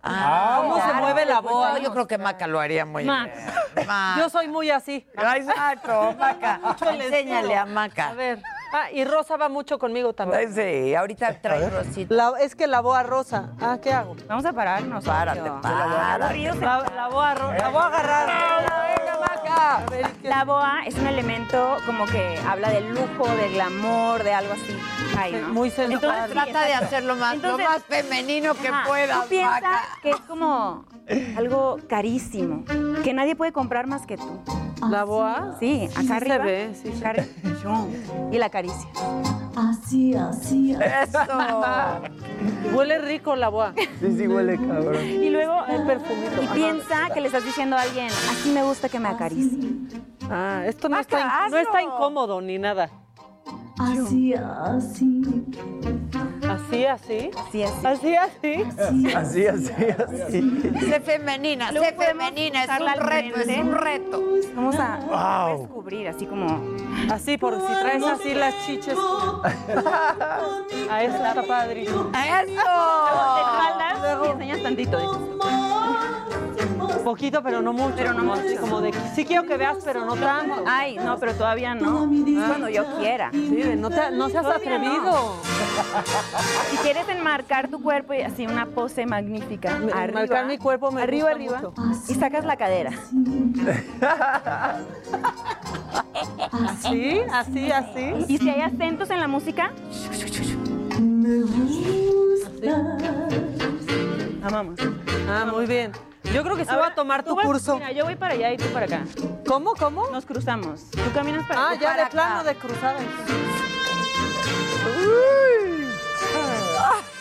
Ah, 0.06 0.58
¿Cómo 0.60 0.86
se 0.86 0.92
mueve 1.00 1.24
la 1.24 1.40
pues, 1.40 1.54
boa? 1.54 1.72
no, 1.72 1.78
yo 1.78 1.90
creo 1.90 2.06
que 2.06 2.18
Maca 2.18 2.46
lo 2.46 2.60
haría 2.60 2.84
muy 2.84 3.04
Mac. 3.04 3.32
bien. 3.74 3.86
Mac. 3.86 4.18
Yo 4.18 4.28
soy 4.28 4.48
muy 4.48 4.70
así. 4.70 5.06
Ah, 5.16 5.38
Exacto, 5.38 6.14
Maca. 6.18 6.60
Enséñale 6.92 7.56
a 7.56 7.64
Maca. 7.64 8.10
A 8.10 8.12
ver. 8.14 8.42
Ah, 8.76 8.90
y 8.90 9.04
Rosa 9.04 9.36
va 9.36 9.48
mucho 9.48 9.78
conmigo 9.78 10.12
también. 10.14 10.52
Sí, 10.52 10.96
ahorita 10.96 11.40
trae 11.40 11.70
Rosita. 11.70 12.12
La- 12.12 12.32
es 12.40 12.56
que 12.56 12.66
la 12.66 12.80
boa 12.80 13.04
rosa. 13.04 13.50
Ah, 13.60 13.78
¿qué 13.80 13.92
hago? 13.92 14.16
Vamos 14.26 14.44
a 14.44 14.52
pararnos. 14.52 15.04
Párate, 15.04 15.38
Sergio. 15.40 15.60
párate. 15.62 16.42
La, 16.60 16.84
la 16.96 17.08
boa 17.08 17.34
rosa. 17.34 17.56
La 17.56 17.68
voy 17.68 17.80
a 17.82 17.86
agarrar. 17.86 18.28
A 19.56 19.80
ver, 19.90 20.06
¿qué- 20.20 20.28
La 20.28 20.44
boa 20.44 20.80
es 20.86 20.94
un 20.96 21.06
elemento 21.06 21.76
como 21.86 22.04
que 22.06 22.38
habla 22.48 22.70
del 22.70 22.90
lujo, 22.90 23.26
del 23.36 23.52
glamour, 23.54 24.22
de 24.24 24.34
algo 24.34 24.52
así. 24.54 24.76
Ay, 25.16 25.32
¿no? 25.40 25.48
Muy 25.50 25.70
sensual. 25.70 25.92
Entonces, 25.94 26.30
Trata 26.32 26.60
de 26.62 26.66
exacto. 26.72 26.86
hacerlo 26.86 27.16
más, 27.16 27.34
Entonces, 27.34 27.64
lo 27.66 27.70
más 27.72 27.82
femenino 27.84 28.54
que 28.54 28.68
Ajá, 28.68 28.84
puedas, 28.86 29.22
Tú 29.22 29.28
piensas 29.28 29.62
Maca. 29.62 29.82
que 30.02 30.10
es 30.10 30.20
como 30.28 30.84
algo 31.36 31.78
carísimo, 31.88 32.64
que 33.02 33.12
nadie 33.12 33.36
puede 33.36 33.52
comprar 33.52 33.86
más 33.86 34.06
que 34.06 34.16
tú. 34.16 34.40
¿La 34.90 35.04
boa? 35.04 35.56
Sí, 35.60 35.88
acá 35.90 36.00
Sí 36.00 36.06
se 36.08 36.14
arriba. 36.14 36.38
ve, 36.44 36.74
sí 36.74 36.92
se 36.92 36.98
acá 36.98 37.10
arriba. 37.10 37.26
Y 38.32 38.38
la 38.38 38.50
caricia. 38.50 38.88
Así, 39.56 40.14
así, 40.14 40.74
así. 40.74 41.16
Huele 42.74 42.98
rico 42.98 43.36
la 43.36 43.48
boa. 43.48 43.72
Sí, 44.00 44.16
sí, 44.16 44.26
huele 44.26 44.56
cabrón. 44.56 44.96
Y 45.06 45.30
luego 45.30 45.64
El 45.68 45.82
perfumito. 45.86 46.42
Y 46.42 46.46
piensa 46.48 47.08
que 47.14 47.20
le 47.20 47.28
estás 47.28 47.44
diciendo 47.44 47.76
a 47.76 47.82
alguien, 47.82 48.08
así 48.08 48.50
me 48.52 48.62
gusta 48.62 48.88
que 48.88 48.98
me 48.98 49.08
acaricie. 49.08 49.70
Ah, 50.28 50.62
esto 50.66 50.88
no, 50.88 50.98
está, 50.98 51.44
in- 51.46 51.50
no 51.52 51.58
está 51.58 51.82
incómodo 51.82 52.40
ni 52.40 52.58
nada. 52.58 52.90
Así, 53.78 54.34
así. 54.34 55.22
¿Así, 56.74 56.86
así? 56.86 57.30
Así, 57.36 57.62
así. 58.16 58.16
¿Así, 58.16 58.16
así? 58.16 58.64
Así, 59.14 59.46
así, 59.46 59.72
así. 60.26 60.40
Sé 60.88 61.00
femenina, 61.00 61.70
sé 61.72 61.92
femenina, 61.96 62.64
es 62.64 62.70
un 62.80 62.86
reto, 63.06 63.38
es 63.40 63.58
un 63.58 63.72
reto. 63.72 64.22
Vamos 64.54 64.76
a 64.78 64.98
Wow. 65.48 65.58
descubrir, 65.60 66.08
así 66.08 66.26
como... 66.26 66.46
Así, 67.12 67.36
por 67.38 67.54
si 67.60 67.66
traes 67.66 68.02
así 68.04 68.34
las 68.34 68.54
chiches. 68.66 68.96
A 70.90 71.02
eso 71.02 71.16
está 71.16 71.42
padrísimo. 71.46 72.04
Te 72.06 72.18
¡Eso! 72.18 72.62
jalas 72.64 73.98
y 74.24 74.30
enseñas 74.30 74.62
tantito, 74.62 74.98
dices. 74.98 75.18
Poquito, 77.04 77.42
pero 77.42 77.60
no 77.62 77.72
mucho. 77.72 77.94
Pero 77.96 78.12
no 78.12 78.20
como 78.20 78.36
mucho. 78.36 78.60
Como 78.60 78.80
de, 78.80 78.92
sí 79.14 79.24
quiero 79.24 79.44
que 79.44 79.56
veas, 79.56 79.78
pero 79.84 80.04
no 80.04 80.14
tanto. 80.16 80.64
Ay, 80.66 80.96
no, 80.96 81.18
pero 81.18 81.34
todavía 81.34 81.74
no. 81.74 82.04
Es 82.26 82.44
cuando 82.48 82.68
yo 82.68 82.84
quiera. 82.98 83.30
Sí, 83.32 83.62
no, 83.76 83.90
te, 83.90 84.10
no 84.12 84.28
seas 84.28 84.44
Todavía 84.44 84.76
atrevido. 84.76 85.02
no. 85.02 85.32
Si 86.70 86.76
quieres 86.78 87.08
enmarcar 87.08 87.68
tu 87.68 87.82
cuerpo 87.82 88.14
y 88.14 88.22
así 88.22 88.46
una 88.46 88.66
pose 88.66 89.06
magnífica. 89.06 89.78
Me- 89.78 89.92
arriba, 89.92 90.04
enmarcar 90.22 90.46
mi 90.46 90.58
cuerpo 90.58 90.90
me 90.90 91.02
arriba, 91.02 91.30
arriba. 91.30 91.60
mucho. 91.60 91.74
Y 92.08 92.14
sacas 92.14 92.44
la 92.44 92.56
cadera. 92.56 92.92
Así, 96.52 97.20
así, 97.32 97.70
así. 97.70 98.14
Y 98.28 98.38
si 98.38 98.48
hay 98.50 98.60
acentos 98.62 99.10
en 99.10 99.20
la 99.20 99.28
música, 99.28 99.72
Me 101.00 101.40
gusta. 101.42 102.96
amamos. 104.44 104.78
Ah, 105.28 105.46
muy 105.50 105.66
bien. 105.66 105.92
Yo 106.34 106.42
creo 106.42 106.56
que 106.56 106.64
sí 106.64 106.74
voy 106.74 106.84
a 106.84 106.94
tomar 106.94 107.22
tu 107.22 107.36
vas- 107.36 107.46
curso. 107.46 107.74
Mira, 107.76 107.92
yo 107.92 108.04
voy 108.04 108.16
para 108.16 108.34
allá 108.34 108.52
y 108.52 108.56
tú 108.56 108.64
para 108.72 108.86
acá. 108.86 109.02
¿Cómo, 109.46 109.74
cómo? 109.74 110.08
Nos 110.10 110.24
cruzamos. 110.26 110.90
Tú 110.90 111.12
caminas 111.14 111.46
para 111.46 111.60
Ah, 111.60 111.70
allá. 111.70 111.80
ya 111.96 112.04
de 112.04 112.10
plano 112.10 112.42
de 112.44 112.54
cruzada. 112.56 112.98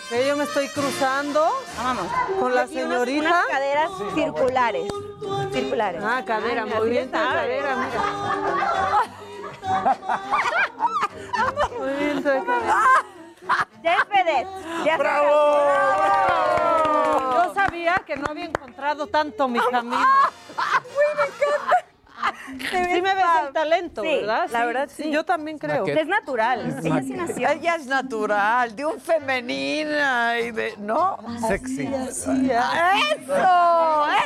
Que 0.09 0.27
yo 0.27 0.35
me 0.37 0.43
estoy 0.43 0.67
cruzando 0.69 1.47
Vamos. 1.77 2.07
con 2.39 2.53
la 2.55 2.67
señorita. 2.67 3.27
Unas 3.27 3.45
caderas 3.47 3.91
circulares. 4.15 4.91
Circulares. 5.51 6.01
Ah, 6.03 6.23
cadera, 6.25 6.63
Ay, 6.63 6.73
muy 6.77 6.89
bien 6.89 7.09
cadera, 7.09 7.75
mira. 7.75 7.99
Muy 11.79 11.93
bien 11.99 12.17
tu 12.17 12.23
cadera. 12.23 12.83
Es 13.83 14.09
vedette. 14.09 14.47
Ya 14.85 14.97
¡Bravo! 14.97 15.27
Yo 17.45 17.53
sabía 17.53 18.01
que 18.05 18.15
no 18.15 18.25
había 18.29 18.45
encontrado 18.45 19.07
tanto 19.07 19.47
mi 19.47 19.59
camino. 19.59 19.97
Sí 22.69 23.01
me 23.01 23.15
ves 23.15 23.25
el 23.47 23.53
talento, 23.53 24.01
Sí, 24.01 24.07
¿verdad? 24.07 24.47
la 24.51 24.65
verdad, 24.65 24.89
sí. 24.93 25.11
Yo 25.11 25.25
también 25.25 25.57
creo. 25.57 25.85
Es 25.85 26.07
natural. 26.07 26.77
Ella 26.83 27.01
sí 27.01 27.13
nació. 27.13 27.49
Ella 27.49 27.75
es 27.75 27.85
natural, 27.87 28.75
de 28.75 28.85
un 28.85 28.99
femenina 28.99 30.39
y 30.39 30.51
de. 30.51 30.75
¿No? 30.77 31.17
Sexy. 31.47 31.87
¡Eso! 31.87 32.31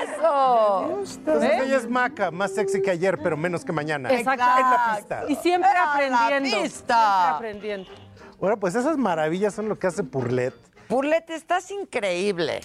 ¡Eso! 0.04 1.04
Entonces 1.16 1.52
ella 1.64 1.78
es 1.78 1.90
maca, 1.90 2.30
más 2.32 2.54
sexy 2.54 2.82
que 2.82 2.92
ayer, 2.92 3.18
pero 3.20 3.38
menos 3.38 3.64
que 3.66 3.72
mañana. 3.72 4.12
Exacto. 4.12 4.46
En 4.58 4.70
la 4.72 4.94
pista. 4.98 5.24
Y 5.30 5.36
siempre 5.38 5.70
Era 5.72 5.86
la 5.86 5.94
aprendiendo. 5.94 6.62
pista. 6.62 6.96
Siempre 6.96 7.36
aprendiendo. 7.50 7.92
Bueno, 8.40 8.58
pues 8.60 8.76
esas 8.76 8.98
maravillas 8.98 9.54
son 9.54 9.68
lo 9.70 9.80
que 9.80 9.88
hace 9.88 10.04
Purlet. 10.04 10.54
Purlet, 10.88 11.30
estás 11.30 11.72
increíble. 11.72 12.62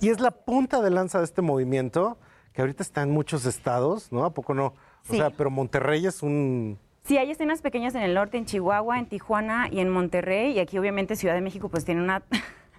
Y 0.00 0.08
es 0.10 0.20
la 0.20 0.30
punta 0.30 0.82
de 0.82 0.90
lanza 0.90 1.18
de 1.18 1.24
este 1.24 1.42
movimiento, 1.42 2.18
que 2.52 2.60
ahorita 2.60 2.82
está 2.82 3.02
en 3.02 3.10
muchos 3.10 3.46
estados, 3.46 4.12
¿no? 4.12 4.24
¿A 4.24 4.34
poco 4.34 4.52
no? 4.54 4.66
O 4.66 4.74
Sí. 5.10 5.16
sea, 5.16 5.30
pero 5.30 5.50
Monterrey 5.50 6.06
es 6.06 6.22
un... 6.22 6.78
Sí, 7.04 7.16
hay 7.18 7.30
escenas 7.30 7.62
pequeñas 7.62 7.94
en 7.96 8.02
el 8.02 8.14
norte, 8.14 8.36
en 8.38 8.44
Chihuahua, 8.46 8.98
en 8.98 9.06
Tijuana 9.06 9.68
y 9.72 9.80
en 9.80 9.88
Monterrey. 9.88 10.52
Y 10.52 10.60
aquí, 10.60 10.78
obviamente, 10.78 11.16
Ciudad 11.16 11.34
de 11.34 11.40
México, 11.40 11.68
pues 11.68 11.84
tiene 11.84 12.00
una. 12.02 12.22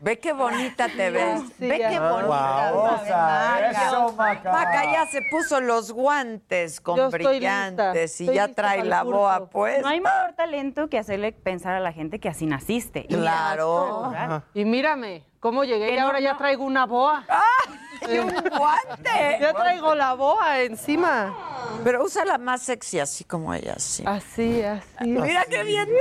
Ve 0.04 0.20
qué 0.20 0.34
bonita 0.34 0.90
te 0.90 1.10
ves. 1.12 1.40
Sí, 1.58 1.66
Ve 1.68 1.78
qué 1.78 1.98
bonita. 1.98 3.72
Eso, 3.72 4.12
Maca. 4.18 4.52
Maca 4.52 4.84
ya 4.92 5.06
se 5.08 5.22
puso 5.32 5.62
los 5.62 5.94
guantes 5.94 6.82
con 6.82 6.98
Yo 6.98 7.06
estoy 7.06 7.24
brillantes 7.38 7.94
lista, 7.94 8.24
y 8.24 8.26
estoy 8.26 8.36
ya 8.36 8.48
lista 8.48 8.62
trae 8.62 8.72
para 8.80 8.84
el 8.84 8.90
la 8.90 9.04
curso. 9.04 9.18
boa 9.18 9.50
pues. 9.50 9.82
No 9.82 9.88
hay 9.88 10.02
mayor 10.02 10.34
talento 10.34 10.90
que 10.90 11.00
hacerle 11.00 11.32
pensar 11.32 11.74
a 11.76 11.80
la 11.80 11.94
gente 11.94 12.20
que 12.20 12.28
así 12.28 12.46
naciste. 12.46 13.06
Y 13.08 13.16
Claro. 13.16 14.12
Y 14.54 14.66
mírame, 14.66 15.24
cómo 15.40 15.64
llegué 15.64 15.88
Que 15.88 15.94
y 15.94 15.98
no, 15.98 16.08
ahora 16.08 16.20
ya 16.20 16.34
no. 16.34 16.38
traigo 16.38 16.66
una 16.66 16.86
boa. 16.86 17.24
¡Y 18.12 18.18
un 18.18 18.28
guante! 18.30 19.38
Ya 19.40 19.54
traigo 19.54 19.96
la 19.96 20.16
boa 20.16 20.60
encima. 20.60 21.34
Pero 21.86 22.04
úsala 22.04 22.38
más 22.38 22.62
sexy, 22.64 23.00
así 23.00 23.24
como 23.24 23.54
ella, 23.54 23.76
sí. 23.80 24.04
Así, 24.06 24.62
así. 24.64 25.06
Mira 25.06 25.46
qué 25.50 25.64
bien 25.64 25.86
te 25.86 25.94
ve. 25.94 26.00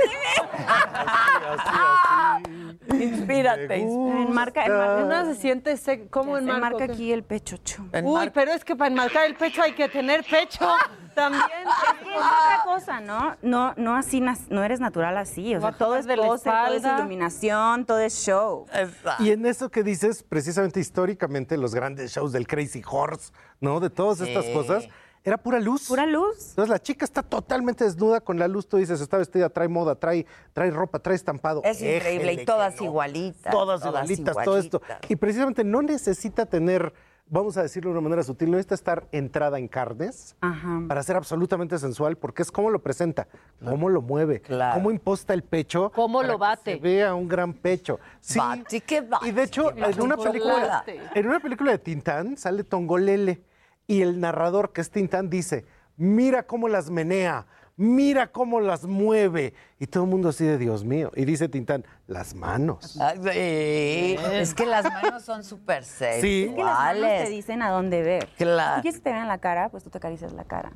Inspírate. 2.91 3.75
Enmarca, 3.81 4.65
enmarca, 4.65 5.03
Uno 5.05 5.25
se 5.25 5.35
siente 5.39 5.73
sec- 5.73 6.09
¿Cómo 6.09 6.37
enmarco? 6.37 6.77
enmarca 6.77 6.93
aquí 6.93 7.11
el 7.11 7.23
pecho. 7.23 7.57
chu. 7.57 7.87
Uy, 8.03 8.29
pero 8.33 8.51
es 8.51 8.63
que 8.65 8.75
para 8.75 8.89
enmarcar 8.91 9.25
el 9.25 9.35
pecho 9.35 9.61
hay 9.61 9.73
que 9.73 9.87
tener 9.89 10.23
pecho 10.23 10.67
también. 11.15 11.43
Es 11.43 12.07
es 12.07 12.17
otra 12.17 12.61
cosa, 12.65 12.99
¿no? 12.99 13.35
No, 13.41 13.73
no 13.77 13.95
así, 13.95 14.21
no 14.49 14.63
eres 14.63 14.79
natural 14.79 15.17
así. 15.17 15.55
O 15.55 15.61
sea, 15.61 15.71
todo 15.71 15.95
es 15.95 16.05
de 16.05 16.17
la 16.17 16.27
pose, 16.27 16.49
todo 16.49 16.73
es 16.73 16.83
iluminación, 16.83 17.85
todo 17.85 17.99
es 17.99 18.13
show. 18.25 18.65
Exacto. 18.73 19.23
Y 19.23 19.31
en 19.31 19.45
eso 19.45 19.69
que 19.69 19.83
dices, 19.83 20.23
precisamente 20.23 20.79
históricamente, 20.79 21.57
los 21.57 21.73
grandes 21.75 22.11
shows 22.11 22.31
del 22.31 22.47
Crazy 22.47 22.81
Horse, 22.89 23.31
¿no? 23.61 23.79
De 23.79 23.89
todas 23.89 24.21
estas 24.21 24.45
cosas, 24.47 24.87
era 25.23 25.37
pura 25.37 25.59
luz. 25.59 25.87
Pura 25.87 26.05
luz. 26.05 26.49
Entonces 26.49 26.69
la 26.69 26.79
chica 26.79 27.05
está 27.05 27.23
totalmente 27.23 27.83
desnuda 27.85 28.19
con 28.21 28.37
la 28.37 28.47
luz, 28.47 28.67
tú 28.67 28.77
dices, 28.77 28.99
está 28.99 29.17
vestida, 29.17 29.49
trae 29.49 29.67
moda, 29.67 29.95
trae, 29.95 30.25
trae 30.51 30.69
ropa, 30.71 30.99
trae 30.99 31.15
estampado. 31.15 31.61
Es 31.63 31.81
increíble 31.81 32.33
y 32.33 32.45
todas 32.45 32.73
que 32.75 32.81
no. 32.83 32.89
igualitas. 32.91 33.51
Todas, 33.51 33.85
igualitas, 33.85 34.35
todo 34.43 34.57
esto. 34.57 34.81
Y 35.07 35.15
precisamente 35.15 35.63
no 35.63 35.81
necesita 35.81 36.45
tener, 36.45 36.93
vamos 37.27 37.55
a 37.55 37.61
decirlo 37.61 37.89
de 37.91 37.97
una 37.97 38.01
manera 38.01 38.23
sutil, 38.23 38.51
no 38.51 38.57
necesita 38.57 38.75
estar 38.75 39.07
entrada 39.13 39.57
en 39.59 39.69
carnes 39.69 40.35
Ajá. 40.41 40.81
para 40.89 41.01
ser 41.03 41.15
absolutamente 41.15 41.77
sensual, 41.79 42.17
porque 42.17 42.41
es 42.41 42.51
cómo 42.51 42.69
lo 42.69 42.79
presenta, 42.83 43.29
cómo 43.63 43.87
lo 43.87 44.01
mueve, 44.01 44.41
Claro. 44.41 44.73
cómo 44.75 44.91
imposta 44.91 45.33
el 45.33 45.43
pecho. 45.43 45.89
Cómo 45.95 46.17
para 46.19 46.27
lo 46.33 46.33
que 46.37 46.39
bate. 46.41 46.73
Se 46.75 46.79
vea 46.81 47.13
un 47.15 47.29
gran 47.29 47.53
pecho. 47.53 47.97
Sí. 48.19 48.39
Bate, 48.39 48.81
¿qué 48.81 48.99
bate? 48.99 49.29
Y 49.29 49.31
de 49.31 49.43
hecho, 49.43 49.71
en 49.73 50.01
una 50.01 50.17
película, 50.17 50.83
en 51.15 51.27
una 51.27 51.39
película 51.39 51.71
de 51.71 51.77
Tintán 51.77 52.35
sale 52.35 52.65
Tongolele 52.65 53.41
y 53.87 54.01
el 54.01 54.19
narrador 54.19 54.73
que 54.73 54.81
es 54.81 54.89
Tintán 54.89 55.29
dice, 55.29 55.65
mira 55.97 56.43
cómo 56.43 56.67
las 56.67 56.89
menea, 56.89 57.45
mira 57.75 58.31
cómo 58.31 58.59
las 58.59 58.85
mueve. 58.85 59.53
Y 59.79 59.87
todo 59.87 60.03
el 60.03 60.09
mundo 60.09 60.29
así 60.29 60.45
de 60.45 60.57
Dios 60.57 60.83
mío. 60.83 61.11
Y 61.15 61.25
dice 61.25 61.49
Tintán, 61.49 61.85
las 62.07 62.35
manos. 62.35 62.97
Ah, 62.99 63.13
sí. 63.15 64.17
Es 64.31 64.53
que 64.53 64.65
las 64.65 64.85
manos 64.85 65.23
son 65.23 65.43
súper 65.43 65.83
sexy. 65.83 66.21
Sí. 66.21 66.45
Es 66.49 66.55
que 66.55 66.63
las 66.63 66.77
manos 66.77 67.01
te 67.23 67.29
dicen 67.29 67.61
a 67.61 67.69
dónde 67.69 68.01
ver. 68.01 68.27
Claro. 68.37 68.77
Si 68.77 68.81
quieres 68.83 68.99
que 68.99 69.03
te 69.03 69.11
vean 69.11 69.27
la 69.27 69.39
cara, 69.39 69.69
pues 69.69 69.83
tú 69.83 69.89
te 69.89 69.97
acaricias 69.97 70.33
la 70.33 70.45
cara. 70.45 70.71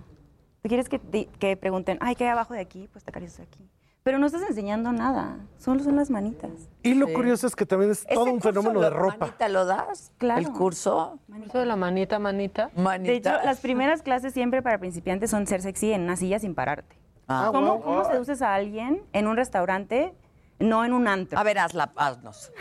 Si 0.62 0.70
quieres 0.70 0.90
que, 0.90 1.00
que 1.40 1.56
pregunten, 1.56 1.98
ay, 2.02 2.16
¿qué 2.16 2.26
hay 2.26 2.32
abajo 2.32 2.54
de 2.54 2.60
aquí? 2.60 2.90
Pues 2.92 3.04
te 3.04 3.12
acaricias 3.12 3.48
aquí. 3.48 3.70
Pero 4.08 4.20
no 4.20 4.28
estás 4.28 4.44
enseñando 4.44 4.94
nada, 4.94 5.36
solo 5.58 5.84
son 5.84 5.98
las 5.98 6.10
manitas. 6.10 6.50
Y 6.82 6.94
lo 6.94 7.12
curioso 7.12 7.46
es 7.46 7.58
que 7.58 7.66
también 7.66 7.92
es 7.92 8.08
todo 8.08 8.22
¿Ese 8.22 8.32
un 8.32 8.40
curso 8.40 8.48
fenómeno 8.62 8.80
de 8.80 8.90
ropa. 8.90 9.18
Manita, 9.20 9.50
¿lo 9.50 9.66
das? 9.66 10.14
Claro. 10.18 10.40
¿El 10.40 10.50
curso? 10.54 11.20
Eso 11.46 11.60
de 11.60 11.66
la 11.66 11.76
manita, 11.76 12.18
manita. 12.18 12.70
Manita. 12.74 13.12
De 13.12 13.18
hecho, 13.18 13.46
las 13.46 13.60
primeras 13.60 14.04
clases 14.04 14.32
siempre 14.34 14.62
para 14.62 14.78
principiantes 14.78 15.30
son 15.30 15.46
ser 15.46 15.62
sexy 15.62 15.92
en 15.92 16.04
una 16.04 16.16
silla 16.16 16.40
sin 16.40 16.56
pararte. 16.56 16.96
Ah, 17.28 17.50
¿Cómo, 17.52 17.80
wow. 17.80 17.84
¿Cómo 17.84 18.06
seduces 18.06 18.42
a 18.42 18.54
alguien 18.56 19.02
en 19.12 19.28
un 19.28 19.36
restaurante, 19.36 20.14
no 20.58 20.86
en 20.86 20.94
un 20.94 21.10
antro? 21.10 21.38
A 21.38 21.44
ver, 21.44 21.60
hazla, 21.60 21.92
haznos. 21.98 22.54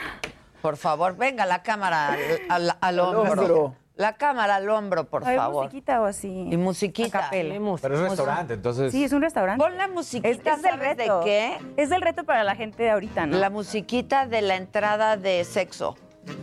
Por 0.62 0.76
favor, 0.76 1.16
venga 1.16 1.46
la 1.46 1.62
cámara 1.62 2.08
al, 2.48 2.70
al- 2.70 2.76
al 2.80 2.98
hombro. 2.98 3.76
La 3.96 4.12
cámara 4.12 4.56
al 4.56 4.68
hombro, 4.68 5.04
por 5.04 5.24
ver, 5.24 5.36
favor. 5.36 5.64
musiquita 5.64 6.00
o 6.02 6.04
así. 6.04 6.28
Y 6.50 6.56
musiquita. 6.58 7.28
Pero 7.30 7.54
es 7.94 8.00
un 8.00 8.08
restaurante, 8.08 8.54
entonces. 8.54 8.92
Sí, 8.92 9.04
es 9.04 9.12
un 9.12 9.22
restaurante. 9.22 9.64
Pon 9.64 9.76
la 9.78 9.88
musiquita, 9.88 10.28
Es, 10.54 10.60
¿sabes 10.60 10.78
reto. 10.78 11.20
de 11.20 11.24
qué? 11.24 11.58
Es 11.78 11.88
del 11.88 12.02
reto 12.02 12.24
para 12.24 12.44
la 12.44 12.54
gente 12.54 12.82
de 12.82 12.90
ahorita, 12.90 13.24
¿no? 13.26 13.38
La 13.38 13.48
musiquita 13.48 14.26
de 14.26 14.42
la 14.42 14.56
entrada 14.56 15.16
de 15.16 15.42
sexo, 15.44 15.96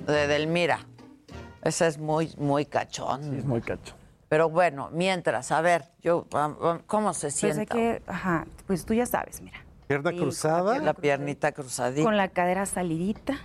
de 0.08 0.26
Delmira. 0.28 0.80
Esa 1.62 1.86
es 1.88 2.00
muy, 2.00 2.34
muy 2.38 2.66
cachón. 2.66 3.38
Es 3.38 3.46
muy 3.46 3.62
cacho. 3.62 3.94
Pero 4.30 4.50
bueno, 4.50 4.90
mientras, 4.92 5.52
a 5.52 5.62
ver, 5.62 5.86
yo, 6.02 6.26
¿cómo 6.88 7.14
se 7.14 7.28
Pues 7.28 7.58
hay 7.60 7.68
que, 7.68 8.02
ajá, 8.08 8.48
pues 8.66 8.84
tú 8.84 8.96
ya 8.96 9.06
sabes, 9.06 9.42
mira. 9.42 9.64
Pierna 9.86 10.10
Sí, 10.10 10.18
cruzada. 10.18 10.80
La 10.80 10.94
piernita 10.96 11.52
cruzadita. 11.52 12.04
Con 12.04 12.18
la 12.18 12.30
cadera 12.30 12.66
salidita, 12.66 13.36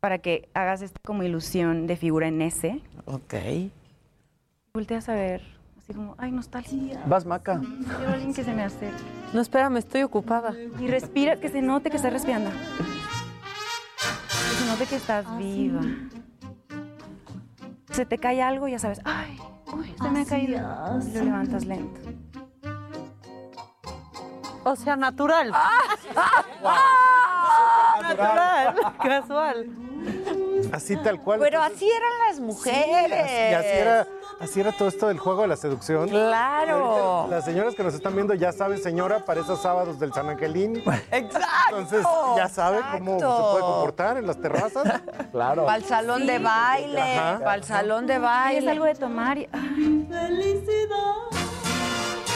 para 0.00 0.18
que 0.18 0.48
hagas 0.54 0.82
esta 0.82 1.00
como 1.04 1.22
ilusión 1.22 1.86
de 1.86 1.96
figura 1.96 2.28
en 2.28 2.42
S. 2.42 2.80
Ok. 3.06 3.34
Volteas 4.74 5.08
a 5.08 5.14
ver, 5.14 5.42
así 5.78 5.94
como, 5.94 6.14
ay, 6.18 6.32
nostalgia. 6.32 7.02
Vas, 7.06 7.24
Maca. 7.24 7.60
Quiero 7.60 8.08
a 8.08 8.12
alguien 8.12 8.34
que 8.34 8.44
se 8.44 8.52
me 8.52 8.62
acerque. 8.62 9.02
No, 9.32 9.40
espérame, 9.40 9.78
estoy 9.78 10.02
ocupada. 10.02 10.54
Y 10.78 10.86
respira, 10.86 11.36
que 11.36 11.48
se 11.48 11.62
note 11.62 11.90
que 11.90 11.96
estás 11.96 12.12
respirando. 12.12 12.50
Que 12.50 14.54
se 14.54 14.66
note 14.66 14.86
que 14.86 14.96
estás 14.96 15.38
viva. 15.38 15.80
Se 17.90 18.04
te 18.04 18.18
cae 18.18 18.42
algo 18.42 18.68
y 18.68 18.72
ya 18.72 18.78
sabes, 18.78 19.00
ay, 19.04 19.38
uy, 19.72 19.94
se 20.00 20.10
me 20.10 20.20
ha 20.20 20.24
caído. 20.26 20.58
Y 21.06 21.16
lo 21.16 21.24
levantas 21.24 21.64
lento. 21.64 22.00
O 24.68 24.74
sea, 24.74 24.96
natural. 24.96 25.52
natural, 28.02 28.74
casual. 29.00 29.66
Así 30.72 30.96
tal 30.96 31.20
cual. 31.20 31.38
Pero 31.38 31.62
así 31.62 31.88
eran 31.88 32.10
las 32.26 32.40
mujeres. 32.40 33.30
Y 33.30 33.54
así 33.54 33.68
era, 33.68 34.06
así 34.40 34.60
era 34.60 34.72
todo 34.72 34.88
esto 34.88 35.06
del 35.06 35.20
juego 35.20 35.42
de 35.42 35.48
la 35.48 35.56
seducción. 35.56 36.08
Claro. 36.08 37.28
Las 37.30 37.44
señoras 37.44 37.76
que 37.76 37.84
nos 37.84 37.94
están 37.94 38.16
viendo 38.16 38.34
ya 38.34 38.50
saben, 38.50 38.82
señora, 38.82 39.24
para 39.24 39.42
esos 39.42 39.62
sábados 39.62 40.00
del 40.00 40.12
San 40.12 40.28
Angelín. 40.28 40.78
Exacto. 41.12 41.46
Entonces 41.70 42.04
ya 42.36 42.48
sabe 42.48 42.80
cómo 42.90 43.20
se 43.20 43.24
puede 43.24 43.60
comportar 43.60 44.16
en 44.16 44.26
las 44.26 44.40
terrazas. 44.40 45.00
Claro. 45.30 45.64
Para 45.64 45.76
el 45.78 45.84
salón 45.84 46.26
de 46.26 46.40
baile, 46.40 47.18
Ajá. 47.18 47.38
para 47.38 47.54
el 47.54 47.62
salón 47.62 48.08
de 48.08 48.14
Ay, 48.14 48.56
es 48.56 48.64
baile. 48.64 48.70
algo 48.72 48.84
de 48.86 48.94
tomar 48.96 49.38
y... 49.38 49.48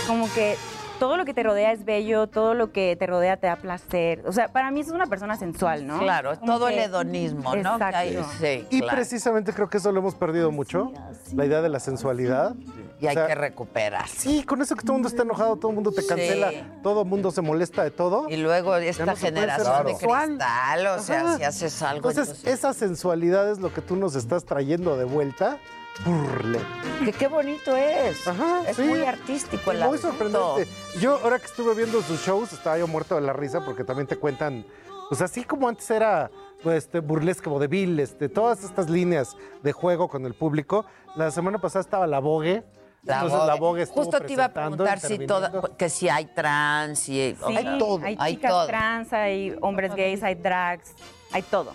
Como 0.06 0.32
que 0.32 0.56
todo 1.00 1.16
lo 1.16 1.24
que 1.24 1.34
te 1.34 1.42
rodea 1.42 1.72
es 1.72 1.84
bello, 1.84 2.28
todo 2.28 2.54
lo 2.54 2.70
que 2.70 2.94
te 2.94 3.06
rodea 3.06 3.36
te 3.38 3.48
da 3.48 3.56
placer. 3.56 4.22
O 4.26 4.32
sea, 4.32 4.48
para 4.48 4.70
mí 4.70 4.80
es 4.80 4.90
una 4.90 5.06
persona 5.06 5.34
sensual, 5.36 5.86
¿no? 5.86 5.98
Claro, 5.98 6.38
Como 6.38 6.52
todo 6.52 6.68
el 6.68 6.78
hedonismo, 6.78 7.56
¿no? 7.56 7.78
Hay- 7.82 8.10
Exacto. 8.14 8.30
sí, 8.38 8.66
Y 8.70 8.80
claro. 8.80 8.96
precisamente 8.96 9.52
creo 9.52 9.68
que 9.68 9.78
eso 9.78 9.90
lo 9.90 9.98
hemos 10.00 10.14
perdido 10.14 10.52
mucho, 10.52 10.92
la 11.34 11.46
idea 11.46 11.62
de 11.62 11.70
la 11.70 11.80
sensualidad. 11.80 12.54
Y 13.00 13.06
hay 13.06 13.16
O 13.16 13.18
sea, 13.18 13.26
que 13.28 13.34
recuperar. 13.34 14.06
Sí, 14.08 14.44
con 14.44 14.60
eso 14.60 14.76
que 14.76 14.82
todo 14.82 14.92
el 14.92 14.96
mundo 14.98 15.08
está 15.08 15.22
enojado, 15.22 15.56
todo 15.56 15.70
el 15.70 15.74
mundo 15.74 15.90
te 15.90 16.02
Sí. 16.02 16.08
cancela, 16.08 16.50
todo 16.82 17.02
el 17.02 17.08
mundo 17.08 17.30
se 17.30 17.40
molesta 17.40 17.82
de 17.82 17.90
todo. 17.90 18.28
Y 18.28 18.36
luego 18.36 18.76
esta 18.76 19.06
no 19.06 19.16
generación 19.16 19.86
de 19.86 19.94
cristal, 19.96 20.86
o 20.86 20.98
sea, 20.98 21.20
Ajá. 21.22 21.36
si 21.38 21.44
haces 21.44 21.82
algo. 21.82 22.10
Entonces, 22.10 22.44
esa 22.44 22.74
sensualidad 22.74 23.50
es 23.50 23.58
lo 23.58 23.72
que 23.72 23.80
tú 23.80 23.96
nos 23.96 24.14
estás 24.16 24.44
trayendo 24.44 24.98
de 24.98 25.04
vuelta. 25.06 25.56
Burle. 26.04 26.60
que 27.04 27.12
qué 27.12 27.28
bonito 27.28 27.76
es. 27.76 28.26
Ajá, 28.26 28.62
es 28.68 28.76
sí. 28.76 28.82
muy 28.82 29.02
artístico 29.04 29.70
el 29.70 29.78
Muy 29.78 29.98
asunto. 29.98 30.08
sorprendente. 30.18 30.68
Yo, 30.98 31.18
ahora 31.22 31.38
que 31.38 31.46
estuve 31.46 31.74
viendo 31.74 32.00
sus 32.02 32.20
shows, 32.24 32.52
estaba 32.52 32.78
yo 32.78 32.86
muerto 32.86 33.14
de 33.16 33.20
la 33.20 33.32
risa 33.32 33.64
porque 33.64 33.84
también 33.84 34.06
te 34.06 34.16
cuentan, 34.16 34.64
pues 35.08 35.20
así 35.20 35.44
como 35.44 35.68
antes 35.68 35.90
era 35.90 36.30
pues, 36.62 36.84
este, 36.84 37.00
burlesque, 37.00 37.48
vodevil, 37.48 38.00
este, 38.00 38.28
todas 38.28 38.64
estas 38.64 38.88
líneas 38.88 39.36
de 39.62 39.72
juego 39.72 40.08
con 40.08 40.24
el 40.24 40.34
público. 40.34 40.86
La 41.16 41.30
semana 41.30 41.58
pasada 41.58 41.80
estaba 41.82 42.06
la 42.06 42.18
Vogue. 42.20 42.62
La 43.02 43.14
entonces 43.14 43.38
Vogue. 43.38 43.46
la 43.48 43.54
Vogue 43.56 43.82
estuvo 43.82 44.04
Justo 44.04 44.20
te 44.20 44.32
iba 44.32 44.44
a 44.44 44.52
preguntar 44.52 45.00
si 45.00 45.26
toda, 45.26 45.50
que 45.76 45.88
si 45.88 46.08
hay 46.08 46.26
trans, 46.26 47.08
y 47.08 47.34
Sí, 47.46 47.56
hay 47.56 47.78
todo, 47.78 48.00
hay 48.04 48.16
hay 48.18 48.34
chicas 48.36 48.50
todo. 48.50 48.66
trans, 48.66 49.12
hay 49.12 49.56
hombres 49.62 49.94
gays, 49.94 50.22
hay 50.22 50.34
drags, 50.34 50.92
hay 51.32 51.42
todo. 51.42 51.74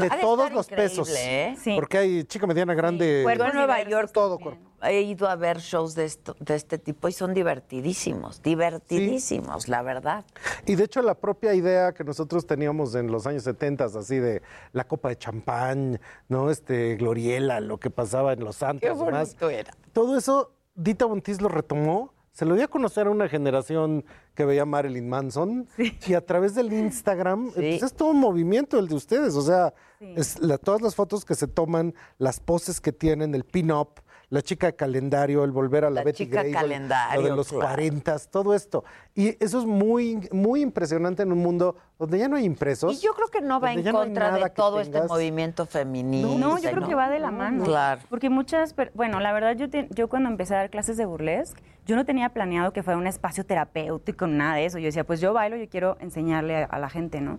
De 0.00 0.06
Ha 0.06 0.20
todos 0.20 0.50
los 0.52 0.66
pesos. 0.66 1.08
¿eh? 1.16 1.54
Sí. 1.62 1.74
Porque 1.74 1.98
hay 1.98 2.24
chica 2.24 2.46
mediana, 2.46 2.74
grande. 2.74 3.22
Yo 3.24 3.30
en 3.44 3.54
Nueva 3.54 3.82
York 3.82 4.10
todo 4.12 4.38
cuerpo. 4.38 4.60
he 4.82 5.02
ido 5.02 5.28
a 5.28 5.36
ver 5.36 5.58
shows 5.58 5.94
de, 5.94 6.04
esto- 6.04 6.34
de 6.40 6.54
este 6.56 6.78
tipo 6.78 7.06
y 7.08 7.12
son 7.12 7.32
divertidísimos, 7.34 8.42
divertidísimos, 8.42 9.68
la 9.68 9.82
verdad. 9.82 10.24
Y 10.66 10.74
de 10.74 10.84
hecho 10.84 11.02
la 11.02 11.14
propia 11.14 11.54
idea 11.54 11.92
que 11.92 12.04
nosotros 12.04 12.46
teníamos 12.46 12.94
en 12.94 13.10
los 13.10 13.26
años 13.26 13.42
70, 13.44 13.84
así 13.84 14.18
de 14.18 14.42
la 14.72 14.84
copa 14.84 15.08
de 15.10 15.16
champán, 15.16 16.00
¿no? 16.28 16.50
Este, 16.50 16.96
Gloriela, 16.96 17.60
lo 17.60 17.78
que 17.78 17.90
pasaba 17.90 18.32
en 18.32 18.40
los 18.44 18.56
santos. 18.56 18.80
Qué 18.82 18.90
bonito 18.90 19.48
era. 19.50 19.72
Todo 19.92 20.16
eso, 20.18 20.52
Dita 20.74 21.04
Bontis 21.06 21.40
lo 21.40 21.48
retomó, 21.48 22.13
se 22.34 22.44
lo 22.44 22.54
dio 22.56 22.64
a 22.64 22.68
conocer 22.68 23.06
a 23.06 23.10
una 23.10 23.28
generación 23.28 24.04
que 24.34 24.44
veía 24.44 24.64
Marilyn 24.66 25.08
Manson, 25.08 25.66
y 26.06 26.12
a 26.14 26.20
través 26.26 26.54
del 26.54 26.70
Instagram, 26.72 27.52
pues 27.52 27.82
es 27.86 27.94
todo 27.94 28.10
un 28.10 28.20
movimiento 28.20 28.78
el 28.78 28.88
de 28.88 28.96
ustedes, 28.96 29.34
o 29.36 29.42
sea, 29.42 29.72
es 30.00 30.38
la- 30.40 30.58
todas 30.58 30.82
las 30.82 30.94
fotos 30.94 31.24
que 31.24 31.34
se 31.36 31.46
toman, 31.46 31.94
las 32.18 32.40
poses 32.40 32.80
que 32.80 32.92
tienen, 32.92 33.34
el 33.34 33.44
pin-up, 33.44 34.00
la 34.34 34.42
chica 34.42 34.66
de 34.66 34.74
calendario, 34.74 35.44
el 35.44 35.52
volver 35.52 35.84
a 35.84 35.90
la, 35.90 35.96
La 36.00 36.04
Betty 36.04 36.24
chica 36.24 36.42
Grable, 36.42 36.52
calendario, 36.52 37.22
lo 37.22 37.28
de 37.28 37.36
los 37.36 37.48
claro. 37.48 37.66
40, 37.66 38.18
todo 38.30 38.52
esto. 38.52 38.84
Y 39.14 39.42
eso 39.42 39.60
es 39.60 39.64
muy, 39.64 40.28
muy 40.32 40.60
impresionante 40.60 41.22
en 41.22 41.30
un 41.30 41.38
mundo 41.38 41.76
donde 41.98 42.18
ya 42.18 42.28
no 42.28 42.34
hay 42.36 42.44
impresos. 42.44 42.92
Y 42.94 43.00
yo 43.00 43.12
creo 43.14 43.28
que 43.28 43.40
no 43.40 43.60
va 43.60 43.72
en 43.72 43.84
no 43.84 43.92
contra 43.92 44.32
de 44.32 44.50
todo 44.50 44.80
este 44.80 45.02
movimiento 45.04 45.66
feminista. 45.66 46.36
No, 46.36 46.58
yo 46.58 46.70
creo 46.72 46.86
que 46.88 46.94
va 46.96 47.08
de 47.08 47.20
la 47.20 47.30
mano. 47.30 47.62
Claro. 47.64 48.00
Porque 48.10 48.28
muchas, 48.28 48.74
per- 48.74 48.90
bueno, 48.94 49.20
la 49.20 49.32
verdad 49.32 49.54
yo, 49.56 49.70
te- 49.70 49.86
yo 49.90 50.08
cuando 50.08 50.28
empecé 50.28 50.54
a 50.54 50.58
dar 50.58 50.70
clases 50.70 50.96
de 50.96 51.06
burlesque, 51.06 51.62
yo 51.86 51.94
no 51.94 52.04
tenía 52.04 52.30
planeado 52.30 52.72
que 52.72 52.82
fuera 52.82 52.98
un 52.98 53.06
espacio 53.06 53.46
terapéutico, 53.46 54.26
nada 54.26 54.56
de 54.56 54.66
eso. 54.66 54.78
Yo 54.78 54.86
decía, 54.86 55.04
pues 55.04 55.20
yo 55.20 55.32
bailo, 55.32 55.56
yo 55.56 55.68
quiero 55.68 55.96
enseñarle 56.00 56.56
a, 56.56 56.64
a 56.64 56.78
la 56.80 56.88
gente, 56.90 57.20
¿no? 57.20 57.38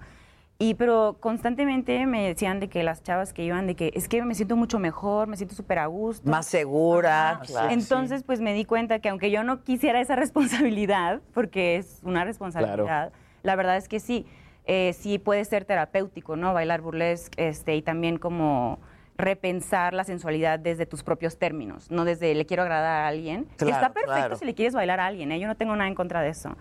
Y 0.58 0.76
pero 0.76 1.18
constantemente 1.20 2.06
me 2.06 2.28
decían 2.28 2.62
de 2.62 2.70
que 2.70 2.82
las 2.84 3.04
chavas 3.04 3.34
que 3.34 3.44
iban, 3.44 3.68
de 3.68 3.76
que 3.76 3.92
es 3.94 4.08
que 4.08 4.22
me 4.24 4.36
siento 4.36 4.56
mucho 4.56 4.80
mejor, 4.80 5.28
me 5.28 5.36
siento 5.36 5.54
súper 5.54 5.80
a 5.80 5.88
gusto. 5.88 6.30
Más 6.30 6.46
segura, 6.46 7.42
claro. 7.46 7.72
Entonces, 7.72 8.24
pues 8.24 8.40
me 8.40 8.54
di 8.54 8.64
cuenta 8.64 9.00
que 9.00 9.10
aunque 9.10 9.32
yo 9.32 9.44
no 9.44 9.64
quisiera 9.64 10.00
esa 10.00 10.16
responsabilidad, 10.16 11.22
porque 11.34 11.76
es 11.76 12.00
una 12.04 12.24
responsabilidad, 12.24 13.12
la 13.44 13.56
verdad 13.58 13.76
es 13.76 13.90
que 13.90 14.00
sí, 14.00 14.26
eh, 14.66 14.96
sí 14.98 15.20
puede 15.20 15.44
ser 15.44 15.66
terapéutico, 15.66 16.38
¿no? 16.38 16.54
Bailar 16.54 16.80
burlesque 16.80 17.50
este, 17.50 17.76
y 17.76 17.82
también 17.82 18.18
como 18.18 18.80
repensar 19.18 19.94
la 19.94 20.04
sensualidad 20.04 20.60
desde 20.60 20.86
tus 20.86 21.04
propios 21.04 21.38
términos, 21.38 21.90
no 21.90 22.04
desde 22.04 22.34
le 22.34 22.46
quiero 22.46 22.64
agradar 22.64 23.04
a 23.04 23.08
alguien. 23.08 23.48
Claro, 23.58 23.74
Está 23.74 23.94
perfecto 23.94 24.16
claro. 24.16 24.36
si 24.38 24.46
le 24.46 24.56
quieres 24.56 24.74
bailar 24.74 25.00
a 25.00 25.06
alguien, 25.06 25.32
¿eh? 25.32 25.40
yo 25.40 25.48
no 25.48 25.56
tengo 25.56 25.76
nada 25.76 25.88
en 25.88 25.96
contra 25.96 26.22
de 26.22 26.30
eso. 26.30 26.56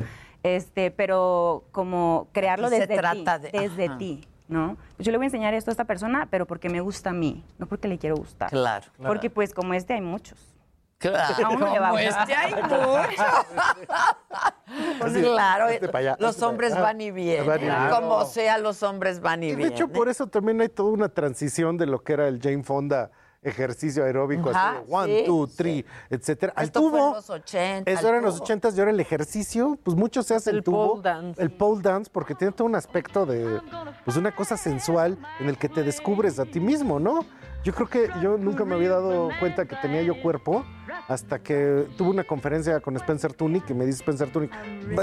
Este, 0.44 0.90
pero 0.90 1.64
como 1.72 2.28
crearlo 2.32 2.68
desde 2.70 2.86
ti, 2.86 3.24
de- 3.24 3.50
desde 3.60 3.86
ajá. 3.86 3.98
ti, 3.98 4.28
¿no? 4.46 4.76
Pues 4.96 5.06
yo 5.06 5.10
le 5.10 5.16
voy 5.18 5.24
a 5.24 5.28
enseñar 5.28 5.54
esto 5.54 5.70
a 5.70 5.72
esta 5.72 5.86
persona, 5.86 6.28
pero 6.30 6.46
porque 6.46 6.68
me 6.68 6.80
gusta 6.82 7.10
a 7.10 7.12
mí, 7.14 7.42
no 7.58 7.66
porque 7.66 7.88
le 7.88 7.98
quiero 7.98 8.14
gustar. 8.16 8.50
Claro. 8.50 8.86
Porque 9.02 9.30
pues 9.30 9.52
como 9.54 9.72
este 9.74 9.94
hay 9.94 10.02
muchos. 10.02 10.38
Claro, 10.98 11.46
A 11.46 11.48
uno 11.50 11.72
le 11.72 11.78
va 11.80 11.88
a 11.88 11.90
como 11.90 12.02
gustar. 12.02 12.22
este 12.30 12.34
hay 12.34 12.54
mucho. 12.62 12.96
Así, 15.02 15.20
claro, 15.22 15.68
este 15.68 15.96
allá, 15.96 16.16
los 16.18 16.30
este 16.32 16.44
hombres 16.44 16.78
van 16.78 17.00
y 17.00 17.10
vienen. 17.10 17.46
Van 17.46 17.58
y 17.60 17.64
vienen. 17.64 17.88
Como 17.90 18.24
sea, 18.26 18.58
los 18.58 18.82
hombres 18.82 19.20
van 19.20 19.42
y 19.42 19.46
Y 19.46 19.50
de 19.50 19.56
vienen. 19.56 19.74
hecho, 19.74 19.88
por 19.88 20.08
eso 20.08 20.26
también 20.26 20.60
hay 20.60 20.68
toda 20.68 20.90
una 20.90 21.08
transición 21.08 21.76
de 21.76 21.86
lo 21.86 22.02
que 22.02 22.12
era 22.12 22.28
el 22.28 22.40
Jane 22.40 22.62
Fonda 22.64 23.10
ejercicio 23.44 24.04
aeróbico, 24.04 24.50
Ajá, 24.50 24.78
así 24.78 24.86
de 24.88 24.94
one, 24.94 25.18
sí, 25.20 25.24
two, 25.26 25.46
three, 25.46 25.84
etcétera. 26.10 26.52
Al 26.56 26.64
Esto 26.64 26.80
fue 26.80 26.88
en 26.88 27.04
tubo, 27.06 27.14
los 27.14 27.30
80. 27.30 27.90
eso 27.90 28.08
era 28.08 28.18
en 28.18 28.24
los 28.24 28.34
tubo. 28.36 28.44
80 28.44 28.68
y 28.74 28.78
ahora 28.80 28.90
el 28.90 29.00
ejercicio, 29.00 29.78
pues 29.82 29.96
mucho 29.96 30.22
se 30.22 30.34
hace 30.34 30.50
el, 30.50 30.56
El 30.56 30.64
tubo. 30.64 30.90
pole 30.92 31.02
dance. 31.02 31.42
El 31.42 31.50
pole 31.50 31.82
dance, 31.82 32.10
porque 32.12 32.34
tiene 32.34 32.52
todo 32.52 32.66
un 32.66 32.74
aspecto 32.74 33.26
de, 33.26 33.60
pues 34.04 34.16
una 34.16 34.34
cosa 34.34 34.56
sensual 34.56 35.18
en 35.40 35.48
el 35.48 35.56
que 35.58 35.68
te 35.68 35.82
descubres 35.82 36.38
a 36.38 36.44
ti 36.44 36.60
mismo, 36.60 36.98
¿no? 36.98 37.24
Yo 37.62 37.72
creo 37.72 37.88
que 37.88 38.10
yo 38.20 38.36
nunca 38.36 38.66
me 38.66 38.74
había 38.74 38.90
dado 38.90 39.30
cuenta 39.40 39.64
que 39.64 39.74
tenía 39.76 40.02
yo 40.02 40.20
cuerpo 40.20 40.62
hasta 41.08 41.38
que 41.38 41.88
tuve 41.96 42.10
una 42.10 42.24
conferencia 42.24 42.78
con 42.80 42.94
Spencer 42.96 43.32
Tunick 43.32 43.70
y 43.70 43.74
me 43.74 43.86
dice 43.86 44.00
Spencer 44.00 44.30
Tunick, 44.30 44.52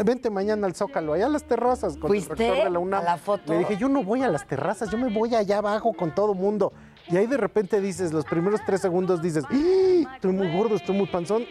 vente 0.05 0.29
mañana 0.29 0.67
al 0.67 0.75
Zócalo, 0.75 1.13
allá 1.13 1.25
a 1.25 1.29
las 1.29 1.43
terrazas 1.43 1.93
con 1.97 2.03
el 2.15 2.21
¿Fuiste 2.21 2.35
rector 2.35 2.65
de 2.65 2.69
la 2.69 2.77
UNAM. 2.77 3.01
a 3.01 3.03
la 3.03 3.17
foto? 3.17 3.51
Le 3.51 3.59
dije, 3.59 3.77
yo 3.77 3.89
no 3.89 4.03
voy 4.03 4.21
a 4.21 4.27
las 4.27 4.45
terrazas, 4.45 4.91
yo 4.91 4.99
me 4.99 5.11
voy 5.11 5.33
allá 5.33 5.57
abajo 5.57 5.91
con 5.93 6.13
todo 6.13 6.35
mundo. 6.35 6.71
Y 7.09 7.17
ahí 7.17 7.25
de 7.27 7.37
repente 7.37 7.81
dices, 7.81 8.13
los 8.13 8.25
primeros 8.25 8.61
tres 8.65 8.81
segundos 8.81 9.21
dices, 9.21 9.43
¡Ah! 9.49 10.13
estoy 10.15 10.31
muy 10.31 10.51
gordo, 10.55 10.75
estoy 10.75 10.95
muy 10.95 11.07
panzón. 11.07 11.45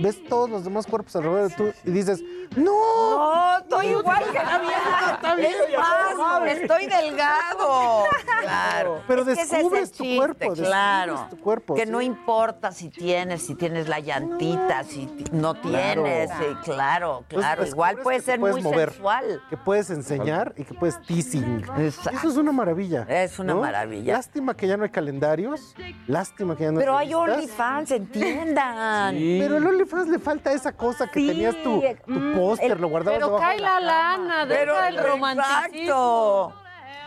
Ves 0.00 0.24
todos 0.26 0.48
los 0.48 0.64
demás 0.64 0.86
cuerpos 0.86 1.14
alrededor 1.16 1.50
de 1.50 1.54
tú 1.54 1.72
y 1.84 1.90
dices, 1.90 2.22
¡No! 2.56 2.72
No, 3.12 3.58
estoy 3.58 3.86
igual 3.88 4.24
que 4.30 4.38
la 4.38 4.58
mía. 4.58 4.76
Está 5.14 5.34
bien, 5.34 5.52
Es 5.70 6.18
más, 6.18 6.46
estoy 6.48 6.86
delgado. 6.86 8.04
Claro. 8.42 9.02
Pero 9.06 9.22
Es 9.22 9.26
que 9.26 9.32
ese 9.32 9.42
es 9.42 9.50
el 9.52 9.58
descubres 9.58 9.92
tu 9.92 10.02
chiste, 10.04 10.16
cuerpo, 10.18 10.38
descubres 10.40 10.68
Claro. 10.68 11.26
tu 11.30 11.38
cuerpo, 11.40 11.74
Que 11.74 11.86
sí. 11.86 11.90
no 11.92 12.00
importa 12.02 12.72
si 12.72 12.88
tienes, 12.90 13.42
si 13.42 13.54
tienes 13.54 13.88
la 13.88 14.00
llantita, 14.00 14.82
si 14.84 15.06
ti- 15.06 15.24
no 15.32 15.54
Claro. 15.54 16.02
tienes. 16.02 16.30
sí, 16.30 16.44
claro, 16.64 17.24
Pues 17.28 17.40
claro. 17.40 17.66
Igual 17.66 17.96
descubres 17.96 18.02
puede 18.04 18.16
que 18.18 18.22
te 18.22 18.30
ser 18.32 18.40
puedes 18.40 18.54
muy 18.56 18.62
mover, 18.64 18.90
sensual. 18.92 19.42
Que 19.48 19.56
puedes 19.56 19.90
enseñar 19.90 20.54
y 20.56 20.64
que 20.64 20.74
puedes 20.74 21.00
teasing. 21.02 21.64
Exacto. 21.78 22.18
Eso 22.18 22.28
es 22.28 22.36
una 22.36 22.52
maravilla. 22.52 23.06
Es 23.08 23.38
una 23.38 23.54
¿no? 23.54 23.60
maravilla. 23.60 24.14
Lástima 24.14 24.54
que 24.56 24.66
ya 24.66 24.76
no 24.76 24.84
hay 24.84 24.90
calendarios. 25.02 25.74
Lástima 26.06 26.56
que 26.56 26.64
ya 26.64 26.72
no 26.72 26.78
Pero 26.78 26.96
hay. 26.96 27.12
OnlyFans, 27.12 27.90
entiendan. 27.90 29.16
Pero 29.18 29.56
al 29.56 29.66
OnlyFans 29.66 30.08
le 30.08 30.18
falta 30.18 30.52
esa 30.52 30.72
cosa 30.72 31.08
que 31.08 31.20
Sí, 31.20 31.26
tenías 31.26 31.56
tu, 31.62 31.82
tu 32.06 32.12
mm, 32.12 32.34
póster, 32.34 32.72
el- 32.72 32.80
lo 32.80 32.88
guardabas 32.88 33.18
Pero 33.18 33.26
debajo 33.28 33.44
cae 33.44 33.58
la 33.58 33.68
cama. 33.68 33.80
lana, 33.80 34.44
Pero 34.48 34.74
deja 34.74 34.88
el 34.88 34.98
romanticismo. 34.98 35.66
exacto. 35.74 36.61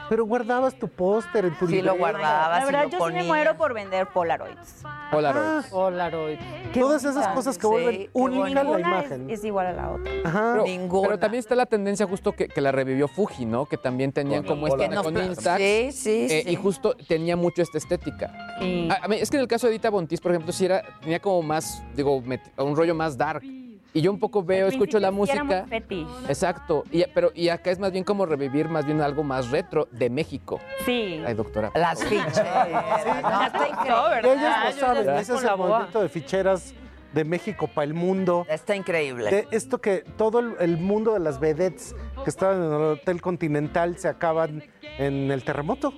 Pero 0.10 0.26
guardabas 0.26 0.77
tu 0.77 0.88
póster 0.88 1.45
en 1.45 1.57
tu 1.57 1.68
Sí, 1.68 1.82
lo 1.82 1.95
guardabas. 1.98 2.60
La 2.60 2.65
verdad, 2.65 2.88
yo 2.91 3.07
sí 3.07 3.14
me 3.14 3.23
muero 3.23 3.57
por 3.57 3.73
vender 3.73 4.07
Polaroids. 4.07 4.84
Polaroids. 5.11 5.68
Polaroid. 5.68 6.38
Todas 6.73 7.03
esas 7.03 7.27
cosas 7.30 7.57
que 7.57 7.68
vuelven 7.68 8.10
única 8.14 8.49
la 8.49 8.64
Ninguna 8.64 8.80
imagen. 8.80 9.30
Es, 9.30 9.40
es 9.40 9.45
igual 9.45 9.68
a 9.68 9.73
la 9.73 9.91
otra. 9.91 10.11
Ajá. 10.23 10.57
Pero, 10.64 11.02
pero 11.02 11.19
también 11.19 11.40
está 11.40 11.56
la 11.56 11.65
tendencia 11.65 12.06
justo 12.07 12.34
que, 12.34 12.48
que 12.48 12.61
la 12.61 12.72
revivió 12.72 13.07
Fuji, 13.07 13.45
¿no? 13.45 13.65
Que 13.65 13.77
también 13.77 14.11
tenían 14.11 14.44
Con 14.44 14.56
como 14.61 14.68
esta 14.68 15.02
con 15.03 15.18
Instax. 15.18 15.57
sí, 15.61 15.90
sí, 15.91 16.27
eh, 16.30 16.41
sí. 16.45 16.49
Y 16.52 16.56
justo 16.56 16.95
tenía 17.07 17.36
mucho 17.36 17.61
esta 17.61 17.77
estética. 17.77 18.32
Sí. 18.60 18.88
A- 18.91 19.06
a 19.06 19.07
mí, 19.07 19.18
es 19.19 19.30
que 19.30 19.38
en 19.38 19.41
el 19.41 19.48
caso 19.48 19.68
de 19.68 19.73
Edita 19.73 19.90
Bontis, 19.90 20.22
por 20.22 20.32
ejemplo, 20.32 20.52
sí 20.53 20.65
era, 20.65 20.82
tenía 21.02 21.19
como 21.19 21.41
más, 21.41 21.82
digo, 21.95 22.22
met- 22.22 22.52
un 22.57 22.76
rollo 22.76 22.94
más 22.95 23.18
dark. 23.18 23.44
Y 23.95 24.01
yo 24.01 24.11
un 24.11 24.19
poco 24.19 24.43
veo, 24.43 24.67
escucho 24.67 24.99
la 24.99 25.07
sí 25.07 25.15
música. 25.15 25.65
fetish. 25.69 26.05
Exacto. 26.27 26.84
Y, 26.91 27.05
pero, 27.13 27.31
y 27.34 27.47
acá 27.47 27.72
es 27.72 27.80
más 27.80 27.93
bien 27.93 28.03
como 28.03 28.26
revivir 28.26 28.67
más 28.67 28.85
bien 28.85 28.99
algo 28.99 29.23
más 29.23 29.49
retro 29.51 29.88
de 29.89 30.09
México. 30.09 30.59
Sí. 30.85 31.23
Ay, 31.26 31.34
doctora. 31.34 31.72
Las 31.73 32.03
ficheras. 32.03 32.35
No, 33.23 33.45
está 33.45 33.67
ellas 34.34 34.55
Ah, 34.57 34.65
lo 34.65 34.72
yo 34.72 34.80
saben, 34.80 35.09
ese 35.15 35.35
es 35.35 35.43
el 35.43 35.57
movimiento 35.57 36.01
de 36.01 36.09
ficheras 36.09 36.73
de 37.13 37.23
México 37.23 37.67
para 37.73 37.85
el 37.85 37.93
mundo. 37.93 38.45
Está 38.49 38.76
increíble. 38.76 39.31
De 39.31 39.47
esto 39.51 39.80
que 39.80 39.99
todo 40.17 40.39
el, 40.39 40.55
el 40.59 40.77
mundo 40.77 41.13
de 41.13 41.22
las 41.22 41.39
vedettes 41.39 41.95
que 42.26 42.30
estaban 42.30 42.57
en 42.57 42.73
el 42.73 42.81
Hotel 42.81 43.22
Continental 43.22 43.97
se 43.97 44.09
acaban 44.09 44.61
en 44.97 45.31
el 45.31 45.41
terremoto. 45.45 45.93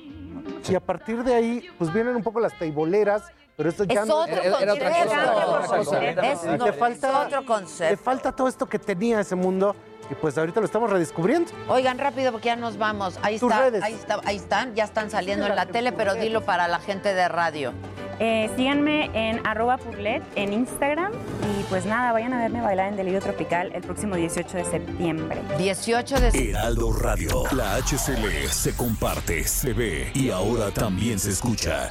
Y 0.70 0.76
a 0.76 0.80
partir 0.82 1.24
de 1.24 1.34
ahí, 1.34 1.68
pues 1.80 1.92
vienen 1.92 2.16
un 2.16 2.22
poco 2.22 2.40
las 2.40 2.54
teiboleras, 2.60 3.24
pero 3.58 3.70
esto 3.70 3.84
ya 3.86 4.02
Es 4.04 4.08
no 4.08 4.18
otro 4.22 4.36
Era- 4.36 4.52
concepto. 4.52 4.86
cosa, 4.86 5.02
era 5.24 5.36
otra 5.36 5.68
cosa. 5.68 5.98
Es- 6.06 6.44
le 6.44 6.70
es 6.70 6.76
falta, 6.78 7.22
otro 7.26 7.46
concepto. 7.46 7.92
Le 7.92 7.98
falta 7.98 8.32
todo 8.32 8.48
esto 8.48 8.68
que 8.68 8.78
tenía 8.78 9.20
ese 9.20 9.34
mundo 9.36 9.76
y 10.12 10.16
pues 10.16 10.38
ahorita 10.38 10.60
lo 10.60 10.68
estamos 10.68 10.92
redescubriendo. 10.92 11.52
Oigan, 11.68 11.98
rápido 11.98 12.32
porque 12.32 12.46
ya 12.46 12.56
nos 12.56 12.78
vamos. 12.78 13.18
Ahí 13.24 13.40
Tus 13.40 13.52
está, 13.52 13.64
redes. 13.64 13.82
ahí 13.84 13.94
está, 13.96 14.22
ahí 14.26 14.36
están, 14.36 14.76
ya 14.76 14.84
están 14.84 15.10
saliendo 15.10 15.48
en 15.48 15.56
la 15.56 15.66
tele, 15.66 15.92
pero 15.92 16.14
dilo 16.14 16.42
para 16.46 16.68
la 16.68 16.80
gente 16.80 17.16
de 17.16 17.28
radio. 17.28 17.74
Eh, 18.20 18.50
síganme 18.56 19.10
en 19.14 19.46
arroba 19.46 19.78
purlet 19.78 20.24
en 20.36 20.54
Instagram 20.54 21.12
y 21.14 21.64
pues 21.64 21.86
nada, 21.86 22.12
vayan 22.14 22.34
a 22.34 22.40
verme 22.40 22.62
bailar 22.62 22.88
en 22.90 22.96
Delirio 22.96 23.22
Tropical 23.22 23.72
el 23.74 23.82
próximo 23.82 24.16
18 24.16 24.58
de 24.58 24.66
septiembre. 24.66 25.42
18 25.58 26.20
de 26.20 26.50
Heraldo 26.52 26.94
Radio. 26.94 27.44
La 27.54 27.76
HCL 27.76 28.50
se 28.50 28.76
comparte, 28.76 29.44
se 29.48 29.74
ve 29.74 30.12
y 30.14 30.30
ahora 30.30 30.70
también 30.72 31.18
se 31.20 31.32
escucha. 31.32 31.90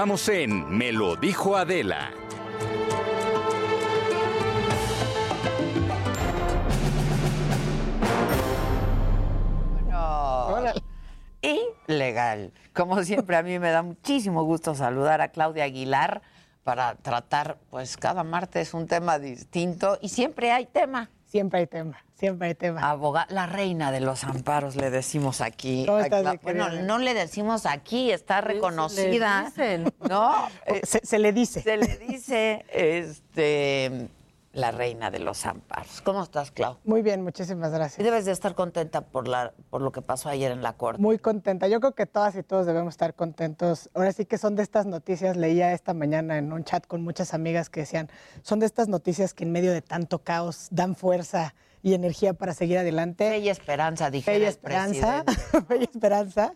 Continuamos 0.00 0.28
en 0.30 0.78
Me 0.78 0.92
lo 0.92 1.14
dijo 1.14 1.54
Adela. 1.58 2.10
Y 11.42 11.60
legal. 11.86 12.50
Como 12.72 13.02
siempre, 13.02 13.36
a 13.36 13.42
mí 13.42 13.58
me 13.58 13.70
da 13.70 13.82
muchísimo 13.82 14.42
gusto 14.44 14.74
saludar 14.74 15.20
a 15.20 15.28
Claudia 15.28 15.64
Aguilar 15.64 16.22
para 16.64 16.94
tratar, 16.94 17.58
pues 17.68 17.98
cada 17.98 18.24
martes 18.24 18.72
un 18.72 18.86
tema 18.86 19.18
distinto 19.18 19.98
y 20.00 20.08
siempre 20.08 20.50
hay 20.50 20.64
tema. 20.64 21.10
Siempre 21.26 21.58
hay 21.60 21.66
tema, 21.66 22.02
siempre 22.20 22.48
hay 22.48 22.54
tema. 22.54 22.88
Abogada, 22.88 23.26
la 23.30 23.46
reina 23.46 23.90
de 23.90 24.00
los 24.00 24.22
amparos 24.24 24.76
le 24.76 24.90
decimos 24.90 25.40
aquí. 25.40 25.84
¿Cómo 25.86 25.98
a 25.98 26.02
estás, 26.02 26.22
Cla- 26.22 26.32
mi 26.32 26.38
bueno, 26.42 26.70
no 26.82 26.98
le 26.98 27.14
decimos 27.14 27.66
aquí, 27.66 28.12
está 28.12 28.40
reconocida. 28.42 29.44
dicen. 29.46 29.92
¿No? 30.08 30.32
Eh, 30.66 30.82
Se, 30.84 31.00
se 31.04 31.18
le 31.18 31.32
dice. 31.32 31.62
se 31.62 31.76
le 31.76 31.96
dice 31.96 32.64
este 32.70 34.08
la 34.52 34.72
reina 34.72 35.12
de 35.12 35.20
los 35.20 35.46
amparos. 35.46 36.00
¿Cómo 36.00 36.24
estás, 36.24 36.50
Clau? 36.50 36.76
Muy 36.82 37.02
bien, 37.02 37.22
muchísimas 37.22 37.70
Y 37.70 37.74
gracias. 37.74 38.04
debes 38.04 38.24
de 38.24 38.32
estar 38.32 38.56
contenta 38.56 39.00
por 39.02 39.28
la 39.28 39.52
por 39.70 39.80
lo 39.80 39.92
que 39.92 40.02
pasó 40.02 40.28
ayer 40.28 40.50
en 40.50 40.60
la 40.60 40.72
corte. 40.72 41.00
Muy 41.00 41.20
contenta. 41.20 41.68
Yo 41.68 41.78
creo 41.78 41.94
que 41.94 42.04
todas 42.06 42.34
y 42.34 42.42
todos 42.42 42.66
debemos 42.66 42.94
estar 42.94 43.14
contentos. 43.14 43.90
Ahora 43.94 44.12
sí 44.12 44.24
que 44.26 44.38
son 44.38 44.56
de 44.56 44.64
estas 44.64 44.86
noticias, 44.86 45.36
leía 45.36 45.72
esta 45.72 45.94
mañana 45.94 46.36
en 46.36 46.52
un 46.52 46.64
chat 46.64 46.84
con 46.88 47.00
muchas 47.04 47.32
amigas 47.32 47.70
que 47.70 47.80
decían, 47.80 48.10
son 48.42 48.58
de 48.58 48.66
estas 48.66 48.88
noticias 48.88 49.34
que 49.34 49.44
en 49.44 49.52
medio 49.52 49.72
de 49.72 49.82
tanto 49.82 50.18
caos 50.18 50.66
dan 50.72 50.96
fuerza 50.96 51.54
y 51.82 51.94
energía 51.94 52.34
para 52.34 52.54
seguir 52.54 52.78
adelante. 52.78 53.38
Y 53.38 53.48
esperanza, 53.48 54.10
dije. 54.10 54.38
Y 54.38 54.44
esperanza, 54.44 55.24
y 55.78 55.84
esperanza, 55.84 56.54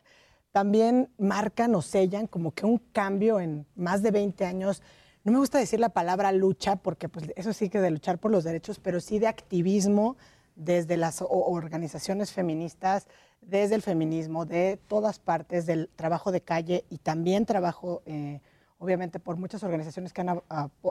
también 0.53 1.11
marcan 1.19 1.75
o 1.75 1.83
sellan 1.83 2.27
como 2.27 2.53
que 2.53 2.67
un 2.67 2.79
cambio 2.93 3.41
en 3.41 3.67
más 3.75 4.03
de 4.03 4.11
20 4.11 4.45
años. 4.45 4.83
No 5.25 5.33
me 5.33 5.39
gusta 5.39 5.59
decir 5.59 5.81
la 5.81 5.89
palabra 5.89 6.33
lucha, 6.33 6.77
porque 6.77 7.09
pues 7.09 7.27
eso 7.37 7.53
sí 7.53 7.69
que 7.69 7.81
de 7.81 7.91
luchar 7.91 8.19
por 8.19 8.31
los 8.31 8.45
derechos, 8.45 8.79
pero 8.79 9.01
sí 9.01 9.19
de 9.19 9.27
activismo 9.27 10.17
desde 10.55 10.97
las 10.97 11.25
organizaciones 11.27 12.33
feministas, 12.33 13.09
desde 13.41 13.75
el 13.75 13.83
feminismo, 13.83 14.47
de 14.47 14.79
todas 14.89 15.19
partes, 15.19 15.67
del 15.67 15.89
trabajo 15.97 16.31
de 16.33 16.41
calle 16.41 16.85
y 16.91 16.99
también 16.99 17.47
trabajo, 17.47 18.03
eh, 18.07 18.41
obviamente, 18.79 19.19
por 19.19 19.37
muchas 19.37 19.63
organizaciones 19.63 20.13
que 20.13 20.21
han 20.21 20.43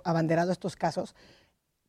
abanderado 0.04 0.52
estos 0.52 0.76
casos, 0.76 1.16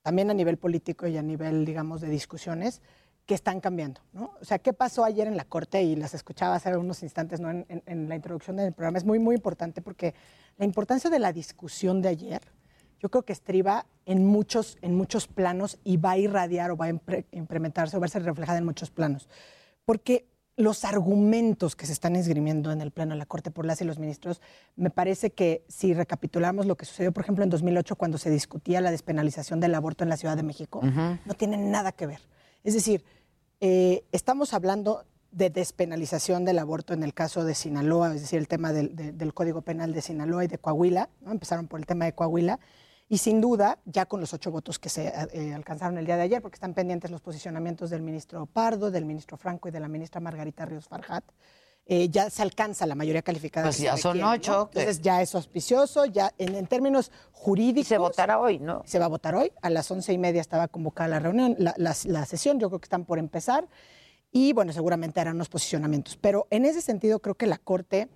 también 0.04 0.30
a 0.30 0.34
nivel 0.34 0.58
político 0.58 1.06
y 1.06 1.16
a 1.16 1.22
nivel, 1.22 1.64
digamos, 1.64 2.02
de 2.02 2.10
discusiones 2.10 2.82
que 3.24 3.32
están 3.34 3.60
cambiando, 3.60 4.02
¿no? 4.12 4.34
O 4.38 4.44
sea, 4.44 4.58
¿qué 4.58 4.74
pasó 4.74 5.02
ayer 5.02 5.26
en 5.26 5.38
la 5.38 5.46
Corte? 5.46 5.82
Y 5.82 5.96
las 5.96 6.12
escuchaba 6.12 6.56
hace 6.56 6.76
unos 6.76 7.02
instantes, 7.02 7.40
¿no? 7.40 7.50
En, 7.50 8.08
la 8.08 8.14
introducción 8.14 8.56
del 8.56 8.74
programa. 8.74 8.98
Es 8.98 9.04
muy, 9.06 9.18
muy 9.18 9.34
importante 9.34 9.80
porque 9.80 10.14
la 10.58 10.66
importancia 10.66 11.08
de 11.08 11.18
la 11.18 11.32
discusión 11.32 12.02
de 12.02 12.10
ayer, 12.10 12.42
yo 13.00 13.08
creo 13.08 13.22
que 13.22 13.32
estriba 13.32 13.86
en 14.04 14.26
muchos, 14.26 14.76
en 14.82 14.94
muchos 14.94 15.26
planos 15.26 15.78
y 15.84 15.96
va 15.96 16.10
a 16.12 16.18
irradiar 16.18 16.70
o 16.70 16.76
va 16.76 16.84
a 16.84 16.90
implementarse 17.32 17.96
o 17.96 18.00
va 18.00 18.04
a 18.04 18.10
ser 18.10 18.24
reflejada 18.24 18.58
en 18.58 18.66
muchos 18.66 18.90
planos. 18.90 19.26
Porque 19.86 20.26
los 20.56 20.84
argumentos 20.84 21.74
que 21.74 21.84
se 21.86 21.92
están 21.92 22.14
esgrimiendo 22.14 22.70
en 22.70 22.80
el 22.80 22.90
Pleno 22.92 23.12
de 23.14 23.18
la 23.18 23.26
Corte 23.26 23.50
por 23.50 23.66
las 23.66 23.80
y 23.80 23.84
los 23.84 23.98
ministros, 23.98 24.40
me 24.76 24.88
parece 24.90 25.30
que 25.32 25.64
si 25.68 25.94
recapitulamos 25.94 26.66
lo 26.66 26.76
que 26.76 26.84
sucedió, 26.84 27.10
por 27.12 27.24
ejemplo, 27.24 27.42
en 27.42 27.50
2008, 27.50 27.96
cuando 27.96 28.18
se 28.18 28.30
discutía 28.30 28.80
la 28.80 28.90
despenalización 28.92 29.58
del 29.60 29.74
aborto 29.74 30.04
en 30.04 30.10
la 30.10 30.16
Ciudad 30.16 30.36
de 30.36 30.42
México, 30.44 30.80
no 31.24 31.34
tienen 31.34 31.70
nada 31.72 31.90
que 31.92 32.06
ver. 32.06 32.20
Es 32.62 32.74
decir, 32.74 33.04
eh, 33.60 34.04
estamos 34.12 34.54
hablando 34.54 35.04
de 35.32 35.50
despenalización 35.50 36.44
del 36.44 36.60
aborto 36.60 36.94
en 36.94 37.02
el 37.02 37.12
caso 37.12 37.44
de 37.44 37.56
Sinaloa, 37.56 38.14
es 38.14 38.20
decir, 38.22 38.38
el 38.38 38.46
tema 38.46 38.72
del, 38.72 38.94
de- 38.94 39.10
del 39.12 39.34
Código 39.34 39.62
Penal 39.62 39.92
de 39.92 40.00
Sinaloa 40.02 40.44
y 40.44 40.46
de 40.48 40.58
Coahuila, 40.58 41.08
¿no? 41.22 41.32
empezaron 41.32 41.66
por 41.66 41.80
el 41.80 41.86
tema 41.86 42.04
de 42.04 42.12
Coahuila, 42.14 42.60
y 43.08 43.18
sin 43.18 43.40
duda, 43.40 43.78
ya 43.84 44.06
con 44.06 44.20
los 44.20 44.32
ocho 44.32 44.50
votos 44.50 44.78
que 44.78 44.88
se 44.88 45.12
eh, 45.32 45.52
alcanzaron 45.54 45.98
el 45.98 46.06
día 46.06 46.16
de 46.16 46.22
ayer, 46.22 46.40
porque 46.42 46.56
están 46.56 46.74
pendientes 46.74 47.10
los 47.10 47.20
posicionamientos 47.20 47.90
del 47.90 48.02
ministro 48.02 48.46
Pardo, 48.46 48.90
del 48.90 49.04
ministro 49.04 49.36
Franco 49.36 49.68
y 49.68 49.70
de 49.72 49.80
la 49.80 49.88
ministra 49.88 50.20
Margarita 50.20 50.64
Ríos 50.64 50.88
Farjat, 50.88 51.24
eh, 51.86 52.08
ya 52.08 52.30
se 52.30 52.40
alcanza 52.40 52.86
la 52.86 52.94
mayoría 52.94 53.20
calificada. 53.20 53.66
Pues 53.66 53.76
ya 53.78 53.96
son 53.98 54.18
¿no? 54.18 54.30
ocho, 54.30 54.70
que- 54.72 54.80
Entonces 54.80 55.02
ya 55.02 55.20
es 55.20 55.34
auspicioso, 55.34 56.06
ya 56.06 56.32
en, 56.38 56.54
en 56.54 56.66
términos 56.66 57.12
jurídicos. 57.32 57.88
se 57.88 57.98
votará 57.98 58.38
hoy, 58.40 58.58
¿no? 58.58 58.82
Se 58.86 58.98
va 58.98 59.04
a 59.04 59.08
votar 59.08 59.34
hoy. 59.34 59.52
A 59.60 59.68
las 59.68 59.90
once 59.90 60.10
y 60.10 60.16
media 60.16 60.40
estaba 60.40 60.66
convocada 60.68 61.08
la 61.08 61.18
reunión, 61.20 61.54
la, 61.58 61.74
la- 61.76 61.94
la 62.06 62.24
sesión. 62.24 62.58
Yo 62.58 62.70
creo 62.70 62.80
que 62.80 62.86
están 62.86 63.04
por 63.04 63.18
empezar. 63.18 63.68
Y 64.32 64.54
bueno, 64.54 64.72
seguramente 64.72 65.20
harán 65.20 65.34
unos 65.36 65.50
posicionamientos. 65.50 66.16
Pero 66.16 66.46
en 66.48 66.64
ese 66.64 66.80
sentido, 66.80 67.18
creo 67.20 67.34
que 67.34 67.46
la 67.46 67.58
Corte, 67.58 68.08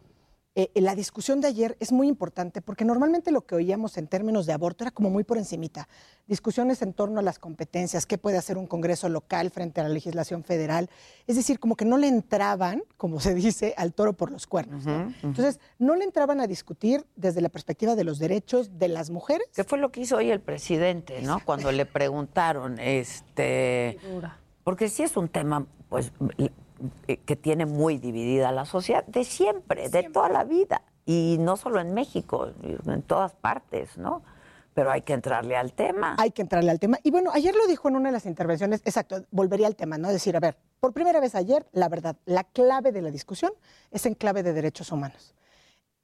eh, 0.60 0.72
la 0.80 0.96
discusión 0.96 1.40
de 1.40 1.46
ayer 1.46 1.76
es 1.78 1.92
muy 1.92 2.08
importante 2.08 2.60
porque 2.60 2.84
normalmente 2.84 3.30
lo 3.30 3.46
que 3.46 3.54
oíamos 3.54 3.96
en 3.96 4.08
términos 4.08 4.44
de 4.44 4.52
aborto 4.52 4.82
era 4.82 4.90
como 4.90 5.08
muy 5.08 5.22
por 5.22 5.38
encimita. 5.38 5.88
Discusiones 6.26 6.82
en 6.82 6.94
torno 6.94 7.20
a 7.20 7.22
las 7.22 7.38
competencias, 7.38 8.06
qué 8.06 8.18
puede 8.18 8.38
hacer 8.38 8.58
un 8.58 8.66
Congreso 8.66 9.08
local 9.08 9.52
frente 9.52 9.80
a 9.80 9.84
la 9.84 9.90
legislación 9.90 10.42
federal. 10.42 10.90
Es 11.28 11.36
decir, 11.36 11.60
como 11.60 11.76
que 11.76 11.84
no 11.84 11.96
le 11.96 12.08
entraban, 12.08 12.82
como 12.96 13.20
se 13.20 13.34
dice, 13.34 13.72
al 13.76 13.94
toro 13.94 14.14
por 14.14 14.32
los 14.32 14.48
cuernos. 14.48 14.84
¿no? 14.84 15.14
Entonces, 15.22 15.60
no 15.78 15.94
le 15.94 16.02
entraban 16.02 16.40
a 16.40 16.48
discutir 16.48 17.06
desde 17.14 17.40
la 17.40 17.50
perspectiva 17.50 17.94
de 17.94 18.02
los 18.02 18.18
derechos 18.18 18.80
de 18.80 18.88
las 18.88 19.10
mujeres. 19.10 19.46
¿Qué 19.54 19.62
fue 19.62 19.78
lo 19.78 19.92
que 19.92 20.00
hizo 20.00 20.16
hoy 20.16 20.32
el 20.32 20.40
presidente, 20.40 21.22
no? 21.22 21.38
Cuando 21.44 21.70
le 21.70 21.86
preguntaron, 21.86 22.80
este, 22.80 23.96
porque 24.64 24.88
sí 24.88 25.04
es 25.04 25.16
un 25.16 25.28
tema, 25.28 25.66
pues, 25.88 26.10
eh, 26.38 26.50
que 27.06 27.36
tiene 27.36 27.66
muy 27.66 27.98
dividida 27.98 28.52
la 28.52 28.64
sociedad 28.64 29.04
de 29.06 29.24
siempre, 29.24 29.88
de 29.88 30.04
toda 30.04 30.28
la 30.28 30.44
vida. 30.44 30.82
Y 31.06 31.36
no 31.40 31.56
solo 31.56 31.80
en 31.80 31.94
México, 31.94 32.50
en 32.62 33.02
todas 33.02 33.32
partes, 33.32 33.96
¿no? 33.96 34.22
Pero 34.74 34.90
hay 34.90 35.02
que 35.02 35.14
entrarle 35.14 35.56
al 35.56 35.72
tema. 35.72 36.14
Hay 36.18 36.30
que 36.30 36.42
entrarle 36.42 36.70
al 36.70 36.78
tema. 36.78 36.98
Y 37.02 37.10
bueno, 37.10 37.30
ayer 37.32 37.54
lo 37.54 37.66
dijo 37.66 37.88
en 37.88 37.96
una 37.96 38.10
de 38.10 38.12
las 38.12 38.26
intervenciones, 38.26 38.82
exacto, 38.84 39.24
volvería 39.30 39.66
al 39.66 39.74
tema, 39.74 39.98
¿no? 39.98 40.08
Decir, 40.08 40.36
a 40.36 40.40
ver, 40.40 40.56
por 40.78 40.92
primera 40.92 41.18
vez 41.18 41.34
ayer, 41.34 41.66
la 41.72 41.88
verdad, 41.88 42.16
la 42.26 42.44
clave 42.44 42.92
de 42.92 43.02
la 43.02 43.10
discusión 43.10 43.52
es 43.90 44.06
en 44.06 44.14
clave 44.14 44.42
de 44.42 44.52
derechos 44.52 44.92
humanos. 44.92 45.34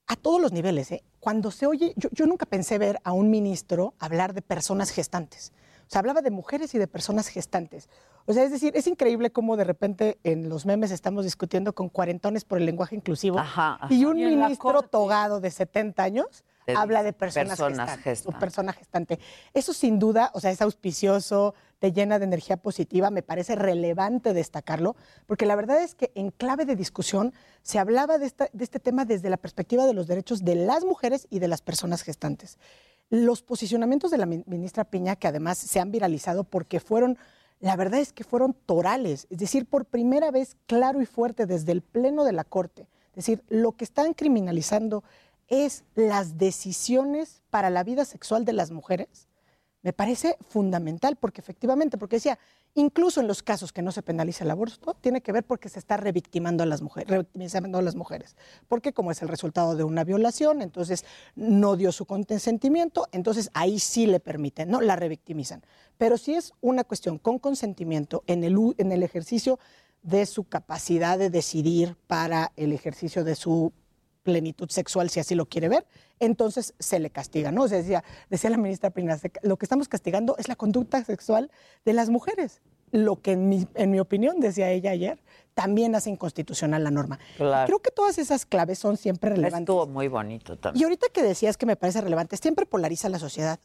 A 0.07 0.17
todos 0.17 0.41
los 0.41 0.53
niveles, 0.53 0.91
¿eh? 0.91 1.05
Cuando 1.21 1.51
se 1.51 1.67
oye, 1.67 1.93
yo, 1.97 2.09
yo 2.13 2.27
nunca 2.27 2.47
pensé 2.47 2.79
ver 2.79 2.99
a 3.05 3.13
un 3.13 3.31
ministro 3.31 3.95
hablar 3.99 4.35
de 4.35 4.43
personas 4.43 4.91
gestantes. 4.91 5.53
O 5.87 5.91
sea, 5.91 6.01
hablaba 6.01 6.23
de 6.23 6.31
mujeres 6.31 6.75
y 6.75 6.79
de 6.79 6.87
personas 6.87 7.29
gestantes. 7.29 7.89
O 8.27 8.33
sea, 8.33 8.45
es 8.45 8.51
decir, 8.51 8.73
es 8.75 8.87
increíble 8.87 9.31
cómo 9.31 9.57
de 9.57 9.65
repente 9.65 10.19
en 10.25 10.49
los 10.49 10.65
memes 10.65 10.91
estamos 10.91 11.25
discutiendo 11.25 11.75
con 11.75 11.89
cuarentones 11.91 12.45
por 12.45 12.59
el 12.59 12.65
lenguaje 12.67 12.97
inclusivo 12.97 13.39
Ajá, 13.39 13.75
ajá. 13.81 13.93
y 13.93 14.05
un 14.07 14.19
Y 14.19 14.25
ministro 14.37 14.81
togado 14.83 15.41
de 15.41 15.51
70 15.51 16.03
años 16.03 16.43
De 16.67 16.75
habla 16.75 17.03
de 17.03 17.13
personas, 17.13 17.59
personas 17.59 17.91
gestantes, 18.01 18.41
persona 18.41 18.73
gestante. 18.73 19.19
Eso 19.53 19.75
sin 19.75 19.99
duda, 19.99 20.31
o 20.33 20.41
sea, 20.41 20.51
es 20.51 20.63
auspicioso, 20.63 21.55
te 21.81 21.93
llena 21.93 22.19
de 22.19 22.25
energía 22.25 22.57
positiva, 22.57 23.11
me 23.11 23.23
parece 23.23 23.57
relevante 23.57 24.33
destacarlo, 24.33 24.97
porque 25.27 25.45
la 25.45 25.55
verdad 25.57 25.83
es 25.83 25.95
que 25.95 26.11
en 26.15 26.31
clave 26.31 26.65
de 26.65 26.77
discusión 26.77 27.35
se 27.63 27.79
hablaba 27.79 28.17
de, 28.17 28.25
esta- 28.25 28.49
de 28.55 28.65
este 28.65 28.81
tema 28.81 29.05
desde 29.05 29.29
la 29.29 29.37
perspectiva 29.37 29.85
de 29.85 29.93
los 29.93 30.07
derechos 30.07 30.45
de 30.45 30.55
las 30.55 30.85
mujeres 30.87 31.27
y 31.29 31.41
de 31.41 31.49
las 31.49 31.61
personas 31.61 32.01
gestantes. 32.03 32.59
Los 33.11 33.43
posicionamientos 33.43 34.11
de 34.11 34.17
la 34.17 34.25
mi- 34.25 34.43
ministra 34.47 34.85
Piña, 34.85 35.15
que 35.17 35.29
además 35.29 35.59
se 35.59 35.79
han 35.79 35.91
viralizado 35.93 36.45
porque 36.45 36.81
fueron, 36.81 37.19
la 37.61 37.77
verdad 37.77 38.01
es 38.01 38.13
que 38.13 38.25
fueron 38.25 38.55
torales, 38.55 39.27
es 39.31 39.39
decir, 39.39 39.67
por 39.67 39.85
primera 39.85 40.31
vez 40.31 40.57
claro 40.67 41.01
y 41.01 41.07
fuerte 41.07 41.47
desde 41.47 41.73
el 41.73 41.83
Pleno 41.83 42.25
de 42.25 42.33
la 42.33 42.45
Corte. 42.45 42.89
Es 43.11 43.27
decir, 43.27 43.43
lo 43.49 43.73
que 43.73 43.85
están 43.85 44.13
criminalizando 44.13 45.05
es 45.49 45.85
las 45.95 46.37
decisiones 46.37 47.43
para 47.51 47.71
la 47.71 47.85
vida 47.85 48.05
sexual 48.05 48.45
de 48.45 48.53
las 48.53 48.71
mujeres. 48.71 49.29
Me 49.85 49.93
parece 49.93 50.37
fundamental 50.49 51.17
porque 51.17 51.43
efectivamente, 51.43 51.99
porque 51.99 52.17
decía, 52.17 52.39
incluso 52.75 53.21
en 53.21 53.29
los 53.29 53.43
casos 53.43 53.71
que 53.71 53.83
no 53.83 53.93
se 53.93 54.03
penaliza 54.03 54.43
el 54.43 54.51
aborto, 54.51 54.95
tiene 54.95 55.21
que 55.21 55.31
ver 55.31 55.45
porque 55.45 55.69
se 55.69 55.79
está 55.79 55.99
revictimando 55.99 56.63
a 56.63 56.67
las 56.67 56.81
mujeres, 56.81 57.11
revictimizando 57.11 57.79
a 57.79 57.83
las 57.83 57.95
mujeres. 57.95 58.35
Porque 58.67 58.95
como 58.95 59.11
es 59.11 59.21
el 59.21 59.29
resultado 59.29 59.77
de 59.77 59.85
una 59.85 60.03
violación, 60.03 60.63
entonces 60.63 61.05
no 61.37 61.77
dio 61.77 61.93
su 61.93 62.07
consentimiento, 62.07 63.07
entonces 63.13 63.51
ahí 63.53 63.79
sí 63.79 64.07
le 64.07 64.21
permiten, 64.21 64.71
¿no? 64.71 64.81
La 64.81 64.97
revictimizan. 64.97 65.63
Pero 65.99 66.17
si 66.17 66.35
es 66.35 66.55
una 66.63 66.85
cuestión 66.85 67.19
con 67.19 67.39
consentimiento 67.39 68.25
en 68.27 68.43
el, 68.43 68.57
u- 68.57 68.75
en 68.79 68.91
el 68.91 69.03
ejercicio 69.03 69.59
de 70.03 70.25
su 70.25 70.45
capacidad 70.45 71.19
de 71.19 71.29
decidir 71.29 71.97
para 72.07 72.53
el 72.57 72.73
ejercicio 72.73 73.23
de 73.23 73.35
su 73.37 73.71
plenitud 74.25 74.69
sexual, 74.71 75.09
si 75.11 75.21
así 75.21 75.37
lo 75.37 75.47
quiere 75.47 75.69
ver, 75.69 75.87
entonces 76.19 76.75
se 76.81 76.99
le 76.99 77.11
castiga, 77.11 77.53
¿no? 77.53 77.63
O 77.63 77.69
sea, 77.69 77.79
decía, 77.79 78.03
decía 78.31 78.51
la 78.51 78.57
ministra 78.57 78.91
Pina, 78.91 79.17
se- 79.17 79.31
lo 79.43 79.57
que 79.57 79.67
estamos 79.67 79.87
castigando 79.87 80.35
es 80.39 80.49
la 80.49 80.57
conducta 80.57 81.05
sexual 81.05 81.53
de 81.85 81.93
las 81.93 82.09
mujeres. 82.11 82.61
Lo 82.91 83.21
que, 83.21 83.33
en 83.33 83.49
mi, 83.49 83.67
en 83.75 83.91
mi 83.91 84.01
opinión, 84.01 84.41
decía 84.41 84.71
ella 84.71 84.91
ayer, 84.93 85.23
también 85.55 85.95
hace 85.95 86.11
inconstitucional 86.11 86.83
la 86.83 86.91
norma. 86.91 87.19
Claro. 87.37 87.67
Creo 87.67 87.79
que 87.81 87.91
todas 87.91 88.19
esas 88.19 88.47
claves 88.47 88.79
son 88.79 88.97
siempre 88.97 89.31
relevantes. 89.31 89.61
Estuvo 89.61 89.87
muy 89.87 90.09
bonito 90.09 90.57
también. 90.59 90.81
Y 90.81 90.85
ahorita 90.85 91.09
que 91.13 91.23
decías 91.23 91.57
que 91.57 91.67
me 91.67 91.77
parece 91.77 92.01
relevante, 92.01 92.37
siempre 92.37 92.67
polariza 92.67 93.09
la 93.09 93.19
sociedad. 93.19 93.59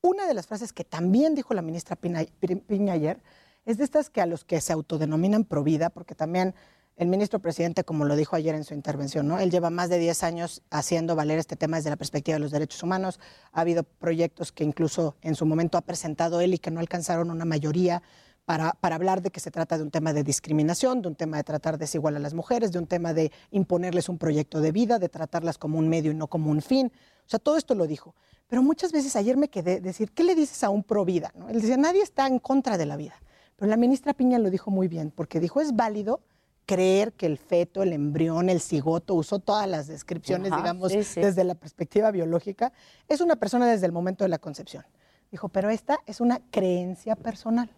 Una 0.00 0.26
de 0.26 0.34
las 0.34 0.46
frases 0.46 0.72
que 0.72 0.84
también 0.84 1.34
dijo 1.34 1.54
la 1.54 1.62
ministra 1.62 1.96
Piña 1.96 2.92
ayer 2.92 3.20
es 3.66 3.76
de 3.78 3.84
estas 3.84 4.08
que 4.10 4.20
a 4.22 4.26
los 4.26 4.44
que 4.44 4.60
se 4.60 4.72
autodenominan 4.72 5.44
provida, 5.44 5.90
porque 5.90 6.14
también 6.14 6.54
el 6.98 7.06
ministro 7.06 7.38
presidente, 7.38 7.84
como 7.84 8.04
lo 8.04 8.16
dijo 8.16 8.34
ayer 8.34 8.56
en 8.56 8.64
su 8.64 8.74
intervención, 8.74 9.28
¿no? 9.28 9.38
él 9.38 9.50
lleva 9.50 9.70
más 9.70 9.88
de 9.88 9.98
10 9.98 10.24
años 10.24 10.62
haciendo 10.70 11.14
valer 11.14 11.38
este 11.38 11.54
tema 11.54 11.76
desde 11.76 11.90
la 11.90 11.96
perspectiva 11.96 12.34
de 12.34 12.40
los 12.40 12.50
derechos 12.50 12.82
humanos. 12.82 13.20
Ha 13.52 13.60
habido 13.60 13.84
proyectos 13.84 14.50
que 14.50 14.64
incluso 14.64 15.14
en 15.22 15.36
su 15.36 15.46
momento 15.46 15.78
ha 15.78 15.82
presentado 15.82 16.40
él 16.40 16.54
y 16.54 16.58
que 16.58 16.72
no 16.72 16.80
alcanzaron 16.80 17.30
una 17.30 17.44
mayoría 17.44 18.02
para, 18.44 18.72
para 18.72 18.96
hablar 18.96 19.22
de 19.22 19.30
que 19.30 19.38
se 19.38 19.52
trata 19.52 19.78
de 19.78 19.84
un 19.84 19.92
tema 19.92 20.12
de 20.12 20.24
discriminación, 20.24 21.00
de 21.00 21.08
un 21.08 21.14
tema 21.14 21.36
de 21.36 21.44
tratar 21.44 21.78
desigual 21.78 22.16
a 22.16 22.18
las 22.18 22.34
mujeres, 22.34 22.72
de 22.72 22.80
un 22.80 22.88
tema 22.88 23.14
de 23.14 23.30
imponerles 23.52 24.08
un 24.08 24.18
proyecto 24.18 24.60
de 24.60 24.72
vida, 24.72 24.98
de 24.98 25.08
tratarlas 25.08 25.56
como 25.56 25.78
un 25.78 25.88
medio 25.88 26.10
y 26.10 26.14
no 26.16 26.26
como 26.26 26.50
un 26.50 26.62
fin. 26.62 26.90
O 27.26 27.30
sea, 27.30 27.38
todo 27.38 27.56
esto 27.58 27.76
lo 27.76 27.86
dijo. 27.86 28.16
Pero 28.48 28.62
muchas 28.62 28.90
veces 28.90 29.14
ayer 29.14 29.36
me 29.36 29.48
quedé 29.48 29.80
decir, 29.80 30.10
¿qué 30.10 30.24
le 30.24 30.34
dices 30.34 30.64
a 30.64 30.70
un 30.70 30.82
pro 30.82 31.04
vida? 31.04 31.30
¿no? 31.36 31.48
Él 31.48 31.60
decía, 31.60 31.76
nadie 31.76 32.02
está 32.02 32.26
en 32.26 32.40
contra 32.40 32.76
de 32.76 32.86
la 32.86 32.96
vida. 32.96 33.14
Pero 33.54 33.68
la 33.68 33.76
ministra 33.76 34.14
Piña 34.14 34.38
lo 34.38 34.50
dijo 34.50 34.70
muy 34.70 34.88
bien, 34.88 35.12
porque 35.14 35.38
dijo, 35.38 35.60
es 35.60 35.76
válido 35.76 36.22
creer 36.68 37.14
que 37.14 37.24
el 37.24 37.38
feto, 37.38 37.82
el 37.82 37.94
embrión, 37.94 38.50
el 38.50 38.60
cigoto, 38.60 39.14
usó 39.14 39.38
todas 39.38 39.66
las 39.66 39.86
descripciones, 39.86 40.52
Ajá, 40.52 40.60
digamos, 40.60 40.92
sí, 40.92 41.02
sí. 41.02 41.18
desde 41.20 41.42
la 41.42 41.54
perspectiva 41.54 42.10
biológica, 42.10 42.72
es 43.08 43.22
una 43.22 43.36
persona 43.36 43.66
desde 43.66 43.86
el 43.86 43.92
momento 43.92 44.22
de 44.24 44.28
la 44.28 44.36
concepción. 44.38 44.84
Dijo, 45.30 45.48
pero 45.48 45.70
esta 45.70 45.98
es 46.04 46.20
una 46.20 46.40
creencia 46.50 47.16
personal 47.16 47.70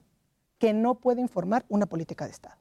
que 0.59 0.73
no 0.73 0.97
puede 0.97 1.21
informar 1.21 1.65
una 1.69 1.87
política 1.87 2.25
de 2.25 2.33
Estado. 2.33 2.57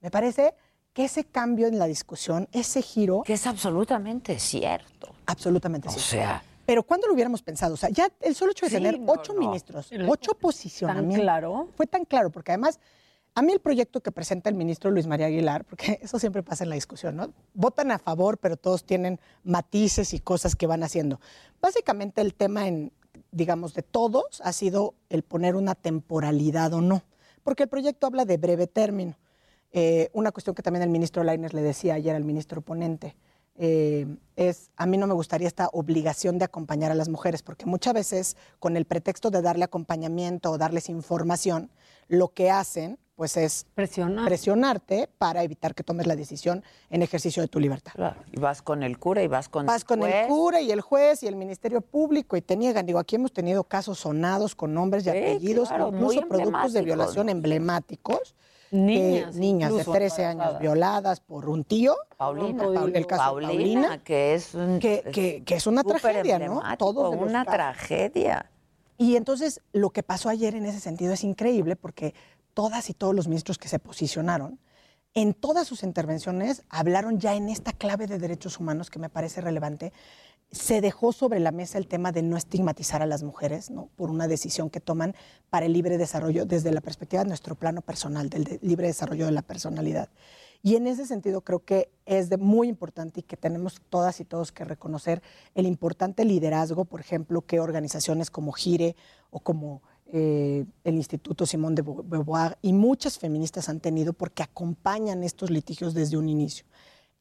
Me 0.00 0.12
parece 0.12 0.54
que 0.92 1.06
ese 1.06 1.24
cambio 1.24 1.66
en 1.66 1.80
la 1.80 1.86
discusión, 1.86 2.48
ese 2.52 2.80
giro... 2.80 3.22
Que 3.24 3.32
es 3.32 3.44
absolutamente 3.48 4.38
cierto. 4.38 5.12
Absolutamente 5.26 5.88
O 5.88 5.90
cierto. 5.90 6.08
sea, 6.08 6.42
Pero 6.64 6.84
¿cuándo 6.84 7.08
lo 7.08 7.14
hubiéramos 7.14 7.42
pensado? 7.42 7.74
O 7.74 7.76
sea, 7.76 7.88
ya 7.90 8.08
el 8.20 8.36
solo 8.36 8.52
hecho 8.52 8.66
de 8.66 8.70
Sí, 8.70 8.76
tener 8.76 9.00
no, 9.00 9.10
ocho 9.12 9.32
no. 9.32 9.40
ministros, 9.40 9.90
ocho 10.08 10.34
posicionamientos. 10.34 11.20
claro? 11.20 11.68
Fue 11.76 11.86
tan 11.88 12.04
claro, 12.04 12.30
porque 12.30 12.52
además, 12.52 12.78
a 13.34 13.42
mí 13.42 13.52
el 13.52 13.60
proyecto 13.60 14.00
que 14.00 14.12
presenta 14.12 14.48
el 14.48 14.54
ministro 14.54 14.90
Luis 14.90 15.06
María 15.06 15.26
Aguilar, 15.26 15.64
porque 15.64 15.98
eso 16.02 16.18
siempre 16.18 16.42
pasa 16.42 16.64
en 16.64 16.70
la 16.70 16.76
discusión, 16.76 17.16
¿no? 17.16 17.32
Votan 17.54 17.90
a 17.90 17.98
favor, 17.98 18.38
pero 18.38 18.56
todos 18.56 18.84
tienen 18.84 19.20
matices 19.42 20.14
y 20.14 20.20
cosas 20.20 20.56
que 20.56 20.66
van 20.66 20.82
haciendo. 20.82 21.20
Básicamente 21.60 22.20
el 22.20 22.34
tema 22.34 22.68
en, 22.68 22.92
digamos, 23.32 23.74
de 23.74 23.82
todos 23.82 24.40
ha 24.42 24.52
sido 24.52 24.94
el 25.08 25.22
poner 25.22 25.56
una 25.56 25.74
temporalidad 25.74 26.72
o 26.74 26.80
no, 26.80 27.02
porque 27.42 27.64
el 27.64 27.68
proyecto 27.68 28.06
habla 28.06 28.24
de 28.24 28.36
breve 28.36 28.66
término. 28.66 29.18
Eh, 29.72 30.10
una 30.12 30.30
cuestión 30.30 30.54
que 30.54 30.62
también 30.62 30.84
el 30.84 30.90
ministro 30.90 31.24
Lainez 31.24 31.52
le 31.52 31.62
decía 31.62 31.94
ayer 31.94 32.14
al 32.14 32.22
ministro 32.22 32.60
ponente 32.60 33.16
eh, 33.56 34.06
es, 34.36 34.70
a 34.76 34.86
mí 34.86 34.96
no 34.96 35.06
me 35.06 35.14
gustaría 35.14 35.46
esta 35.46 35.68
obligación 35.72 36.38
de 36.38 36.44
acompañar 36.44 36.90
a 36.90 36.94
las 36.94 37.08
mujeres, 37.08 37.42
porque 37.42 37.66
muchas 37.66 37.94
veces 37.94 38.36
con 38.58 38.76
el 38.76 38.84
pretexto 38.84 39.30
de 39.30 39.42
darle 39.42 39.64
acompañamiento 39.64 40.50
o 40.50 40.58
darles 40.58 40.88
información, 40.88 41.70
lo 42.08 42.28
que 42.32 42.50
hacen 42.50 42.98
pues 43.16 43.36
es 43.36 43.66
Presionar. 43.74 44.24
presionarte 44.26 45.08
para 45.18 45.42
evitar 45.44 45.74
que 45.74 45.84
tomes 45.84 46.06
la 46.06 46.16
decisión 46.16 46.64
en 46.90 47.02
ejercicio 47.02 47.42
de 47.42 47.48
tu 47.48 47.60
libertad. 47.60 47.92
claro. 47.94 48.16
Y 48.32 48.40
vas 48.40 48.60
con 48.62 48.82
el 48.82 48.98
cura 48.98 49.22
y 49.22 49.28
vas 49.28 49.48
con 49.48 49.66
Vas 49.66 49.82
el 49.82 49.86
con 49.86 50.02
el 50.02 50.26
cura 50.26 50.60
y 50.60 50.72
el 50.72 50.80
juez 50.80 51.22
y 51.22 51.28
el 51.28 51.36
Ministerio 51.36 51.80
Público 51.80 52.36
y 52.36 52.42
te 52.42 52.56
niegan. 52.56 52.86
Digo, 52.86 52.98
aquí 52.98 53.16
hemos 53.16 53.32
tenido 53.32 53.64
casos 53.64 54.00
sonados 54.00 54.54
con 54.56 54.74
nombres 54.74 55.06
y 55.06 55.10
Sí, 55.10 55.16
apellidos, 55.16 55.68
claro, 55.68 55.88
incluso 55.92 56.26
productos 56.28 56.72
de 56.72 56.82
violación 56.82 57.28
emblemáticos. 57.28 58.34
Niñas 58.70 59.34
que- 59.34 59.38
niñas 59.40 59.70
de 59.70 59.74
incluso 59.76 59.92
13 59.92 60.24
años 60.24 60.58
violadas 60.58 61.20
por 61.20 61.48
un 61.48 61.62
tío. 61.62 61.94
Paulina, 62.16 62.64
Paul- 62.64 62.96
el 62.96 63.06
caso 63.06 63.22
de 63.36 63.42
Paulina, 63.46 63.48
Paulina, 63.52 64.02
que 64.02 64.34
es 64.34 64.52
un- 64.54 64.80
que, 64.80 65.04
que- 65.12 65.44
que 65.44 65.54
es 65.54 65.66
una 65.68 65.84
tragedia, 65.84 66.40
¿no? 66.40 66.60
los 66.60 67.14
una 67.14 67.44
tragedia. 67.44 68.50
Y 68.98 69.14
entonces 69.16 69.60
lo 69.72 69.90
que 69.90 70.02
pasó 70.02 70.28
ayer 70.28 70.56
en 70.56 70.66
ese 70.66 70.80
sentido 70.80 71.12
es 71.12 71.22
increíble 71.22 71.76
porque 71.76 72.14
todas 72.54 72.88
y 72.90 72.94
todos 72.94 73.14
los 73.14 73.28
ministros 73.28 73.58
que 73.58 73.68
se 73.68 73.78
posicionaron, 73.78 74.58
en 75.12 75.34
todas 75.34 75.68
sus 75.68 75.82
intervenciones 75.82 76.62
hablaron 76.68 77.20
ya 77.20 77.34
en 77.34 77.48
esta 77.48 77.72
clave 77.72 78.06
de 78.06 78.18
derechos 78.18 78.58
humanos 78.58 78.90
que 78.90 78.98
me 78.98 79.08
parece 79.08 79.40
relevante. 79.40 79.92
Se 80.50 80.80
dejó 80.80 81.12
sobre 81.12 81.40
la 81.40 81.52
mesa 81.52 81.78
el 81.78 81.86
tema 81.86 82.10
de 82.12 82.22
no 82.22 82.36
estigmatizar 82.36 83.00
a 83.02 83.06
las 83.06 83.22
mujeres, 83.22 83.70
¿no? 83.70 83.88
Por 83.96 84.10
una 84.10 84.28
decisión 84.28 84.70
que 84.70 84.80
toman 84.80 85.14
para 85.50 85.66
el 85.66 85.72
libre 85.72 85.98
desarrollo 85.98 86.46
desde 86.46 86.72
la 86.72 86.80
perspectiva 86.80 87.22
de 87.22 87.28
nuestro 87.28 87.54
plano 87.54 87.80
personal, 87.80 88.28
del 88.28 88.44
de- 88.44 88.58
libre 88.62 88.86
desarrollo 88.88 89.26
de 89.26 89.32
la 89.32 89.42
personalidad. 89.42 90.08
Y 90.62 90.76
en 90.76 90.86
ese 90.86 91.06
sentido 91.06 91.42
creo 91.42 91.60
que 91.64 91.90
es 92.06 92.28
de 92.28 92.36
muy 92.38 92.68
importante 92.68 93.20
y 93.20 93.22
que 93.22 93.36
tenemos 93.36 93.80
todas 93.90 94.18
y 94.20 94.24
todos 94.24 94.50
que 94.50 94.64
reconocer 94.64 95.22
el 95.54 95.66
importante 95.66 96.24
liderazgo, 96.24 96.86
por 96.86 97.00
ejemplo, 97.00 97.42
que 97.42 97.60
organizaciones 97.60 98.30
como 98.30 98.52
Gire 98.52 98.96
o 99.30 99.40
como 99.40 99.82
eh, 100.16 100.64
el 100.84 100.94
Instituto 100.94 101.44
Simón 101.44 101.74
de 101.74 101.82
Beauvoir 101.82 102.56
y 102.62 102.72
muchas 102.72 103.18
feministas 103.18 103.68
han 103.68 103.80
tenido 103.80 104.12
porque 104.12 104.44
acompañan 104.44 105.24
estos 105.24 105.50
litigios 105.50 105.92
desde 105.92 106.16
un 106.16 106.28
inicio. 106.28 106.64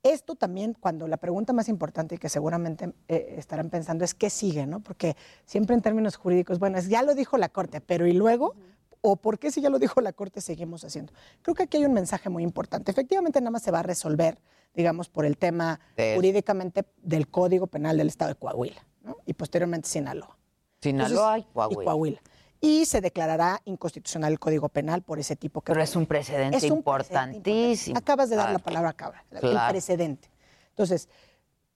Esto 0.03 0.35
también, 0.35 0.75
cuando 0.79 1.07
la 1.07 1.17
pregunta 1.17 1.53
más 1.53 1.69
importante 1.69 2.13
y 2.15 2.17
que 2.19 2.29
seguramente 2.29 2.93
eh, 3.07 3.33
estarán 3.39 3.71
pensando 3.71 4.05
es 4.05 4.13
qué 4.13 4.29
sigue, 4.29 4.67
¿no? 4.67 4.79
Porque 4.81 5.15
siempre 5.45 5.73
en 5.75 5.81
términos 5.81 6.17
jurídicos, 6.17 6.59
bueno, 6.59 6.77
es, 6.77 6.87
ya 6.87 7.01
lo 7.01 7.15
dijo 7.15 7.37
la 7.37 7.49
Corte, 7.49 7.81
pero 7.81 8.05
¿y 8.05 8.13
luego? 8.13 8.53
¿O 9.01 9.15
por 9.15 9.39
qué 9.39 9.49
si 9.49 9.59
ya 9.59 9.71
lo 9.71 9.79
dijo 9.79 9.99
la 9.99 10.13
Corte 10.13 10.39
seguimos 10.39 10.83
haciendo? 10.85 11.13
Creo 11.41 11.55
que 11.55 11.63
aquí 11.63 11.77
hay 11.77 11.85
un 11.85 11.93
mensaje 11.93 12.29
muy 12.29 12.43
importante. 12.43 12.91
Efectivamente, 12.91 13.41
nada 13.41 13.49
más 13.51 13.63
se 13.63 13.71
va 13.71 13.79
a 13.79 13.83
resolver, 13.83 14.37
digamos, 14.75 15.09
por 15.09 15.25
el 15.25 15.35
tema 15.37 15.79
De- 15.97 16.13
jurídicamente 16.15 16.85
del 17.01 17.27
Código 17.27 17.65
Penal 17.65 17.97
del 17.97 18.07
Estado 18.09 18.29
de 18.29 18.35
Coahuila, 18.35 18.85
¿no? 19.01 19.17
Y 19.25 19.33
posteriormente 19.33 19.89
Sinaloa. 19.89 20.37
Sinaloa 20.79 21.39
y 21.39 21.41
Entonces, 21.41 21.53
Coahuila. 21.53 21.81
y 21.81 21.85
Coahuila. 21.85 22.21
Y 22.65 22.85
se 22.85 23.01
declarará 23.01 23.59
inconstitucional 23.65 24.31
el 24.31 24.39
Código 24.39 24.69
Penal 24.69 25.01
por 25.01 25.19
ese 25.19 25.35
tipo 25.35 25.59
que... 25.59 25.73
Pero 25.73 25.83
es 25.83 25.97
un 25.97 26.05
precedente 26.05 26.55
Es 26.55 26.63
un 26.63 26.77
importantísimo. 26.77 27.97
Acabas 27.97 28.29
de 28.29 28.37
dar 28.37 28.53
la 28.53 28.59
palabra 28.59 28.89
acaba, 28.91 29.21
el 29.31 29.39
Claro. 29.41 29.69
precedente. 29.73 30.29
Entonces, 30.69 31.09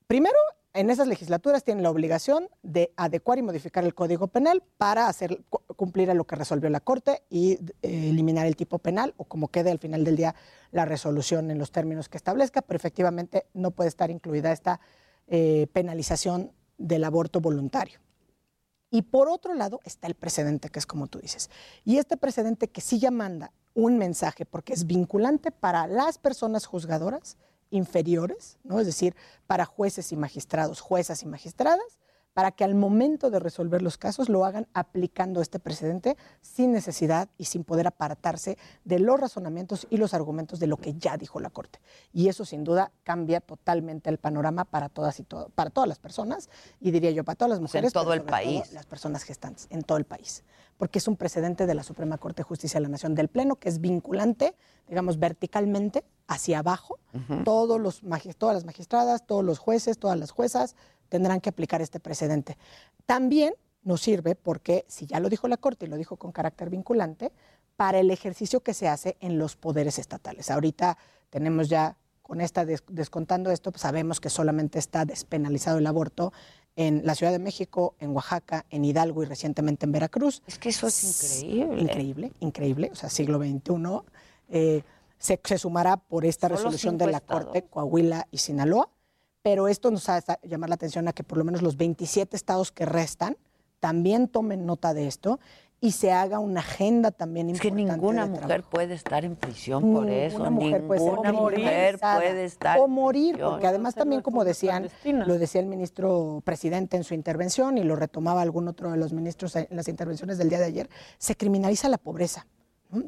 primero, 0.07 0.37
en 0.73 0.89
esas 0.89 1.07
legislaturas 1.07 1.65
tienen 1.65 1.83
la 1.83 1.89
obligación 1.91 2.47
de 2.63 2.93
adecuar 2.95 3.37
y 3.37 3.41
modificar 3.41 3.83
el 3.83 3.93
Código 3.93 4.27
Penal 4.27 4.63
para 4.77 5.09
hacer 5.09 5.41
cu- 5.49 5.59
cumplir 5.75 6.09
a 6.09 6.13
lo 6.13 6.23
que 6.23 6.37
resolvió 6.37 6.69
la 6.69 6.79
Corte 6.79 7.21
y 7.29 7.55
eh, 7.81 8.09
eliminar 8.09 8.45
el 8.47 8.55
tipo 8.55 8.79
penal 8.79 9.13
o 9.17 9.25
como 9.25 9.49
quede 9.49 9.71
al 9.71 9.79
final 9.79 10.05
del 10.05 10.15
día 10.15 10.35
la 10.71 10.85
resolución 10.85 11.51
en 11.51 11.57
los 11.57 11.73
términos 11.73 12.07
que 12.07 12.15
establezca, 12.15 12.61
pero 12.61 12.77
efectivamente 12.77 13.45
no 13.53 13.71
puede 13.71 13.89
estar 13.89 14.09
incluida 14.09 14.53
esta 14.53 14.79
eh, 15.27 15.67
penalización 15.73 16.53
del 16.77 17.03
aborto 17.03 17.41
voluntario. 17.41 17.99
Y 18.89 19.03
por 19.03 19.27
otro 19.27 19.53
lado 19.53 19.81
está 19.83 20.07
el 20.07 20.15
precedente, 20.15 20.69
que 20.69 20.79
es 20.79 20.85
como 20.85 21.07
tú 21.07 21.19
dices. 21.19 21.49
Y 21.83 21.97
este 21.97 22.17
precedente 22.17 22.69
que 22.69 22.81
sí 22.81 22.99
ya 22.99 23.11
manda 23.11 23.51
un 23.73 23.97
mensaje, 23.97 24.45
porque 24.45 24.73
es 24.73 24.87
vinculante 24.87 25.51
para 25.51 25.87
las 25.87 26.17
personas 26.17 26.65
juzgadoras 26.65 27.37
inferiores, 27.69 28.57
¿no? 28.63 28.79
es 28.79 28.85
decir, 28.85 29.15
para 29.45 29.65
jueces 29.65 30.11
y 30.11 30.15
magistrados, 30.15 30.79
juezas 30.79 31.21
y 31.23 31.25
magistradas, 31.25 31.99
para 32.37 32.51
que 32.51 32.63
al 32.63 32.75
momento 32.75 33.31
de 33.31 33.39
resolver 33.39 33.81
los 33.81 33.97
casos 33.97 34.29
lo 34.29 34.45
hagan 34.45 34.67
aplicando 34.75 35.41
este 35.41 35.57
precedente 35.57 36.17
sin 36.39 36.71
necesidad 36.71 37.29
y 37.39 37.45
sin 37.45 37.63
poder 37.63 37.87
apartarse 37.87 38.59
de 38.85 38.99
los 38.99 39.19
razonamientos 39.19 39.87
y 39.89 39.97
los 39.97 40.13
argumentos 40.13 40.59
de 40.59 40.67
lo 40.67 40.77
que 40.77 40.93
ya 40.93 41.17
dijo 41.17 41.39
la 41.39 41.49
Corte. 41.49 41.79
Y 42.13 42.27
eso 42.27 42.45
sin 42.45 42.63
duda 42.63 42.91
cambia 43.03 43.41
totalmente 43.41 44.11
el 44.11 44.19
panorama 44.19 44.65
para 44.65 44.87
todas 44.87 45.19
y 45.19 45.23
todo, 45.23 45.49
para 45.49 45.71
todas 45.71 45.87
las 45.87 45.97
personas 45.97 46.51
y 46.79 46.91
diría 46.91 47.09
yo 47.09 47.23
para 47.23 47.37
todas 47.37 47.49
las 47.49 47.57
en 47.57 47.63
mujeres, 47.63 47.91
todo 47.91 48.11
pero 48.11 48.21
el 48.21 48.29
país. 48.29 48.71
las 48.71 48.85
personas 48.85 49.23
gestantes 49.23 49.65
en 49.71 49.81
todo 49.81 49.97
el 49.97 50.05
país, 50.05 50.43
porque 50.77 50.99
es 50.99 51.07
un 51.07 51.15
precedente 51.15 51.65
de 51.65 51.73
la 51.73 51.81
Suprema 51.81 52.19
Corte 52.19 52.41
de 52.41 52.43
Justicia 52.43 52.79
de 52.79 52.83
la 52.83 52.89
Nación 52.89 53.15
del 53.15 53.29
Pleno 53.29 53.55
que 53.55 53.67
es 53.67 53.81
vinculante, 53.81 54.53
digamos 54.87 55.17
verticalmente 55.17 56.03
hacia 56.27 56.59
abajo. 56.59 56.99
Todos 57.43 57.81
los 57.81 58.03
todas 58.37 58.53
las 58.53 58.65
magistradas, 58.65 59.25
todos 59.25 59.43
los 59.43 59.57
jueces, 59.57 59.97
todas 59.97 60.19
las 60.19 60.29
juezas 60.29 60.75
tendrán 61.09 61.41
que 61.41 61.49
aplicar 61.49 61.81
este 61.81 61.99
precedente. 61.99 62.57
También 63.05 63.53
nos 63.83 64.01
sirve 64.01 64.35
porque 64.35 64.85
si 64.87 65.05
ya 65.05 65.19
lo 65.19 65.29
dijo 65.29 65.47
la 65.47 65.57
Corte 65.57 65.85
y 65.85 65.89
lo 65.89 65.97
dijo 65.97 66.17
con 66.17 66.31
carácter 66.31 66.69
vinculante 66.69 67.31
para 67.75 67.99
el 67.99 68.11
ejercicio 68.11 68.61
que 68.61 68.73
se 68.73 68.87
hace 68.87 69.17
en 69.21 69.37
los 69.37 69.55
poderes 69.55 69.99
estatales. 69.99 70.49
Ahorita 70.51 70.97
tenemos 71.29 71.69
ya 71.69 71.97
con 72.21 72.41
esta 72.41 72.65
des- 72.65 72.83
descontando 72.89 73.51
esto, 73.51 73.71
pues 73.71 73.81
sabemos 73.83 74.19
que 74.19 74.29
solamente 74.29 74.79
está 74.79 75.05
despenalizado 75.05 75.77
el 75.77 75.87
aborto 75.87 76.33
en 76.75 77.01
la 77.05 77.15
Ciudad 77.15 77.31
de 77.31 77.39
México, 77.39 77.95
en 77.99 78.11
Oaxaca, 78.11 78.65
en 78.69 78.83
Hidalgo 78.83 79.23
y 79.23 79.25
recientemente 79.25 79.85
en 79.85 79.91
Veracruz. 79.93 80.43
Es 80.45 80.59
que 80.59 80.69
eso 80.69 80.87
es 80.87 81.41
increíble. 81.43 81.81
Increíble, 81.81 82.31
increíble. 82.41 82.89
O 82.91 82.95
sea, 82.95 83.09
siglo 83.09 83.39
XXI. 83.39 84.01
eh, 84.49 84.83
se, 85.17 85.39
se 85.43 85.57
sumará 85.57 85.97
por 85.97 86.25
esta 86.25 86.47
Solo 86.47 86.57
resolución 86.57 86.97
de 86.97 87.07
la. 87.07 87.21
Corte 87.21 87.63
Coahuila 87.63 88.27
y 88.29 88.37
Sinaloa, 88.37 88.89
pero 89.47 89.69
esto 89.69 89.91
nos 89.91 90.09
hace 90.09 90.33
llamar 90.43 90.67
la 90.67 90.75
atención 90.75 91.07
a 91.07 91.13
que 91.13 91.23
por 91.23 91.37
lo 91.37 91.45
menos 91.45 91.61
los 91.61 91.77
27 91.77 92.35
estados 92.35 92.73
que 92.73 92.85
restan 92.85 93.37
también 93.79 94.27
tomen 94.27 94.65
nota 94.65 94.93
de 94.93 95.07
esto 95.07 95.39
y 95.79 95.91
se 95.91 96.11
haga 96.11 96.39
una 96.39 96.59
agenda 96.59 97.11
también 97.11 97.49
Es 97.49 97.61
que 97.61 97.69
importante 97.69 97.93
ninguna 98.01 98.23
de 98.25 98.29
mujer 98.31 98.47
trabajo. 98.47 98.69
puede 98.71 98.93
estar 98.95 99.23
en 99.23 99.35
prisión 99.37 99.93
por 99.93 100.09
eso. 100.09 100.39
Ninguna 100.39 100.49
mujer 100.49 100.85
puede 100.87 100.99
ser 100.99 101.09
Ninguna 101.13 101.31
mujer 101.31 101.99
puede 101.99 102.43
estar 102.43 102.79
o 102.79 102.87
morir, 102.89 103.33
prisión. 103.35 103.51
porque 103.51 103.67
además 103.67 103.95
también 103.95 104.21
como 104.21 104.43
decían, 104.43 104.89
lo 105.05 105.37
decía 105.37 105.61
el 105.61 105.67
ministro 105.67 106.41
presidente 106.43 106.97
en 106.97 107.05
su 107.05 107.13
intervención 107.13 107.77
y 107.77 107.83
lo 107.83 107.95
retomaba 107.95 108.41
algún 108.41 108.67
otro 108.67 108.91
de 108.91 108.97
los 108.97 109.13
ministros 109.13 109.55
en 109.55 109.67
las 109.69 109.87
intervenciones 109.87 110.37
del 110.37 110.49
día 110.49 110.59
de 110.59 110.65
ayer, 110.65 110.89
se 111.19 111.37
criminaliza 111.37 111.87
la 111.87 111.97
pobreza. 111.99 112.47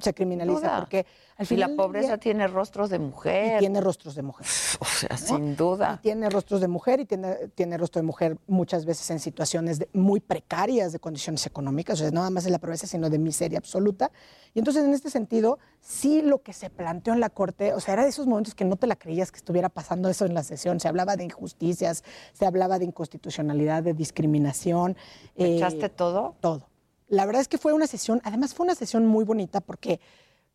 Se 0.01 0.13
criminaliza 0.13 0.59
duda. 0.59 0.79
porque 0.79 1.05
al 1.37 1.45
final 1.45 1.61
la 1.61 1.67
del 1.69 1.77
pobreza 1.77 2.07
día- 2.07 2.17
tiene 2.17 2.47
rostros 2.47 2.89
de 2.89 2.99
mujer. 2.99 3.55
y 3.55 3.59
tiene 3.59 3.79
rostros 3.79 4.13
de 4.15 4.21
mujer. 4.23 4.45
O 4.81 4.85
sea, 4.85 5.17
sin 5.17 5.55
duda. 5.55 5.99
Tiene 6.01 6.29
rostros 6.29 6.59
de 6.61 6.67
mujer 6.67 6.99
y 6.99 7.05
tiene, 7.05 7.47
tiene 7.55 7.77
rostro 7.77 8.01
de 8.01 8.05
mujer 8.05 8.37
muchas 8.47 8.85
veces 8.85 9.09
en 9.11 9.19
situaciones 9.19 9.79
de- 9.79 9.89
muy 9.93 10.19
precarias 10.19 10.91
de 10.91 10.99
condiciones 10.99 11.45
económicas, 11.45 11.99
o 11.99 12.03
sea, 12.03 12.11
no 12.11 12.15
nada 12.19 12.29
más 12.29 12.43
de 12.43 12.49
la 12.49 12.59
pobreza, 12.59 12.87
sino 12.87 13.09
de 13.09 13.19
miseria 13.19 13.57
absoluta. 13.57 14.11
Y 14.53 14.59
entonces, 14.59 14.83
en 14.83 14.93
este 14.93 15.09
sentido, 15.09 15.59
sí 15.79 16.21
lo 16.21 16.41
que 16.41 16.53
se 16.53 16.69
planteó 16.69 17.13
en 17.13 17.19
la 17.19 17.29
Corte, 17.29 17.73
o 17.73 17.79
sea, 17.79 17.93
era 17.93 18.03
de 18.03 18.09
esos 18.09 18.27
momentos 18.27 18.55
que 18.55 18.65
no 18.65 18.75
te 18.75 18.87
la 18.87 18.95
creías 18.97 19.31
que 19.31 19.37
estuviera 19.37 19.69
pasando 19.69 20.09
eso 20.09 20.25
en 20.25 20.33
la 20.33 20.43
sesión. 20.43 20.79
Se 20.79 20.87
hablaba 20.87 21.15
de 21.15 21.23
injusticias, 21.23 22.03
se 22.33 22.45
hablaba 22.45 22.79
de 22.79 22.85
inconstitucionalidad, 22.85 23.83
de 23.83 23.93
discriminación. 23.93 24.97
eh, 25.35 25.55
¿Echaste 25.57 25.89
todo? 25.89 26.35
Todo. 26.41 26.68
La 27.09 27.25
verdad 27.25 27.41
es 27.41 27.47
que 27.47 27.57
fue 27.57 27.73
una 27.73 27.87
sesión, 27.87 28.21
además 28.23 28.53
fue 28.53 28.65
una 28.65 28.75
sesión 28.75 29.05
muy 29.05 29.25
bonita 29.25 29.59
porque 29.61 29.99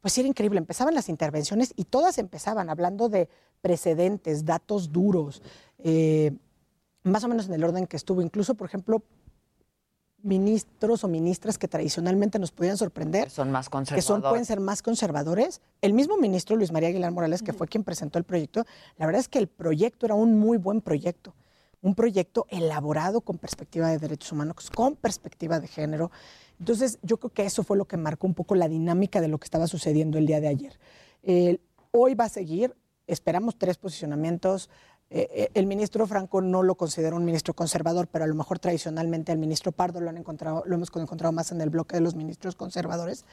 pues 0.01 0.17
era 0.19 0.29
increíble, 0.29 0.59
empezaban 0.59 0.95
las 0.95 1.09
intervenciones 1.09 1.73
y 1.77 1.85
todas 1.85 2.19
empezaban 2.19 2.69
hablando 2.71 3.09
de 3.09 3.29
precedentes, 3.61 4.45
datos 4.45 4.93
duros, 4.93 5.43
eh, 5.79 6.33
más 7.03 7.25
o 7.25 7.29
menos 7.29 7.47
en 7.47 7.55
el 7.55 7.65
orden 7.65 7.87
que 7.87 7.97
estuvo. 7.97 8.21
Incluso, 8.21 8.55
por 8.55 8.67
ejemplo, 8.67 9.03
ministros 10.23 11.05
o 11.05 11.09
ministras 11.09 11.59
que 11.59 11.69
tradicionalmente 11.69 12.39
nos 12.39 12.51
podían 12.51 12.77
sorprender. 12.77 13.31
Son 13.31 13.51
más 13.51 13.67
Que 13.67 13.73
conservadores. 13.73 14.05
son, 14.05 14.23
pueden 14.23 14.45
ser 14.45 14.61
más 14.61 14.83
conservadores. 14.83 15.61
El 15.83 15.93
mismo 15.93 16.17
ministro 16.17 16.57
Luis 16.57 16.73
María 16.73 16.89
Aguilar 16.91 17.13
Morales, 17.13 17.43
que 17.43 17.53
fue 17.53 17.67
quien 17.69 17.85
presentó 17.85 18.19
el 18.19 18.25
proyecto, 18.25 18.65
la 18.97 19.07
verdad 19.07 19.21
es 19.21 19.29
que 19.29 19.39
el 19.39 19.49
proyecto 19.49 20.07
era 20.07 20.15
un 20.15 20.39
muy 20.39 20.57
buen 20.57 20.81
proyecto. 20.81 21.35
Un 21.83 21.95
proyecto 21.95 22.47
elaborado 22.49 23.21
con 23.21 23.37
perspectiva 23.37 23.89
de 23.89 23.99
derechos 23.99 24.33
humanos, 24.33 24.71
con 24.75 24.97
perspectiva 24.97 25.61
de 25.61 25.69
género. 25.69 26.11
Entonces, 26.59 26.99
yo 27.03 27.19
creo 27.19 27.31
que 27.31 27.45
eso 27.45 27.65
fue 27.65 27.77
lo 27.77 27.87
que 27.87 27.97
marcó 27.97 28.27
un 28.27 28.35
poco 28.35 28.55
la 28.55 28.69
dinámica 28.69 29.21
de 29.21 29.29
lo 29.29 29.39
que 29.39 29.45
estaba 29.45 29.67
sucediendo 29.67 30.19
el 30.19 30.27
día 30.27 30.41
de 30.41 30.49
ayer. 30.49 30.79
Hoy 31.97 32.15
va 32.15 32.25
a 32.25 32.29
seguir, 32.29 32.75
esperamos 33.07 33.57
tres 33.57 33.77
posicionamientos. 33.77 34.69
Eh, 35.11 35.29
eh, 35.33 35.51
el 35.55 35.67
ministro 35.67 36.05
Franco 36.09 36.41
no 36.41 36.65
lo 36.65 36.75
considera 36.75 37.15
un 37.15 37.25
ministro 37.25 37.55
conservador, 37.55 38.09
pero 38.09 38.25
a 38.25 38.27
lo 38.27 38.35
mejor 38.35 38.59
tradicionalmente 38.59 39.31
al 39.31 39.39
ministro 39.39 39.71
Pardo 39.71 40.01
lo, 40.01 40.11
han 40.11 40.17
encontrado, 40.17 40.65
lo 40.67 40.75
hemos 40.75 40.89
encontrado 40.97 41.31
más 41.31 41.53
en 41.53 41.61
el 41.61 41.71
bloque 41.71 41.95
de 41.95 42.01
los 42.01 42.17
ministros 42.17 42.57
conservadores. 42.57 43.25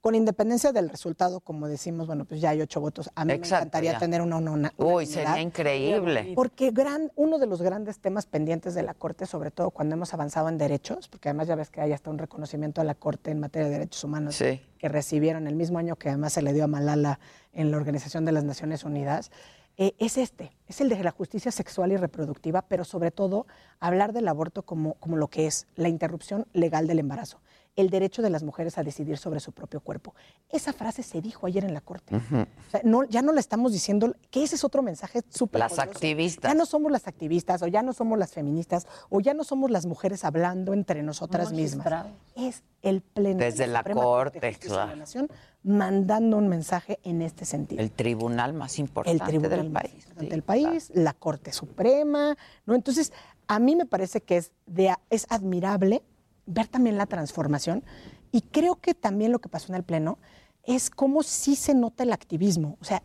Con 0.00 0.14
independencia 0.14 0.70
del 0.72 0.88
resultado, 0.90 1.40
como 1.40 1.66
decimos, 1.66 2.06
bueno, 2.06 2.24
pues 2.24 2.40
ya 2.40 2.50
hay 2.50 2.60
ocho 2.60 2.80
votos. 2.80 3.10
A 3.16 3.24
mí 3.24 3.32
Exacto, 3.32 3.54
me 3.54 3.58
encantaría 3.58 3.92
ya. 3.92 3.98
tener 3.98 4.22
una, 4.22 4.36
una, 4.36 4.52
una 4.52 4.72
Uy, 4.76 5.06
sería 5.06 5.40
increíble. 5.40 6.32
Porque 6.36 6.70
gran, 6.70 7.10
uno 7.16 7.38
de 7.40 7.46
los 7.46 7.60
grandes 7.62 7.98
temas 7.98 8.24
pendientes 8.26 8.74
de 8.74 8.84
la 8.84 8.94
Corte, 8.94 9.26
sobre 9.26 9.50
todo 9.50 9.70
cuando 9.70 9.96
hemos 9.96 10.14
avanzado 10.14 10.48
en 10.48 10.56
derechos, 10.56 11.08
porque 11.08 11.28
además 11.30 11.48
ya 11.48 11.56
ves 11.56 11.70
que 11.70 11.80
hay 11.80 11.92
hasta 11.92 12.10
un 12.10 12.18
reconocimiento 12.18 12.80
a 12.80 12.84
la 12.84 12.94
Corte 12.94 13.32
en 13.32 13.40
materia 13.40 13.66
de 13.68 13.74
derechos 13.74 14.04
humanos 14.04 14.36
Sí. 14.36 14.60
que 14.78 14.88
recibieron 14.88 15.48
el 15.48 15.56
mismo 15.56 15.78
año 15.80 15.96
que 15.96 16.10
además 16.10 16.32
se 16.32 16.42
le 16.42 16.52
dio 16.52 16.64
a 16.64 16.68
Malala 16.68 17.18
en 17.52 17.72
la 17.72 17.76
Organización 17.76 18.24
de 18.24 18.30
las 18.30 18.44
Naciones 18.44 18.84
Unidas, 18.84 19.32
eh, 19.78 19.94
es 19.98 20.16
este, 20.18 20.52
es 20.68 20.80
el 20.80 20.88
de 20.88 21.02
la 21.02 21.10
justicia 21.12 21.50
sexual 21.52 21.90
y 21.92 21.96
reproductiva, 21.96 22.62
pero 22.62 22.84
sobre 22.84 23.10
todo 23.10 23.46
hablar 23.80 24.12
del 24.12 24.26
aborto 24.28 24.62
como, 24.62 24.94
como 24.94 25.16
lo 25.16 25.26
que 25.28 25.46
es, 25.46 25.66
la 25.76 25.88
interrupción 25.88 26.46
legal 26.52 26.86
del 26.86 26.98
embarazo, 27.00 27.40
el 27.78 27.90
derecho 27.90 28.22
de 28.22 28.30
las 28.30 28.42
mujeres 28.42 28.76
a 28.76 28.82
decidir 28.82 29.18
sobre 29.18 29.38
su 29.38 29.52
propio 29.52 29.80
cuerpo. 29.80 30.12
Esa 30.50 30.72
frase 30.72 31.04
se 31.04 31.20
dijo 31.20 31.46
ayer 31.46 31.64
en 31.64 31.72
la 31.74 31.80
Corte. 31.80 32.16
O 32.16 32.70
sea, 32.70 32.80
no, 32.82 33.04
ya 33.04 33.22
no 33.22 33.32
la 33.32 33.38
estamos 33.38 33.72
diciendo, 33.72 34.14
que 34.30 34.42
ese 34.42 34.56
es 34.56 34.64
otro 34.64 34.82
mensaje 34.82 35.22
súper 35.28 35.60
Las 35.60 35.72
poderoso. 35.72 35.92
activistas. 35.92 36.50
Ya 36.52 36.58
no 36.58 36.66
somos 36.66 36.90
las 36.90 37.06
activistas, 37.06 37.62
o 37.62 37.68
ya 37.68 37.82
no 37.82 37.92
somos 37.92 38.18
las 38.18 38.32
feministas, 38.32 38.88
o 39.10 39.20
ya 39.20 39.32
no 39.32 39.44
somos 39.44 39.70
las 39.70 39.86
mujeres 39.86 40.24
hablando 40.24 40.72
entre 40.72 41.04
nosotras 41.04 41.52
mismas. 41.52 42.06
Es 42.34 42.64
el 42.82 43.00
pleno. 43.00 43.38
de 43.38 43.44
Desde 43.44 43.68
la 43.68 43.78
Suprema 43.78 44.02
Corte, 44.02 44.40
de 44.40 44.50
de 44.50 44.68
la. 44.70 44.96
Nación 44.96 45.28
mandando 45.62 46.36
un 46.36 46.48
mensaje 46.48 46.98
en 47.04 47.22
este 47.22 47.44
sentido. 47.44 47.80
El 47.82 47.90
tribunal 47.90 48.54
más 48.54 48.74
El 48.74 48.80
importante 48.80 49.24
tribunal 49.24 49.50
del 49.50 49.70
más 49.70 49.82
país. 49.82 49.94
importante 49.94 50.30
del 50.30 50.42
país, 50.42 50.90
la 50.94 51.12
Corte 51.12 51.52
Suprema, 51.52 52.36
¿no? 52.66 52.74
Entonces, 52.74 53.12
a 53.46 53.58
mí 53.58 53.76
me 53.76 53.86
parece 53.86 54.20
que 54.20 54.36
es, 54.38 54.52
de, 54.66 54.94
es 55.10 55.26
admirable 55.30 56.02
ver 56.48 56.66
también 56.66 56.96
la 56.96 57.06
transformación 57.06 57.84
y 58.32 58.40
creo 58.42 58.76
que 58.76 58.94
también 58.94 59.32
lo 59.32 59.38
que 59.38 59.48
pasó 59.48 59.72
en 59.72 59.76
el 59.76 59.84
Pleno 59.84 60.18
es 60.64 60.90
cómo 60.90 61.22
sí 61.22 61.56
se 61.56 61.74
nota 61.74 62.02
el 62.02 62.12
activismo. 62.12 62.76
O 62.80 62.84
sea, 62.84 63.02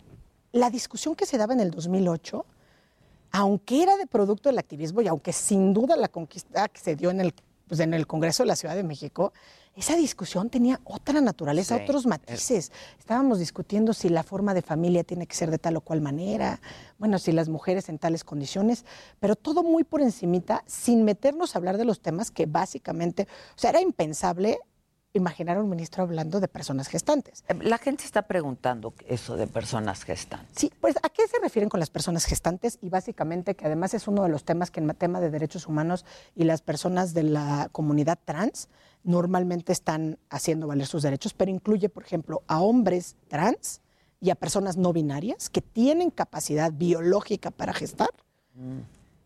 la 0.52 0.70
discusión 0.70 1.16
que 1.16 1.26
se 1.26 1.38
daba 1.38 1.54
en 1.54 1.60
el 1.60 1.72
2008, 1.72 2.46
aunque 3.32 3.84
era 3.84 3.96
de 3.98 4.08
producto 4.08 4.50
del 4.50 4.60
activismo 4.60 5.02
y 5.02 5.08
aunque 5.08 5.34
sin 5.34 5.74
duda 5.74 5.96
la 5.96 6.08
conquista 6.08 6.68
que 6.68 6.80
se 6.80 6.96
dio 6.96 7.10
en 7.10 7.22
el, 7.22 7.34
pues, 7.68 7.80
en 7.80 7.94
el 7.94 8.08
Congreso 8.08 8.44
de 8.44 8.48
la 8.48 8.56
Ciudad 8.56 8.76
de 8.76 8.84
México, 8.84 9.34
esa 9.76 9.96
discusión 9.96 10.50
tenía 10.52 10.80
otra 10.84 11.20
naturaleza, 11.20 11.78
Sí. 11.78 11.84
otros 11.84 12.06
matices. 12.06 12.72
Estábamos 13.00 13.40
discutiendo 13.40 13.94
si 13.94 14.10
la 14.10 14.22
forma 14.22 14.54
de 14.54 14.62
familia 14.62 15.04
tiene 15.04 15.26
que 15.26 15.36
ser 15.36 15.50
de 15.50 15.58
tal 15.58 15.78
o 15.78 15.82
cual 15.82 16.00
manera, 16.00 16.62
bueno, 17.00 17.18
si 17.18 17.32
las 17.32 17.50
mujeres 17.50 17.90
en 17.90 17.98
tales 17.98 18.24
condiciones, 18.24 18.86
pero 19.20 19.36
todo 19.36 19.64
muy 19.64 19.84
por 19.84 20.02
encimita, 20.02 20.64
sin 20.68 21.04
meternos 21.04 21.56
a 21.56 21.58
hablar 21.60 21.78
de 21.78 21.86
los 21.86 22.02
temas 22.02 22.30
que 22.30 22.46
básicamente, 22.46 23.28
o 23.56 23.60
sea, 23.60 23.72
era 23.72 23.82
impensable 23.82 24.60
imaginar 25.14 25.58
a 25.58 25.62
un 25.62 25.70
ministro 25.70 26.04
hablando 26.04 26.40
de 26.40 26.48
personas 26.48 26.88
gestantes. 26.88 27.44
Eh, 27.48 27.56
La 27.62 27.78
gente 27.78 28.04
está 28.04 28.24
preguntando 28.24 28.94
eso 29.08 29.38
de 29.38 29.48
personas 29.48 30.04
gestantes. 30.04 30.58
Sí, 30.58 30.72
pues 30.82 30.96
¿a 31.02 31.10
qué 31.10 31.28
se 31.28 31.40
refieren 31.40 31.70
con 31.70 31.80
las 31.80 31.90
personas 31.90 32.26
gestantes? 32.26 32.80
Y 32.82 32.90
básicamente 32.90 33.56
que 33.56 33.66
además 33.66 33.94
es 33.94 34.08
uno 34.08 34.24
de 34.24 34.30
los 34.30 34.44
temas 34.44 34.72
que 34.72 34.80
en 34.80 34.94
tema 34.96 35.22
de 35.22 35.30
derechos 35.30 35.68
humanos 35.68 36.06
y 36.36 36.44
las 36.44 36.62
personas 36.62 37.14
de 37.14 37.24
la 37.24 37.70
comunidad 37.72 38.20
trans 38.26 38.70
normalmente 39.04 39.72
están 39.72 40.18
haciendo 40.30 40.68
valer 40.68 40.88
sus 40.88 41.04
derechos, 41.04 41.34
pero 41.34 41.52
incluye, 41.52 41.90
por 41.90 42.04
ejemplo, 42.04 42.42
a 42.48 42.62
hombres 42.62 43.16
trans 43.28 43.82
y 44.22 44.30
a 44.30 44.36
personas 44.36 44.78
no 44.78 44.94
binarias 44.94 45.50
que 45.50 45.62
tienen 45.62 46.10
capacidad 46.10 46.72
biológica 46.72 47.52
para 47.52 47.74
gestar 47.74 48.10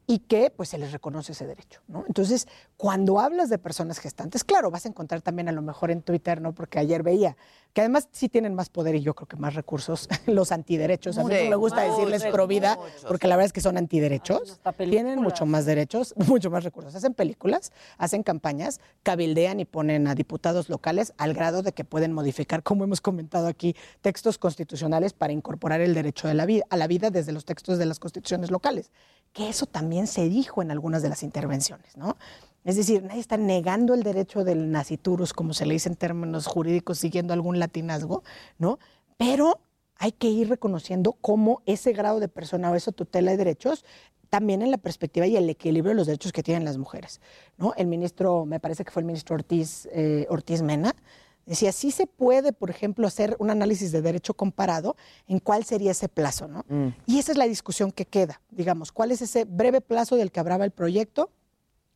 y 0.10 0.20
que 0.20 0.50
pues 0.50 0.70
se 0.70 0.78
les 0.78 0.94
reconoce 0.94 1.34
ese 1.34 1.46
derecho, 1.46 1.82
¿no? 1.90 2.06
Entonces, 2.08 2.48
cuando 2.78 3.20
hablas 3.20 3.50
de 3.50 3.58
personas 3.58 4.00
gestantes, 4.00 4.46
claro, 4.46 4.72
vas 4.72 4.86
a 4.86 4.90
encontrar 4.90 5.22
también 5.22 5.50
a 5.50 5.52
lo 5.52 5.62
mejor 5.62 5.92
en 5.92 6.02
Twitter, 6.02 6.42
¿no? 6.42 6.54
Porque 6.54 6.80
ayer 6.80 7.04
veía 7.04 7.36
que 7.78 7.82
además 7.82 8.10
sí 8.12 8.28
tienen 8.28 8.56
más 8.56 8.70
poder 8.70 8.96
y 8.96 9.02
yo 9.02 9.14
creo 9.14 9.28
que 9.28 9.38
más 9.38 9.54
recursos 9.54 10.10
los 10.26 10.52
antiderechos. 10.52 11.20
A 11.20 11.24
mí 11.24 11.32
no 11.44 11.50
me 11.52 11.56
gusta 11.58 11.82
decirles 11.82 12.26
pro 12.26 12.48
vida 12.48 12.76
porque 13.08 13.28
la 13.28 13.36
verdad 13.36 13.46
es 13.46 13.54
que 13.54 13.62
son 13.62 13.78
antiderechos. 13.78 14.60
Tienen 14.80 15.22
mucho 15.22 15.46
más 15.46 15.68
derechos, 15.68 16.16
mucho 16.28 16.50
más 16.50 16.64
recursos. 16.64 16.96
Hacen 16.96 17.14
películas, 17.14 17.72
hacen 18.00 18.24
campañas, 18.24 18.82
cabildean 19.04 19.60
y 19.60 19.66
ponen 19.66 20.08
a 20.08 20.16
diputados 20.16 20.70
locales 20.70 21.14
al 21.20 21.36
grado 21.36 21.62
de 21.62 21.72
que 21.72 21.86
pueden 21.86 22.14
modificar, 22.14 22.64
como 22.64 22.84
hemos 22.84 23.00
comentado 23.00 23.46
aquí, 23.46 23.76
textos 24.02 24.40
constitucionales 24.40 25.14
para 25.14 25.32
incorporar 25.32 25.80
el 25.80 25.94
derecho 25.94 26.28
de 26.28 26.34
la 26.34 26.48
vida, 26.48 26.64
a 26.72 26.78
la 26.78 26.88
vida 26.88 27.12
desde 27.12 27.32
los 27.32 27.46
textos 27.46 27.78
de 27.78 27.86
las 27.86 28.00
constituciones 28.00 28.50
locales. 28.50 28.90
Que 29.34 29.50
eso 29.50 29.68
también 29.68 30.08
se 30.08 30.28
dijo 30.28 30.64
en 30.64 30.72
algunas 30.72 31.04
de 31.04 31.10
las 31.10 31.22
intervenciones, 31.22 31.96
¿no? 31.96 32.18
Es 32.64 32.76
decir, 32.76 33.04
nadie 33.04 33.22
está 33.22 33.38
negando 33.38 33.94
el 33.94 34.04
derecho 34.04 34.44
del 34.44 34.72
naciturus, 34.72 35.34
como 35.34 35.54
se 35.54 35.66
le 35.66 35.74
dice 35.74 35.90
en 35.90 35.96
términos 35.96 36.48
jurídicos, 36.48 37.00
siguiendo 37.00 37.34
algún 37.34 37.60
latinazgo, 37.60 38.24
¿no? 38.58 38.80
Pero 39.18 39.62
hay 39.96 40.12
que 40.12 40.28
ir 40.28 40.50
reconociendo 40.50 41.14
cómo 41.14 41.62
ese 41.66 41.94
grado 41.94 42.20
de 42.20 42.28
persona 42.28 42.70
o 42.72 42.76
esa 42.76 42.92
tutela 42.92 43.32
de 43.32 43.38
derechos 43.38 43.84
también 44.30 44.62
en 44.62 44.72
la 44.72 44.78
perspectiva 44.78 45.26
y 45.26 45.38
el 45.38 45.50
equilibrio 45.50 45.92
de 45.92 45.96
los 45.96 46.08
derechos 46.08 46.32
que 46.32 46.44
tienen 46.44 46.66
las 46.66 46.78
mujeres. 46.78 47.22
¿no? 47.58 47.74
El 47.78 47.88
ministro, 47.88 48.46
me 48.46 48.60
parece 48.60 48.84
que 48.84 48.92
fue 48.92 49.02
el 49.02 49.06
ministro 49.06 49.36
Ortiz, 49.36 49.88
eh, 49.92 50.28
Ortiz 50.30 50.62
Mena, 50.62 50.94
decía, 51.46 51.72
sí 51.72 51.92
se 51.92 52.08
puede, 52.08 52.52
por 52.52 52.70
ejemplo, 52.70 53.08
hacer 53.08 53.36
un 53.40 53.50
análisis 53.50 53.92
de 53.92 54.02
derecho 54.02 54.34
comparado 54.34 54.96
en 55.28 55.40
cuál 55.40 55.64
sería 55.64 55.92
ese 55.92 56.10
plazo. 56.10 56.48
¿no? 56.48 56.66
Y 57.06 57.20
esa 57.20 57.32
es 57.32 57.38
la 57.38 57.48
discusión 57.48 57.92
que 57.92 58.06
queda, 58.06 58.42
digamos, 58.52 58.92
cuál 58.92 59.12
es 59.12 59.22
ese 59.22 59.46
breve 59.46 59.82
plazo 59.82 60.18
del 60.18 60.32
que 60.32 60.40
hablaba 60.40 60.66
el 60.66 60.72
proyecto. 60.72 61.32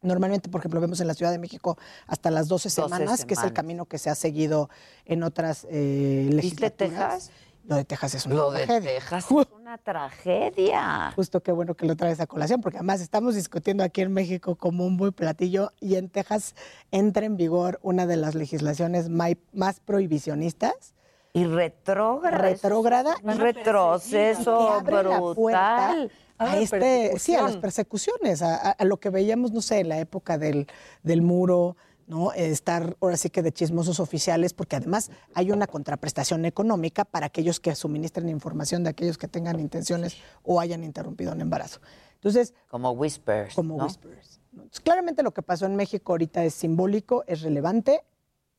Normalmente, 0.01 0.49
por 0.49 0.59
ejemplo, 0.61 0.81
vemos 0.81 0.99
en 0.99 1.07
la 1.07 1.13
Ciudad 1.13 1.31
de 1.31 1.37
México 1.37 1.77
hasta 2.07 2.31
las 2.31 2.47
12 2.47 2.69
12 2.69 2.69
semanas, 2.69 3.25
que 3.25 3.35
es 3.35 3.43
el 3.43 3.53
camino 3.53 3.85
que 3.85 3.97
se 3.97 4.09
ha 4.09 4.15
seguido 4.15 4.69
en 5.05 5.23
otras 5.23 5.67
eh, 5.69 6.27
legislaturas. 6.31 7.27
Texas? 7.27 7.31
Lo 7.63 7.75
de 7.75 7.85
Texas 7.85 8.15
es 8.15 8.25
una 8.25 8.35
Lo 8.35 8.51
de 8.51 8.65
tragedia. 8.65 8.93
Texas 8.93 9.25
es 9.29 9.47
una 9.53 9.77
tragedia. 9.77 11.11
Justo 11.15 11.41
qué 11.41 11.51
bueno 11.51 11.75
que 11.75 11.85
lo 11.85 11.95
traes 11.95 12.19
a 12.19 12.25
colación, 12.25 12.61
porque 12.61 12.77
además 12.77 13.01
estamos 13.01 13.35
discutiendo 13.35 13.83
aquí 13.83 14.01
en 14.01 14.11
México 14.11 14.55
como 14.55 14.85
un 14.85 14.95
muy 14.95 15.11
platillo 15.11 15.71
y 15.79 15.95
en 15.95 16.09
Texas 16.09 16.55
entra 16.89 17.25
en 17.25 17.37
vigor 17.37 17.79
una 17.83 18.07
de 18.07 18.17
las 18.17 18.33
legislaciones 18.33 19.09
más 19.09 19.79
prohibicionistas. 19.85 20.95
Y 21.33 21.45
retrógrada. 21.45 22.37
Retrógrada. 22.39 23.15
Un 23.23 23.37
retroceso 23.37 24.81
la 24.83 25.33
puerta 25.33 25.95
A 26.41 26.57
este, 26.59 27.17
sí, 27.19 27.35
a 27.35 27.43
las 27.43 27.57
persecuciones, 27.57 28.41
a, 28.41 28.55
a- 28.55 28.71
a 28.71 28.85
lo 28.85 28.99
que 28.99 29.09
veíamos, 29.09 29.51
no 29.51 29.61
sé, 29.61 29.79
en 29.79 29.89
la 29.89 29.99
época 29.99 30.37
del, 30.37 30.67
del 31.03 31.21
muro, 31.21 31.75
¿no? 32.07 32.33
Estar 32.33 32.97
ahora 32.99 33.15
sí 33.15 33.29
que 33.29 33.41
de 33.41 33.51
chismosos 33.51 33.99
oficiales, 33.99 34.53
porque 34.53 34.75
además 34.75 35.11
hay 35.33 35.51
una 35.51 35.67
contraprestación 35.67 36.45
económica 36.45 37.05
para 37.05 37.27
aquellos 37.27 37.59
que 37.59 37.73
suministren 37.75 38.27
información 38.27 38.83
de 38.83 38.89
aquellos 38.89 39.17
que 39.17 39.27
tengan 39.27 39.59
intenciones 39.59 40.17
o 40.43 40.59
hayan 40.59 40.83
interrumpido 40.83 41.31
un 41.31 41.41
embarazo. 41.41 41.79
Entonces, 42.15 42.53
Como 42.69 42.91
whispers. 42.91 43.55
como 43.55 43.77
¿no? 43.77 43.85
whispers. 43.85 44.39
claramente 44.83 45.23
lo 45.23 45.33
que 45.33 45.41
pasó 45.41 45.65
en 45.65 45.75
México 45.75 46.11
ahorita 46.13 46.43
es 46.43 46.53
simbólico, 46.53 47.23
es 47.27 47.41
relevante, 47.41 48.03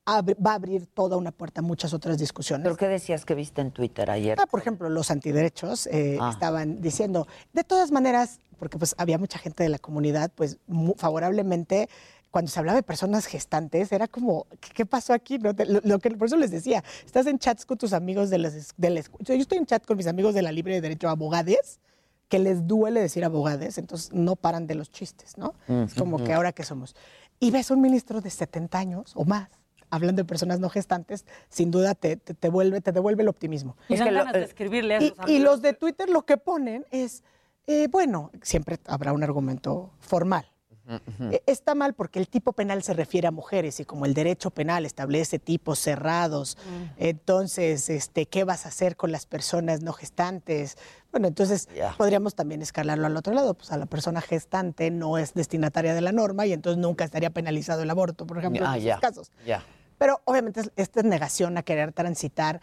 va 0.09 0.53
a 0.53 0.55
abrir 0.55 0.87
toda 0.87 1.17
una 1.17 1.31
puerta 1.33 1.61
a 1.61 1.65
muchas 1.65 1.93
otras 1.95 2.19
discusiones. 2.19 2.65
¿Pero 2.65 2.77
qué 2.77 2.89
decías 2.89 3.25
que 3.25 3.35
viste 3.35 3.61
en 3.61 3.71
Twitter 3.71 4.11
ayer? 4.11 4.39
Ah, 4.41 4.47
por 4.47 4.61
ejemplo, 4.61 4.89
los 4.91 5.11
antiderechos 5.11 5.87
eh, 5.87 6.19
Ah. 6.21 6.31
estaban 6.33 6.81
diciendo, 6.81 7.27
de 7.53 7.65
todas 7.65 7.93
maneras, 7.93 8.41
porque 8.59 8.79
pues 8.79 8.95
había 8.99 9.19
mucha 9.19 9.39
gente 9.39 9.63
de 9.63 9.69
la 9.69 9.79
comunidad, 9.79 10.31
pues 10.35 10.59
mu- 10.67 10.95
favorablemente, 10.97 11.89
cuando 12.31 12.51
se 12.51 12.59
hablaba 12.59 12.77
de 12.77 12.83
personas 12.83 13.27
gestantes, 13.27 13.93
era 13.93 14.09
como, 14.09 14.47
¿qué, 14.75 14.87
pasó 14.87 15.13
aquí? 15.13 15.39
No 15.39 15.53
lo, 15.53 15.81
lo 15.85 15.99
que, 15.99 16.11
por 16.13 16.27
eso 16.27 16.37
les 16.37 16.51
decía, 16.51 16.83
estás 17.05 17.27
en 17.27 17.39
chats 17.39 17.65
con 17.67 17.79
tus 17.79 17.93
amigos 17.93 18.31
de 18.31 18.39
las, 18.39 18.75
de 18.77 18.91
la 18.91 19.01
escu- 19.01 19.19
Yo 19.23 19.35
estoy 19.35 19.59
en 19.59 19.67
chat 19.67 19.85
con 19.85 19.97
mis 19.97 20.07
amigos 20.07 20.35
de 20.35 20.43
la 20.43 20.51
Libre 20.51 20.75
de 20.75 20.81
Derecho 20.81 21.09
Abogades, 21.11 21.79
que 22.29 22.39
les 22.39 22.67
duele 22.67 23.01
decir 23.03 23.25
abogades, 23.27 23.77
entonces 23.77 24.11
no 24.13 24.37
paran 24.37 24.67
de 24.67 24.75
los 24.75 24.91
chistes, 24.91 25.37
¿no? 25.37 25.55
Es 25.69 25.93
como 25.95 26.25
que 26.25 26.33
ahora 26.33 26.53
que 26.53 26.65
somos. 26.65 26.97
Y 27.39 27.51
ves 27.51 27.71
a 27.71 27.75
un 27.75 27.83
ministro 27.83 28.23
de 28.23 28.31
70 28.31 28.79
años 28.79 29.13
o 29.15 29.25
más 29.27 29.49
hablando 29.93 30.23
de 30.23 30.27
personas 30.27 30.59
no 30.59 30.69
gestantes, 30.71 31.25
sin 31.49 31.71
duda 31.71 31.95
te, 31.95 32.17
te, 32.17 32.35
te 32.35 32.49
vuelve, 32.49 32.81
te 32.81 32.93
devuelve 32.93 33.23
el 33.23 33.29
optimismo. 33.29 33.77
Y 33.89 33.97
dan 33.97 34.13
ganas 34.15 34.33
de 34.33 34.43
escribirle 34.45 34.97
a 34.97 35.03
y, 35.03 35.15
y 35.29 35.39
los 35.39 35.61
de 35.63 35.75
Twitter 35.75 36.09
lo 36.09 36.25
que 36.25 36.39
ponen 36.39 36.87
es, 36.91 37.23
eh, 37.67 37.89
bueno, 37.91 38.31
siempre 38.43 38.79
habrá 38.87 39.13
un 39.13 39.23
argumento 39.23 39.93
formal. 40.01 40.47
Eh, 41.31 41.41
Está 41.47 41.77
mal 41.77 41.95
porque 41.95 42.19
el 42.19 42.29
tipo 42.29 42.53
penal 42.55 42.83
se 42.83 42.93
refiere 42.93 43.29
a 43.29 43.31
mujeres 43.31 43.79
y 43.79 43.85
como 43.85 44.05
el 44.05 44.15
derecho 44.15 44.51
penal 44.51 44.85
establece 44.85 45.39
tipos 45.39 45.79
cerrados, 45.79 46.59
entonces, 46.97 47.89
este, 47.89 48.27
¿qué 48.27 48.45
vas 48.45 48.67
a 48.67 48.71
hacer 48.71 48.97
con 48.97 49.13
las 49.13 49.25
personas 49.27 49.81
no 49.81 49.93
gestantes? 49.93 50.77
Bueno, 51.13 51.29
entonces 51.29 51.69
podríamos 51.97 52.35
también 52.35 52.63
escalarlo 52.63 53.07
al 53.07 53.17
otro 53.17 53.33
lado, 53.33 53.55
pues 53.55 53.71
a 53.71 53.77
la 53.77 53.87
persona 53.87 54.21
gestante 54.21 54.91
no 54.91 55.19
es 55.19 55.35
destinataria 55.35 55.95
de 55.95 56.01
la 56.01 56.11
norma 56.13 56.47
y 56.47 56.53
entonces 56.53 56.79
nunca 56.83 57.05
estaría 57.05 57.31
penalizado 57.31 57.83
el 57.83 57.91
aborto, 57.91 58.27
por 58.27 58.39
ejemplo, 58.39 58.65
Ah, 58.67 58.77
en 58.77 58.89
esos 58.89 59.01
casos. 59.01 59.31
Pero 60.03 60.21
obviamente 60.25 60.59
es- 60.63 60.73
esta 60.75 60.99
es 60.99 61.07
negación 61.07 61.57
a 61.59 61.63
querer 61.63 61.93
transitar 61.93 62.61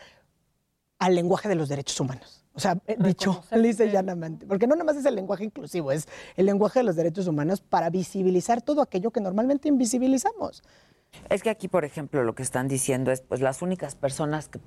al 0.97 1.15
lenguaje 1.15 1.47
de 1.47 1.55
los 1.55 1.69
derechos 1.69 1.97
humanos. 2.01 2.43
O 2.53 2.59
sea, 2.59 2.77
eh, 2.85 2.97
dicho 2.99 3.41
lisa 3.55 3.85
y 3.85 3.91
llanamente. 3.91 4.45
Porque 4.45 4.67
no 4.67 4.75
nomás 4.75 4.97
es 4.97 5.05
el 5.05 5.15
lenguaje 5.15 5.45
inclusivo, 5.45 5.93
es 5.93 6.09
el 6.35 6.47
lenguaje 6.47 6.79
de 6.79 6.83
los 6.83 6.97
derechos 6.97 7.27
humanos 7.27 7.61
para 7.61 7.89
visibilizar 7.89 8.61
todo 8.61 8.81
aquello 8.81 9.11
que 9.11 9.21
normalmente 9.21 9.69
invisibilizamos. 9.69 10.63
Es 11.29 11.41
que 11.41 11.49
aquí, 11.49 11.69
por 11.69 11.85
ejemplo, 11.85 12.25
lo 12.25 12.35
que 12.35 12.43
están 12.43 12.67
diciendo 12.67 13.09
es, 13.09 13.21
pues 13.21 13.39
las 13.39 13.61
únicas 13.61 13.95
personas 13.95 14.49
que, 14.49 14.59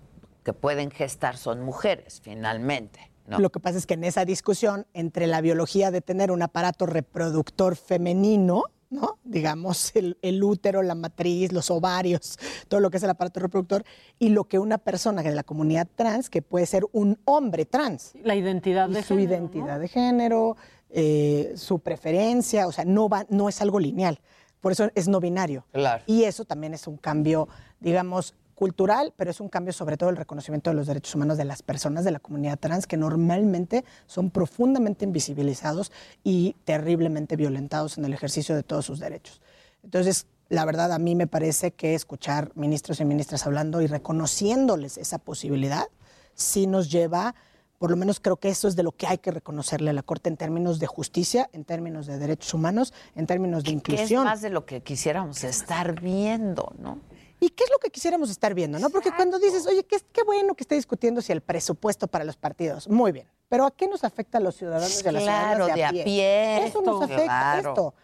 que 0.42 0.54
pueden 0.54 0.90
gestar 0.90 1.36
son 1.36 1.60
mujeres, 1.60 2.22
finalmente. 2.22 3.12
¿no? 3.26 3.38
Lo 3.38 3.50
que 3.52 3.60
pasa 3.60 3.76
es 3.76 3.86
que 3.86 3.92
en 3.94 4.04
esa 4.04 4.24
discusión 4.24 4.86
entre 4.94 5.26
la 5.26 5.42
biología 5.42 5.90
de 5.90 6.00
tener 6.00 6.30
un 6.32 6.40
aparato 6.40 6.86
reproductor 6.86 7.76
femenino, 7.76 8.64
¿no? 8.92 9.18
Digamos, 9.24 9.90
el, 9.96 10.18
el 10.22 10.42
útero, 10.44 10.82
la 10.82 10.94
matriz, 10.94 11.52
los 11.52 11.70
ovarios, 11.70 12.38
todo 12.68 12.78
lo 12.80 12.90
que 12.90 12.98
es 12.98 13.02
el 13.02 13.10
aparato 13.10 13.40
reproductor, 13.40 13.84
y 14.18 14.28
lo 14.28 14.44
que 14.44 14.58
una 14.58 14.78
persona 14.78 15.22
de 15.22 15.34
la 15.34 15.42
comunidad 15.42 15.88
trans, 15.96 16.30
que 16.30 16.42
puede 16.42 16.66
ser 16.66 16.84
un 16.92 17.18
hombre 17.24 17.64
trans. 17.64 18.12
La 18.22 18.36
identidad 18.36 18.88
Y 18.88 18.94
de 18.94 19.02
su 19.02 19.16
género, 19.16 19.34
identidad 19.34 19.80
de 19.80 19.88
género, 19.88 20.56
eh, 20.90 21.54
su 21.56 21.78
preferencia, 21.78 22.66
o 22.66 22.72
sea, 22.72 22.84
no, 22.84 23.08
va, 23.08 23.26
no 23.30 23.48
es 23.48 23.60
algo 23.62 23.80
lineal. 23.80 24.20
Por 24.60 24.72
eso 24.72 24.90
es 24.94 25.08
no 25.08 25.18
binario. 25.18 25.66
Claro. 25.72 26.04
Y 26.06 26.24
eso 26.24 26.44
también 26.44 26.74
es 26.74 26.86
un 26.86 26.96
cambio, 26.96 27.48
digamos, 27.80 28.34
cultural, 28.62 29.12
pero 29.16 29.32
es 29.32 29.40
un 29.40 29.48
cambio 29.48 29.72
sobre 29.72 29.96
todo 29.96 30.08
el 30.08 30.16
reconocimiento 30.16 30.70
de 30.70 30.76
los 30.76 30.86
derechos 30.86 31.16
humanos 31.16 31.36
de 31.36 31.44
las 31.44 31.62
personas 31.62 32.04
de 32.04 32.12
la 32.12 32.20
comunidad 32.20 32.60
trans 32.60 32.86
que 32.86 32.96
normalmente 32.96 33.84
son 34.06 34.30
profundamente 34.30 35.04
invisibilizados 35.04 35.90
y 36.22 36.54
terriblemente 36.64 37.34
violentados 37.34 37.98
en 37.98 38.04
el 38.04 38.14
ejercicio 38.14 38.54
de 38.54 38.62
todos 38.62 38.86
sus 38.86 39.00
derechos. 39.00 39.40
Entonces, 39.82 40.28
la 40.48 40.64
verdad 40.64 40.92
a 40.92 41.00
mí 41.00 41.16
me 41.16 41.26
parece 41.26 41.72
que 41.72 41.96
escuchar 41.96 42.52
ministros 42.54 43.00
y 43.00 43.04
ministras 43.04 43.44
hablando 43.48 43.82
y 43.82 43.88
reconociéndoles 43.88 44.96
esa 44.96 45.18
posibilidad 45.18 45.88
sí 46.34 46.68
nos 46.68 46.88
lleva, 46.88 47.34
por 47.80 47.90
lo 47.90 47.96
menos 47.96 48.20
creo 48.20 48.36
que 48.36 48.48
eso 48.48 48.68
es 48.68 48.76
de 48.76 48.84
lo 48.84 48.92
que 48.92 49.08
hay 49.08 49.18
que 49.18 49.32
reconocerle 49.32 49.90
a 49.90 49.92
la 49.92 50.04
Corte 50.04 50.28
en 50.28 50.36
términos 50.36 50.78
de 50.78 50.86
justicia, 50.86 51.50
en 51.52 51.64
términos 51.64 52.06
de 52.06 52.16
derechos 52.16 52.54
humanos, 52.54 52.94
en 53.16 53.26
términos 53.26 53.64
de 53.64 53.70
Que 53.70 53.70
es 53.70 53.76
inclusión. 53.76 54.22
más 54.22 54.40
de 54.40 54.50
lo 54.50 54.66
que 54.66 54.82
quisiéramos 54.82 55.42
estar 55.42 56.00
viendo, 56.00 56.72
¿no? 56.78 57.00
¿Y 57.42 57.48
qué 57.50 57.64
es 57.64 57.70
lo 57.70 57.78
que 57.80 57.90
quisiéramos 57.90 58.30
estar 58.30 58.54
viendo? 58.54 58.78
¿no? 58.78 58.88
Porque 58.88 59.10
cuando 59.10 59.36
dices, 59.40 59.66
oye, 59.66 59.82
qué, 59.82 59.96
qué 60.12 60.22
bueno 60.22 60.54
que 60.54 60.62
esté 60.62 60.76
discutiendo 60.76 61.20
si 61.20 61.32
el 61.32 61.40
presupuesto 61.40 62.06
para 62.06 62.24
los 62.24 62.36
partidos, 62.36 62.88
muy 62.88 63.10
bien, 63.10 63.26
pero 63.48 63.66
¿a 63.66 63.72
qué 63.72 63.88
nos 63.88 64.04
afecta 64.04 64.38
a 64.38 64.40
los 64.40 64.54
ciudadanos 64.54 65.02
y 65.04 65.08
a 65.08 65.12
las 65.12 65.22
Claro, 65.24 65.64
ciudadanas 65.64 65.92
de 65.92 66.00
a 66.02 66.04
pie. 66.04 66.66
Eso 66.66 66.82
nos 66.82 67.02
afecta, 67.02 67.24
Claro. 67.24 67.68
esto. 67.70 67.94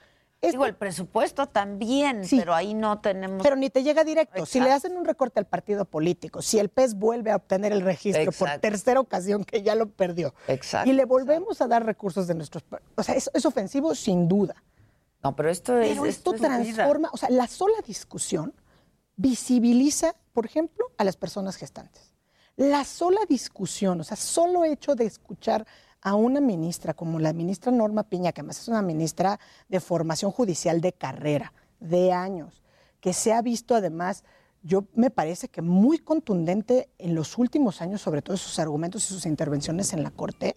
Digo, 0.43 0.67
el 0.67 0.75
presupuesto 0.75 1.47
también, 1.47 2.23
pero 2.31 2.53
ahí 2.53 2.75
no 2.75 3.01
tenemos... 3.01 3.41
Pero 3.45 3.55
ni 3.55 3.71
te 3.71 3.85
llega 3.85 4.03
directo. 4.03 4.45
Si 4.45 4.59
le 4.59 4.73
hacen 4.73 4.97
un 4.97 5.05
recorte 5.05 5.39
al 5.39 5.47
partido 5.47 5.85
político, 5.85 6.43
si 6.43 6.59
el 6.59 6.69
PES 6.69 6.95
vuelve 6.95 7.31
a 7.31 7.37
obtener 7.37 7.73
el 7.73 7.83
registro 7.83 8.33
por 8.33 8.49
tercera 8.59 8.99
ocasión 8.99 9.45
que 9.45 9.63
ya 9.63 9.77
lo 9.77 9.89
perdió, 9.89 10.35
Exacto, 10.49 10.91
y 10.91 10.95
le 10.95 11.05
volvemos 11.05 11.61
a 11.61 11.69
dar 11.69 11.87
recursos 11.87 12.27
de 12.27 12.35
nuestros... 12.35 12.65
O 12.97 13.03
sea, 13.05 13.15
es, 13.15 13.31
es 13.35 13.47
ofensivo 13.47 13.95
sin 13.95 14.27
duda. 14.27 14.57
No, 15.23 15.35
pero 15.37 15.49
esto 15.49 15.79
es... 15.79 15.91
Pero 15.91 16.07
esto 16.07 16.35
es 16.35 16.41
vida. 16.41 16.49
transforma, 16.57 17.11
o 17.13 17.17
sea, 17.17 17.31
la 17.31 17.47
sola 17.47 17.77
discusión 17.87 18.53
visibiliza, 19.19 20.15
por 20.33 20.47
ejemplo, 20.47 20.87
a 20.97 21.05
las 21.05 21.17
personas 21.17 21.57
gestantes. 21.57 22.15
La 22.57 22.85
sola 22.85 23.21
discusión, 23.29 24.01
o 24.01 24.05
sea, 24.05 24.17
solo 24.17 24.65
hecho 24.65 24.95
de 24.95 25.05
escuchar 25.05 25.67
a 26.01 26.15
una 26.15 26.41
ministra 26.41 26.95
como 26.95 27.19
la 27.19 27.33
ministra 27.33 27.73
Norma 27.73 28.05
Piña, 28.05 28.33
que 28.33 28.41
además 28.41 28.61
es 28.61 28.69
una 28.69 28.81
ministra 28.81 29.39
de 29.69 29.81
formación 29.81 30.31
judicial 30.31 30.81
de 30.81 30.93
carrera, 30.93 31.53
de 31.81 32.13
años, 32.13 32.63
que 33.01 33.13
se 33.13 33.33
ha 33.33 33.43
visto 33.43 33.75
además, 33.75 34.25
yo 34.63 34.85
me 34.95 35.11
parece 35.11 35.49
que 35.49 35.63
muy 35.63 35.99
contundente 35.99 36.89
en 36.99 37.15
los 37.15 37.39
últimos 37.39 37.83
años, 37.83 38.01
sobre 38.01 38.23
todo 38.23 38.37
sus 38.37 38.59
argumentos 38.61 39.05
y 39.05 39.15
sus 39.15 39.27
intervenciones 39.27 39.93
en 39.93 40.05
la 40.05 40.11
Corte, 40.13 40.55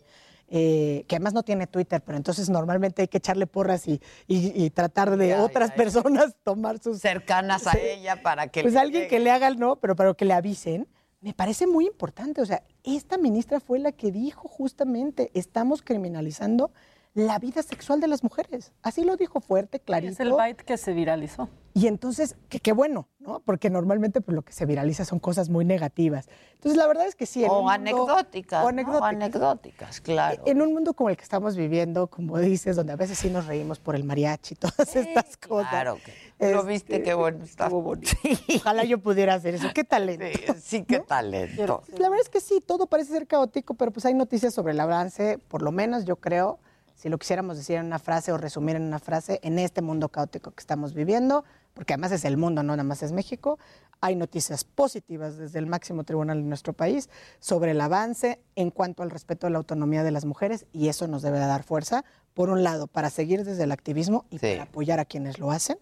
eh, 0.54 1.06
que 1.08 1.16
además 1.16 1.34
no 1.34 1.44
tiene 1.44 1.66
Twitter, 1.66 2.02
pero 2.06 2.18
entonces 2.18 2.50
normalmente 2.50 3.02
hay 3.04 3.08
que 3.08 3.20
echarle 3.20 3.48
porras 3.48 3.88
y, 3.88 4.02
y- 4.28 4.52
y 4.66 4.70
tratar 4.70 5.16
de 5.16 5.30
Ya, 5.30 5.44
otras 5.44 5.70
ya, 5.70 5.76
personas 5.76 6.36
tomar 6.44 6.78
sus... 6.80 7.00
Cercanas 7.00 7.66
a 7.68 7.80
ella 7.80 8.22
para 8.22 8.48
que 8.50 8.62
Pues 8.62 8.74
le 8.74 8.80
alguien 8.82 9.08
que 9.08 9.20
le 9.22 9.32
haga 9.32 9.48
el 9.48 9.58
no, 9.58 9.78
pero 9.78 9.96
para 9.96 10.14
que 10.14 10.26
le 10.26 10.34
avisen, 10.34 10.88
me 11.22 11.34
parece 11.34 11.68
muy 11.68 11.86
importante. 11.88 12.42
O 12.42 12.46
sea, 12.46 12.64
esta 12.84 13.18
ministra 13.18 13.62
fue 13.62 13.80
la 13.80 13.94
que 13.94 14.12
dijo 14.12 14.50
justamente, 14.50 15.32
estamos 15.34 15.82
criminalizando 15.82 16.72
la 17.14 17.40
vida 17.40 17.62
sexual 17.62 18.00
de 18.00 18.08
las 18.08 18.24
mujeres. 18.24 18.72
Así 18.84 19.04
lo 19.04 19.18
dijo 19.18 19.42
fuerte, 19.42 19.80
clarito. 19.80 20.14
Es 20.14 20.20
el 20.22 20.32
byte 20.32 20.64
que 20.64 20.78
se 20.78 20.94
viralizó. 20.94 21.50
Y 21.74 21.88
entonces, 21.88 22.36
que 22.50 22.60
qué 22.60 22.74
bueno, 22.74 23.08
¿no? 23.20 23.40
Porque 23.46 23.70
normalmente 23.70 24.20
pues, 24.22 24.36
lo 24.36 24.42
que 24.42 24.52
se 24.54 24.66
viraliza 24.66 25.06
son 25.06 25.20
cosas 25.20 25.50
muy 25.50 25.64
negativas. 25.66 26.28
Entonces, 26.56 26.78
la 26.78 26.86
verdad 26.88 27.08
es 27.08 27.16
que 27.16 27.26
sí. 27.26 27.44
en 27.44 27.50
un 27.50 27.56
O 27.58 27.60
mundo- 27.62 27.72
anecdóticas, 27.72 28.60
o 28.60 28.64
¿no? 28.64 28.68
anecdóticas. 28.70 29.10
anecdóticas, 29.10 30.02
claro. 30.02 30.44
En 30.46 30.62
un 30.62 30.74
mundo 30.74 30.94
como 30.94 31.10
el 31.10 31.16
que 31.18 31.24
estamos 31.24 31.56
viviendo, 31.56 32.08
como 32.08 32.38
dices, 32.40 32.76
donde 32.76 32.94
a 32.94 32.98
veces 32.98 33.18
sí 33.18 33.30
nos 33.30 33.46
reímos 33.46 33.80
por 33.80 33.96
el 33.96 34.04
mariachi, 34.04 34.56
todas 34.56 34.96
estas 34.96 35.38
cosas. 35.38 35.70
Claro 35.70 35.98
que. 36.40 36.52
¿Lo 36.54 36.64
viste? 36.64 36.94
Este, 36.96 37.04
Qué 37.06 37.14
bueno 37.14 37.44
está. 37.44 37.70
Ojalá 37.70 38.84
yo 38.84 39.00
pudiera 39.00 39.34
hacer 39.36 39.56
eso. 39.56 39.68
Qué 39.74 39.84
talento. 39.84 40.26
Sí, 40.62 40.84
qué 40.84 41.00
talento. 41.00 41.84
Pues, 41.88 42.00
La 42.00 42.10
verdad 42.10 42.24
es 42.24 42.30
que 42.30 42.42
sí, 42.42 42.62
todo 42.66 42.88
parece 42.88 43.12
ser 43.14 43.28
caótico, 43.28 43.74
pero 43.76 43.92
pues 43.92 44.06
hay 44.06 44.14
noticias 44.14 44.54
sobre 44.54 44.74
el 44.74 44.80
avance, 44.80 45.38
por 45.48 45.62
lo 45.62 45.72
menos 45.72 46.04
yo 46.06 46.16
creo, 46.18 46.60
si 47.02 47.10
lo 47.10 47.18
quisiéramos 47.18 47.58
decir 47.58 47.78
en 47.78 47.88
una 47.88 47.98
frase 47.98 48.32
o 48.32 48.38
resumir 48.38 48.76
en 48.76 48.84
una 48.84 49.00
frase, 49.00 49.40
en 49.42 49.58
este 49.58 49.82
mundo 49.82 50.10
caótico 50.10 50.52
que 50.52 50.60
estamos 50.60 50.94
viviendo, 50.94 51.44
porque 51.74 51.94
además 51.94 52.12
es 52.12 52.26
el 52.26 52.38
mundo, 52.38 52.62
no 52.62 52.74
nada 52.74 52.84
más 52.84 53.02
es 53.02 53.12
México, 53.12 53.58
hay 54.02 54.16
noticias 54.16 54.64
positivas 54.64 55.36
desde 55.36 55.58
el 55.58 55.66
máximo 55.66 56.04
tribunal 56.04 56.38
de 56.38 56.48
nuestro 56.48 56.74
país 56.74 57.10
sobre 57.40 57.72
el 57.72 57.82
avance 57.82 58.40
en 58.56 58.70
cuanto 58.70 59.02
al 59.02 59.10
respeto 59.10 59.48
a 59.48 59.50
la 59.50 59.58
autonomía 59.58 60.04
de 60.04 60.12
las 60.12 60.26
mujeres 60.26 60.68
y 60.74 60.90
eso 60.90 61.08
nos 61.08 61.24
debe 61.24 61.40
dar 61.40 61.64
fuerza, 61.64 62.06
por 62.36 62.52
un 62.52 62.62
lado, 62.62 62.86
para 62.86 63.10
seguir 63.10 63.46
desde 63.46 63.64
el 63.64 63.72
activismo 63.72 64.26
y 64.30 64.38
para 64.38 64.64
apoyar 64.64 65.00
a 65.00 65.06
quienes 65.06 65.40
lo 65.40 65.50
hacen, 65.50 65.80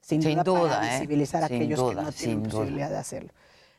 sin, 0.00 0.22
Sin 0.22 0.32
duda, 0.32 0.44
duda, 0.44 0.68
para 0.80 0.96
¿eh? 0.96 1.00
visibilizar 1.00 1.44
a 1.44 1.48
Sin 1.48 1.56
aquellos 1.56 1.78
que 1.78 1.84
duda, 1.84 2.02
no 2.04 2.12
tienen 2.12 2.42
duda. 2.42 2.52
posibilidad 2.52 2.88
de 2.88 2.96
hacerlo. 2.96 3.30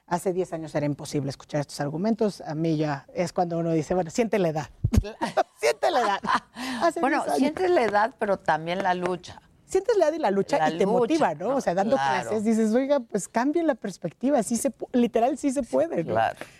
Hace 0.07 0.33
10 0.33 0.53
años 0.53 0.75
era 0.75 0.85
imposible 0.85 1.29
escuchar 1.31 1.61
estos 1.61 1.79
argumentos. 1.81 2.41
A 2.41 2.53
mí 2.53 2.77
ya 2.77 3.07
es 3.13 3.33
cuando 3.33 3.57
uno 3.57 3.71
dice, 3.71 3.95
bueno, 3.95 4.11
siente 4.11 4.37
la 4.37 4.49
edad. 4.49 4.69
siente 5.59 5.89
la 5.89 6.01
edad. 6.01 6.19
Hace 6.81 6.99
Bueno, 6.99 7.17
10 7.17 7.27
años. 7.27 7.37
sientes 7.39 7.69
la 7.71 7.83
edad, 7.83 8.13
pero 8.19 8.37
también 8.37 8.83
la 8.83 8.93
lucha. 8.93 9.41
Sientes 9.67 9.97
la 9.97 10.05
edad 10.09 10.13
y 10.13 10.19
la 10.19 10.29
lucha 10.29 10.59
La 10.59 10.69
y 10.69 10.77
te 10.77 10.83
lucha, 10.85 10.97
motiva, 10.99 11.33
¿no? 11.33 11.55
O 11.55 11.59
sea, 11.61 11.73
dando 11.73 11.95
Claro. 11.95 12.29
clases 12.29 12.43
dices, 12.45 12.71
oiga, 12.75 12.99
pues 12.99 13.27
cambien 13.27 13.65
la 13.65 13.73
perspectiva. 13.73 14.43
Sí 14.43 14.57
se, 14.57 14.69
pu- 14.71 14.87
literal, 14.93 15.39
sí 15.39 15.51
se 15.51 15.63
puede. 15.63 16.03
¿no? 16.03 16.15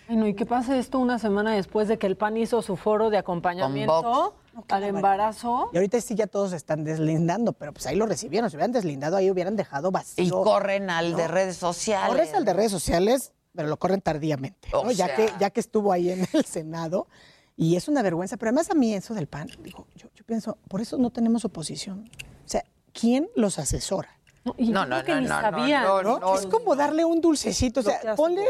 Bueno, 0.08 0.26
¿y 0.26 0.34
qué 0.34 0.44
pasa 0.44 0.76
esto 0.76 0.98
una 0.98 1.20
semana 1.20 1.54
después 1.54 1.86
de 1.86 1.98
que 1.98 2.08
el 2.08 2.16
PAN 2.16 2.36
hizo 2.36 2.62
su 2.62 2.76
foro 2.76 3.08
de 3.10 3.18
acompañamiento 3.18 4.34
al 4.68 4.82
embarazo? 4.82 5.70
Y 5.72 5.76
ahorita 5.76 6.00
sí 6.00 6.16
ya 6.16 6.26
todos 6.26 6.50
se 6.50 6.56
están 6.56 6.82
deslindando, 6.82 7.52
pero 7.52 7.72
pues 7.72 7.86
ahí 7.86 7.94
lo 7.94 8.06
recibieron. 8.06 8.50
Si 8.50 8.56
hubieran 8.56 8.72
deslindado, 8.72 9.16
ahí 9.16 9.30
hubieran 9.30 9.54
dejado 9.54 9.92
vacío. 9.92 10.24
Y 10.24 10.30
corren 10.30 10.90
al 10.90 11.14
de 11.14 11.28
redes 11.28 11.56
sociales. 11.56 12.08
Corres 12.08 12.34
al 12.34 12.44
de 12.44 12.52
redes 12.54 12.72
sociales, 12.72 13.32
pero 13.56 13.68
lo 13.68 13.78
corren 13.78 14.00
tardíamente, 14.00 14.68
¿no? 14.72 14.90
Ya, 14.92 15.06
sea. 15.06 15.16
que, 15.16 15.32
ya 15.40 15.50
que 15.50 15.60
estuvo 15.60 15.92
ahí 15.92 16.10
en 16.10 16.26
el 16.32 16.44
Senado. 16.44 17.08
Y 17.56 17.76
es 17.76 17.88
una 17.88 18.02
vergüenza. 18.02 18.36
Pero 18.36 18.50
además 18.50 18.70
a 18.70 18.74
mí 18.74 18.92
eso 18.92 19.14
del 19.14 19.26
PAN, 19.26 19.48
digo, 19.60 19.86
yo, 19.96 20.08
yo 20.14 20.24
pienso, 20.24 20.58
por 20.68 20.82
eso 20.82 20.98
no 20.98 21.10
tenemos 21.10 21.44
oposición. 21.46 22.10
O 22.44 22.48
sea, 22.48 22.62
¿quién 22.92 23.30
los 23.34 23.58
asesora? 23.58 24.10
y 24.58 24.70
No, 24.70 24.84
no, 24.84 25.02
que 25.02 25.14
no, 25.14 25.20
ni 25.22 25.26
no, 25.26 25.34
no, 25.34 25.40
sabían, 25.40 25.82
no, 25.84 26.02
¿no? 26.02 26.18
no, 26.18 26.38
es 26.38 26.46
como 26.46 26.76
darle 26.76 27.04
un 27.04 27.20
dulcecito. 27.20 27.80
O 27.80 27.82
sea, 27.82 28.14
ponle, 28.14 28.44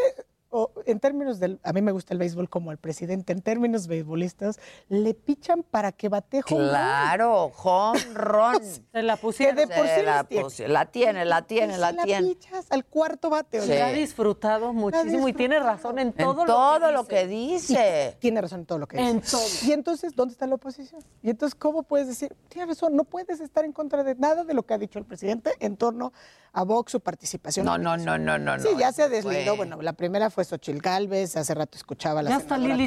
o 0.59 0.73
en 0.87 1.01
términos 1.01 1.39
del, 1.39 1.61
a 1.63 1.73
mí 1.73 1.83
me 1.83 1.93
gusta 1.93 2.15
el 2.15 2.19
béisbol 2.19 2.49
como 2.49 2.71
al 2.71 2.79
presidente, 2.79 3.33
en 3.33 3.43
términos 3.43 3.87
beisbolistas, 3.87 4.59
le 4.89 5.13
pichan 5.15 5.63
para 5.63 5.93
que 5.93 6.09
bate 6.09 6.39
home. 6.49 6.69
Claro, 6.69 7.53
home 7.63 8.01
run. 8.15 8.63
Se 8.93 9.03
la 9.03 9.17
pusieron. 9.17 9.57
Que 9.57 9.67
de 9.67 9.77
por 9.77 9.87
Se 9.87 9.97
sí 10.01 10.03
la, 10.07 10.25
tiene. 10.25 10.69
la 10.69 10.87
tiene, 10.87 11.25
la 11.25 11.43
tiene, 11.43 11.75
Y 11.75 11.79
la 11.79 11.91
si 11.91 11.97
tiene. 12.05 12.29
pichas 12.29 12.67
al 12.71 12.85
cuarto 12.85 13.29
bate. 13.31 13.61
Sí. 13.61 13.67
Se 13.67 13.83
ha 13.83 13.93
disfrutado 13.93 14.73
muchísimo 14.73 15.29
y 15.29 15.33
tiene 15.33 15.59
razón 15.61 15.99
en 15.99 16.13
todo, 16.13 16.41
en 16.41 16.47
todo 16.47 16.91
lo 16.93 17.03
dice. 17.03 17.15
que 17.15 17.27
dice. 17.27 18.17
Tiene 18.19 18.41
razón 18.41 18.61
en 18.61 18.67
todo 18.67 18.79
lo 18.79 18.87
que 18.87 18.97
dice. 18.97 19.11
En 19.11 19.21
todo. 19.21 19.43
Y 19.67 19.73
entonces, 19.73 20.15
¿dónde 20.15 20.33
está 20.33 20.47
la 20.47 20.55
oposición? 20.55 21.03
Y 21.23 21.31
entonces, 21.31 21.55
¿cómo 21.55 21.83
puedes 21.83 22.07
decir, 22.09 22.35
tiene 22.49 22.67
razón, 22.67 22.97
no 22.97 23.05
puedes 23.05 23.41
estar 23.41 23.65
en 23.65 23.73
contra 23.73 24.05
de 24.05 24.15
nada 24.15 24.45
de 24.45 24.55
lo 24.55 24.65
que 24.65 24.75
ha 24.75 24.79
dicho 24.79 24.99
el 24.99 25.05
presidente 25.05 25.53
en 25.61 25.77
torno 25.77 26.13
a 26.53 26.63
Vox, 26.65 26.93
su 26.93 27.01
participación? 27.01 27.67
No, 27.67 27.77
no, 27.77 27.97
no, 27.99 28.17
no, 28.17 28.39
no. 28.39 28.59
Sí, 28.59 28.69
no, 28.73 28.79
ya 28.79 28.93
se 28.93 29.09
deslindó. 29.09 29.57
fue- 29.57 29.67
Bueno, 29.67 29.83
la 29.83 29.93
primera 29.93 30.31
fue 30.31 30.45
Xochil 30.47 30.81
Gálvez, 30.81 31.37
hace 31.37 31.55
rato 31.55 31.77
escuchaba 31.77 32.21
a 32.21 32.23
la 32.23 32.31
Ya 32.31 32.37
está 32.37 32.57
Lili. 32.57 32.87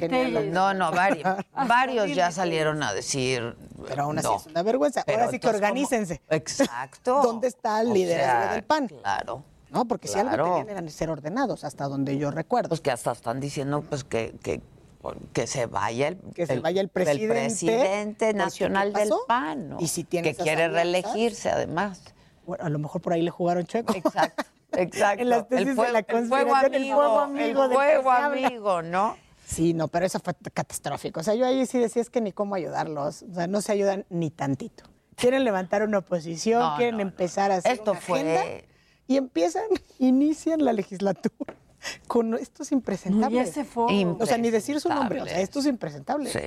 No, 0.52 0.74
no, 0.74 0.92
varios, 0.94 1.38
varios 1.68 2.16
ya 2.16 2.32
salieron 2.32 2.82
a 2.84 2.94
decir. 2.94 3.56
Pero 3.88 4.04
aún 4.04 4.18
así 4.20 4.28
no. 4.28 4.38
es 4.38 4.48
una 4.48 4.64
vergüenza. 4.64 5.04
Pero 5.06 5.20
Ahora 5.20 5.32
sí 5.32 5.40
que 5.40 5.48
organícense. 5.48 6.22
Exacto. 6.30 7.22
¿Dónde 7.24 7.48
está 7.48 7.82
el 7.82 7.92
O 7.92 7.94
liderazgo 7.94 8.42
sea, 8.44 8.54
del 8.54 8.64
PAN? 8.64 8.88
Claro. 8.88 9.44
No, 9.72 9.86
porque 9.86 10.08
si 10.08 10.18
algo 10.18 10.32
tenían 10.32 10.70
eran 10.70 10.90
ser 10.90 11.10
ordenados, 11.10 11.64
hasta 11.64 11.88
donde 11.88 12.18
yo 12.18 12.32
recuerdo. 12.32 12.70
Pues 12.70 12.82
que 12.82 12.92
hasta 12.92 13.12
están 13.12 13.40
diciendo 13.40 13.84
pues 13.88 14.04
que, 14.04 14.36
que, 14.42 14.62
que 15.34 15.46
se 15.46 15.68
vaya 15.68 16.08
el, 16.08 16.18
Que 16.34 16.48
se 16.48 16.60
vaya 16.60 16.82
el 16.82 16.90
presidente, 16.90 17.28
presidente 17.28 18.26
porque 18.26 18.34
nacional 18.34 18.94
¿qué 18.94 19.02
del? 19.02 19.14
PAN, 19.28 19.70
¿no? 19.70 19.78
Y 19.80 19.88
si 19.88 20.04
tiene 20.04 20.34
que 20.34 20.44
quiere 20.44 20.66
alianzas, 20.66 20.84
reelegirse 20.84 21.50
además. 21.50 22.02
Bueno, 22.48 22.66
a 22.66 22.70
lo 22.70 22.80
mejor 22.80 23.02
por 23.02 23.14
ahí 23.14 23.22
le 23.22 23.30
jugaron 23.30 23.66
chueco. 23.66 23.94
Exacto, 23.94 24.44
exacto. 24.74 25.22
En 25.22 25.30
las 25.30 25.48
tesis 25.48 25.62
el 25.62 25.66
de 25.70 25.76
fuego, 25.76 25.94
la 25.94 26.04
fuego 26.04 26.20
conspiración, 26.52 26.74
el 26.74 26.94
fuego 26.94 27.20
amigo 27.20 27.64
el 27.66 27.72
fuego 27.72 28.12
se 28.12 28.18
amigo, 28.24 28.82
¿no? 28.82 29.18
Sí, 29.46 29.74
no, 29.74 29.88
pero 29.88 30.06
eso 30.06 30.20
fue 30.20 30.34
catastrófico. 30.54 31.20
O 31.22 31.24
sea, 31.24 31.34
yo 31.34 31.46
ahí 31.46 31.66
sí 31.66 31.80
decía 31.80 32.02
es 32.02 32.10
que 32.10 32.22
ni 32.22 32.32
cómo 32.32 32.54
ayudarlos. 32.56 33.24
O 33.24 33.34
sea, 33.34 33.48
no 33.48 33.62
se 33.62 33.72
ayudan 33.72 34.06
ni 34.10 34.30
tantito. 34.30 34.84
Quieren 35.16 35.44
levantar 35.44 35.82
una 35.84 35.98
oposición, 35.98 36.62
No, 36.62 36.76
quieren 36.78 36.98
no, 36.98 37.02
empezar 37.02 37.52
a 37.52 37.56
hacer 37.56 37.74
Esto 37.74 37.92
una 37.92 38.00
fue- 38.00 38.20
agenda 38.20 38.66
y 39.08 39.18
empiezan, 39.18 39.64
inician 40.00 40.64
la 40.64 40.72
legislatura 40.72 41.56
con 42.08 42.36
estos 42.36 42.72
impresentables. 42.72 43.32
No, 43.32 43.38
y 43.38 43.40
ese 43.40 43.66
foro. 43.66 44.18
O 44.20 44.26
sea, 44.26 44.38
ni 44.38 44.52
decir 44.52 44.80
su 44.80 44.90
nombre. 44.90 45.22
O 45.22 45.26
sea, 45.26 45.42
estos 45.42 45.66
impresentables. 45.66 46.32
Sí. 46.32 46.40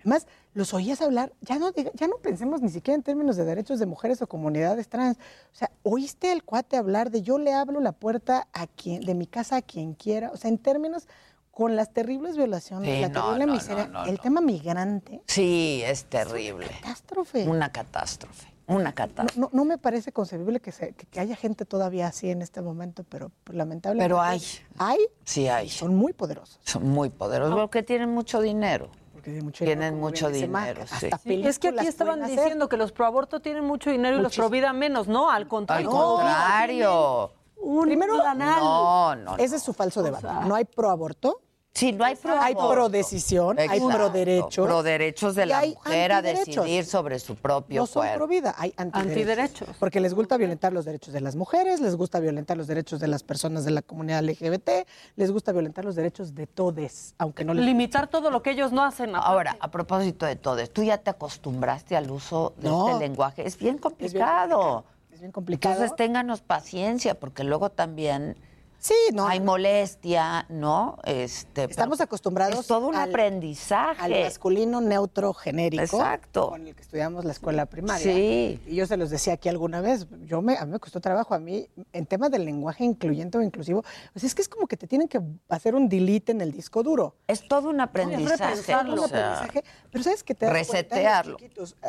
Además, 0.00 0.26
los 0.54 0.74
oías 0.74 1.00
hablar, 1.00 1.32
ya 1.40 1.58
no, 1.58 1.72
diga- 1.72 1.92
ya 1.94 2.06
no 2.08 2.16
pensemos 2.16 2.60
ni 2.62 2.68
siquiera 2.70 2.96
en 2.96 3.02
términos 3.02 3.36
de 3.36 3.44
derechos 3.44 3.78
de 3.78 3.86
mujeres 3.86 4.20
o 4.22 4.26
comunidades 4.26 4.88
trans. 4.88 5.16
O 5.52 5.56
sea, 5.56 5.70
oíste 5.82 6.30
al 6.32 6.42
cuate 6.42 6.76
hablar 6.76 7.10
de 7.10 7.22
yo 7.22 7.38
le 7.38 7.52
abro 7.52 7.80
la 7.80 7.92
puerta 7.92 8.48
a 8.52 8.66
quien, 8.66 9.02
de 9.02 9.14
mi 9.14 9.26
casa 9.26 9.56
a 9.56 9.62
quien 9.62 9.94
quiera. 9.94 10.30
O 10.32 10.36
sea, 10.36 10.50
en 10.50 10.58
términos 10.58 11.06
con 11.50 11.76
las 11.76 11.92
terribles 11.92 12.36
violaciones, 12.36 12.94
Sí, 12.94 13.00
la 13.02 13.08
no, 13.08 13.22
terrible 13.22 13.46
no, 13.46 13.52
miseria, 13.52 13.86
no, 13.86 13.92
no, 14.00 14.04
el 14.06 14.14
no. 14.16 14.22
tema 14.22 14.40
migrante, 14.40 15.20
Sí, 15.26 15.82
es 15.84 16.04
terrible. 16.04 16.66
catástrofe. 16.80 17.46
Una 17.48 17.70
catástrofe. 17.70 18.46
Una 18.66 18.92
catástrofe. 18.94 19.40
no, 19.40 19.50
no 19.52 19.64
me 19.64 19.78
parece 19.78 20.12
concebible 20.12 20.60
que, 20.60 20.70
se- 20.70 20.92
que- 20.92 21.04
que 21.06 21.18
haya 21.20 21.34
gente 21.34 21.64
todavía 21.66 22.06
así 22.06 22.30
en 22.30 22.40
este 22.40 22.62
momento, 22.62 23.04
pero 23.08 23.32
pues, 23.42 23.58
lamentablemente. 23.58 24.04
Pero 24.04 24.20
hay. 24.22 24.40
Hay, 24.78 24.98
Sí 25.24 25.48
hay. 25.48 25.68
son 25.68 25.96
muy 25.96 26.12
poderosos. 26.12 26.60
Son 26.64 26.88
muy 26.88 27.10
poderosos 27.10 27.56
porque 27.56 27.82
tienen 27.82 28.10
mucho 28.10 28.40
dinero. 28.40 28.88
Porque 29.20 29.32
tienen 29.32 29.44
mucho 29.44 29.64
Tienen 29.66 30.00
mucho 30.00 30.30
dinero, 30.30 30.86
sí. 30.86 31.06
hasta 31.06 31.18
Sí, 31.18 31.42
es 31.46 31.58
que 31.58 31.68
aquí 31.68 31.86
estaban 31.86 32.24
diciendo 32.26 32.70
que 32.70 32.78
los 32.78 32.90
proaborto 32.90 33.40
tienen 33.40 33.64
mucho 33.66 33.90
dinero 33.90 34.14
y 34.16 34.18
los 34.20 34.24
Muchísimo. 34.28 34.46
provida 34.48 34.72
menos, 34.72 35.08
¿no? 35.08 35.30
Al 35.30 35.42
Al 35.42 35.48
contrario. 35.48 35.90
contrario. 35.90 37.32
Un 37.56 37.84
Primero, 37.84 38.14
planal. 38.14 38.60
No, 38.62 39.16
no. 39.16 39.36
Ese 39.36 39.56
es 39.56 39.62
su 39.62 39.74
falso 39.74 40.02
debate. 40.02 40.26
no 40.46 40.54
hay 40.54 40.64
proaborto, 40.64 41.42
Sí, 41.72 41.92
no 41.92 42.04
hay 42.04 42.16
pro 42.16 42.38
hay 42.40 42.54
pro 42.54 42.88
decisión, 42.88 43.56
hay 43.58 43.80
pro 43.80 44.10
derechos. 44.10 44.66
Pro 44.66 44.82
derechos 44.82 45.36
de 45.36 45.46
la 45.46 45.62
mujer 45.64 46.10
a 46.12 46.20
decidir 46.20 46.84
sobre 46.84 47.20
su 47.20 47.36
propio 47.36 47.82
No 47.82 47.86
son 47.86 48.02
cuerpo. 48.02 48.16
pro 48.18 48.26
vida, 48.26 48.54
hay 48.58 48.74
antiderechos. 48.76 49.10
Antiderechos. 49.12 49.68
Porque 49.78 50.00
les 50.00 50.12
gusta 50.12 50.36
violentar 50.36 50.72
los 50.72 50.84
derechos 50.84 51.14
de 51.14 51.20
las 51.20 51.36
mujeres, 51.36 51.80
les 51.80 51.94
gusta 51.94 52.18
violentar 52.18 52.56
los 52.56 52.66
derechos 52.66 52.98
de 52.98 53.06
las 53.06 53.22
personas 53.22 53.64
de 53.64 53.70
la 53.70 53.82
comunidad 53.82 54.22
LGBT, 54.24 54.84
les 55.14 55.30
gusta 55.30 55.52
violentar 55.52 55.84
los 55.84 55.94
derechos 55.94 56.34
de 56.34 56.48
todes, 56.48 57.14
aunque 57.18 57.44
no 57.44 57.54
les 57.54 57.64
Limitar 57.64 58.08
todo 58.08 58.30
lo 58.32 58.42
que 58.42 58.50
ellos 58.50 58.72
no 58.72 58.82
hacen. 58.84 59.10
aparte. 59.10 59.28
Ahora, 59.30 59.56
a 59.60 59.70
propósito 59.70 60.26
de 60.26 60.34
todo, 60.36 60.66
¿tú 60.66 60.82
ya 60.82 60.98
te 60.98 61.10
acostumbraste 61.10 61.96
al 61.96 62.10
uso 62.10 62.52
de 62.58 62.68
No. 62.68 62.88
este 62.90 63.00
lenguaje? 63.08 63.46
Es 63.46 63.56
bien 63.56 63.56
Es 63.56 63.58
bien 63.60 63.78
complicado. 63.78 64.84
Es 65.12 65.20
bien 65.20 65.30
complicado. 65.32 65.74
Entonces 65.76 65.96
ténganos 65.96 66.40
paciencia, 66.40 67.14
porque 67.18 67.44
luego 67.44 67.70
también 67.70 68.36
Sí, 68.82 68.94
no. 69.12 69.26
Hay 69.26 69.40
molestia, 69.40 70.46
¿no? 70.48 70.96
Este, 71.04 71.64
Estamos 71.64 72.00
acostumbrados 72.00 72.60
Es 72.60 72.66
todo 72.66 72.88
un 72.88 72.94
al- 72.94 73.10
aprendizaje. 73.10 74.00
al 74.02 74.10
masculino 74.24 74.80
neutro 74.80 75.34
genérico. 75.34 75.82
Exacto. 75.82 76.48
Con 76.48 76.66
el 76.66 76.74
que 76.74 76.80
estudiamos 76.80 77.26
la 77.26 77.32
escuela 77.32 77.66
primaria. 77.66 78.02
Sí. 78.02 78.58
Y 78.66 78.74
yo 78.76 78.86
se 78.86 78.96
los 78.96 79.10
decía 79.10 79.34
aquí 79.34 79.50
alguna 79.50 79.82
vez. 79.82 80.06
Yo 80.24 80.40
me, 80.40 80.56
a 80.56 80.64
mí 80.64 80.72
me 80.72 80.78
costó 80.80 80.98
trabajo. 80.98 81.34
A 81.34 81.38
mí, 81.38 81.68
en 81.92 82.06
temas 82.06 82.30
del 82.30 82.46
lenguaje 82.46 82.82
incluyente 82.84 83.36
o 83.36 83.42
inclusivo, 83.42 83.84
pues 84.14 84.24
es 84.24 84.34
que 84.34 84.40
es 84.40 84.48
como 84.48 84.66
que 84.66 84.78
te 84.78 84.86
tienen 84.86 85.08
que 85.08 85.20
hacer 85.50 85.74
un 85.74 85.86
delete 85.86 86.32
en 86.32 86.40
el 86.40 86.50
disco 86.50 86.82
duro. 86.82 87.16
Es 87.26 87.46
todo 87.46 87.68
un 87.68 87.82
aprendizaje. 87.82 88.54
un 88.88 88.98
aprendizaje. 88.98 89.62
Pero 89.92 90.04
¿sabes 90.04 90.24
qué 90.24 90.34
te? 90.34 90.48
Resetearlo. 90.48 91.36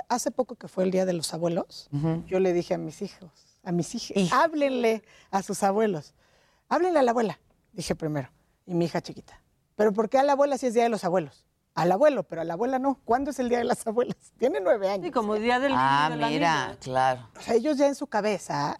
Hace 0.10 0.30
poco 0.32 0.56
que 0.56 0.68
fue 0.68 0.84
el 0.84 0.92
Día 0.92 1.06
de 1.06 1.14
los 1.14 1.34
Abuelos, 1.34 1.90
yo 2.28 2.42
le 2.42 2.52
dije 2.52 2.74
a 2.74 2.78
mis 2.78 3.02
hijos, 3.02 3.30
a 3.64 3.72
mis 3.72 3.96
hijas, 3.96 4.34
háblenle 4.34 5.04
a 5.30 5.42
sus 5.42 5.64
abuelos. 5.64 6.14
Háblenle 6.72 7.00
a 7.00 7.04
la 7.04 7.12
abuela, 7.12 7.38
dije 7.74 7.96
primero, 7.96 8.30
y 8.66 8.74
mi 8.76 8.86
hija 8.86 9.02
chiquita. 9.02 9.42
¿Pero 9.76 9.92
por 9.92 10.10
qué 10.10 10.20
a 10.20 10.24
la 10.24 10.32
abuela 10.32 10.58
si 10.58 10.68
es 10.68 10.74
Día 10.74 10.84
de 10.84 10.90
los 10.90 11.04
Abuelos? 11.04 11.46
Al 11.76 11.92
abuelo, 11.92 12.24
pero 12.24 12.40
a 12.42 12.46
la 12.46 12.54
abuela 12.54 12.80
no. 12.80 12.96
¿Cuándo 13.04 13.32
es 13.32 13.40
el 13.40 13.50
Día 13.50 13.58
de 13.58 13.66
las 13.66 13.86
Abuelas? 13.86 14.16
Tiene 14.38 14.62
nueve 14.62 14.90
años. 14.90 15.04
Sí, 15.06 15.12
como 15.12 15.36
Día 15.36 15.60
del 15.60 15.74
Ah, 15.76 16.08
Niño 16.10 16.16
de 16.16 16.22
la 16.22 16.28
mira, 16.30 16.66
Niña. 16.68 16.78
claro. 16.80 17.30
O 17.38 17.42
sea, 17.42 17.56
ellos 17.56 17.76
ya 17.78 17.88
en 17.88 17.96
su 17.96 18.08
cabeza 18.08 18.80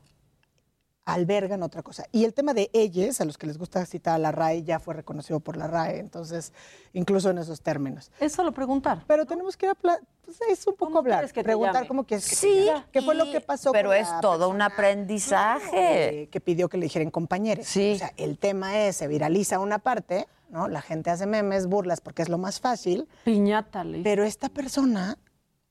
albergan 1.06 1.64
otra 1.64 1.82
cosa. 1.82 2.06
Y 2.12 2.26
el 2.26 2.34
tema 2.34 2.54
de 2.54 2.70
ellos, 2.74 3.22
a 3.22 3.26
los 3.26 3.38
que 3.38 3.48
les 3.48 3.58
gusta 3.58 3.86
citar 3.86 4.16
a 4.16 4.18
la 4.18 4.32
RAE, 4.32 4.64
ya 4.64 4.80
fue 4.80 4.94
reconocido 4.94 5.40
por 5.40 5.58
la 5.58 5.68
RAE, 5.68 6.00
entonces, 6.00 6.54
incluso 6.94 7.30
en 7.30 7.40
esos 7.40 7.62
términos. 7.62 8.12
Es 8.20 8.34
solo 8.34 8.52
preguntar. 8.52 9.04
Pero 9.08 9.26
tenemos 9.26 9.58
que 9.58 9.66
ir 9.68 9.72
a... 9.72 9.76
Pues 9.76 10.40
es 10.50 10.68
un 10.68 10.76
poco 10.76 11.00
hablar, 11.00 11.32
que 11.32 11.44
preguntar 11.44 11.88
cómo 11.88 12.06
quieres 12.06 12.30
que 12.30 12.36
Sí. 12.36 12.70
¿Qué 12.92 13.02
fue 13.02 13.16
lo 13.16 13.26
que 13.32 13.42
pasó 13.42 13.72
pero 13.72 13.90
con 13.90 13.98
es 13.98 14.08
la 14.08 14.22
todo 14.22 14.50
un 14.50 14.62
aprendizaje. 14.62 15.70
que, 15.72 16.30
que 16.32 16.40
pidió 16.40 16.70
que 16.70 16.78
le 16.78 16.86
dijeran 16.86 17.10
compañeros? 17.10 17.66
Sí. 17.66 17.94
O 17.96 17.98
sea, 17.98 18.14
el 18.18 18.38
tema 18.38 18.80
es, 18.80 18.96
se 18.98 19.08
viraliza 19.08 19.60
una 19.60 19.80
parte, 19.80 20.28
¿no? 20.50 20.68
La 20.68 20.82
gente 20.82 21.10
hace 21.10 21.26
memes, 21.26 21.68
burlas, 21.68 22.02
porque 22.02 22.22
es 22.22 22.30
lo 22.30 22.38
más 22.38 22.60
fácil. 22.60 23.08
Piñata, 23.24 23.84
le 23.84 24.04
Pero 24.04 24.24
esta 24.24 24.48
persona, 24.50 25.18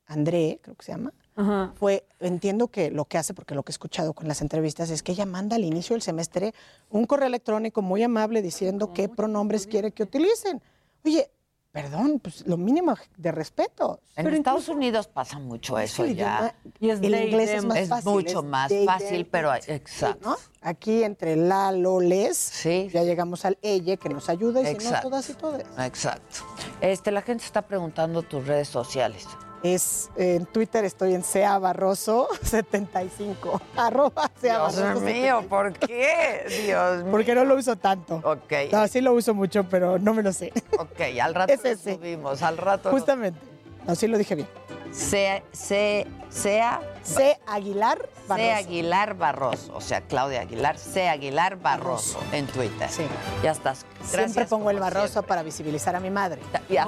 André, 0.07 0.59
creo 0.63 0.75
que 0.75 0.85
se 0.85 0.93
llama, 0.93 1.13
Ajá. 1.41 1.73
fue, 1.75 2.05
entiendo 2.21 2.69
que 2.69 2.91
lo 2.91 3.05
que 3.07 3.19
hace, 3.19 3.35
porque 3.35 3.55
lo 3.55 3.63
que 3.63 3.71
he 3.71 3.75
escuchado 3.75 4.13
con 4.13 4.29
las 4.29 4.43
entrevistas 4.43 4.91
es 4.91 5.03
que 5.03 5.13
ella 5.13 5.27
manda 5.27 5.57
al 5.57 5.65
inicio 5.65 5.95
del 5.95 6.03
semestre 6.03 6.55
un 6.91 7.07
correo 7.07 7.27
electrónico 7.27 7.83
muy 7.83 8.03
amable 8.03 8.43
diciendo 8.43 8.93
qué 8.93 9.09
pronombres 9.09 9.67
quiere 9.67 9.93
que 9.93 10.03
utilicen. 10.03 10.61
Oye, 11.05 11.31
perdón, 11.73 12.19
pues 12.21 12.47
lo 12.47 12.57
mínimo 12.57 12.95
de 13.17 13.33
respeto. 13.33 14.01
En 14.17 14.27
Estados 14.29 14.69
Unidos 14.69 15.07
pasa 15.07 15.39
mucho 15.39 15.79
Es 15.79 15.93
eso 15.93 16.05
el 16.05 16.17
ya. 16.17 16.55
Y 16.79 16.91
es 16.91 17.01
el 17.01 17.13
they, 17.13 17.29
inglés 17.29 17.51
es 17.51 17.65
más 17.65 17.79
Es 17.79 17.89
fácil, 17.89 18.11
mucho 18.11 18.39
es 18.41 18.45
más 18.45 18.73
fácil, 18.85 19.19
them, 19.19 19.29
pero 19.31 19.55
exacto. 19.55 20.31
¿no? 20.31 20.37
Aquí 20.63 21.05
entre 21.05 21.37
la, 21.37 21.73
lo, 21.73 22.01
les, 22.01 22.65
ya 22.65 23.03
llegamos 23.03 23.45
al 23.45 23.57
ella 23.63 23.97
que 23.97 24.09
nos 24.09 24.29
ayuda 24.29 24.61
y 24.61 24.67
si 24.67 24.73
no, 24.73 24.79
Exacto. 24.79 25.09
todas 25.09 25.31
y 25.31 25.35
todas. 25.35 25.63
Exacto. 25.79 26.41
Este, 26.81 27.11
la 27.11 27.23
gente 27.23 27.45
está 27.45 27.63
preguntando 27.63 28.23
tus 28.23 28.47
redes 28.47 28.69
sociales. 28.69 29.27
Es, 29.63 30.11
eh, 30.17 30.37
en 30.37 30.47
Twitter 30.47 30.85
estoy 30.87 31.15
en 31.15 31.23
Sea 31.23 31.59
Barroso 31.59 32.29
75. 32.43 33.61
Arroba 33.77 34.31
Sea 34.41 34.59
Dios 34.59 34.77
Barroso 34.81 35.05
mío, 35.05 35.45
¿por 35.49 35.73
qué? 35.75 36.45
Dios 36.67 37.03
mío. 37.03 37.09
Porque 37.11 37.35
no 37.35 37.45
lo 37.45 37.57
uso 37.57 37.77
tanto. 37.77 38.17
Ok. 38.25 38.73
No, 38.73 38.89
sí 38.89 39.01
lo 39.03 39.13
uso 39.13 39.35
mucho, 39.35 39.65
pero 39.69 39.99
no 39.99 40.15
me 40.15 40.23
lo 40.23 40.33
sé. 40.33 40.53
Ok, 40.79 41.01
al 41.23 41.35
rato 41.35 41.53
Es 41.53 41.63
lo 41.63 41.69
ese. 41.71 41.95
subimos, 41.97 42.41
al 42.43 42.57
rato. 42.57 42.91
Justamente. 42.91 43.39
No, 43.87 43.95
sí 43.95 44.07
lo 44.07 44.17
dije 44.17 44.35
bien. 44.35 44.49
Se, 44.93 45.43
se, 45.53 46.07
sea, 46.31 46.81
C. 47.03 47.39
Aguilar 47.47 48.09
Barroso. 48.27 48.47
C. 48.49 48.53
Aguilar 48.53 49.15
Barroso. 49.15 49.75
O 49.77 49.81
sea, 49.81 50.01
Claudia 50.01 50.41
Aguilar, 50.41 50.79
C. 50.79 51.09
Aguilar 51.09 51.57
Barroso 51.57 52.19
en 52.33 52.47
Twitter. 52.47 52.89
Sí. 52.89 53.03
Ya 53.43 53.53
estás. 53.53 53.85
Siempre 54.03 54.23
Gracias, 54.23 54.49
pongo 54.49 54.71
el 54.71 54.81
Barroso 54.81 55.23
para 55.23 55.43
visibilizar 55.43 55.95
a 55.95 56.01
mi 56.01 56.11
madre. 56.11 56.41
siempre. 56.51 56.75
Y 56.75 56.77
haces- 56.79 56.87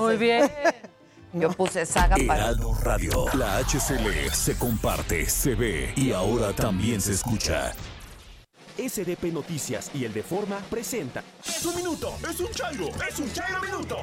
Yo 1.32 1.50
puse 1.50 1.86
saga 1.86 2.16
para. 2.26 2.42
Heraldo 2.42 2.74
Radio. 2.82 3.24
La 3.34 3.58
HCL 3.58 4.30
se 4.32 4.56
comparte, 4.58 5.26
se 5.28 5.54
ve 5.54 5.92
y 5.96 6.12
ahora 6.12 6.52
también 6.52 7.00
se 7.00 7.12
escucha. 7.12 7.72
SDP 8.76 9.32
Noticias 9.32 9.90
y 9.94 10.04
el 10.04 10.12
de 10.12 10.22
Forma 10.22 10.58
presenta. 10.70 11.22
¡Es 11.44 11.64
un 11.66 11.76
minuto! 11.76 12.14
¡Es 12.28 12.40
un 12.40 12.50
chairo! 12.50 12.88
¡Es 13.08 13.18
un 13.18 13.32
chairo 13.32 13.60
minuto! 13.60 13.96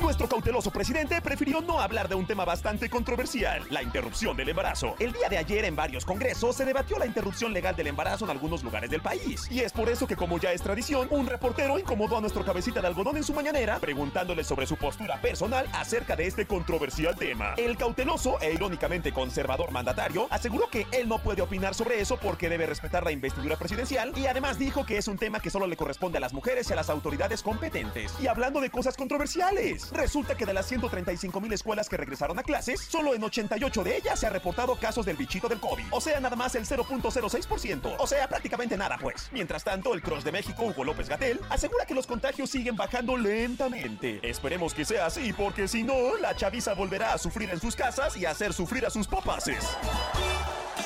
Nuestro 0.00 0.28
cauteloso 0.28 0.70
presidente 0.70 1.20
prefirió 1.20 1.60
no 1.60 1.78
hablar 1.78 2.08
de 2.08 2.14
un 2.14 2.26
tema 2.26 2.46
bastante 2.46 2.88
controversial, 2.88 3.62
la 3.68 3.82
interrupción 3.82 4.34
del 4.36 4.48
embarazo. 4.48 4.94
El 4.98 5.12
día 5.12 5.28
de 5.28 5.36
ayer 5.36 5.66
en 5.66 5.76
varios 5.76 6.06
congresos 6.06 6.56
se 6.56 6.64
debatió 6.64 6.98
la 6.98 7.04
interrupción 7.04 7.52
legal 7.52 7.76
del 7.76 7.88
embarazo 7.88 8.24
en 8.24 8.30
algunos 8.30 8.62
lugares 8.62 8.90
del 8.90 9.02
país. 9.02 9.46
Y 9.50 9.60
es 9.60 9.72
por 9.72 9.90
eso 9.90 10.06
que 10.06 10.16
como 10.16 10.38
ya 10.38 10.52
es 10.52 10.62
tradición, 10.62 11.06
un 11.10 11.26
reportero 11.26 11.78
incomodó 11.78 12.16
a 12.16 12.20
nuestro 12.22 12.44
cabecita 12.44 12.80
de 12.80 12.86
algodón 12.86 13.18
en 13.18 13.24
su 13.24 13.34
mañanera 13.34 13.78
preguntándole 13.78 14.42
sobre 14.42 14.66
su 14.66 14.76
postura 14.76 15.20
personal 15.20 15.66
acerca 15.74 16.16
de 16.16 16.26
este 16.26 16.46
controversial 16.46 17.14
tema. 17.16 17.54
El 17.58 17.76
cauteloso 17.76 18.40
e 18.40 18.54
irónicamente 18.54 19.12
conservador 19.12 19.70
mandatario 19.70 20.28
aseguró 20.30 20.70
que 20.70 20.86
él 20.92 21.08
no 21.08 21.18
puede 21.18 21.42
opinar 21.42 21.74
sobre 21.74 22.00
eso 22.00 22.16
porque 22.16 22.48
debe 22.48 22.66
respetar 22.66 23.04
la 23.04 23.12
investidura 23.12 23.56
presidencial 23.56 23.79
y 23.90 24.26
además 24.26 24.58
dijo 24.58 24.84
que 24.84 24.98
es 24.98 25.08
un 25.08 25.16
tema 25.16 25.40
que 25.40 25.48
solo 25.48 25.66
le 25.66 25.76
corresponde 25.76 26.18
a 26.18 26.20
las 26.20 26.34
mujeres 26.34 26.68
y 26.68 26.72
a 26.74 26.76
las 26.76 26.90
autoridades 26.90 27.42
competentes. 27.42 28.12
Y 28.20 28.26
hablando 28.26 28.60
de 28.60 28.68
cosas 28.68 28.94
controversiales, 28.94 29.90
resulta 29.90 30.36
que 30.36 30.44
de 30.44 30.52
las 30.52 30.66
135 30.66 31.40
mil 31.40 31.52
escuelas 31.52 31.88
que 31.88 31.96
regresaron 31.96 32.38
a 32.38 32.42
clases, 32.42 32.80
solo 32.80 33.14
en 33.14 33.24
88 33.24 33.82
de 33.82 33.96
ellas 33.96 34.20
se 34.20 34.26
ha 34.26 34.30
reportado 34.30 34.76
casos 34.76 35.06
del 35.06 35.16
bichito 35.16 35.48
del 35.48 35.60
COVID. 35.60 35.84
O 35.92 36.00
sea, 36.00 36.20
nada 36.20 36.36
más 36.36 36.54
el 36.56 36.66
0.06%. 36.66 37.96
O 37.98 38.06
sea, 38.06 38.28
prácticamente 38.28 38.76
nada, 38.76 38.98
pues. 39.00 39.30
Mientras 39.32 39.64
tanto, 39.64 39.94
el 39.94 40.02
cross 40.02 40.24
de 40.24 40.32
México, 40.32 40.64
Hugo 40.64 40.84
López 40.84 41.08
Gatel, 41.08 41.40
asegura 41.48 41.86
que 41.86 41.94
los 41.94 42.06
contagios 42.06 42.50
siguen 42.50 42.76
bajando 42.76 43.16
lentamente. 43.16 44.20
Esperemos 44.22 44.74
que 44.74 44.84
sea 44.84 45.06
así, 45.06 45.32
porque 45.32 45.68
si 45.68 45.84
no, 45.84 46.16
la 46.20 46.36
chaviza 46.36 46.74
volverá 46.74 47.14
a 47.14 47.18
sufrir 47.18 47.48
en 47.48 47.60
sus 47.60 47.74
casas 47.74 48.14
y 48.18 48.26
a 48.26 48.30
hacer 48.30 48.52
sufrir 48.52 48.84
a 48.84 48.90
sus 48.90 49.06
papaces. 49.06 49.64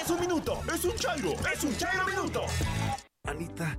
¡Es 0.04 0.10
un 0.10 0.20
minuto! 0.20 0.60
¡Es 0.70 0.84
un 0.84 0.94
chairo! 0.96 1.32
¡Es 1.50 1.64
un 1.64 1.74
chairo 1.78 2.04
minuto! 2.04 2.42
Anita, 3.24 3.78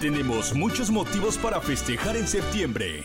Tenemos 0.00 0.54
muchos 0.54 0.90
motivos 0.90 1.38
para 1.38 1.58
festejar 1.60 2.16
en 2.16 2.28
septiembre. 2.28 3.04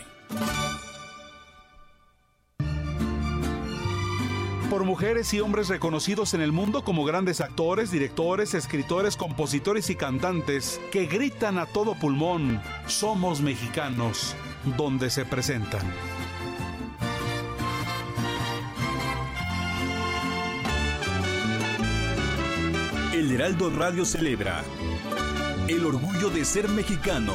por 4.68 4.84
mujeres 4.84 5.34
y 5.34 5.40
hombres 5.40 5.68
reconocidos 5.68 6.32
en 6.32 6.40
el 6.40 6.50
mundo 6.50 6.82
como 6.82 7.04
grandes 7.04 7.42
actores, 7.42 7.90
directores, 7.90 8.54
escritores, 8.54 9.18
compositores 9.18 9.90
y 9.90 9.96
cantantes 9.96 10.80
que 10.90 11.04
gritan 11.04 11.58
a 11.58 11.66
todo 11.66 11.94
pulmón, 11.94 12.58
somos 12.86 13.42
mexicanos, 13.42 14.34
donde 14.78 15.10
se 15.10 15.26
presentan. 15.26 15.82
El 23.12 23.30
Heraldo 23.30 23.68
Radio 23.68 24.06
celebra 24.06 24.64
el 25.68 25.86
orgullo 25.86 26.30
de 26.30 26.44
ser 26.44 26.68
mexicano. 26.68 27.34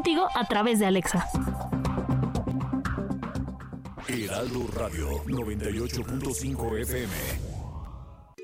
contigo 0.01 0.27
a 0.33 0.45
través 0.45 0.79
de 0.79 0.87
Alexa. 0.87 1.27
Heraldo 4.07 4.67
Radio 4.75 5.23
98.5 5.25 6.79
FM. 6.79 7.60